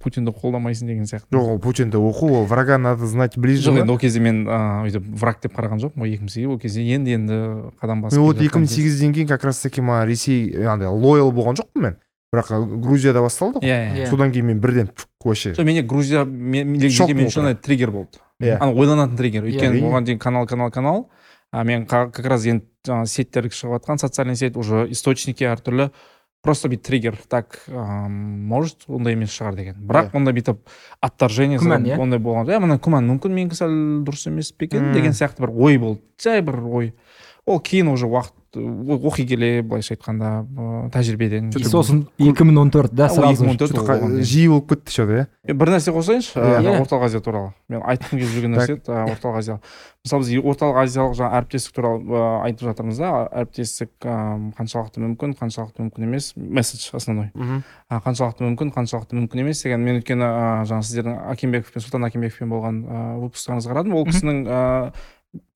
путинді 0.03 0.33
қолдамайсың 0.35 0.87
деген 0.91 1.07
сияқты? 1.07 1.31
Жоқ 1.35 1.49
ол 1.55 1.59
путинді 1.63 1.99
оқу 1.99 2.29
ол 2.41 2.45
врага 2.47 2.79
надо 2.79 3.07
знать 3.07 3.37
ближе 3.39 3.69
жоқ 3.71 3.81
енді 3.83 3.93
ол 3.93 3.99
кезде 3.99 4.21
мен 4.23 4.45
ыыы 4.47 4.87
өйтіп 4.91 5.09
враг 5.19 5.41
деп 5.43 5.55
қараған 5.59 5.83
жоқпын 5.83 6.03
ғой 6.05 6.15
екі 6.15 6.25
мың 6.27 6.33
сегіз 6.35 6.49
ол 6.55 6.59
кезде 6.63 6.83
енді 6.95 7.15
енді 7.19 7.39
қадам 7.83 8.03
басып 8.07 8.19
мен 8.19 8.27
вот 8.27 8.41
екі 8.43 8.59
мың 8.63 8.67
сегізден 8.71 9.15
кейін 9.15 9.29
как 9.29 9.45
раз 9.45 9.61
таки 9.63 9.83
маған 9.83 10.07
ресей 10.07 10.67
андай 10.67 10.89
лоял 10.89 11.33
болған 11.35 11.59
жоқпын 11.59 11.83
мен. 11.89 11.97
Бірақ 12.33 12.49
грузияда 12.81 13.21
басталды 13.21 13.61
ғой. 13.61 13.69
Иә 13.69 13.81
иә 13.93 13.97
Иә. 14.07 14.11
содан 14.11 14.31
кейін 14.33 14.47
мен 14.47 14.61
бірден 14.61 14.89
вообще 15.25 15.55
сол 15.55 15.65
менде 15.65 15.83
грузия 15.83 16.25
мен 16.25 16.79
үшін 16.79 17.41
андай 17.45 17.55
триггер 17.57 17.91
болды. 17.91 18.19
Иә. 18.41 18.57
ана 18.59 18.73
ойланатын 18.73 19.17
триггер. 19.19 19.45
Өйткені 19.45 19.77
әрине. 19.77 19.91
оған 19.91 20.05
дейін 20.07 20.19
канал 20.19 20.47
канал 20.47 20.71
канал. 20.71 21.11
А 21.53 21.63
мен 21.65 21.85
қа- 21.85 22.11
как 22.11 22.25
раз 22.25 22.47
енді 22.47 22.65
жаңағы 22.87 23.07
сеттер 23.07 23.45
шығып 23.53 23.77
жатқан 23.85 23.99
социальный 23.99 24.37
сеть 24.37 24.57
уже 24.57 24.87
источники 24.89 25.45
әртүрлі. 25.45 25.91
Просто 26.43 26.69
бүйтіп 26.69 26.83
триггер 26.89 27.17
так 27.31 27.61
ыыы, 27.69 28.09
может 28.11 28.85
ондай 28.91 29.15
емес 29.15 29.31
шығар 29.31 29.55
деген. 29.55 29.77
Бірақ 29.79 30.11
Иә. 30.11 30.17
ондай 30.19 30.35
бүйтіп 30.35 30.59
отторжение 31.01 31.59
Күмән, 31.63 31.87
иә? 31.87 31.99
ондай 32.03 32.19
болған 32.19 32.51
иә 32.51 32.59
мына 32.63 32.79
күмән 32.83 33.07
мүмкін 33.13 33.37
менікі 33.37 33.59
сәл 33.59 33.77
дұрыс 34.07 34.27
емес 34.27 34.51
пе 34.53 34.67
екен 34.67 34.93
деген 34.93 35.13
сияқты 35.15 35.47
бір 35.47 35.55
ой 35.55 35.79
болды. 35.79 36.03
Жай 36.23 36.43
бір 36.43 36.59
ой. 36.67 36.93
Ол 37.47 37.59
кейін 37.61 37.89
уже 37.89 38.07
уақыт 38.07 38.33
оқи 38.53 39.25
келе 39.27 39.63
былайша 39.65 39.95
айтқанда 39.97 40.45
ыыы, 40.45 40.91
тәжірибеден 40.93 41.47
сосын 41.65 42.03
2014, 42.21 42.93
да, 42.93 43.07
ол 43.09 43.15
сразу. 43.17 43.45
2014 43.49 43.73
что-то 43.73 43.81
ол 43.81 43.87
қа- 43.89 44.01
болған, 44.03 44.19
иә. 44.21 44.23
жиі 44.29 44.49
болып 44.53 44.69
кетті 44.69 44.93
что 44.93 45.07
то 45.07 45.13
иә 45.49 45.55
бір 45.57 45.71
нәрсе 45.73 45.91
қосайыншы 45.97 46.37
Иә. 46.37 46.61
Иә. 46.61 46.75
орталық 46.85 47.05
азия 47.09 47.21
туралы 47.25 47.55
мен 47.73 47.81
айтқым 47.81 48.21
келіп 48.21 48.29
жүрген 48.29 48.53
нәрсе 48.53 48.77
орталық 48.85 49.39
азия 49.41 49.57
мысалы 50.05 50.21
біз 50.21 50.45
орталық 50.53 50.77
азиялық 50.85 51.17
жаңағы 51.17 51.39
әріптестік 51.41 51.73
туралы 51.73 52.21
айтып 52.45 52.69
жатырмыз 52.69 52.99
да 53.01 53.11
әріптестік 53.41 53.91
қаншалықты 54.05 55.01
мүмкін 55.01 55.33
қаншалықты 55.41 55.89
мүмкін 55.89 56.05
емес 56.13 56.33
месседж 56.37 56.91
основной 56.93 57.33
қаншалықты 57.89 58.45
мүмкін 58.53 58.75
қаншалықты 58.77 59.17
мүмкін 59.17 59.41
емес 59.47 59.63
деген 59.65 59.81
мен 59.81 60.03
өйткені 60.03 60.29
жаңағы 60.69 60.85
сіздердің 60.93 61.19
акимбеков 61.33 61.73
пен 61.73 61.83
сұлтан 61.89 62.05
акимбековпен 62.07 62.53
болған 62.53 62.85
выпусктарыңызды 63.25 63.73
қарадым 63.73 63.95
ол 63.97 64.05
кісінің 64.13 64.45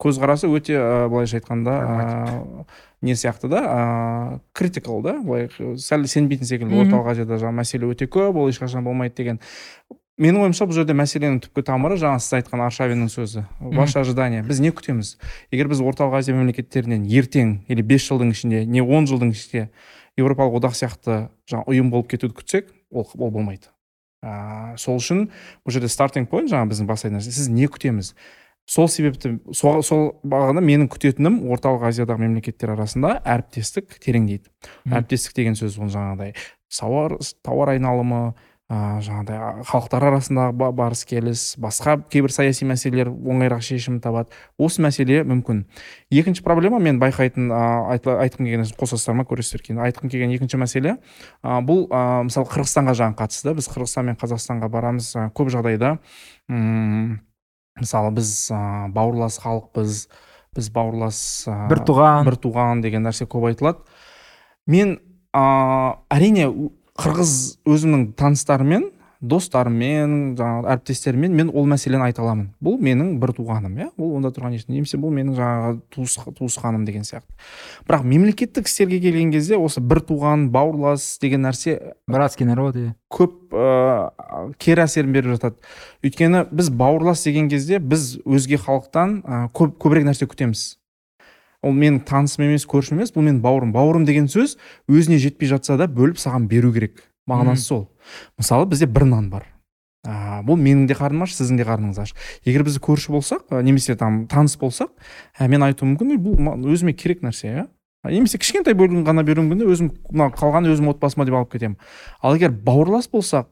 көзқарасы 0.00 0.48
өте 0.48 0.76
ә, 0.78 1.08
былайша 1.12 1.36
айтқанда 1.40 1.72
ә, 1.76 2.64
не 3.04 3.12
сияқты 3.12 3.50
да 3.52 3.60
ә, 3.60 4.40
критикал 4.56 5.02
да 5.04 5.18
былай 5.20 5.50
сәл 5.52 6.06
сенбейтін 6.08 6.48
секілді. 6.48 6.80
Орталық 6.80 7.12
азияда 7.12 7.36
жаңағы 7.42 7.60
мәселе 7.60 7.90
өте 7.92 8.08
көп 8.08 8.40
ол 8.40 8.48
ешқашан 8.48 8.84
болмайды 8.86 9.18
деген. 9.20 9.40
Менің 10.16 10.46
ойымша 10.46 10.64
бұл 10.64 10.78
жерде 10.78 10.94
мәселенің 10.96 11.42
түпкі 11.44 11.66
тамыры 11.68 11.98
жаңа 12.00 12.22
сіз 12.24 12.38
айтқан 12.38 12.62
аршавиннің 12.64 13.10
сөзі. 13.12 13.42
Ваше 13.60 14.00
ожидание. 14.00 14.40
Біз 14.42 14.62
не 14.64 14.70
күтеміз? 14.72 15.18
Егер 15.52 15.68
біз 15.68 15.82
орталық 15.84 16.16
азия 16.22 16.32
мемлекеттерінен 16.32 17.04
ертең 17.04 17.58
или 17.68 17.84
бес 17.84 18.06
жылдың 18.08 18.32
ішінде 18.32 18.64
не 18.64 18.80
он 18.80 19.04
жылдың 19.04 19.34
ішінде 19.36 19.68
еуропалық 20.16 20.56
одақ 20.62 20.78
сияқты 20.78 21.18
жаңа 21.44 21.68
ұйым 21.68 21.92
болып 21.92 22.08
кетуді 22.14 22.32
күтсек 22.38 22.72
ол, 22.88 23.04
ол 23.04 23.30
болмайды. 23.30 23.68
Ыыы 24.24 24.80
сол 24.80 24.96
үшін 24.96 25.26
бұл 25.66 25.76
жерде 25.76 25.92
стартинг 25.92 26.32
point 26.32 26.48
жаңағы 26.48 26.72
біздің 26.72 26.88
бастайтын 26.88 27.20
нәрсе. 27.20 27.36
Сіз 27.36 27.52
не 27.52 27.68
күтеміз? 27.68 28.14
Сол 28.66 28.88
себепті 28.90 29.36
сол, 29.54 29.82
сол 29.86 30.08
бағана 30.26 30.62
менің 30.64 30.90
күтетінім 30.90 31.38
орталық 31.54 31.86
азиядағы 31.90 32.26
мемлекеттер 32.26 32.74
арасында 32.74 33.20
әріптестік 33.22 33.96
тереңдейді. 34.02 34.50
Әріптестік 34.90 35.38
деген 35.38 35.54
сөз 35.58 35.78
ол 35.78 35.92
жаңағыдай 35.94 36.34
тауар 36.74 37.16
тауар 37.46 37.76
айналымы 37.76 38.20
ыыы 38.66 39.02
жаңағыдай 39.06 39.62
халықтар 39.68 40.04
арасындағы 40.08 40.54
ба- 40.58 40.72
барыс 40.74 41.04
келіс 41.06 41.42
басқа 41.62 42.00
кейбір 42.10 42.32
саяси 42.34 42.66
мәселелер 42.66 43.12
оңайырақ 43.12 43.62
шешім 43.62 44.00
табады. 44.02 44.34
Осы 44.58 44.82
мәселе 44.82 45.20
мүмкін. 45.22 45.60
Екінші 46.10 46.42
проблема 46.42 46.80
мен 46.82 46.98
байқайтын 46.98 47.46
ыыы 47.46 48.16
айтқым 48.26 48.48
келген 48.48 48.66
қосасыздар 48.74 49.14
ма 49.14 49.22
көресіздер 49.22 49.62
кейін. 49.62 49.78
Айтқым 49.86 50.10
келген 50.10 50.34
екінші 50.34 50.58
мәселе 50.58 50.96
ә, 51.44 51.60
бұл 51.62 51.86
ә, 51.86 52.26
мысалы 52.26 52.50
қырғызстанға 52.50 52.96
жаңа 52.98 53.14
қатысты. 53.22 53.52
Да 53.52 53.54
біз 53.54 53.70
қырғызстан 53.70 54.10
мен 54.10 54.18
қазақстанға 54.18 54.66
барамыз 54.74 55.12
ә, 55.14 55.28
көп 55.30 55.54
жағдайда 55.54 56.00
м 56.50 57.20
мысалы 57.80 58.12
біз 58.16 58.30
ә, 58.52 58.60
бауырлас 58.94 59.38
халықпыз 59.42 60.06
біз 60.56 60.70
бауырлас 60.72 61.20
ә, 61.48 61.56
бір 61.70 61.82
туған. 61.84 62.24
бір 62.28 62.38
туған 62.40 62.82
деген 62.84 63.04
нәрсе 63.06 63.28
көп 63.28 63.50
айтылады. 63.50 63.84
Мен 64.66 64.98
ә, 65.36 65.44
әрине 66.10 66.48
қырғыз 66.96 67.32
өзімнің 67.68 68.12
таныстарыммен 68.16 68.90
достарыммен 69.20 70.36
жаңағы 70.36 70.68
әріптестеріммен 70.74 71.34
мен 71.36 71.50
ол 71.54 71.66
мәселені 71.70 72.04
айта 72.08 72.22
аламын. 72.22 72.50
Бұл 72.62 72.76
менің 72.82 73.16
бір 73.22 73.32
туғаным 73.36 73.78
иә? 73.80 73.88
Ол 73.96 74.16
онда 74.18 74.30
тұрған 74.34 74.56
ештеңе 74.58 74.80
немесе 74.80 75.00
бұл 75.00 75.14
менің 75.16 75.36
жаңағы 75.38 75.80
туыс, 75.94 76.16
туысқаным 76.38 76.84
деген 76.84 77.06
сияқты. 77.08 77.36
Бірақ 77.88 78.04
мемлекеттік 78.04 78.68
істерге 78.68 79.00
келген 79.00 79.32
кезде 79.32 79.56
осы 79.56 79.80
бір 79.80 80.02
туған 80.04 80.50
бауырлас 80.52 81.18
деген 81.22 81.46
нәрсе 81.46 81.94
братский 82.06 82.46
народ 82.46 82.76
иә 82.76 82.94
көп 83.10 83.54
ә, 83.56 84.52
кері 84.60 84.84
әсерін 84.84 85.12
беріп 85.16 85.36
жатады. 85.36 85.56
Өйткені 86.04 86.46
біз 86.52 86.70
бауырлас 86.70 87.24
деген 87.24 87.48
кезде 87.48 87.78
біз 87.78 88.18
өзге 88.26 88.60
халықтан 88.60 89.20
ә, 89.22 89.44
көп 89.56 89.78
көбірек 89.80 90.10
нәрсе 90.10 90.28
күтеміз. 90.28 90.76
Ол 91.64 91.72
менің 91.72 92.02
танысым 92.06 92.44
емес 92.46 92.66
көршім 92.68 93.00
емес 93.00 93.14
бұл 93.14 93.24
менің 93.26 93.40
бауырым. 93.42 93.72
Бауырым 93.74 94.04
деген 94.06 94.28
сөз 94.30 94.58
өзіне 94.86 95.18
жетпей 95.22 95.48
жатса 95.50 95.78
да 95.80 95.88
бөліп 95.88 96.20
саған 96.20 96.46
беру 96.50 96.72
керек. 96.74 97.00
Мағынасы 97.30 97.62
сол. 97.62 97.84
Мысалы 98.38 98.66
бізде 98.70 98.86
бір 98.86 99.06
нан 99.10 99.30
бар. 99.30 99.46
Ә, 100.06 100.42
бұл 100.46 100.58
менің 100.60 100.86
де 100.86 100.94
қарным 100.94 101.24
аш 101.26 101.34
сіздің 101.34 101.58
де 101.58 101.64
қарныңыз 101.66 101.98
аш. 101.98 102.12
Егер 102.46 102.62
біз 102.66 102.78
көрші 102.78 103.10
болсақ 103.16 103.48
ә, 103.50 103.62
немесе 103.66 103.96
там 103.98 104.26
таныс 104.30 104.54
болсақ 104.60 104.92
ә, 105.38 105.48
мен 105.50 105.64
айтуым 105.66 105.96
мүмкін 105.96 106.12
«Ей, 106.14 106.20
бұл 106.22 106.70
өзіме 106.70 106.94
керек 106.94 107.24
нәрсе 107.26 107.50
иә 107.50 107.66
немесе 108.14 108.38
кішкентай 108.38 108.76
бөлігін 108.78 109.02
ғана 109.06 109.24
беруім 109.26 109.50
мүмкін 109.50 109.72
өзім 109.72 109.90
мына 110.12 110.30
қалған 110.36 110.68
өзім 110.70 110.92
отбасыма 110.92 111.26
деп 111.26 111.34
алып 111.34 111.56
кетемін. 111.56 111.76
Ал 112.22 112.36
егер 112.38 112.54
бауырлас 112.54 113.10
болсақ 113.10 113.48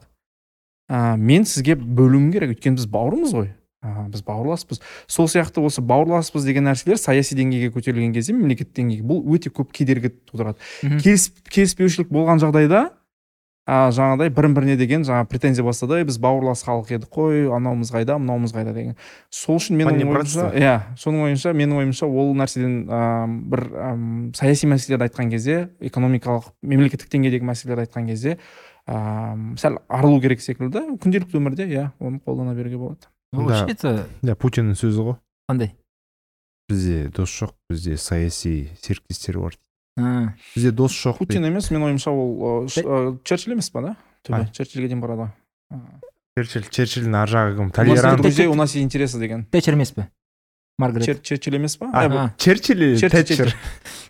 ә, 0.86 1.16
мен 1.18 1.42
сізге 1.42 1.74
бөлуім 1.74 2.30
керек. 2.30 2.54
Өйткені 2.54 2.78
біз 2.78 2.86
бауырмыз 2.86 3.34
ғой. 3.34 3.50
Ә, 3.84 4.06
біз 4.12 4.22
бауырласпыз. 4.24 4.80
Сол 5.10 5.26
сияқты 5.28 5.64
осы 5.64 5.82
бауырласпыз 5.82 6.46
деген 6.46 6.68
нәрселер 6.70 7.00
саяси 7.00 7.34
деңгейге 7.34 7.72
көтерілген 7.74 8.14
кезде 8.14 8.36
мемлекеттік 8.36 8.78
деңгейге 8.78 9.08
бұл 9.10 9.24
өте 9.34 9.50
көп 9.50 9.74
кедергі 9.74 10.14
тудырады. 10.30 10.62
Келіс, 10.80 11.32
келіспеушілік 11.50 12.14
болған 12.14 12.40
жағдайда 12.40 12.86
а, 13.66 13.88
жаңағыдай 13.94 14.30
бірін 14.34 14.54
біріне 14.56 14.76
деген 14.76 15.04
жаңа 15.06 15.24
претензия 15.28 15.64
бастады. 15.64 16.00
«Ей, 16.00 16.04
біз 16.08 16.18
бауырлас 16.20 16.64
халық 16.66 16.92
едік 16.92 17.08
қой 17.14 17.46
анауымыз 17.48 17.92
қайда 17.94 18.18
мынауымыз 18.20 18.52
қайда 18.52 18.74
деген. 18.76 18.98
Сол 19.30 19.56
үшін 19.56 19.78
менің 19.80 20.04
ойымша 20.04 20.50
иә 20.52 20.74
соның 21.00 21.30
ойынша 21.30 21.54
менің 21.56 21.80
ойымша 21.80 22.06
ол 22.06 22.34
нәрседен 22.36 22.76
ә, 22.88 23.00
бір 23.54 23.64
әм, 23.88 24.04
саяси 24.36 24.68
мәселелерді 24.68 25.08
айтқан 25.08 25.32
кезде 25.32 25.58
экономикалық 25.80 26.52
мемлекеттік 26.62 27.08
деңгейдегі 27.08 27.48
мәселелерді 27.48 27.88
айтқан 27.88 28.08
кезде 28.12 28.36
ә, 28.86 29.56
сәл 29.56 29.80
арылу 29.88 30.20
керек 30.20 30.44
секілді. 30.44 30.84
Күнделікті 31.00 31.40
өмірде 31.40 31.68
иә 31.70 31.90
оны 32.00 32.20
қолдана 32.20 32.54
беруге 32.54 32.76
болады. 32.76 33.08
Да. 33.32 33.40
вообще 33.40 33.72
это 33.72 34.06
иә 34.22 34.36
путиннің 34.36 34.76
сөзі 34.78 35.08
ғой. 35.08 35.16
Қандай? 35.50 35.72
Бізде 36.68 37.08
дос 37.12 37.32
жоқ 37.32 37.54
бізде 37.70 37.96
саяси 37.96 38.70
серіктестер 38.80 39.38
бар. 39.40 39.56
Бізде 39.96 40.70
дос 40.72 40.92
жоқ 40.92 41.18
путин 41.18 41.42
дейді. 41.42 41.52
емес 41.54 41.70
менің 41.70 41.84
ойымша 41.90 42.10
ол 42.10 42.66
черчилль 43.22 43.54
емес 43.54 43.70
па 43.70 43.80
да? 43.80 43.96
Түбі 44.26 44.48
черчилльге 44.50 44.88
дейін 44.90 45.00
барады 45.04 45.28
ғой 45.28 45.30
черчилль 46.34 46.66
черчилльдің 46.66 47.14
ар 47.20 47.30
жағы 47.30 47.56
кім 47.56 47.66
у 47.66 47.70
нас 47.70 47.78
нет 47.78 47.94
толерант 47.94 48.22
друзей 48.22 48.46
у 48.46 48.54
нас 48.54 48.74
есть 48.74 48.84
интересы 48.84 49.20
деген 49.20 49.44
тэтчер 49.46 49.74
емес 49.74 49.92
пе 49.92 50.08
маргарет. 50.78 51.06
Чер- 51.06 51.22
черчилль 51.22 51.56
емес 51.56 51.76
па 51.76 52.34
черчилль 52.38 52.98
тэтчер? 52.98 53.54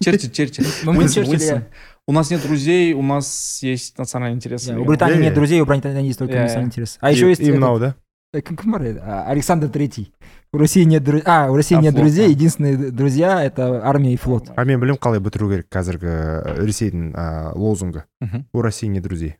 Черчилль. 0.01 0.31
Черчилль 0.31 0.65
мүмкін 0.89 1.65
у 2.06 2.12
нас 2.12 2.31
нет 2.31 2.43
друзей 2.43 2.93
у 2.94 3.02
нас 3.02 3.62
есть 3.62 3.98
национальные 3.98 4.36
интересы 4.36 4.74
у 4.77 4.85
британии 4.85 5.20
нет 5.20 5.35
друзей 5.35 5.61
у 5.61 5.66
британии 5.66 6.06
есть 6.06 6.19
только 6.19 6.35
Иә, 6.35 6.43
национальный 6.43 6.65
иә. 6.69 6.73
интерес 6.73 6.98
а 7.01 7.11
еще 7.11 7.28
есть 7.28 7.40
и 7.40 7.52
мынау 7.52 7.78
да? 7.78 7.94
кім 8.32 8.56
кім 8.56 8.73
бар 8.73 8.82
еді 8.82 8.98
александр 9.05 9.69
третий. 9.69 10.12
у 10.53 10.57
россии 10.57 10.84
нет 10.84 11.03
друзей 11.03 11.23
а 11.26 11.51
у 11.51 11.56
россии 11.56 11.76
А, 11.76 11.81
нет 11.81 11.93
флот, 11.93 12.03
друзей 12.03 12.26
а. 12.27 12.30
единственные 12.30 12.91
друзья 12.91 13.43
это 13.43 13.85
армия 13.85 14.14
и 14.14 14.18
флот 14.18 14.49
а 14.56 14.64
мен 14.65 14.80
білемін 14.80 14.97
қалай 14.97 15.19
бітіру 15.19 15.49
керек 15.49 15.68
қазіргі 15.69 16.07
ә, 16.07 16.65
ресейдің 16.65 17.14
ә, 17.14 17.53
лозунгы 17.56 18.03
Мгм. 18.22 18.45
у 18.53 18.61
россии 18.61 18.88
нет 18.88 19.03
друзей 19.03 19.38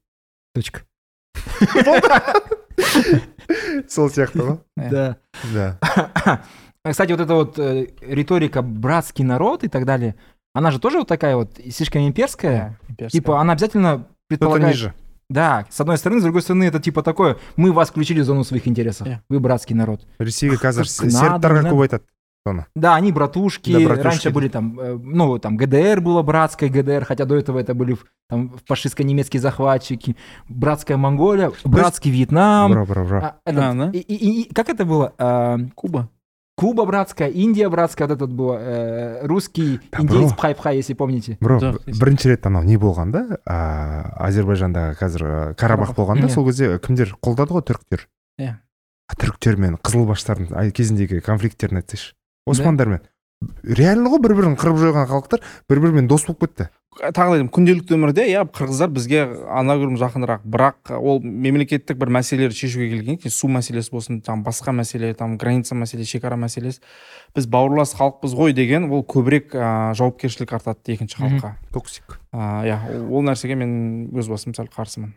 точка 0.53 0.82
сол 3.88 4.10
сияқты 4.10 4.40
ғой 4.45 4.57
Иә. 4.78 4.90
да 4.90 5.18
да 5.53 6.41
Кстати, 6.90 7.11
вот 7.11 7.20
эта 7.22 7.34
вот 7.36 7.60
э, 7.60 7.88
риторика 8.02 8.61
братский 8.61 9.26
народ 9.26 9.64
и 9.64 9.68
так 9.68 9.86
далее, 9.86 10.16
она 10.53 10.72
же 10.72 10.80
тоже 10.80 10.99
вот 10.99 11.07
такая 11.10 11.36
вот 11.36 11.60
слишком 11.72 12.07
имперская. 12.07 12.80
Иә, 12.88 12.90
имперская. 12.91 13.10
Типа, 13.10 13.41
она 13.41 13.53
обязательно 13.53 13.90
кто-то 13.98 14.16
предполагает... 14.30 14.94
Да, 15.35 15.66
с 15.69 15.81
одной 15.81 15.98
стороны, 15.98 16.20
с 16.20 16.23
другой 16.23 16.43
стороны, 16.43 16.62
это 16.65 16.78
типа 16.78 17.02
такое, 17.02 17.36
мы 17.56 17.73
вас 17.73 17.89
включили 17.90 18.20
в 18.20 18.24
зону 18.24 18.44
своих 18.44 18.69
интересов, 18.69 19.06
Иә. 19.09 19.19
вы 19.28 19.40
братский 19.40 19.74
народ. 19.74 20.01
ресейге 20.20 20.56
қазір 20.56 20.85
как 20.86 21.12
надо, 21.12 21.27
сербтарға 21.27 21.62
не 21.62 21.69
көп 21.70 21.74
надо. 21.74 21.82
айтады 21.82 22.05
соны 22.47 22.66
Да, 22.77 22.94
они 22.94 23.11
братушки, 23.11 23.73
Да, 23.73 23.78
братушки, 23.81 24.05
раньше 24.06 24.31
были 24.31 24.48
там, 24.48 24.78
э, 24.78 24.94
ну, 25.02 25.39
там 25.39 25.56
ГДР 25.56 26.01
было 26.01 26.23
братское 26.23 26.69
ГДР, 26.69 27.05
хотя 27.05 27.24
до 27.24 27.35
этого 27.36 27.59
это 27.59 27.74
были 27.74 27.97
там 28.28 28.52
фашистско-немецкие 28.69 29.40
захватчики, 29.40 30.15
братская 30.48 30.97
Монголия, 30.97 31.51
братский 31.65 32.12
Вьетнам. 32.12 32.70
бра 32.70 32.85
бра 32.85 33.05
бра 33.05 33.19
а, 33.44 33.51
этот, 33.51 33.65
А, 33.65 33.74
да? 33.74 33.90
и, 33.93 33.98
и- 33.98 34.43
и 34.43 34.55
как 34.55 34.69
это 34.69 34.85
было? 34.85 35.12
А, 35.19 35.59
Куба 35.74 36.09
Куба 36.56 36.85
братская, 36.86 37.28
Индия 37.28 37.68
братская, 37.68 38.06
вот 38.06 38.14
этот 38.16 38.32
был 38.32 38.52
э, 38.56 39.26
русский 39.26 39.81
Да, 39.90 40.02
индеец 40.02 40.31
бро. 40.31 40.36
Пхай-Пхай, 40.36 40.76
если 40.76 40.94
помните. 40.94 41.36
бро 41.40 41.59
Да, 41.59 41.72
бірінші 41.86 42.28
рет 42.28 42.47
анау 42.47 42.62
не 42.62 42.76
болғанда 42.78 43.40
ә, 43.43 44.14
әзербайжандағы 44.28 44.94
қазір 45.01 45.24
ә, 45.26 45.55
карабах 45.55 45.97
болғанда 45.97 46.28
Иә. 46.28 46.31
сол 46.31 46.47
кезде 46.47 46.78
кімдер 46.78 47.16
қолдады 47.20 47.51
ғой 47.59 47.64
түріктер 47.66 48.06
Иә. 48.39 48.55
А, 49.09 49.14
түріктер 49.18 49.56
мен 49.59 49.76
қызылбаштардың 49.82 50.55
ай- 50.55 50.70
кезіндегі 50.70 51.20
конфликттерін 51.26 51.82
айтсайшы 51.82 52.14
османдармен 52.47 53.01
реально 53.64 54.09
ғой 54.14 54.22
бір 54.22 54.35
бірін 54.39 54.55
қырып 54.56 54.78
жойған 54.78 55.09
халықтар 55.10 55.43
бір 55.68 55.81
бірімен 55.82 56.06
дос 56.06 56.22
болып 56.31 56.47
кетті 56.47 56.68
тағы 56.95 57.15
да 57.15 57.23
айтамын 57.39 57.49
күнделікті 57.55 57.95
өмірде 57.97 58.25
иә 58.31 58.45
қырғыздар 58.55 58.91
бізге 58.95 59.23
анағұрлым 59.51 59.97
жақынырақ. 60.01 60.45
Бірақ 60.47 60.93
ол 60.99 61.19
мемлекеттік 61.25 61.99
бір 61.99 62.12
мәселелерді 62.15 62.57
шешуге 62.59 62.89
келген 62.93 63.19
кезде 63.19 63.35
су 63.35 63.51
мәселесі 63.51 63.91
болсын 63.95 64.21
там 64.25 64.45
басқа 64.47 64.75
мәселе 64.77 65.12
там 65.19 65.37
граница 65.39 65.75
мәселе 65.75 66.07
шекара 66.07 66.39
мәселесі. 66.39 66.81
Біз 67.35 67.49
бауырлас 67.51 67.97
халықпыз 67.99 68.37
ғой 68.39 68.55
деген 68.55 68.91
ол 68.93 69.03
көбірек 69.03 69.53
ә, 69.59 69.93
жауапкершілік 69.99 70.55
артады 70.55 70.95
екінші 70.95 71.19
халыққа. 71.19 71.55
Токсик. 71.75 72.21
Иә 72.33 72.79
ол- 73.11 73.27
нәрсеге 73.27 73.59
мен 73.59 74.11
өз 74.15 74.29
басым 74.31 74.55
сәл 74.55 74.71
қарсымын. 74.71 75.15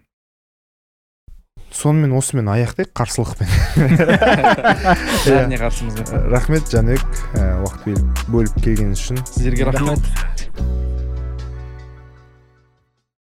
Сонымен 1.67 2.13
осымен 2.15 2.47
аяқтайық 2.47 2.93
қарсылықпен. 2.95 3.49
Бәріне 5.27 5.57
қарсымыз. 5.59 5.99
Рахмет 6.31 6.71
жәнібек 6.71 7.03
уақыт 7.35 8.29
бөліп 8.31 8.55
келгеніңіз 8.63 9.01
үшін. 9.03 9.19
Сіздерге 9.27 9.67
Рахмет. 9.67 10.46